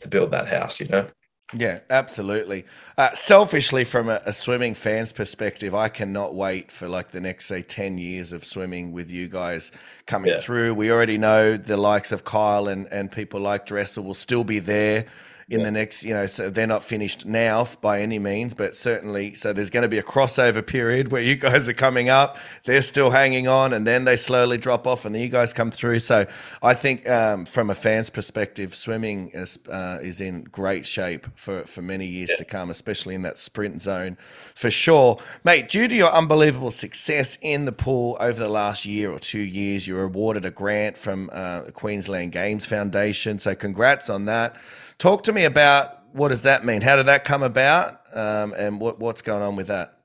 to 0.00 0.08
build 0.08 0.30
that 0.32 0.48
house, 0.48 0.80
you 0.80 0.88
know? 0.88 1.08
Yeah, 1.56 1.80
absolutely. 1.88 2.66
Uh, 2.98 3.12
selfishly, 3.12 3.84
from 3.84 4.08
a, 4.08 4.20
a, 4.26 4.32
swimming 4.32 4.74
fan's 4.74 5.12
perspective, 5.12 5.74
I 5.74 5.88
cannot 5.88 6.34
wait 6.34 6.72
for 6.72 6.88
like 6.88 7.12
the 7.12 7.20
next, 7.20 7.46
say, 7.46 7.62
10 7.62 7.98
years 7.98 8.32
of 8.32 8.44
swimming 8.44 8.92
with 8.92 9.10
you 9.10 9.28
guys 9.28 9.70
coming 10.06 10.32
yeah. 10.32 10.40
through. 10.40 10.74
We 10.74 10.90
already 10.90 11.16
know 11.16 11.56
the 11.56 11.76
likes 11.76 12.10
of 12.10 12.24
Kyle 12.24 12.66
and, 12.66 12.86
and 12.92 13.10
people 13.10 13.40
like 13.40 13.66
Dressel 13.66 14.02
will 14.02 14.14
still 14.14 14.44
be 14.44 14.58
there 14.58 15.06
in 15.48 15.60
yeah. 15.60 15.64
the 15.64 15.70
next, 15.70 16.04
you 16.04 16.14
know, 16.14 16.26
so 16.26 16.50
they're 16.50 16.66
not 16.66 16.82
finished 16.82 17.26
now 17.26 17.66
by 17.80 18.00
any 18.00 18.18
means, 18.18 18.54
but 18.54 18.74
certainly, 18.74 19.34
so 19.34 19.52
there's 19.52 19.70
going 19.70 19.82
to 19.82 19.88
be 19.88 19.98
a 19.98 20.02
crossover 20.02 20.66
period 20.66 21.08
where 21.12 21.22
you 21.22 21.36
guys 21.36 21.68
are 21.68 21.74
coming 21.74 22.08
up, 22.08 22.36
they're 22.64 22.82
still 22.82 23.10
hanging 23.10 23.48
on, 23.48 23.72
and 23.72 23.86
then 23.86 24.04
they 24.04 24.16
slowly 24.16 24.58
drop 24.58 24.86
off, 24.86 25.04
and 25.04 25.14
then 25.14 25.22
you 25.22 25.28
guys 25.28 25.52
come 25.52 25.70
through. 25.70 26.00
So 26.00 26.26
I 26.62 26.74
think 26.74 27.08
um, 27.08 27.44
from 27.44 27.70
a 27.70 27.74
fan's 27.74 28.10
perspective, 28.10 28.74
swimming 28.74 29.30
is, 29.34 29.58
uh, 29.68 29.98
is 30.02 30.20
in 30.20 30.44
great 30.44 30.86
shape 30.86 31.26
for, 31.34 31.64
for 31.64 31.82
many 31.82 32.06
years 32.06 32.30
yeah. 32.30 32.36
to 32.36 32.44
come, 32.44 32.70
especially 32.70 33.14
in 33.14 33.22
that 33.22 33.38
sprint 33.38 33.80
zone 33.80 34.16
for 34.54 34.70
sure. 34.70 35.18
Mate, 35.42 35.68
due 35.68 35.88
to 35.88 35.94
your 35.94 36.12
unbelievable 36.12 36.70
success 36.70 37.36
in 37.42 37.64
the 37.64 37.72
pool 37.72 38.16
over 38.20 38.38
the 38.38 38.48
last 38.48 38.86
year 38.86 39.10
or 39.10 39.18
two 39.18 39.40
years, 39.40 39.86
you 39.86 39.94
were 39.94 40.04
awarded 40.04 40.44
a 40.44 40.50
grant 40.50 40.96
from 40.96 41.28
uh, 41.32 41.62
the 41.62 41.72
Queensland 41.72 42.32
Games 42.32 42.64
Foundation. 42.66 43.38
So 43.38 43.54
congrats 43.54 44.08
on 44.08 44.26
that. 44.26 44.56
Talk 44.98 45.22
to 45.24 45.32
me 45.32 45.44
about 45.44 46.00
what 46.12 46.28
does 46.28 46.42
that 46.42 46.64
mean? 46.64 46.80
How 46.80 46.96
did 46.96 47.06
that 47.06 47.24
come 47.24 47.42
about, 47.42 48.00
um, 48.14 48.54
and 48.56 48.80
what, 48.80 49.00
what's 49.00 49.22
going 49.22 49.42
on 49.42 49.56
with 49.56 49.66
that? 49.66 49.98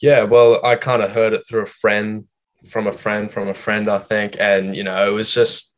Yeah, 0.00 0.22
well, 0.22 0.64
I 0.64 0.76
kind 0.76 1.02
of 1.02 1.12
heard 1.12 1.34
it 1.34 1.46
through 1.46 1.62
a 1.62 1.66
friend, 1.66 2.26
from 2.68 2.86
a 2.86 2.92
friend, 2.92 3.30
from 3.30 3.48
a 3.48 3.54
friend, 3.54 3.88
I 3.88 3.98
think, 3.98 4.36
and 4.38 4.74
you 4.74 4.82
know, 4.82 5.06
it 5.06 5.12
was 5.12 5.32
just 5.32 5.74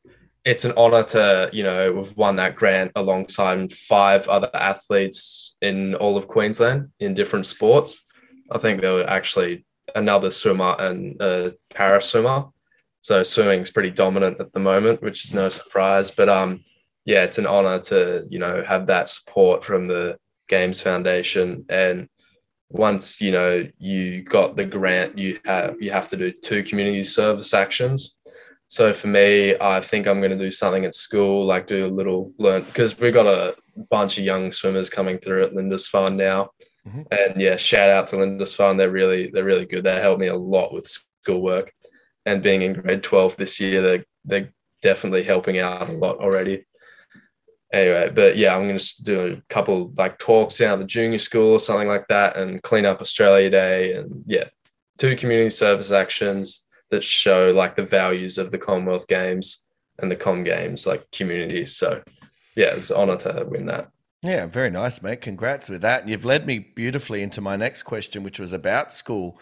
it's 0.46 0.64
an 0.64 0.72
honor 0.76 1.02
to, 1.02 1.50
you 1.52 1.64
know, 1.64 1.92
we've 1.92 2.16
won 2.16 2.36
that 2.36 2.54
grant 2.54 2.92
alongside 2.94 3.72
five 3.72 4.28
other 4.28 4.48
athletes 4.54 5.56
in 5.60 5.96
all 5.96 6.16
of 6.16 6.28
Queensland 6.28 6.90
in 7.00 7.14
different 7.14 7.46
sports. 7.46 8.06
I 8.52 8.58
think 8.58 8.80
there 8.80 8.94
were 8.94 9.10
actually 9.10 9.66
another 9.96 10.30
swimmer 10.30 10.76
and 10.78 11.20
a 11.20 11.54
para 11.70 12.00
swimmer. 12.00 12.44
So 13.00 13.24
swimming 13.24 13.60
is 13.60 13.72
pretty 13.72 13.90
dominant 13.90 14.40
at 14.40 14.52
the 14.52 14.60
moment, 14.60 15.02
which 15.02 15.24
is 15.24 15.34
no 15.34 15.48
surprise. 15.48 16.12
But 16.12 16.28
um, 16.28 16.64
yeah, 17.06 17.22
it's 17.22 17.38
an 17.38 17.46
honor 17.46 17.78
to 17.78 18.26
you 18.28 18.38
know 18.38 18.62
have 18.66 18.86
that 18.88 19.08
support 19.08 19.64
from 19.64 19.86
the 19.86 20.18
Games 20.48 20.80
Foundation. 20.80 21.64
And 21.70 22.08
once 22.68 23.20
you 23.20 23.30
know 23.30 23.66
you 23.78 24.22
got 24.22 24.56
the 24.56 24.64
grant, 24.64 25.16
you 25.16 25.38
have 25.44 25.80
you 25.80 25.90
have 25.92 26.08
to 26.08 26.16
do 26.16 26.32
two 26.32 26.62
community 26.64 27.04
service 27.04 27.54
actions. 27.54 28.16
So 28.68 28.92
for 28.92 29.06
me, 29.06 29.54
I 29.60 29.80
think 29.80 30.08
I'm 30.08 30.20
going 30.20 30.36
to 30.36 30.44
do 30.44 30.50
something 30.50 30.84
at 30.84 30.94
school, 30.96 31.46
like 31.46 31.68
do 31.68 31.86
a 31.86 31.88
little 31.88 32.32
learn 32.36 32.62
because 32.64 32.98
we've 32.98 33.14
got 33.14 33.26
a 33.26 33.54
bunch 33.90 34.18
of 34.18 34.24
young 34.24 34.50
swimmers 34.50 34.90
coming 34.90 35.18
through 35.18 35.44
at 35.44 35.54
Lindisfarne 35.54 36.16
now. 36.16 36.50
Mm-hmm. 36.88 37.02
And 37.12 37.40
yeah, 37.40 37.56
shout 37.56 37.88
out 37.88 38.08
to 38.08 38.16
Lindisfarne. 38.16 38.76
They're 38.76 38.90
really 38.90 39.30
they're 39.30 39.44
really 39.44 39.66
good. 39.66 39.84
They 39.84 40.00
helped 40.00 40.20
me 40.20 40.26
a 40.26 40.36
lot 40.36 40.72
with 40.72 40.88
schoolwork. 41.22 41.72
And 42.24 42.42
being 42.42 42.62
in 42.62 42.72
grade 42.72 43.04
12 43.04 43.36
this 43.36 43.60
year, 43.60 43.80
they're 43.80 44.04
they're 44.24 44.52
definitely 44.82 45.22
helping 45.22 45.60
out 45.60 45.88
a 45.88 45.92
lot 45.92 46.18
already. 46.18 46.64
Anyway, 47.72 48.10
but 48.14 48.36
yeah, 48.36 48.54
I'm 48.54 48.68
gonna 48.68 48.80
do 49.02 49.32
a 49.32 49.52
couple 49.52 49.92
like 49.96 50.18
talks 50.18 50.58
down 50.58 50.74
at 50.74 50.78
the 50.78 50.84
junior 50.84 51.18
school 51.18 51.52
or 51.52 51.60
something 51.60 51.88
like 51.88 52.06
that 52.08 52.36
and 52.36 52.62
clean 52.62 52.86
up 52.86 53.00
Australia 53.00 53.50
Day 53.50 53.94
and 53.94 54.22
yeah, 54.26 54.44
two 54.98 55.16
community 55.16 55.50
service 55.50 55.90
actions 55.90 56.64
that 56.90 57.02
show 57.02 57.50
like 57.50 57.74
the 57.74 57.82
values 57.82 58.38
of 58.38 58.50
the 58.50 58.58
Commonwealth 58.58 59.08
Games 59.08 59.66
and 59.98 60.10
the 60.10 60.16
Com 60.16 60.44
Games, 60.44 60.86
like 60.86 61.10
community. 61.10 61.66
So 61.66 62.02
yeah, 62.54 62.74
it's 62.74 62.90
an 62.90 62.96
honor 62.96 63.16
to 63.18 63.44
win 63.48 63.66
that. 63.66 63.88
Yeah, 64.22 64.46
very 64.46 64.70
nice, 64.70 65.02
mate. 65.02 65.20
Congrats 65.20 65.68
with 65.68 65.82
that. 65.82 66.02
And 66.02 66.10
You've 66.10 66.24
led 66.24 66.46
me 66.46 66.58
beautifully 66.58 67.22
into 67.22 67.40
my 67.40 67.56
next 67.56 67.82
question, 67.82 68.22
which 68.22 68.40
was 68.40 68.52
about 68.52 68.92
school. 68.92 69.38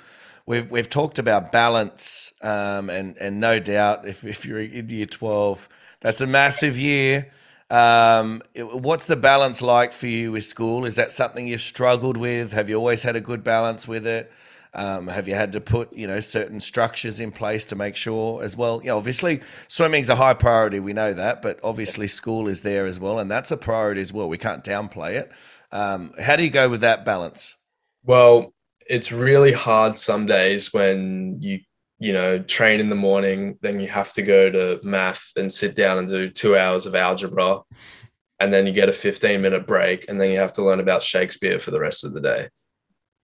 We've 0.46 0.70
we've 0.70 0.90
talked 0.90 1.18
about 1.18 1.52
balance, 1.52 2.32
um, 2.42 2.90
and 2.90 3.16
and 3.18 3.40
no 3.40 3.58
doubt, 3.58 4.06
if 4.06 4.24
if 4.24 4.44
you're 4.44 4.60
in 4.60 4.90
year 4.90 5.06
twelve, 5.06 5.68
that's 6.02 6.20
a 6.20 6.26
massive 6.26 6.76
year. 6.78 7.32
Um, 7.70 8.42
what's 8.56 9.06
the 9.06 9.16
balance 9.16 9.62
like 9.62 9.92
for 9.92 10.06
you 10.06 10.32
with 10.32 10.44
school? 10.44 10.84
Is 10.84 10.96
that 10.96 11.12
something 11.12 11.46
you've 11.48 11.60
struggled 11.60 12.16
with? 12.16 12.52
Have 12.52 12.68
you 12.68 12.76
always 12.76 13.02
had 13.02 13.16
a 13.16 13.20
good 13.20 13.42
balance 13.42 13.88
with 13.88 14.06
it? 14.06 14.30
Um, 14.76 15.06
have 15.06 15.28
you 15.28 15.36
had 15.36 15.52
to 15.52 15.60
put 15.60 15.92
you 15.92 16.06
know 16.06 16.18
certain 16.18 16.58
structures 16.58 17.20
in 17.20 17.30
place 17.30 17.64
to 17.66 17.76
make 17.76 17.94
sure 17.94 18.42
as 18.42 18.56
well? 18.56 18.80
You 18.82 18.88
know, 18.88 18.96
obviously 18.96 19.40
swimming's 19.68 20.08
a 20.08 20.16
high 20.16 20.34
priority. 20.34 20.80
We 20.80 20.92
know 20.92 21.12
that, 21.14 21.42
but 21.42 21.60
obviously 21.62 22.08
school 22.08 22.48
is 22.48 22.62
there 22.62 22.84
as 22.84 22.98
well, 22.98 23.20
and 23.20 23.30
that's 23.30 23.52
a 23.52 23.56
priority 23.56 24.00
as 24.00 24.12
well. 24.12 24.28
We 24.28 24.38
can't 24.38 24.64
downplay 24.64 25.12
it. 25.12 25.30
Um, 25.70 26.12
how 26.20 26.36
do 26.36 26.42
you 26.42 26.50
go 26.50 26.68
with 26.68 26.80
that 26.80 27.04
balance? 27.04 27.56
Well, 28.02 28.52
it's 28.86 29.12
really 29.12 29.52
hard 29.52 29.96
some 29.96 30.26
days 30.26 30.72
when 30.72 31.38
you 31.40 31.60
you 32.04 32.12
know 32.12 32.38
train 32.38 32.80
in 32.80 32.90
the 32.90 32.94
morning, 32.94 33.58
then 33.62 33.80
you 33.80 33.88
have 33.88 34.12
to 34.12 34.20
go 34.20 34.50
to 34.50 34.78
math 34.82 35.32
and 35.36 35.50
sit 35.50 35.74
down 35.74 35.96
and 35.96 36.06
do 36.06 36.28
two 36.28 36.54
hours 36.54 36.84
of 36.84 36.94
algebra, 36.94 37.60
and 38.38 38.52
then 38.52 38.66
you 38.66 38.74
get 38.74 38.90
a 38.90 38.92
fifteen 38.92 39.40
minute 39.40 39.66
break, 39.66 40.04
and 40.08 40.20
then 40.20 40.30
you 40.30 40.38
have 40.38 40.52
to 40.52 40.62
learn 40.62 40.80
about 40.80 41.02
Shakespeare 41.02 41.58
for 41.58 41.70
the 41.70 41.80
rest 41.80 42.04
of 42.04 42.12
the 42.12 42.20
day. 42.20 42.50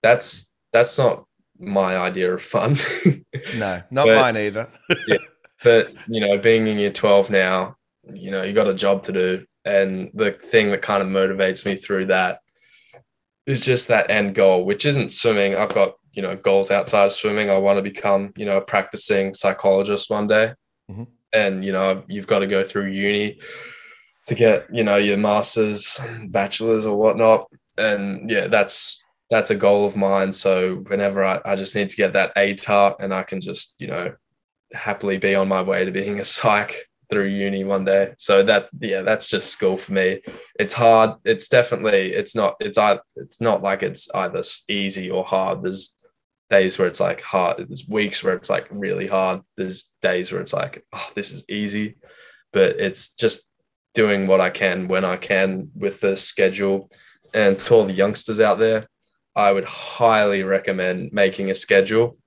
That's 0.02 0.54
that's 0.72 0.96
not 0.96 1.26
my 1.58 1.98
idea 1.98 2.32
of 2.32 2.42
fun. 2.42 2.78
no, 3.54 3.82
not 3.90 4.06
but, 4.06 4.16
mine 4.16 4.38
either. 4.38 4.66
yeah, 5.06 5.18
but 5.62 5.92
you 6.06 6.22
know, 6.22 6.38
being 6.38 6.66
in 6.66 6.78
year 6.78 6.90
twelve 6.90 7.28
now, 7.28 7.76
you 8.10 8.30
know, 8.30 8.44
you 8.44 8.54
got 8.54 8.66
a 8.66 8.72
job 8.72 9.02
to 9.02 9.12
do, 9.12 9.44
and 9.66 10.10
the 10.14 10.32
thing 10.32 10.70
that 10.70 10.80
kind 10.80 11.02
of 11.02 11.08
motivates 11.10 11.66
me 11.66 11.76
through 11.76 12.06
that 12.06 12.40
is 13.44 13.62
just 13.62 13.88
that 13.88 14.10
end 14.10 14.34
goal, 14.34 14.64
which 14.64 14.86
isn't 14.86 15.12
swimming. 15.12 15.54
I've 15.54 15.74
got 15.74 15.96
you 16.12 16.22
know 16.22 16.36
goals 16.36 16.70
outside 16.70 17.06
of 17.06 17.12
swimming. 17.12 17.50
I 17.50 17.58
want 17.58 17.78
to 17.78 17.82
become 17.82 18.32
you 18.36 18.46
know 18.46 18.58
a 18.58 18.62
practicing 18.62 19.34
psychologist 19.34 20.10
one 20.10 20.26
day, 20.26 20.52
mm-hmm. 20.90 21.04
and 21.32 21.64
you 21.64 21.72
know 21.72 22.02
you've 22.08 22.26
got 22.26 22.40
to 22.40 22.46
go 22.46 22.64
through 22.64 22.86
uni 22.86 23.38
to 24.26 24.34
get 24.34 24.66
you 24.72 24.84
know 24.84 24.96
your 24.96 25.16
masters, 25.16 26.00
bachelors, 26.26 26.86
or 26.86 26.96
whatnot. 26.96 27.50
And 27.78 28.28
yeah, 28.28 28.48
that's 28.48 29.00
that's 29.30 29.50
a 29.50 29.56
goal 29.56 29.86
of 29.86 29.96
mine. 29.96 30.32
So 30.32 30.76
whenever 30.88 31.24
I, 31.24 31.40
I 31.44 31.56
just 31.56 31.74
need 31.74 31.88
to 31.90 31.96
get 31.96 32.12
that 32.14 32.34
ATAR 32.34 32.96
and 32.98 33.14
I 33.14 33.22
can 33.22 33.40
just, 33.40 33.76
you 33.78 33.86
know, 33.86 34.12
happily 34.72 35.18
be 35.18 35.36
on 35.36 35.48
my 35.48 35.62
way 35.62 35.84
to 35.84 35.92
being 35.92 36.18
a 36.18 36.24
psych 36.24 36.88
through 37.10 37.26
uni 37.26 37.64
one 37.64 37.84
day. 37.84 38.14
So 38.18 38.42
that 38.44 38.68
yeah, 38.80 39.02
that's 39.02 39.28
just 39.28 39.50
school 39.50 39.78
for 39.78 39.92
me. 39.92 40.20
It's 40.58 40.74
hard. 40.74 41.14
It's 41.24 41.48
definitely 41.48 42.12
it's 42.12 42.34
not 42.34 42.56
it's 42.60 42.78
I 42.78 42.98
it's 43.16 43.40
not 43.40 43.62
like 43.62 43.82
it's 43.82 44.08
either 44.14 44.42
easy 44.68 45.10
or 45.10 45.24
hard. 45.24 45.62
There's 45.62 45.94
days 46.50 46.78
where 46.78 46.88
it's 46.88 47.00
like 47.00 47.22
hard. 47.22 47.58
There's 47.58 47.88
weeks 47.88 48.22
where 48.22 48.34
it's 48.34 48.50
like 48.50 48.66
really 48.70 49.06
hard. 49.06 49.40
There's 49.56 49.92
days 50.02 50.32
where 50.32 50.40
it's 50.40 50.52
like, 50.52 50.84
oh, 50.92 51.10
this 51.14 51.32
is 51.32 51.48
easy. 51.48 51.96
But 52.52 52.80
it's 52.80 53.12
just 53.12 53.48
doing 53.94 54.26
what 54.26 54.40
I 54.40 54.50
can 54.50 54.88
when 54.88 55.04
I 55.04 55.16
can 55.16 55.70
with 55.76 56.00
the 56.00 56.16
schedule. 56.16 56.90
And 57.32 57.58
to 57.60 57.74
all 57.74 57.84
the 57.84 57.92
youngsters 57.92 58.40
out 58.40 58.58
there, 58.58 58.88
I 59.36 59.52
would 59.52 59.64
highly 59.64 60.42
recommend 60.42 61.12
making 61.12 61.50
a 61.50 61.54
schedule. 61.54 62.18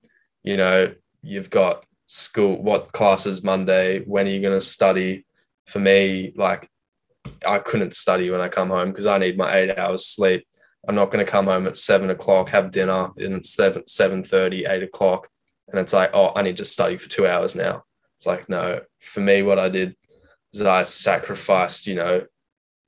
You 0.44 0.58
know, 0.58 0.94
you've 1.22 1.50
got 1.50 1.86
school, 2.08 2.62
what 2.62 2.92
classes 2.94 3.44
Monday, 3.44 4.02
when 4.06 4.26
are 4.28 4.30
you 4.30 4.42
going 4.42 4.60
to 4.60 4.66
study? 4.66 5.26
For 5.68 5.80
me, 5.80 6.34
like 6.36 6.70
I 7.48 7.60
couldn't 7.60 7.94
study 7.94 8.30
when 8.30 8.42
I 8.42 8.50
come 8.50 8.70
home 8.70 8.90
because 8.90 9.08
I 9.08 9.18
need 9.18 9.38
my 9.38 9.56
eight 9.56 9.78
hours 9.78 10.06
sleep. 10.06 10.46
I'm 10.88 10.96
not 10.96 11.12
going 11.12 11.26
to 11.26 11.32
come 11.32 11.46
home 11.46 11.68
at 11.68 11.78
seven 11.78 12.10
o'clock, 12.10 12.50
have 12.50 12.72
dinner, 12.72 13.10
and 13.18 13.36
it's 13.36 13.54
seven 13.54 13.88
seven 13.88 14.24
thirty, 14.24 14.66
eight 14.66 14.84
o'clock, 14.84 15.28
and 15.70 15.80
it's 15.80 15.94
like, 15.94 16.12
oh, 16.14 16.32
I 16.36 16.42
need 16.42 16.58
to 16.58 16.66
study 16.66 16.98
for 16.98 17.10
two 17.10 17.28
hours 17.28 17.56
now. 17.56 17.84
It's 18.18 18.26
like, 18.26 18.50
no. 18.50 18.82
For 19.00 19.22
me, 19.22 19.42
what 19.42 19.60
I 19.60 19.70
did 19.70 19.96
is 20.54 20.62
I 20.62 20.84
sacrificed, 20.84 21.88
you 21.88 21.96
know, 21.96 22.24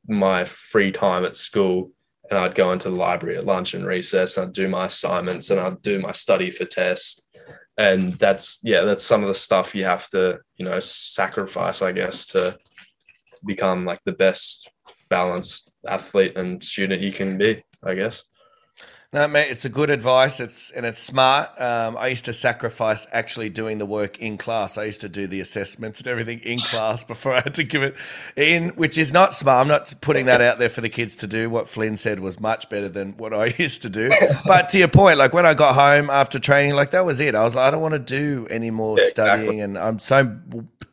my 0.07 0.45
free 0.45 0.91
time 0.91 1.25
at 1.25 1.35
school 1.35 1.91
and 2.29 2.39
I'd 2.39 2.55
go 2.55 2.71
into 2.71 2.89
the 2.89 2.95
library 2.95 3.37
at 3.37 3.45
lunch 3.45 3.73
and 3.73 3.85
recess. 3.85 4.37
And 4.37 4.47
I'd 4.47 4.53
do 4.53 4.67
my 4.67 4.85
assignments 4.85 5.49
and 5.49 5.59
I'd 5.59 5.81
do 5.81 5.99
my 5.99 6.11
study 6.11 6.51
for 6.51 6.65
tests. 6.65 7.21
And 7.77 8.13
that's 8.13 8.59
yeah, 8.63 8.83
that's 8.83 9.03
some 9.03 9.21
of 9.21 9.27
the 9.27 9.33
stuff 9.33 9.75
you 9.75 9.83
have 9.83 10.07
to 10.09 10.39
you 10.55 10.65
know 10.65 10.79
sacrifice, 10.79 11.81
I 11.81 11.91
guess, 11.91 12.27
to 12.27 12.57
become 13.45 13.85
like 13.85 13.99
the 14.05 14.13
best 14.13 14.69
balanced 15.09 15.71
athlete 15.87 16.37
and 16.37 16.63
student 16.63 17.01
you 17.01 17.11
can 17.11 17.37
be. 17.37 17.63
I 17.85 17.95
guess. 17.95 18.25
No, 19.13 19.27
mate, 19.27 19.49
it's 19.49 19.63
a 19.63 19.69
good 19.69 19.89
advice. 19.89 20.39
It's 20.39 20.71
and 20.71 20.85
it's 20.85 20.99
smart. 20.99 21.49
Um, 21.59 21.95
I 21.97 22.07
used 22.07 22.25
to 22.25 22.33
sacrifice 22.33 23.07
actually 23.11 23.49
doing 23.49 23.77
the 23.77 23.85
work 23.85 24.19
in 24.19 24.37
class. 24.37 24.77
I 24.77 24.85
used 24.85 25.01
to 25.01 25.09
do 25.09 25.25
the 25.25 25.39
assessments 25.39 25.99
and 25.99 26.07
everything 26.07 26.39
in 26.39 26.59
class 26.59 27.03
before 27.05 27.33
I 27.33 27.41
had 27.41 27.53
to 27.55 27.63
give 27.63 27.81
it 27.81 27.95
in, 28.35 28.69
which 28.69 28.97
is 28.97 29.13
not 29.13 29.33
smart. 29.33 29.61
I'm 29.61 29.67
not 29.67 29.93
putting 30.01 30.25
that 30.25 30.41
out 30.41 30.59
there 30.59 30.69
for 30.69 30.81
the 30.81 30.89
kids 30.89 31.15
to 31.17 31.27
do. 31.27 31.49
What 31.49 31.69
Flynn 31.69 31.95
said 31.95 32.19
was 32.19 32.39
much 32.39 32.69
better 32.69 32.89
than 32.89 33.15
what 33.17 33.33
I 33.33 33.45
used 33.57 33.83
to 33.83 33.89
do. 33.89 34.11
But 34.45 34.69
to 34.69 34.79
your 34.79 34.89
point, 34.89 35.17
like 35.17 35.33
when 35.33 35.45
I 35.45 35.53
got 35.53 35.75
home 35.75 36.09
after 36.09 36.37
training, 36.37 36.75
like 36.75 36.91
that 36.91 37.05
was 37.05 37.19
it. 37.19 37.35
I 37.35 37.43
was 37.43 37.55
like, 37.55 37.67
I 37.67 37.71
don't 37.71 37.81
want 37.81 37.93
to 37.93 37.99
do 37.99 38.47
any 38.49 38.71
more 38.71 38.99
yeah, 38.99 39.07
studying, 39.07 39.59
exactly. 39.59 39.59
and 39.61 39.77
I'm 39.77 39.99
so 39.99 40.37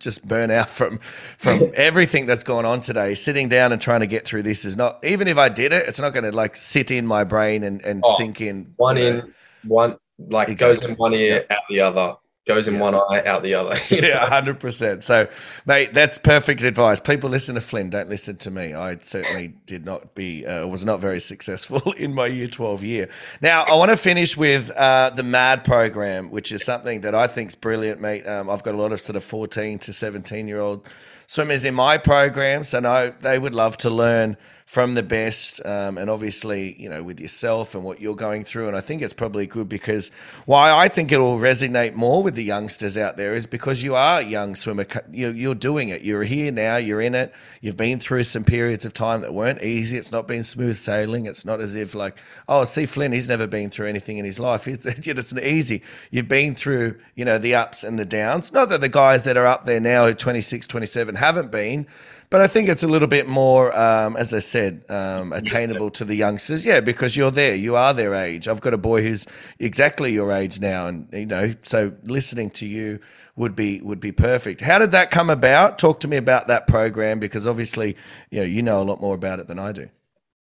just 0.02 0.26
burn 0.26 0.50
out 0.50 0.68
from 0.68 0.98
from 1.38 1.70
everything 1.74 2.26
that's 2.26 2.42
going 2.44 2.66
on 2.66 2.80
today. 2.80 3.14
Sitting 3.14 3.48
down 3.48 3.72
and 3.72 3.80
trying 3.80 4.00
to 4.00 4.06
get 4.06 4.26
through 4.26 4.42
this 4.42 4.64
is 4.64 4.76
not 4.76 5.02
even 5.04 5.28
if 5.28 5.38
I 5.38 5.48
did 5.48 5.72
it, 5.72 5.88
it's 5.88 6.00
not 6.00 6.12
going 6.12 6.24
to 6.24 6.32
like 6.32 6.56
sit 6.56 6.90
in 6.90 7.06
my 7.06 7.24
brain 7.24 7.62
and, 7.62 7.80
and 7.84 8.01
oh, 8.05 8.14
sink 8.16 8.40
in. 8.40 8.72
One 8.76 8.98
in, 8.98 9.18
know. 9.18 9.30
one 9.64 9.96
like 10.18 10.48
exactly. 10.48 10.76
goes 10.76 10.90
in 10.90 10.96
one 10.96 11.14
ear, 11.14 11.46
out 11.50 11.62
the 11.68 11.80
other 11.80 12.16
goes 12.46 12.66
in 12.66 12.74
yeah. 12.74 12.80
one 12.80 12.94
eye, 12.94 13.22
out 13.24 13.42
the 13.42 13.55
other. 13.55 13.76
yeah, 13.90 14.26
hundred 14.26 14.59
percent. 14.59 15.03
So, 15.03 15.28
mate, 15.66 15.94
that's 15.94 16.18
perfect 16.18 16.62
advice. 16.62 16.98
People 17.00 17.30
listen 17.30 17.55
to 17.55 17.61
Flynn, 17.61 17.90
don't 17.90 18.09
listen 18.09 18.36
to 18.38 18.50
me. 18.50 18.74
I 18.74 18.98
certainly 18.98 19.55
did 19.66 19.84
not 19.84 20.14
be, 20.14 20.44
uh, 20.44 20.66
was 20.66 20.84
not 20.84 21.00
very 21.00 21.20
successful 21.20 21.92
in 21.96 22.14
my 22.14 22.26
year 22.26 22.48
twelve 22.48 22.82
year. 22.82 23.09
Now, 23.40 23.64
I 23.64 23.74
want 23.74 23.90
to 23.90 23.96
finish 23.96 24.36
with 24.36 24.70
uh, 24.70 25.11
the 25.11 25.22
MAD 25.22 25.64
program, 25.64 26.30
which 26.30 26.53
is 26.53 26.64
something 26.64 27.03
that 27.03 27.14
I 27.14 27.26
think 27.26 27.50
is 27.50 27.55
brilliant, 27.55 28.00
mate. 28.00 28.26
Um, 28.26 28.50
I've 28.50 28.62
got 28.62 28.74
a 28.74 28.78
lot 28.78 28.92
of 28.92 29.00
sort 29.00 29.16
of 29.16 29.24
fourteen 29.24 29.78
to 29.80 29.92
seventeen 29.92 30.48
year 30.48 30.61
old 30.61 30.88
swimmers 31.26 31.64
in 31.64 31.74
my 31.74 31.98
program, 31.98 32.64
so 32.64 32.80
no, 32.80 33.11
they 33.20 33.38
would 33.38 33.55
love 33.55 33.76
to 33.78 33.90
learn 33.90 34.36
from 34.72 34.94
the 34.94 35.02
best, 35.02 35.60
um, 35.66 35.98
and 35.98 36.08
obviously, 36.08 36.74
you 36.80 36.88
know, 36.88 37.02
with 37.02 37.20
yourself 37.20 37.74
and 37.74 37.84
what 37.84 38.00
you're 38.00 38.16
going 38.16 38.42
through. 38.42 38.68
And 38.68 38.74
I 38.74 38.80
think 38.80 39.02
it's 39.02 39.12
probably 39.12 39.46
good 39.46 39.68
because 39.68 40.10
why 40.46 40.72
I 40.72 40.88
think 40.88 41.12
it 41.12 41.18
will 41.18 41.38
resonate 41.38 41.92
more 41.92 42.22
with 42.22 42.36
the 42.36 42.42
youngsters 42.42 42.96
out 42.96 43.18
there 43.18 43.34
is 43.34 43.46
because 43.46 43.82
you 43.82 43.94
are 43.94 44.20
a 44.20 44.24
young 44.24 44.54
swimmer. 44.54 44.86
You're 45.12 45.54
doing 45.54 45.90
it. 45.90 46.00
You're 46.00 46.22
here 46.22 46.50
now. 46.50 46.76
You're 46.78 47.02
in 47.02 47.14
it. 47.14 47.34
You've 47.60 47.76
been 47.76 48.00
through 48.00 48.24
some 48.24 48.44
periods 48.44 48.86
of 48.86 48.94
time 48.94 49.20
that 49.20 49.34
weren't 49.34 49.62
easy. 49.62 49.98
It's 49.98 50.10
not 50.10 50.26
been 50.26 50.42
smooth 50.42 50.78
sailing. 50.78 51.26
It's 51.26 51.44
not 51.44 51.60
as 51.60 51.74
if 51.74 51.94
like, 51.94 52.16
oh, 52.48 52.64
see 52.64 52.86
Flynn, 52.86 53.12
he's 53.12 53.28
never 53.28 53.46
been 53.46 53.68
through 53.68 53.88
anything 53.88 54.16
in 54.16 54.24
his 54.24 54.40
life. 54.40 54.66
It's 54.66 54.84
just 55.00 55.38
easy. 55.38 55.82
You've 56.10 56.28
been 56.28 56.54
through, 56.54 56.98
you 57.14 57.26
know, 57.26 57.36
the 57.36 57.54
ups 57.54 57.84
and 57.84 57.98
the 57.98 58.06
downs. 58.06 58.50
Not 58.50 58.70
that 58.70 58.80
the 58.80 58.88
guys 58.88 59.24
that 59.24 59.36
are 59.36 59.46
up 59.46 59.66
there 59.66 59.80
now, 59.80 60.06
who 60.06 60.14
26 60.14 60.66
27, 60.66 61.16
haven't 61.16 61.50
been. 61.50 61.86
But 62.33 62.41
I 62.41 62.47
think 62.47 62.70
it's 62.70 62.83
a 62.83 62.89
little 62.89 63.09
bit 63.09 63.28
more, 63.28 63.78
um, 63.78 64.16
as 64.16 64.33
I 64.33 64.39
said, 64.39 64.87
um, 64.89 65.35
attainable 65.35 65.91
to 65.91 66.05
the 66.07 66.14
youngsters. 66.14 66.64
Yeah, 66.64 66.80
because 66.80 67.14
you're 67.14 67.30
there, 67.30 67.55
you 67.55 67.76
are 67.76 67.93
their 67.93 68.14
age. 68.14 68.49
I've 68.49 68.62
got 68.62 68.72
a 68.72 68.78
boy 68.78 69.03
who's 69.03 69.26
exactly 69.59 70.14
your 70.14 70.33
age 70.33 70.59
now, 70.59 70.87
and 70.87 71.07
you 71.12 71.26
know, 71.26 71.53
so 71.61 71.93
listening 72.05 72.49
to 72.53 72.66
you 72.66 73.01
would 73.37 73.55
be 73.55 73.83
would 73.83 74.01
be 74.01 74.12
perfect. 74.12 74.62
How 74.62 74.78
did 74.78 74.93
that 74.93 75.11
come 75.11 75.28
about? 75.28 75.78
Talk 75.78 76.01
to 76.01 76.09
me 76.09 76.16
about 76.16 76.49
that 76.49 76.66
program 76.66 77.20
because 77.20 77.47
obviously, 77.47 77.99
you 78.30 78.41
know, 78.41 78.47
you 78.47 78.62
know 78.62 78.80
a 78.80 78.85
lot 78.85 79.03
more 79.03 79.14
about 79.14 79.39
it 79.39 79.47
than 79.47 79.59
I 79.59 79.72
do. 79.72 79.91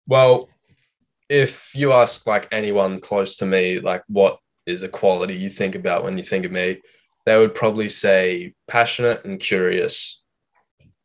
Well, 0.05 0.49
if 1.29 1.73
you 1.73 1.93
ask 1.93 2.27
like 2.27 2.49
anyone 2.51 2.99
close 2.99 3.37
to 3.37 3.45
me, 3.45 3.79
like 3.79 4.03
what 4.07 4.37
is 4.65 4.83
a 4.83 4.89
quality 4.89 5.37
you 5.37 5.49
think 5.49 5.75
about 5.75 6.03
when 6.03 6.17
you 6.17 6.25
think 6.25 6.45
of 6.45 6.51
me, 6.51 6.81
they 7.25 7.37
would 7.37 7.55
probably 7.55 7.87
say 7.87 8.53
passionate 8.67 9.23
and 9.23 9.39
curious 9.39 10.18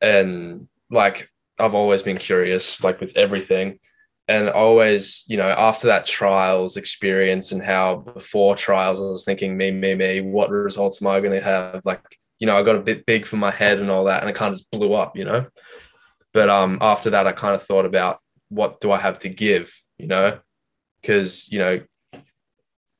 and 0.04 0.68
like 0.90 1.30
I've 1.58 1.74
always 1.74 2.02
been 2.02 2.18
curious, 2.18 2.82
like 2.84 3.00
with 3.00 3.16
everything. 3.16 3.78
And 4.26 4.48
always, 4.48 5.24
you 5.26 5.36
know, 5.36 5.50
after 5.50 5.88
that 5.88 6.06
trials 6.06 6.76
experience 6.76 7.52
and 7.52 7.62
how 7.62 7.96
before 7.96 8.56
trials, 8.56 8.98
I 8.98 9.04
was 9.04 9.24
thinking, 9.24 9.56
me, 9.56 9.70
me, 9.70 9.94
me, 9.94 10.20
what 10.22 10.50
results 10.50 11.02
am 11.02 11.08
I 11.08 11.20
going 11.20 11.38
to 11.38 11.44
have? 11.44 11.82
Like, 11.84 12.00
you 12.38 12.46
know, 12.46 12.56
I 12.56 12.62
got 12.62 12.76
a 12.76 12.80
bit 12.80 13.04
big 13.04 13.26
for 13.26 13.36
my 13.36 13.50
head 13.50 13.78
and 13.80 13.90
all 13.90 14.04
that, 14.04 14.22
and 14.22 14.30
it 14.30 14.36
kind 14.36 14.50
of 14.52 14.58
just 14.58 14.70
blew 14.70 14.94
up, 14.94 15.16
you 15.16 15.24
know. 15.24 15.46
But 16.32 16.48
um, 16.48 16.78
after 16.80 17.10
that, 17.10 17.26
I 17.26 17.32
kind 17.32 17.54
of 17.54 17.62
thought 17.62 17.84
about 17.84 18.18
what 18.48 18.80
do 18.80 18.92
I 18.92 18.98
have 18.98 19.18
to 19.20 19.28
give, 19.28 19.74
you 19.98 20.06
know, 20.06 20.38
because 21.00 21.46
you 21.52 21.58
know, 21.58 21.80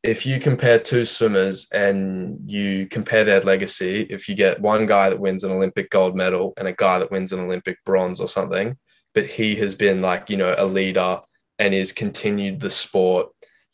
if 0.04 0.26
you 0.26 0.38
compare 0.38 0.78
two 0.78 1.06
swimmers 1.06 1.66
and 1.72 2.38
you 2.44 2.86
compare 2.88 3.24
their 3.24 3.40
legacy, 3.40 4.02
if 4.10 4.28
you 4.28 4.34
get 4.34 4.60
one 4.60 4.84
guy 4.84 5.08
that 5.08 5.18
wins 5.18 5.44
an 5.44 5.50
Olympic 5.50 5.88
gold 5.88 6.14
medal 6.14 6.52
and 6.58 6.68
a 6.68 6.74
guy 6.74 6.98
that 6.98 7.10
wins 7.10 7.32
an 7.32 7.40
Olympic 7.40 7.82
bronze 7.86 8.20
or 8.20 8.28
something, 8.28 8.76
but 9.14 9.24
he 9.24 9.56
has 9.56 9.74
been 9.74 10.02
like, 10.02 10.28
you 10.28 10.36
know, 10.36 10.54
a 10.58 10.66
leader 10.66 11.20
and 11.58 11.72
is 11.72 11.90
continued 11.90 12.60
the 12.60 12.68
sport 12.68 13.28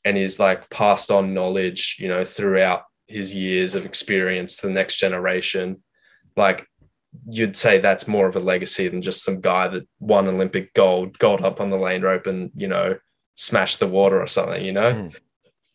and 0.05 0.17
is 0.17 0.39
like 0.39 0.71
passed 0.71 1.11
on 1.11 1.35
knowledge, 1.35 1.97
you 1.99 2.07
know, 2.07 2.25
throughout 2.25 2.85
his 3.09 3.35
years 3.35 3.75
of 3.75 3.85
experience 3.85 4.59
to 4.59 4.69
the 4.69 4.73
next 4.73 4.99
generation, 4.99 5.83
like 6.37 6.65
you'd 7.29 7.57
say 7.57 7.79
that's 7.79 8.07
more 8.07 8.29
of 8.29 8.37
a 8.37 8.41
legacy 8.41 8.87
than 8.87 9.03
just 9.03 9.25
some 9.25 9.41
guy 9.41 9.67
that 9.67 9.83
won 9.99 10.29
Olympic 10.29 10.73
gold, 10.75 11.19
got 11.19 11.43
up 11.43 11.61
on 11.61 11.71
the 11.71 11.77
lane 11.77 12.03
rope 12.03 12.29
and, 12.29 12.53
you 12.55 12.69
know, 12.69 12.97
smashed 13.35 13.81
the 13.81 13.89
water 13.89 14.23
or 14.23 14.29
something, 14.29 14.65
you 14.65 14.73
know? 14.73 14.93
Mm 14.93 15.17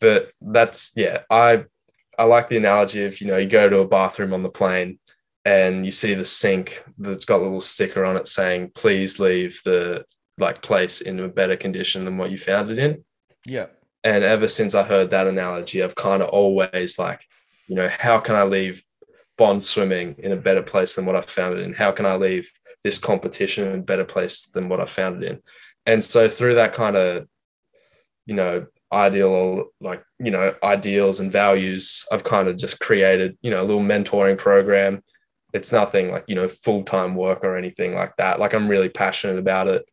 but 0.00 0.30
that's 0.40 0.92
yeah 0.96 1.20
i 1.30 1.64
i 2.18 2.24
like 2.24 2.48
the 2.48 2.56
analogy 2.56 3.04
of 3.04 3.20
you 3.20 3.26
know 3.26 3.36
you 3.36 3.48
go 3.48 3.68
to 3.68 3.78
a 3.78 3.88
bathroom 3.88 4.32
on 4.34 4.42
the 4.42 4.48
plane 4.48 4.98
and 5.46 5.86
you 5.86 5.92
see 5.92 6.12
the 6.12 6.24
sink 6.24 6.82
that's 6.98 7.24
got 7.24 7.40
a 7.40 7.42
little 7.44 7.60
sticker 7.60 8.04
on 8.04 8.16
it 8.16 8.26
saying 8.26 8.70
please 8.74 9.20
leave 9.20 9.60
the 9.64 10.04
like 10.38 10.60
place 10.60 11.00
in 11.00 11.20
a 11.20 11.28
better 11.28 11.56
condition 11.56 12.04
than 12.04 12.18
what 12.18 12.30
you 12.30 12.36
found 12.36 12.70
it 12.70 12.78
in. 12.78 13.04
Yeah. 13.46 13.66
And 14.04 14.24
ever 14.24 14.48
since 14.48 14.74
i 14.74 14.82
heard 14.82 15.10
that 15.10 15.26
analogy 15.26 15.82
i've 15.82 15.94
kind 15.94 16.22
of 16.22 16.28
always 16.28 16.98
like 16.98 17.24
you 17.68 17.74
know 17.74 17.88
how 17.88 18.18
can 18.18 18.34
i 18.34 18.42
leave 18.42 18.82
bond 19.38 19.62
swimming 19.62 20.14
in 20.18 20.32
a 20.32 20.36
better 20.36 20.62
place 20.62 20.94
than 20.94 21.06
what 21.06 21.16
i 21.16 21.20
found 21.22 21.58
it 21.58 21.62
in? 21.62 21.72
How 21.72 21.92
can 21.92 22.06
i 22.06 22.16
leave 22.16 22.50
this 22.84 22.98
competition 22.98 23.68
in 23.68 23.80
a 23.80 23.82
better 23.82 24.04
place 24.04 24.46
than 24.46 24.68
what 24.68 24.80
i 24.80 24.86
found 24.86 25.22
it 25.22 25.30
in? 25.30 25.42
And 25.86 26.04
so 26.04 26.28
through 26.28 26.56
that 26.56 26.74
kind 26.74 26.96
of 26.96 27.26
you 28.26 28.34
know 28.34 28.66
ideal 28.92 29.64
like 29.80 30.02
you 30.18 30.30
know 30.30 30.54
ideals 30.62 31.18
and 31.18 31.32
values 31.32 32.04
i've 32.12 32.22
kind 32.22 32.46
of 32.46 32.56
just 32.56 32.78
created 32.78 33.36
you 33.42 33.50
know 33.50 33.60
a 33.60 33.66
little 33.66 33.82
mentoring 33.82 34.38
program. 34.38 35.02
It's 35.52 35.72
nothing 35.72 36.10
like 36.10 36.24
you 36.28 36.34
know 36.34 36.48
full-time 36.48 37.14
work 37.14 37.42
or 37.42 37.56
anything 37.56 37.94
like 37.94 38.14
that. 38.18 38.38
Like 38.38 38.54
i'm 38.54 38.68
really 38.68 38.88
passionate 38.88 39.38
about 39.38 39.68
it. 39.68 39.84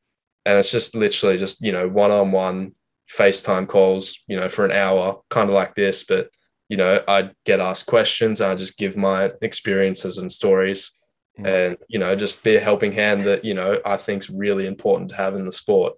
And 0.46 0.58
it's 0.58 0.72
just 0.72 0.96
literally 0.96 1.38
just 1.38 1.62
you 1.62 1.72
know 1.72 1.88
one-on-one 1.88 2.74
facetime 3.12 3.68
calls 3.68 4.20
you 4.28 4.36
know 4.36 4.50
for 4.50 4.66
an 4.66 4.72
hour 4.72 5.22
kind 5.30 5.50
of 5.50 5.56
like 5.56 5.76
this. 5.76 6.04
But 6.04 6.30
you 6.70 6.78
know 6.78 7.04
i 7.08 7.30
get 7.46 7.60
asked 7.60 7.86
questions 7.86 8.42
i 8.42 8.56
just 8.56 8.78
give 8.78 8.98
my 8.98 9.32
experiences 9.42 10.18
and 10.18 10.32
stories. 10.32 10.92
Mm. 11.40 11.48
and 11.48 11.78
you 11.88 11.98
know 11.98 12.16
just 12.16 12.44
be 12.44 12.56
a 12.56 12.60
helping 12.60 12.92
hand 12.92 13.26
that 13.26 13.44
you 13.44 13.56
know 13.56 13.80
i 13.86 13.98
think 13.98 14.22
is 14.22 14.30
really 14.30 14.68
important 14.68 15.10
to 15.10 15.16
have 15.16 15.36
in 15.36 15.46
the 15.46 15.52
sport 15.52 15.94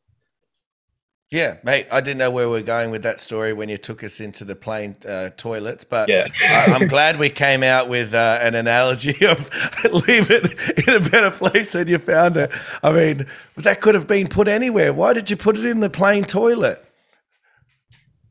yeah, 1.32 1.58
mate. 1.64 1.88
I 1.92 2.02
didn't 2.02 2.20
know 2.20 2.30
where 2.30 2.48
we 2.48 2.60
are 2.60 2.64
going 2.64 2.92
with 2.92 3.04
that 3.04 3.20
story 3.20 3.52
when 3.52 3.68
you 3.68 3.78
took 3.78 4.04
us 4.04 4.20
into 4.20 4.46
the 4.46 4.56
plane 4.56 4.96
uh, 5.08 5.32
toilets, 5.36 5.84
but 5.84 6.08
yeah. 6.08 6.28
I, 6.42 6.76
am 6.80 6.88
glad 6.88 7.18
we 7.18 7.30
came 7.30 7.64
out 7.64 7.90
with 7.90 8.14
uh, 8.14 8.40
an 8.42 8.54
analogy 8.54 9.26
of 9.26 9.50
leave 9.92 10.30
it 10.30 10.88
in 10.88 10.94
a 10.94 11.00
better 11.10 11.32
place 11.32 11.72
than 11.72 11.88
you 11.88 11.98
found 11.98 12.38
it. 12.38 12.52
I 12.84 12.92
mean, 12.92 13.26
that 13.58 13.82
could 13.82 13.96
have 13.96 14.08
been 14.08 14.28
put 14.28 14.48
anywhere. 14.48 14.94
Why 14.94 15.14
did 15.14 15.32
you 15.32 15.36
put 15.36 15.58
it 15.58 15.66
in 15.66 15.80
the 15.80 15.90
plane 15.90 16.26
toilet? 16.26 16.86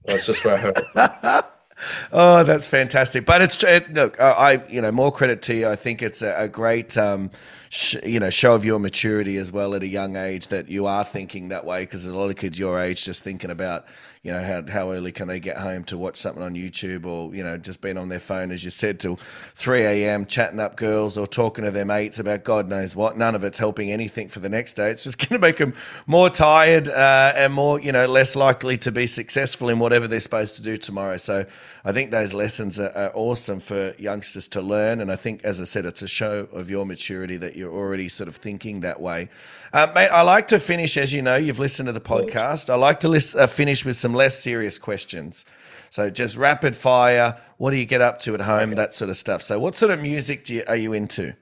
That's 0.05 0.27
just 0.27 0.45
where 0.45 0.55
I 0.55 0.59
heard. 0.59 0.79
It. 0.79 1.45
oh, 2.13 2.45
that's 2.45 2.69
fantastic. 2.69 3.27
But 3.27 3.43
it's 3.43 3.63
it, 3.65 3.93
look, 3.93 4.21
I 4.21 4.63
you 4.69 4.81
know 4.81 4.93
more 4.93 5.11
credit 5.11 5.43
to 5.43 5.55
you. 5.55 5.69
I 5.69 5.77
think 5.77 6.01
it's 6.01 6.23
a, 6.23 6.35
a 6.37 6.49
great. 6.49 6.97
Um, 6.97 7.31
sh- 7.71 7.97
you 8.05 8.21
know 8.21 8.31
show 8.31 8.55
of 8.55 8.65
your 8.65 8.79
maturity 8.79 9.37
as 9.37 9.53
well 9.53 9.75
at 9.75 9.83
a 9.83 9.87
young 9.87 10.17
age 10.17 10.49
that 10.49 10.69
you 10.69 10.87
are 10.87 11.05
thinking 11.05 11.49
that 11.49 11.65
way 11.65 11.81
because 11.83 12.07
a 12.07 12.17
lot 12.17 12.31
of 12.31 12.37
kids 12.37 12.59
your 12.59 12.79
age 12.81 13.05
just 13.05 13.23
thinking 13.23 13.51
about 13.51 13.87
you 14.25 14.33
know 14.33 14.43
how, 14.43 14.65
how 14.67 14.91
early 14.91 15.13
can 15.13 15.29
they 15.29 15.39
get 15.39 15.59
home 15.59 15.85
to 15.85 15.99
watch 15.99 16.17
something 16.17 16.43
on 16.43 16.55
YouTube 16.55 17.05
or 17.05 17.35
you 17.35 17.45
know 17.45 17.59
just 17.59 17.83
being 17.83 17.99
on 17.99 18.09
their 18.09 18.19
phone 18.19 18.51
as 18.51 18.65
you 18.65 18.71
said 18.71 18.99
till 18.99 19.17
3 19.55 19.83
a.m. 19.83 20.25
chatting 20.25 20.59
up 20.59 20.77
girls 20.77 21.19
or 21.19 21.27
talking 21.27 21.63
to 21.65 21.71
their 21.71 21.85
mates 21.85 22.19
about 22.19 22.43
God 22.43 22.67
knows 22.67 22.97
what 22.97 23.19
none 23.19 23.35
of 23.35 23.45
it's 23.45 23.59
helping 23.59 23.93
anything 23.93 24.29
for 24.29 24.41
the 24.41 24.49
next 24.49 24.73
day 24.75 24.91
it's 24.91 25.05
just 25.05 25.19
going 25.29 25.39
to 25.41 25.47
make 25.47 25.59
them 25.59 25.75
more 26.07 26.31
tired 26.31 26.89
uh, 26.89 27.35
and 27.37 27.53
more 27.53 27.79
you 27.79 27.93
know 27.93 28.07
less 28.07 28.35
likely 28.35 28.79
to 28.79 28.91
be 28.91 29.07
successful 29.07 29.69
in 29.69 29.79
whatever 29.79 30.09
they're 30.09 30.21
supposed 30.21 30.57
to 30.57 30.63
do 30.63 30.79
tomorrow 30.79 31.19
so 31.19 31.45
I 31.85 31.93
think 31.93 32.11
those 32.11 32.33
lessons 32.33 32.81
are, 32.81 32.93
are 32.97 33.13
awesome 33.15 33.61
for 33.61 33.95
youngsters 33.99 34.49
to 34.49 34.63
learn 34.63 35.03
and 35.03 35.13
I 35.13 35.17
think 35.17 35.45
as 35.45 35.61
I 35.61 35.65
said 35.65 35.85
it's 35.85 36.01
a 36.01 36.09
show 36.09 36.49
of 36.51 36.71
your 36.71 36.87
maturity 36.87 37.37
that 37.37 37.57
you're 37.65 37.75
already 37.75 38.09
sort 38.09 38.29
of 38.29 38.37
thinking 38.37 38.81
that 38.81 39.01
way. 39.01 39.29
Uh, 39.73 39.91
mate, 39.95 40.09
I 40.09 40.23
like 40.23 40.49
to 40.49 40.61
finish, 40.61 40.97
as 40.97 41.13
you 41.13 41.23
know, 41.23 41.37
you've 41.37 41.59
listened 41.59 41.87
to 41.87 41.93
the 41.93 42.01
podcast. 42.01 42.69
I 42.71 42.75
like 42.75 43.01
to 43.01 43.09
list, 43.09 43.35
uh, 43.35 43.47
finish 43.47 43.85
with 43.85 43.97
some 43.97 44.15
less 44.15 44.39
serious 44.39 44.79
questions. 44.79 45.45
So 45.91 46.11
just 46.11 46.37
rapid 46.37 46.77
fire. 46.77 47.41
What 47.57 47.71
do 47.71 47.77
you 47.77 47.87
get 47.87 48.01
up 48.01 48.21
to 48.21 48.35
at 48.35 48.43
home? 48.43 48.71
Okay. 48.71 48.75
That 48.75 48.95
sort 48.95 49.11
of 49.11 49.17
stuff. 49.17 49.43
So, 49.43 49.59
what 49.59 49.75
sort 49.77 49.93
of 49.93 50.01
music 50.01 50.45
do 50.45 50.57
you, 50.57 50.65
are 50.69 50.77
you 50.77 50.93
into? 50.93 51.35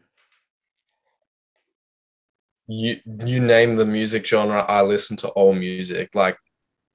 You 2.68 3.00
you 3.24 3.40
name 3.40 3.74
the 3.74 3.84
music 3.84 4.26
genre. 4.26 4.62
I 4.62 4.82
listen 4.82 5.16
to 5.18 5.28
all 5.28 5.52
music. 5.54 6.14
Like 6.14 6.36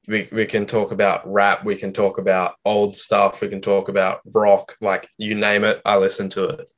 we, 0.07 0.29
we 0.31 0.45
can 0.45 0.65
talk 0.65 0.91
about 0.91 1.31
rap, 1.31 1.65
we 1.65 1.75
can 1.75 1.91
talk 1.91 2.17
about 2.17 2.55
old 2.63 2.95
stuff, 2.95 3.41
we 3.41 3.49
can 3.49 3.61
talk 3.61 3.89
about 3.89 4.21
rock, 4.33 4.75
like 4.79 5.07
you 5.17 5.35
name 5.35 5.65
it, 5.65 5.81
I 5.83 5.97
listen 5.97 6.29
to 6.29 6.45
it. 6.45 6.69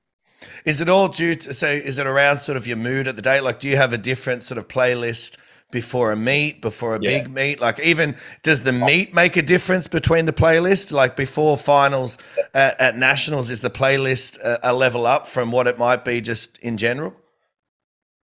Is 0.65 0.81
it 0.81 0.89
all 0.89 1.07
due 1.07 1.35
to, 1.35 1.53
so 1.53 1.67
is 1.67 1.99
it 1.99 2.07
around 2.07 2.39
sort 2.39 2.57
of 2.57 2.67
your 2.67 2.77
mood 2.77 3.07
at 3.07 3.15
the 3.15 3.21
day? 3.21 3.41
Like, 3.41 3.59
do 3.59 3.69
you 3.69 3.77
have 3.77 3.93
a 3.93 3.97
different 3.97 4.43
sort 4.43 4.57
of 4.57 4.67
playlist 4.67 5.37
before 5.71 6.11
a 6.11 6.15
meet, 6.15 6.61
before 6.61 6.95
a 6.95 6.99
yeah. 7.01 7.19
big 7.19 7.31
meet? 7.31 7.59
Like, 7.59 7.79
even 7.79 8.15
does 8.43 8.63
the 8.63 8.73
meet 8.73 9.13
make 9.13 9.37
a 9.37 9.41
difference 9.41 9.87
between 9.87 10.25
the 10.25 10.33
playlist? 10.33 10.91
Like, 10.91 11.15
before 11.15 11.57
finals 11.57 12.17
at, 12.53 12.79
at 12.79 12.97
nationals, 12.97 13.51
is 13.51 13.61
the 13.61 13.69
playlist 13.69 14.39
a, 14.39 14.71
a 14.71 14.73
level 14.73 15.05
up 15.05 15.27
from 15.27 15.51
what 15.51 15.67
it 15.67 15.77
might 15.77 16.05
be 16.05 16.21
just 16.21 16.57
in 16.59 16.77
general? 16.77 17.13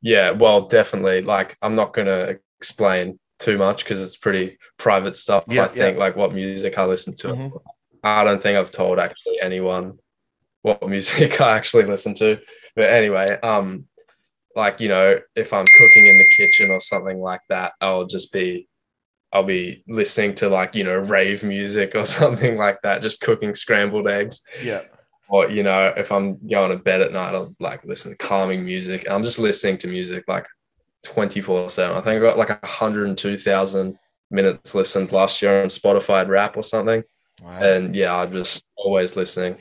Yeah, 0.03 0.31
well, 0.31 0.63
definitely. 0.63 1.23
Like, 1.23 1.57
I'm 1.63 1.75
not 1.75 1.93
going 1.93 2.07
to 2.07 2.39
explain 2.59 3.19
too 3.39 3.57
much 3.57 3.85
because 3.85 4.03
it's 4.03 4.17
pretty 4.17 4.59
private 4.77 5.17
stuff. 5.17 5.45
Yeah, 5.49 5.65
I 5.65 5.69
think 5.69 5.97
yeah. 5.97 6.01
like 6.01 6.17
what 6.17 6.35
music 6.35 6.79
I 6.79 6.85
listen 6.85 7.15
to. 7.17 7.29
Mm-hmm. 7.29 7.57
I 8.03 8.25
don't 8.25 8.43
think 8.43 8.59
I've 8.59 8.71
told 8.71 8.99
actually 8.99 9.41
anyone 9.41 9.99
what 10.63 10.87
music 10.89 11.41
I 11.41 11.57
actually 11.57 11.85
listen 11.85 12.15
to. 12.15 12.39
But 12.77 12.91
anyway, 12.91 13.39
um, 13.43 13.87
like 14.55 14.81
you 14.81 14.89
know, 14.89 15.19
if 15.35 15.53
I'm 15.53 15.67
cooking 15.67 16.07
in 16.07 16.19
the 16.19 16.29
kitchen 16.37 16.71
or 16.71 16.81
something 16.81 17.21
like 17.21 17.41
that, 17.49 17.73
I'll 17.81 18.07
just 18.07 18.33
be, 18.33 18.69
I'll 19.33 19.45
be 19.45 19.85
listening 19.89 20.35
to 20.37 20.49
like 20.49 20.75
you 20.75 20.85
know 20.85 20.97
rave 20.97 21.45
music 21.45 21.95
or 21.95 22.05
something 22.05 22.57
like 22.57 22.81
that, 22.83 23.03
just 23.03 23.21
cooking 23.21 23.55
scrambled 23.55 24.07
eggs. 24.07 24.43
Yeah. 24.63 24.83
Or 25.29 25.49
you 25.49 25.63
know, 25.63 25.93
if 25.97 26.11
I'm 26.11 26.45
going 26.49 26.71
to 26.71 26.77
bed 26.77 27.03
at 27.03 27.13
night, 27.13 27.35
I'll 27.35 27.55
like 27.61 27.85
listen 27.85 28.11
to 28.11 28.17
calming 28.17 28.65
music. 28.65 29.07
I'm 29.09 29.23
just 29.23 29.39
listening 29.39 29.79
to 29.79 29.87
music 29.87 30.25
like 30.27 30.47
24 31.05 31.71
seven. 31.71 31.97
I 31.97 32.01
think 32.01 32.21
I 32.21 32.25
got 32.25 32.37
like 32.37 32.49
102,000 32.49 33.97
minutes 34.33 34.75
listened 34.75 35.13
last 35.13 35.41
year 35.41 35.63
on 35.63 35.69
Spotify 35.69 36.27
Wrapped 36.27 36.57
or 36.57 36.65
something. 36.65 37.05
Wow. 37.43 37.63
And 37.63 37.95
yeah, 37.95 38.17
I'm 38.17 38.33
just 38.33 38.65
always 38.77 39.15
listening 39.15 39.57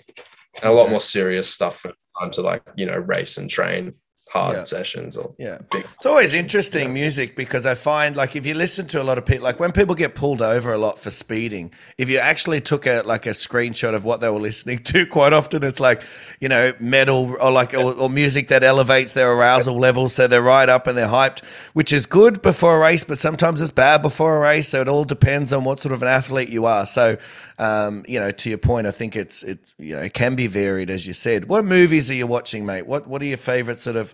and 0.62 0.72
a 0.72 0.74
lot 0.76 0.90
more 0.90 1.00
serious 1.00 1.50
stuff 1.50 1.84
when 1.84 1.94
it's 1.94 2.06
time 2.20 2.32
to 2.32 2.42
like 2.42 2.64
you 2.76 2.86
know 2.86 2.98
race 2.98 3.38
and 3.38 3.50
train 3.50 3.94
hard 4.32 4.56
Yeah. 4.58 4.64
sessions 4.64 5.18
or 5.18 5.34
Yeah. 5.40 5.58
big. 5.72 5.84
It's 5.96 6.06
always 6.06 6.36
interesting 6.36 6.94
music 6.94 7.36
because 7.36 7.66
I 7.66 7.74
find 7.74 8.16
like 8.16 8.36
if 8.36 8.46
you 8.46 8.54
listen 8.54 8.86
to 8.90 9.02
a 9.02 9.04
lot 9.04 9.18
of 9.18 9.26
people, 9.26 9.44
like 9.44 9.60
when 9.60 9.72
people 9.72 9.96
get 9.96 10.14
pulled 10.14 10.40
over 10.44 10.72
a 10.72 10.78
lot 10.78 11.00
for 11.00 11.10
speeding, 11.10 11.72
if 11.98 12.10
you 12.10 12.20
actually 12.20 12.62
took 12.62 12.86
a 12.86 13.02
like 13.04 13.26
a 13.26 13.32
screenshot 13.32 13.96
of 13.96 14.06
what 14.06 14.20
they 14.20 14.30
were 14.30 14.40
listening 14.40 14.80
to, 14.84 15.08
quite 15.08 15.34
often 15.34 15.64
it's 15.64 15.80
like 15.80 16.04
you 16.40 16.48
know 16.48 16.74
metal 16.80 17.36
or 17.42 17.50
like 17.50 17.74
or, 17.74 17.92
or 17.94 18.08
music 18.08 18.50
that 18.50 18.64
elevates 18.64 19.14
their 19.14 19.32
arousal 19.34 19.80
levels, 19.80 20.14
so 20.14 20.28
they're 20.28 20.44
right 20.44 20.70
up 20.70 20.86
and 20.86 20.96
they're 20.96 21.08
hyped, 21.08 21.44
which 21.74 21.92
is 21.92 22.06
good 22.06 22.40
before 22.44 22.78
a 22.78 22.80
race, 22.80 23.04
but 23.04 23.18
sometimes 23.18 23.64
it's 23.64 23.72
bad 23.72 24.04
before 24.04 24.38
a 24.38 24.40
race. 24.42 24.68
So 24.68 24.80
it 24.82 24.88
all 24.88 25.06
depends 25.06 25.52
on 25.52 25.64
what 25.64 25.80
sort 25.80 25.92
of 25.92 26.04
an 26.04 26.08
athlete 26.08 26.50
you 26.50 26.66
are. 26.68 26.86
So 26.86 27.18
um, 27.60 28.04
you 28.08 28.20
know, 28.20 28.32
to 28.32 28.50
your 28.50 28.58
point, 28.58 28.88
I 28.88 28.92
think 28.92 29.16
it's 29.16 29.44
it's 29.44 29.76
you 29.78 29.96
know 29.96 30.02
it 30.02 30.14
can 30.14 30.36
be 30.36 30.48
varied 30.48 30.90
as 30.90 31.06
you 31.06 31.14
said. 31.14 31.46
What 31.46 31.66
movies 31.66 32.10
are 32.10 32.16
you 32.16 32.26
watching, 32.26 32.66
mate? 32.66 32.88
What 32.88 33.06
what 33.06 33.22
are 33.22 33.26
your 33.26 33.38
favorite 33.38 33.80
sort 33.80 33.98
of 33.98 34.14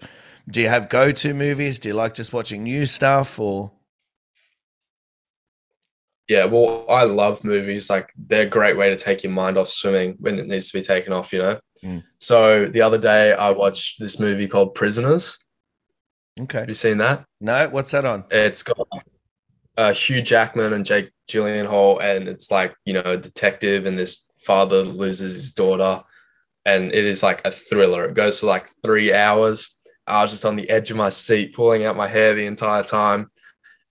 do 0.50 0.62
you 0.62 0.70
have 0.70 0.90
go 0.90 1.12
to 1.12 1.34
movies? 1.34 1.80
Do 1.80 1.90
you 1.90 1.96
like 1.96 2.14
just 2.14 2.34
watching 2.34 2.64
new 2.64 2.86
stuff 2.86 3.40
or? 3.40 3.72
Yeah, 6.28 6.46
well, 6.46 6.86
I 6.90 7.04
love 7.04 7.44
movies. 7.44 7.90
Like 7.90 8.12
they're 8.18 8.48
a 8.48 8.50
great 8.50 8.78
way 8.78 8.90
to 8.90 8.96
take 8.96 9.24
your 9.24 9.32
mind 9.32 9.60
off 9.60 9.70
swimming 9.70 10.16
when 10.20 10.40
it 10.40 10.48
needs 10.48 10.72
to 10.72 10.80
be 10.80 10.84
taken 10.84 11.14
off, 11.14 11.32
you 11.32 11.40
know. 11.40 11.60
Mm. 11.84 12.04
So 12.18 12.66
the 12.66 12.82
other 12.82 12.98
day 12.98 13.34
I 13.34 13.52
watched 13.52 14.00
this 14.00 14.20
movie 14.20 14.48
called 14.48 14.74
Prisoners. 14.74 15.38
Okay. 16.40 16.60
Have 16.60 16.68
you 16.68 16.74
seen 16.74 16.98
that? 16.98 17.26
No, 17.40 17.70
what's 17.70 17.92
that 17.92 18.06
on? 18.06 18.26
It's 18.32 18.64
got 18.64 18.88
uh, 19.78 19.94
Hugh 19.94 20.22
Jackman 20.22 20.74
and 20.74 20.86
Jake 20.86 21.12
Gyllenhaal, 21.28 22.02
and 22.02 22.28
it's 22.28 22.52
like 22.52 22.76
you 22.86 22.94
know 22.94 23.02
a 23.04 23.18
detective, 23.18 23.86
and 23.86 23.98
this 23.98 24.26
father 24.40 24.84
loses 24.84 25.36
his 25.36 25.52
daughter, 25.52 26.04
and 26.66 26.94
it 26.94 27.06
is 27.06 27.24
like 27.24 27.42
a 27.46 27.52
thriller. 27.52 28.06
It 28.06 28.14
goes 28.14 28.40
for 28.40 28.48
like 28.48 28.70
three 28.84 29.14
hours. 29.14 29.76
I 30.08 30.22
was 30.22 30.32
just 30.32 30.46
on 30.46 30.56
the 30.56 30.70
edge 30.70 30.92
of 30.92 30.98
my 30.98 31.10
seat, 31.10 31.56
pulling 31.56 31.86
out 31.86 31.98
my 31.98 32.08
hair 32.08 32.36
the 32.36 32.46
entire 32.46 32.84
time, 32.84 33.32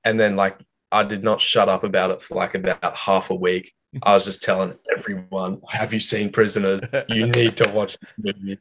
and 0.05 0.19
then 0.19 0.37
like 0.37 0.59
I 0.93 1.03
did 1.03 1.25
not 1.25 1.41
shut 1.41 1.69
up 1.69 1.85
about 1.85 2.11
it 2.11 2.23
for 2.23 2.35
like 2.35 2.55
about 2.55 2.97
half 2.97 3.31
a 3.31 3.35
week. 3.35 3.73
I 4.03 4.15
was 4.15 4.25
just 4.25 4.43
telling 4.43 4.79
everyone, 4.97 5.61
"Have 5.69 5.93
you 5.93 6.01
seen 6.01 6.31
Prisoners? 6.31 6.81
You 7.09 7.27
need 7.29 7.57
to 7.59 7.69
watch 7.69 7.97
movie." 8.17 8.59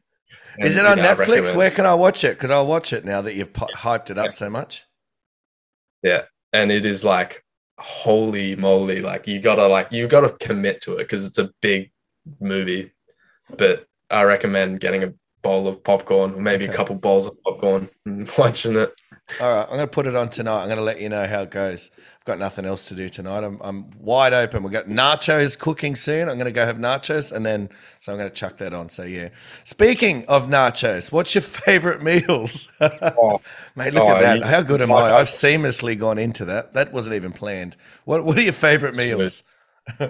Is 0.60 0.76
it 0.76 0.86
on 0.86 0.98
yeah, 1.00 1.12
I 1.12 1.16
Netflix? 1.16 1.56
Where 1.56 1.72
can 1.72 1.86
I 1.86 1.96
watch 1.96 2.24
it? 2.24 2.38
Because 2.38 2.52
I'll 2.52 2.68
watch 2.68 2.94
it 2.94 3.06
now 3.06 3.22
that 3.22 3.34
you've 3.34 3.52
hyped 3.54 4.12
it 4.12 4.18
up 4.18 4.34
so 4.34 4.50
much. 4.50 4.86
Yeah. 6.04 6.24
And 6.54 6.72
it 6.72 6.86
is 6.86 7.04
like, 7.04 7.44
holy 7.80 8.56
moly. 8.56 9.02
Like, 9.02 9.28
you 9.28 9.40
gotta, 9.42 9.68
like, 9.68 9.92
you 9.92 10.08
gotta 10.08 10.30
commit 10.40 10.82
to 10.82 10.94
it 10.94 10.98
because 11.00 11.26
it's 11.26 11.40
a 11.40 11.52
big 11.62 11.92
movie. 12.40 12.92
But 13.58 13.88
I 14.10 14.24
recommend 14.24 14.80
getting 14.80 15.04
a 15.04 15.14
bowl 15.42 15.68
of 15.68 15.84
popcorn, 15.84 16.34
or 16.36 16.42
maybe 16.42 16.66
Okay. 16.66 16.74
a 16.74 16.76
couple 16.78 16.96
bowls 16.96 17.26
of 17.26 17.42
popcorn 17.44 17.90
and 18.06 18.32
watching 18.38 18.76
it. 18.78 18.94
All 19.42 19.54
right, 19.54 19.64
I'm 19.64 19.70
to 19.80 19.88
put 19.88 20.08
it 20.08 20.16
on 20.16 20.30
tonight. 20.30 20.62
I'm 20.62 20.68
to 20.78 20.84
let 20.84 21.02
you 21.02 21.10
know 21.10 21.26
how 21.26 21.42
it 21.42 21.52
goes. 21.52 21.92
I've 22.24 22.28
got 22.28 22.40
nothing 22.40 22.64
else 22.64 22.86
to 22.86 22.96
do 22.96 23.10
tonight. 23.10 23.44
I'm, 23.44 23.60
I'm 23.62 23.92
wide 24.00 24.32
open. 24.32 24.64
We've 24.64 24.72
got 24.72 24.88
nachos 24.88 25.60
cooking 25.60 25.94
soon. 25.94 26.30
I'm 26.30 26.36
going 26.38 26.46
to 26.46 26.54
go 26.54 26.66
have 26.66 26.78
nachos 26.78 27.34
and 27.34 27.46
then, 27.46 27.68
so 28.00 28.14
I'm 28.14 28.18
going 28.18 28.30
to 28.30 28.34
chuck 28.34 28.56
that 28.60 28.74
on. 28.74 28.88
So, 28.88 29.04
yeah. 29.04 29.28
Speaking 29.66 30.24
of 30.28 30.48
nachos, 30.48 31.12
what's 31.12 31.36
your 31.36 31.42
favorite 31.66 32.02
meals? 32.02 32.70
Mate, 32.80 33.94
look 33.94 34.06
Oh, 34.06 34.16
at 34.16 34.22
that. 34.22 34.38
you- 34.38 34.44
How 34.46 34.62
good 34.62 34.82
am 34.82 34.94
I? 34.94 35.12
I've 35.16 35.28
seamlessly 35.28 36.00
gone 36.00 36.18
into 36.18 36.46
that. 36.46 36.74
That 36.74 36.94
wasn't 36.94 37.16
even 37.16 37.34
planned. 37.34 37.76
What, 38.06 38.24
what 38.24 38.38
are 38.38 38.42
your 38.42 38.54
favorite 38.54 38.96
meals? 38.96 39.44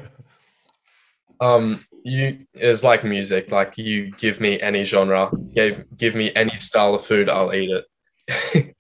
Um, 1.42 1.84
you 2.06 2.46
is 2.54 2.84
like 2.86 3.04
music. 3.04 3.52
Like 3.52 3.78
you 3.78 4.12
give 4.12 4.40
me 4.40 4.62
any 4.62 4.86
genre, 4.86 5.30
give 5.54 5.84
give 5.98 6.16
me 6.16 6.32
any 6.36 6.58
style 6.62 6.94
of 6.96 7.06
food, 7.06 7.28
I'll 7.28 7.54
eat 7.54 7.70
it. 7.70 8.76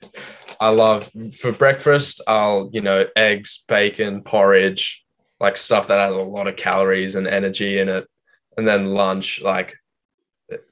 I 0.63 0.69
love 0.69 1.11
for 1.37 1.51
breakfast. 1.51 2.21
I'll 2.25 2.69
you 2.71 2.79
know 2.79 3.05
eggs, 3.17 3.65
bacon, 3.67 4.21
porridge, 4.23 5.03
like 5.41 5.57
stuff 5.57 5.89
that 5.89 5.99
has 5.99 6.15
a 6.15 6.21
lot 6.21 6.47
of 6.47 6.55
calories 6.55 7.15
and 7.15 7.27
energy 7.27 7.79
in 7.79 7.89
it. 7.89 8.07
And 8.55 8.65
then 8.65 8.93
lunch, 8.93 9.41
like 9.41 9.75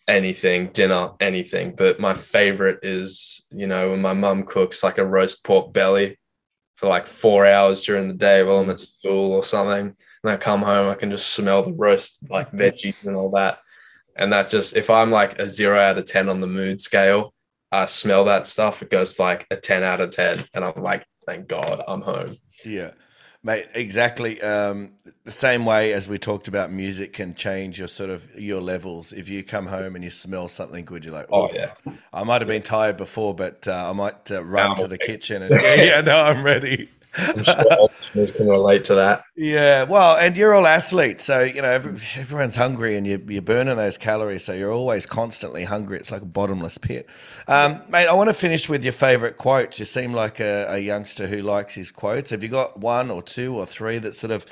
anything, 0.07 0.68
dinner, 0.68 1.11
anything. 1.19 1.76
But 1.76 1.99
my 1.99 2.13
favorite 2.13 2.80
is 2.84 3.43
you 3.51 3.68
know 3.68 3.91
when 3.91 4.01
my 4.01 4.13
mum 4.13 4.43
cooks 4.43 4.81
like 4.81 4.97
a 4.97 5.05
roast 5.05 5.43
pork 5.43 5.73
belly 5.73 6.18
for 6.77 6.88
like 6.88 7.05
four 7.05 7.45
hours 7.45 7.84
during 7.84 8.07
the 8.07 8.13
day 8.13 8.43
while 8.43 8.59
I'm 8.59 8.69
at 8.69 8.80
school 8.80 9.34
or 9.34 9.43
something. 9.43 9.93
And 10.23 10.31
I 10.31 10.38
come 10.38 10.61
home, 10.61 10.89
I 10.89 10.95
can 10.95 11.11
just 11.11 11.34
smell 11.34 11.63
the 11.63 11.73
roast 11.73 12.18
like 12.30 12.49
veggies 12.53 13.05
and 13.05 13.18
all 13.18 13.31
that. 13.31 13.59
And 14.15 14.31
that 14.31 14.47
just, 14.47 14.77
if 14.77 14.89
I'm 14.89 15.11
like 15.11 15.38
a 15.38 15.49
zero 15.49 15.81
out 15.81 15.97
of 15.97 16.05
10 16.05 16.30
on 16.30 16.39
the 16.39 16.47
mood 16.47 16.80
scale, 16.80 17.34
I 17.72 17.85
smell 17.85 18.26
that 18.26 18.48
stuff, 18.48 18.81
it 18.81 18.89
goes 18.89 19.18
like 19.19 19.48
a 19.52 19.56
10 19.56 19.84
out 19.84 20.02
of 20.02 20.10
10. 20.11 20.45
And 20.53 20.65
I'm 20.65 20.81
like, 20.84 21.06
thank 21.26 21.48
God 21.48 21.81
I'm 21.88 22.02
home. 22.02 22.35
Yeah, 22.65 22.91
mate, 23.43 23.68
exactly. 23.73 24.41
Um, 24.41 24.91
the 25.23 25.31
same 25.31 25.65
way 25.65 25.93
as 25.93 26.10
we 26.10 26.18
talked 26.18 26.48
about 26.48 26.72
music 26.72 27.14
can 27.14 27.34
change 27.34 27.80
your 27.80 27.88
sort 27.88 28.10
of 28.10 28.27
your 28.39 28.60
levels. 28.61 29.14
If 29.14 29.30
you 29.30 29.43
come 29.43 29.68
home 29.68 29.95
and 29.95 30.03
you 30.03 30.10
smell 30.10 30.48
something 30.48 30.84
good, 30.85 31.06
you're 31.06 31.14
like, 31.14 31.27
Oh, 31.31 31.49
yeah. 31.53 31.72
I 32.14 32.23
might 32.23 32.41
have 32.41 32.48
been 32.48 32.61
tired 32.61 32.98
before, 32.98 33.34
but 33.34 33.68
uh, 33.68 33.89
I 33.89 33.93
might 33.93 34.31
uh, 34.31 34.43
run 34.43 34.76
to 34.77 34.84
the 34.84 34.98
ready." 34.99 35.06
kitchen 35.06 35.43
and 35.43 35.52
yeah, 35.61 35.76
yeah, 35.84 36.02
no, 36.02 36.22
I'm 36.22 36.43
ready. 36.43 36.89
I'm 37.17 37.43
sure 37.43 37.73
all 37.77 37.91
listeners 38.15 38.31
can 38.31 38.47
relate 38.47 38.85
to 38.85 38.95
that. 38.95 39.23
Yeah, 39.35 39.83
well, 39.83 40.17
and 40.17 40.38
you're 40.38 40.53
all 40.53 40.65
athletes, 40.65 41.23
so 41.23 41.41
you 41.41 41.61
know 41.61 41.69
every, 41.69 41.91
everyone's 42.17 42.55
hungry, 42.55 42.95
and 42.95 43.05
you're, 43.05 43.19
you're 43.19 43.41
burning 43.41 43.77
those 43.77 43.97
calories, 43.97 44.45
so 44.45 44.53
you're 44.53 44.71
always 44.71 45.05
constantly 45.05 45.63
hungry. 45.65 45.97
It's 45.97 46.11
like 46.11 46.21
a 46.21 46.25
bottomless 46.25 46.77
pit, 46.77 47.07
um, 47.47 47.81
mate. 47.89 48.07
I 48.07 48.13
want 48.13 48.29
to 48.29 48.33
finish 48.33 48.69
with 48.69 48.83
your 48.83 48.93
favorite 48.93 49.38
quotes. 49.38 49.79
You 49.79 49.85
seem 49.85 50.13
like 50.13 50.39
a, 50.39 50.67
a 50.69 50.79
youngster 50.79 51.27
who 51.27 51.41
likes 51.41 51.75
his 51.75 51.91
quotes. 51.91 52.29
Have 52.29 52.43
you 52.43 52.49
got 52.49 52.79
one 52.79 53.11
or 53.11 53.21
two 53.21 53.55
or 53.55 53.65
three 53.65 53.97
that 53.99 54.15
sort 54.15 54.31
of 54.31 54.45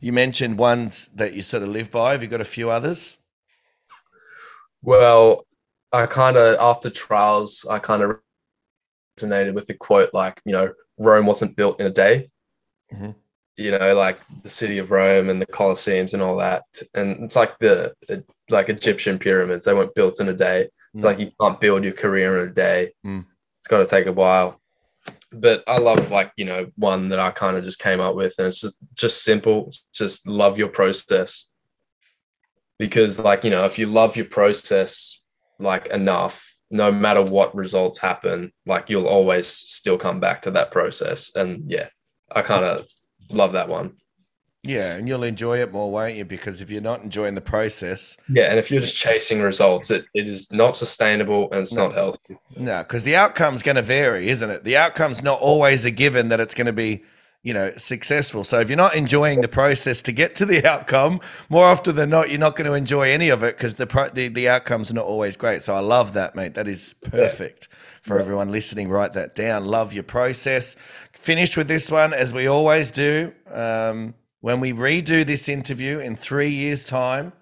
you 0.00 0.12
mentioned 0.12 0.58
ones 0.58 1.08
that 1.14 1.32
you 1.32 1.42
sort 1.42 1.62
of 1.62 1.68
live 1.68 1.90
by? 1.90 2.12
Have 2.12 2.22
you 2.22 2.28
got 2.28 2.40
a 2.40 2.44
few 2.44 2.70
others? 2.70 3.16
Well, 4.82 5.46
I 5.92 6.06
kind 6.06 6.36
of, 6.36 6.58
after 6.58 6.90
trials, 6.90 7.64
I 7.70 7.78
kind 7.78 8.02
of 8.02 8.18
resonated 9.16 9.54
with 9.54 9.68
the 9.68 9.74
quote 9.74 10.10
like, 10.12 10.40
you 10.44 10.52
know, 10.52 10.72
Rome 11.02 11.26
wasn't 11.26 11.56
built 11.56 11.80
in 11.80 11.86
a 11.86 11.90
day. 11.90 12.30
Mhm. 12.92 13.14
You 13.56 13.70
know, 13.72 13.94
like 13.94 14.18
the 14.42 14.48
city 14.48 14.78
of 14.78 14.90
Rome 14.90 15.28
and 15.28 15.40
the 15.40 15.46
Colosseums 15.46 16.14
and 16.14 16.22
all 16.22 16.36
that. 16.38 16.64
And 16.94 17.24
it's 17.24 17.36
like 17.36 17.58
the, 17.58 17.94
the 18.08 18.24
like 18.48 18.68
Egyptian 18.68 19.18
pyramids, 19.18 19.64
they 19.64 19.74
weren't 19.74 19.94
built 19.94 20.20
in 20.20 20.28
a 20.28 20.32
day. 20.34 20.68
It's 20.94 21.04
Mm. 21.04 21.08
like 21.08 21.18
you 21.18 21.30
can't 21.40 21.60
build 21.60 21.84
your 21.84 21.92
career 21.92 22.42
in 22.42 22.48
a 22.48 22.52
day. 22.52 22.92
Mm. 23.04 23.26
It's 23.58 23.68
got 23.68 23.78
to 23.78 23.86
take 23.86 24.06
a 24.06 24.12
while. 24.12 24.60
But 25.32 25.64
I 25.66 25.78
love 25.78 26.10
like, 26.10 26.30
you 26.36 26.44
know, 26.44 26.70
one 26.76 27.08
that 27.10 27.18
I 27.18 27.30
kind 27.30 27.56
of 27.56 27.64
just 27.64 27.78
came 27.80 28.00
up 28.00 28.14
with 28.14 28.34
and 28.38 28.48
it's 28.48 28.60
just 28.60 28.78
just 28.94 29.22
simple, 29.24 29.72
just 29.92 30.26
love 30.26 30.58
your 30.58 30.68
process. 30.68 31.46
Because 32.78 33.18
like, 33.18 33.44
you 33.44 33.50
know, 33.50 33.64
if 33.64 33.78
you 33.78 33.86
love 33.86 34.16
your 34.16 34.26
process 34.26 35.20
like 35.58 35.86
enough, 35.88 36.51
no 36.72 36.90
matter 36.90 37.22
what 37.22 37.54
results 37.54 37.98
happen, 37.98 38.50
like 38.66 38.88
you'll 38.90 39.06
always 39.06 39.46
still 39.46 39.98
come 39.98 40.18
back 40.18 40.42
to 40.42 40.50
that 40.52 40.70
process. 40.72 41.30
And 41.36 41.70
yeah, 41.70 41.88
I 42.34 42.42
kind 42.42 42.64
of 42.64 42.88
love 43.30 43.52
that 43.52 43.68
one. 43.68 43.92
Yeah, 44.64 44.94
and 44.94 45.08
you'll 45.08 45.24
enjoy 45.24 45.58
it 45.60 45.72
more, 45.72 45.90
won't 45.90 46.14
you? 46.14 46.24
Because 46.24 46.60
if 46.60 46.70
you're 46.70 46.80
not 46.80 47.02
enjoying 47.02 47.34
the 47.34 47.40
process, 47.40 48.16
Yeah. 48.28 48.44
And 48.44 48.58
if 48.60 48.70
you're 48.70 48.80
just 48.80 48.96
chasing 48.96 49.42
results, 49.42 49.90
it, 49.90 50.06
it 50.14 50.28
is 50.28 50.52
not 50.52 50.76
sustainable 50.76 51.48
and 51.50 51.62
it's 51.62 51.74
No. 51.74 51.88
not 51.88 51.94
healthy. 51.96 52.38
No, 52.56 52.78
because 52.78 53.02
the 53.04 53.16
outcome's 53.16 53.62
going 53.62 53.74
to 53.76 53.82
vary, 53.82 54.28
isn't 54.28 54.48
it? 54.48 54.62
The 54.64 54.76
outcome's 54.76 55.22
not 55.22 55.40
always 55.40 55.84
a 55.84 55.90
given 55.90 56.28
that 56.28 56.38
it's 56.40 56.54
going 56.54 56.68
to 56.68 56.72
be, 56.72 57.02
you 57.42 57.52
know, 57.52 57.72
successful. 57.76 58.44
So 58.44 58.60
if 58.60 58.68
you're 58.68 58.76
not 58.76 58.94
enjoying 58.94 59.40
the 59.40 59.48
process 59.48 60.00
to 60.02 60.12
get 60.12 60.34
to 60.36 60.46
the 60.46 60.64
outcome, 60.70 61.20
more 61.48 61.64
often 61.64 61.96
than 61.96 62.10
not, 62.10 62.30
you're 62.30 62.38
not 62.38 62.54
going 62.56 62.66
to 62.66 62.74
enjoy 62.74 63.10
any 63.10 63.30
of 63.30 63.42
it 63.42 63.56
because 63.56 63.74
the, 63.74 63.86
pro- 63.86 64.10
the 64.10 64.28
the 64.28 64.48
outcome's 64.48 64.90
are 64.90 64.94
not 64.94 65.04
always 65.04 65.36
great. 65.36 65.62
So 65.62 65.74
I 65.74 65.80
love 65.80 66.12
that, 66.12 66.36
mate. 66.36 66.54
That 66.54 66.68
is 66.68 66.94
perfect 67.02 67.68
for 68.02 68.18
everyone 68.18 68.50
listening. 68.50 68.88
Write 68.88 69.12
that 69.14 69.34
down. 69.34 69.64
Love 69.64 69.92
your 69.92 70.04
process. 70.04 70.76
Finished 71.12 71.56
with 71.56 71.68
this 71.68 71.90
one 71.90 72.12
as 72.12 72.32
we 72.32 72.46
always 72.46 72.90
do. 72.90 73.32
Um, 73.50 74.14
when 74.40 74.58
we 74.58 74.72
redo 74.72 75.24
this 75.24 75.48
interview 75.48 75.98
in 75.98 76.16
three 76.16 76.50
years' 76.50 76.84
time, 76.84 77.32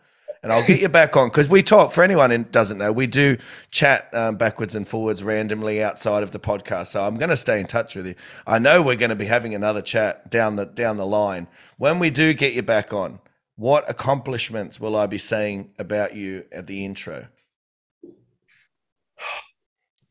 and 0.43 0.53
I'll 0.53 0.67
get 0.67 0.81
you 0.81 0.89
back 0.89 1.17
on 1.17 1.29
because 1.29 1.49
we 1.49 1.63
talk. 1.63 1.93
For 1.93 2.03
anyone 2.03 2.31
who 2.31 2.39
doesn't 2.39 2.79
know, 2.79 2.93
we 2.93 3.07
do 3.07 3.37
chat 3.71 4.09
um, 4.15 4.37
backwards 4.37 4.75
and 4.75 4.89
forwards 4.89 5.23
randomly 5.23 5.83
outside 5.83 6.23
of 6.23 6.31
the 6.31 6.41
podcast. 6.41 6.87
So 6.89 7.03
I'm 7.03 7.17
going 7.17 7.31
to 7.31 7.37
stay 7.37 7.61
in 7.61 7.67
touch 7.67 7.95
with 7.95 8.07
you. 8.07 8.15
I 8.47 8.59
know 8.59 8.83
we're 8.83 8.97
going 8.97 9.11
to 9.11 9.17
be 9.17 9.27
having 9.27 9.55
another 9.55 9.83
chat 9.83 10.31
down 10.31 10.57
the 10.57 10.65
down 10.67 10.97
the 10.97 11.07
line. 11.07 11.47
When 11.77 11.99
we 11.99 12.11
do 12.11 12.33
get 12.33 12.55
you 12.55 12.63
back 12.63 12.93
on, 12.93 13.21
what 13.57 13.89
accomplishments 13.89 14.81
will 14.81 14.97
I 14.97 15.07
be 15.07 15.19
saying 15.19 15.71
about 15.79 16.15
you 16.15 16.45
at 16.53 16.67
the 16.67 16.85
intro? 16.85 17.29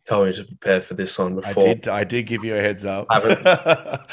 Told 0.08 0.28
me 0.28 0.34
to 0.34 0.44
prepare 0.44 0.82
for 0.82 0.94
this 0.96 1.18
one 1.18 1.34
I 1.34 1.54
before. 1.54 1.64
did. 1.64 1.88
I 1.88 2.04
did 2.04 2.28
give 2.28 2.44
you 2.44 2.56
a 2.56 2.62
heads 2.62 2.86
up. 2.86 3.08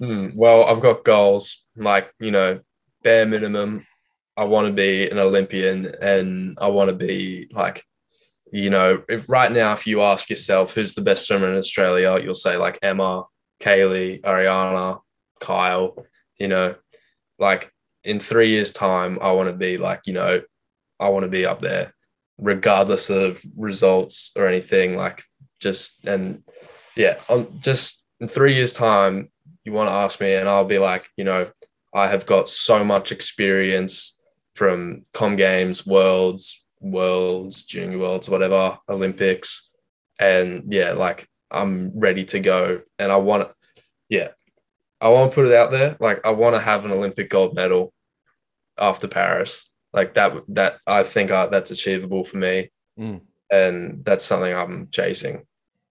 Hmm, 0.00 0.28
well, 0.34 0.64
I've 0.64 0.80
got 0.80 1.04
goals 1.04 1.66
like, 1.76 2.10
you 2.18 2.30
know, 2.30 2.60
bare 3.02 3.26
minimum. 3.26 3.86
I 4.36 4.44
want 4.44 4.66
to 4.66 4.72
be 4.72 5.08
an 5.08 5.18
Olympian 5.18 5.86
and 6.00 6.56
I 6.60 6.68
want 6.68 6.88
to 6.88 6.96
be 6.96 7.48
like 7.52 7.84
you 8.52 8.70
know, 8.70 9.02
if 9.08 9.28
right 9.28 9.50
now, 9.50 9.72
if 9.72 9.86
you 9.86 10.02
ask 10.02 10.28
yourself 10.28 10.74
who's 10.74 10.94
the 10.94 11.02
best 11.02 11.26
swimmer 11.26 11.50
in 11.50 11.56
Australia, 11.56 12.18
you'll 12.22 12.34
say 12.34 12.56
like 12.56 12.78
Emma, 12.82 13.24
Kaylee, 13.60 14.20
Ariarne, 14.22 15.00
Kyle, 15.40 15.96
you 16.38 16.48
know, 16.48 16.74
like 17.38 17.72
in 18.04 18.18
three 18.18 18.50
years' 18.50 18.72
time, 18.72 19.18
I 19.22 19.32
want 19.32 19.48
to 19.48 19.54
be 19.54 19.78
like, 19.78 20.02
you 20.06 20.12
know, 20.12 20.42
I 20.98 21.08
want 21.10 21.24
to 21.24 21.28
be 21.28 21.46
up 21.46 21.60
there, 21.60 21.94
regardless 22.38 23.08
of 23.08 23.42
results 23.56 24.32
or 24.36 24.46
anything. 24.46 24.96
Like, 24.96 25.22
just 25.60 26.04
and 26.04 26.42
yeah, 26.96 27.18
I'm 27.28 27.60
just 27.60 28.04
in 28.20 28.28
three 28.28 28.56
years' 28.56 28.72
time, 28.72 29.30
you 29.64 29.72
want 29.72 29.88
to 29.88 29.94
ask 29.94 30.20
me, 30.20 30.34
and 30.34 30.48
I'll 30.48 30.64
be 30.64 30.78
like, 30.78 31.06
you 31.16 31.24
know, 31.24 31.50
I 31.92 32.08
have 32.08 32.26
got 32.26 32.48
so 32.48 32.84
much 32.84 33.12
experience 33.12 34.18
from 34.54 35.04
com 35.12 35.36
games, 35.36 35.86
worlds, 35.86 36.64
worlds, 36.80 37.64
junior 37.64 37.98
worlds, 37.98 38.28
whatever, 38.28 38.78
Olympics. 38.88 39.68
And 40.18 40.72
yeah, 40.72 40.92
like 40.92 41.28
I'm 41.50 41.98
ready 41.98 42.24
to 42.26 42.40
go. 42.40 42.80
And 42.98 43.10
I 43.10 43.16
want 43.16 43.48
to, 43.48 43.82
yeah, 44.08 44.28
I 45.00 45.08
want 45.08 45.30
to 45.30 45.34
put 45.34 45.46
it 45.46 45.54
out 45.54 45.70
there. 45.70 45.96
Like 45.98 46.24
I 46.24 46.30
want 46.30 46.54
to 46.54 46.60
have 46.60 46.84
an 46.84 46.92
Olympic 46.92 47.30
gold 47.30 47.54
medal 47.54 47.92
after 48.78 49.08
Paris. 49.08 49.68
Like 49.92 50.14
that, 50.14 50.34
that 50.48 50.78
I 50.86 51.02
think 51.02 51.30
uh, 51.30 51.46
that's 51.48 51.70
achievable 51.72 52.24
for 52.24 52.36
me. 52.36 52.70
Mm. 52.98 53.22
And 53.50 54.04
that's 54.04 54.24
something 54.24 54.54
I'm 54.54 54.88
chasing. 54.92 55.42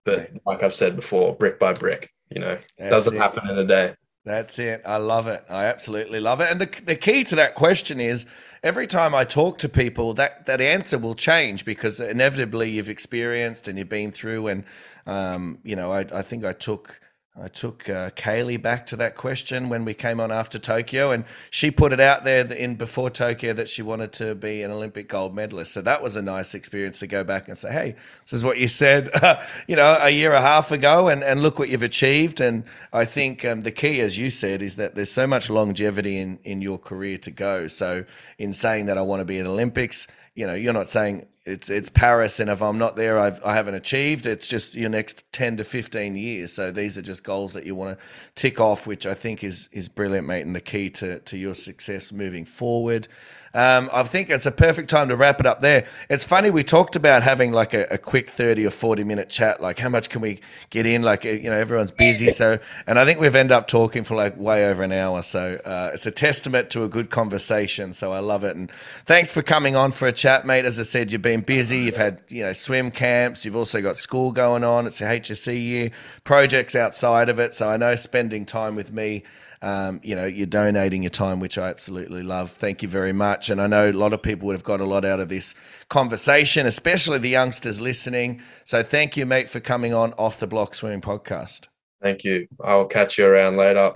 But 0.05 0.31
like 0.45 0.63
I've 0.63 0.75
said 0.75 0.95
before, 0.95 1.35
brick 1.35 1.59
by 1.59 1.73
brick, 1.73 2.09
you 2.29 2.39
know, 2.39 2.57
That's 2.77 2.91
doesn't 2.91 3.15
it. 3.15 3.19
happen 3.19 3.49
in 3.49 3.57
a 3.57 3.65
day. 3.67 3.95
That's 4.25 4.59
it. 4.59 4.81
I 4.85 4.97
love 4.97 5.27
it. 5.27 5.43
I 5.49 5.65
absolutely 5.65 6.19
love 6.19 6.41
it. 6.41 6.51
And 6.51 6.59
the, 6.59 6.69
the 6.83 6.95
key 6.95 7.23
to 7.25 7.35
that 7.35 7.55
question 7.55 7.99
is 7.99 8.25
every 8.63 8.85
time 8.85 9.15
I 9.15 9.23
talk 9.23 9.57
to 9.59 9.69
people, 9.69 10.13
that, 10.15 10.45
that 10.45 10.61
answer 10.61 10.97
will 10.97 11.15
change 11.15 11.65
because 11.65 11.99
inevitably 11.99 12.69
you've 12.69 12.89
experienced 12.89 13.67
and 13.67 13.77
you've 13.77 13.89
been 13.89 14.11
through. 14.11 14.47
And, 14.47 14.63
um, 15.05 15.59
you 15.63 15.75
know, 15.75 15.91
I, 15.91 16.01
I 16.13 16.21
think 16.21 16.45
I 16.45 16.53
took. 16.53 16.99
I 17.41 17.47
took 17.47 17.87
uh, 17.87 18.09
Kaylee 18.11 18.61
back 18.61 18.85
to 18.87 18.95
that 18.97 19.15
question 19.15 19.69
when 19.69 19.85
we 19.85 19.93
came 19.93 20.19
on 20.19 20.31
after 20.31 20.59
Tokyo, 20.59 21.11
and 21.11 21.23
she 21.49 21.71
put 21.71 21.93
it 21.93 21.99
out 21.99 22.25
there 22.25 22.45
in 22.51 22.75
before 22.75 23.09
Tokyo 23.09 23.53
that 23.53 23.69
she 23.69 23.81
wanted 23.81 24.11
to 24.13 24.35
be 24.35 24.61
an 24.63 24.71
Olympic 24.71 25.07
gold 25.07 25.33
medalist. 25.33 25.71
So 25.71 25.81
that 25.81 26.03
was 26.03 26.15
a 26.15 26.21
nice 26.21 26.53
experience 26.53 26.99
to 26.99 27.07
go 27.07 27.23
back 27.23 27.47
and 27.47 27.57
say, 27.57 27.71
"Hey, 27.71 27.95
this 28.23 28.33
is 28.33 28.43
what 28.43 28.57
you 28.57 28.67
said, 28.67 29.09
you 29.67 29.75
know, 29.75 29.97
a 30.01 30.09
year 30.09 30.33
and 30.33 30.39
a 30.39 30.47
half 30.47 30.71
ago, 30.71 31.07
and, 31.07 31.23
and 31.23 31.41
look 31.41 31.59
what 31.59 31.69
you've 31.69 31.83
achieved." 31.83 32.41
And 32.41 32.65
I 32.91 33.05
think 33.05 33.45
um, 33.45 33.61
the 33.61 33.71
key, 33.71 34.01
as 34.01 34.17
you 34.17 34.29
said, 34.29 34.61
is 34.61 34.75
that 34.75 34.95
there's 34.95 35.11
so 35.11 35.25
much 35.25 35.49
longevity 35.49 36.17
in 36.17 36.39
in 36.43 36.61
your 36.61 36.77
career 36.77 37.17
to 37.19 37.31
go. 37.31 37.67
So 37.67 38.03
in 38.37 38.51
saying 38.53 38.87
that 38.87 38.97
I 38.97 39.01
want 39.01 39.21
to 39.21 39.25
be 39.25 39.39
at 39.39 39.45
Olympics, 39.45 40.07
you 40.39 40.47
know, 40.47 40.53
you're 40.53 40.71
not 40.71 40.87
saying 40.87 41.27
it's 41.43 41.69
it's 41.69 41.89
Paris, 41.89 42.39
and 42.39 42.49
if 42.49 42.63
I'm 42.63 42.77
not 42.77 42.95
there, 42.95 43.19
I've, 43.19 43.43
I 43.43 43.55
haven't 43.55 43.73
achieved. 43.73 44.25
It's 44.25 44.47
just 44.47 44.73
your 44.73 44.89
next 44.89 45.21
ten 45.33 45.57
to 45.57 45.65
fifteen 45.65 46.15
years. 46.15 46.53
So 46.53 46.71
these 46.71 46.97
are 46.97 47.01
just 47.01 47.25
goals 47.25 47.55
that 47.55 47.65
you 47.65 47.75
want 47.75 47.99
to 47.99 48.05
tick 48.35 48.57
off, 48.57 48.87
which 48.87 49.05
I 49.05 49.15
think 49.15 49.43
is 49.43 49.67
is 49.73 49.89
brilliant, 49.89 50.25
mate, 50.27 50.45
and 50.45 50.55
the 50.55 50.61
key 50.61 50.89
to 50.91 51.19
to 51.19 51.37
your 51.37 51.55
success 51.55 52.13
moving 52.13 52.45
forward. 52.45 53.09
Um, 53.53 53.89
I 53.91 54.03
think 54.03 54.29
it's 54.29 54.45
a 54.45 54.51
perfect 54.51 54.89
time 54.89 55.09
to 55.09 55.15
wrap 55.15 55.39
it 55.39 55.45
up 55.45 55.59
there. 55.59 55.85
It's 56.09 56.23
funny 56.23 56.49
we 56.49 56.63
talked 56.63 56.95
about 56.95 57.23
having 57.23 57.51
like 57.51 57.73
a, 57.73 57.85
a 57.91 57.97
quick 57.97 58.29
thirty 58.29 58.65
or 58.65 58.69
forty 58.69 59.03
minute 59.03 59.29
chat. 59.29 59.61
Like 59.61 59.79
how 59.79 59.89
much 59.89 60.09
can 60.09 60.21
we 60.21 60.39
get 60.69 60.85
in? 60.85 61.01
Like 61.01 61.23
you 61.23 61.49
know 61.49 61.55
everyone's 61.55 61.91
busy, 61.91 62.31
so 62.31 62.59
and 62.85 62.99
I 62.99 63.05
think 63.05 63.19
we've 63.19 63.35
ended 63.35 63.51
up 63.51 63.67
talking 63.67 64.03
for 64.03 64.15
like 64.15 64.37
way 64.37 64.67
over 64.67 64.83
an 64.83 64.91
hour. 64.91 65.23
So 65.23 65.59
uh, 65.65 65.91
it's 65.93 66.05
a 66.05 66.11
testament 66.11 66.69
to 66.71 66.83
a 66.83 66.89
good 66.89 67.09
conversation. 67.09 67.93
So 67.93 68.11
I 68.11 68.19
love 68.19 68.43
it, 68.43 68.55
and 68.55 68.71
thanks 69.05 69.31
for 69.31 69.41
coming 69.41 69.75
on 69.75 69.91
for 69.91 70.07
a 70.07 70.13
chat, 70.13 70.45
mate. 70.45 70.65
As 70.65 70.79
I 70.79 70.83
said, 70.83 71.11
you've 71.11 71.21
been 71.21 71.41
busy. 71.41 71.79
You've 71.79 71.97
had 71.97 72.21
you 72.29 72.43
know 72.43 72.53
swim 72.53 72.91
camps. 72.91 73.45
You've 73.45 73.55
also 73.55 73.81
got 73.81 73.97
school 73.97 74.31
going 74.31 74.63
on. 74.63 74.85
It's 74.85 75.01
a 75.01 75.05
HSC 75.05 75.59
year, 75.59 75.91
projects 76.23 76.75
outside 76.75 77.29
of 77.29 77.39
it. 77.39 77.53
So 77.53 77.67
I 77.67 77.77
know 77.77 77.95
spending 77.95 78.45
time 78.45 78.75
with 78.75 78.91
me 78.91 79.23
um, 79.61 79.99
you 80.03 80.15
know, 80.15 80.25
you're 80.25 80.47
donating 80.47 81.03
your 81.03 81.09
time, 81.09 81.39
which 81.39 81.57
I 81.57 81.69
absolutely 81.69 82.23
love. 82.23 82.51
Thank 82.51 82.81
you 82.81 82.87
very 82.87 83.13
much. 83.13 83.49
And 83.49 83.61
I 83.61 83.67
know 83.67 83.89
a 83.89 83.91
lot 83.91 84.13
of 84.13 84.21
people 84.21 84.47
would 84.47 84.55
have 84.55 84.63
got 84.63 84.79
a 84.79 84.85
lot 84.85 85.03
out 85.05 85.19
of 85.19 85.29
this 85.29 85.55
conversation, 85.89 86.65
especially 86.65 87.17
the 87.17 87.29
youngsters 87.29 87.81
listening. 87.81 88.41
So 88.63 88.83
thank 88.83 89.17
you, 89.17 89.25
mate, 89.25 89.49
for 89.49 89.59
coming 89.59 89.93
on 89.93 90.13
Off 90.13 90.39
the 90.39 90.47
Block 90.47 90.73
Swimming 90.73 91.01
Podcast. 91.01 91.67
Thank 92.01 92.23
you. 92.23 92.47
I'll 92.63 92.85
catch 92.85 93.17
you 93.17 93.25
around 93.25 93.57
later. 93.57 93.93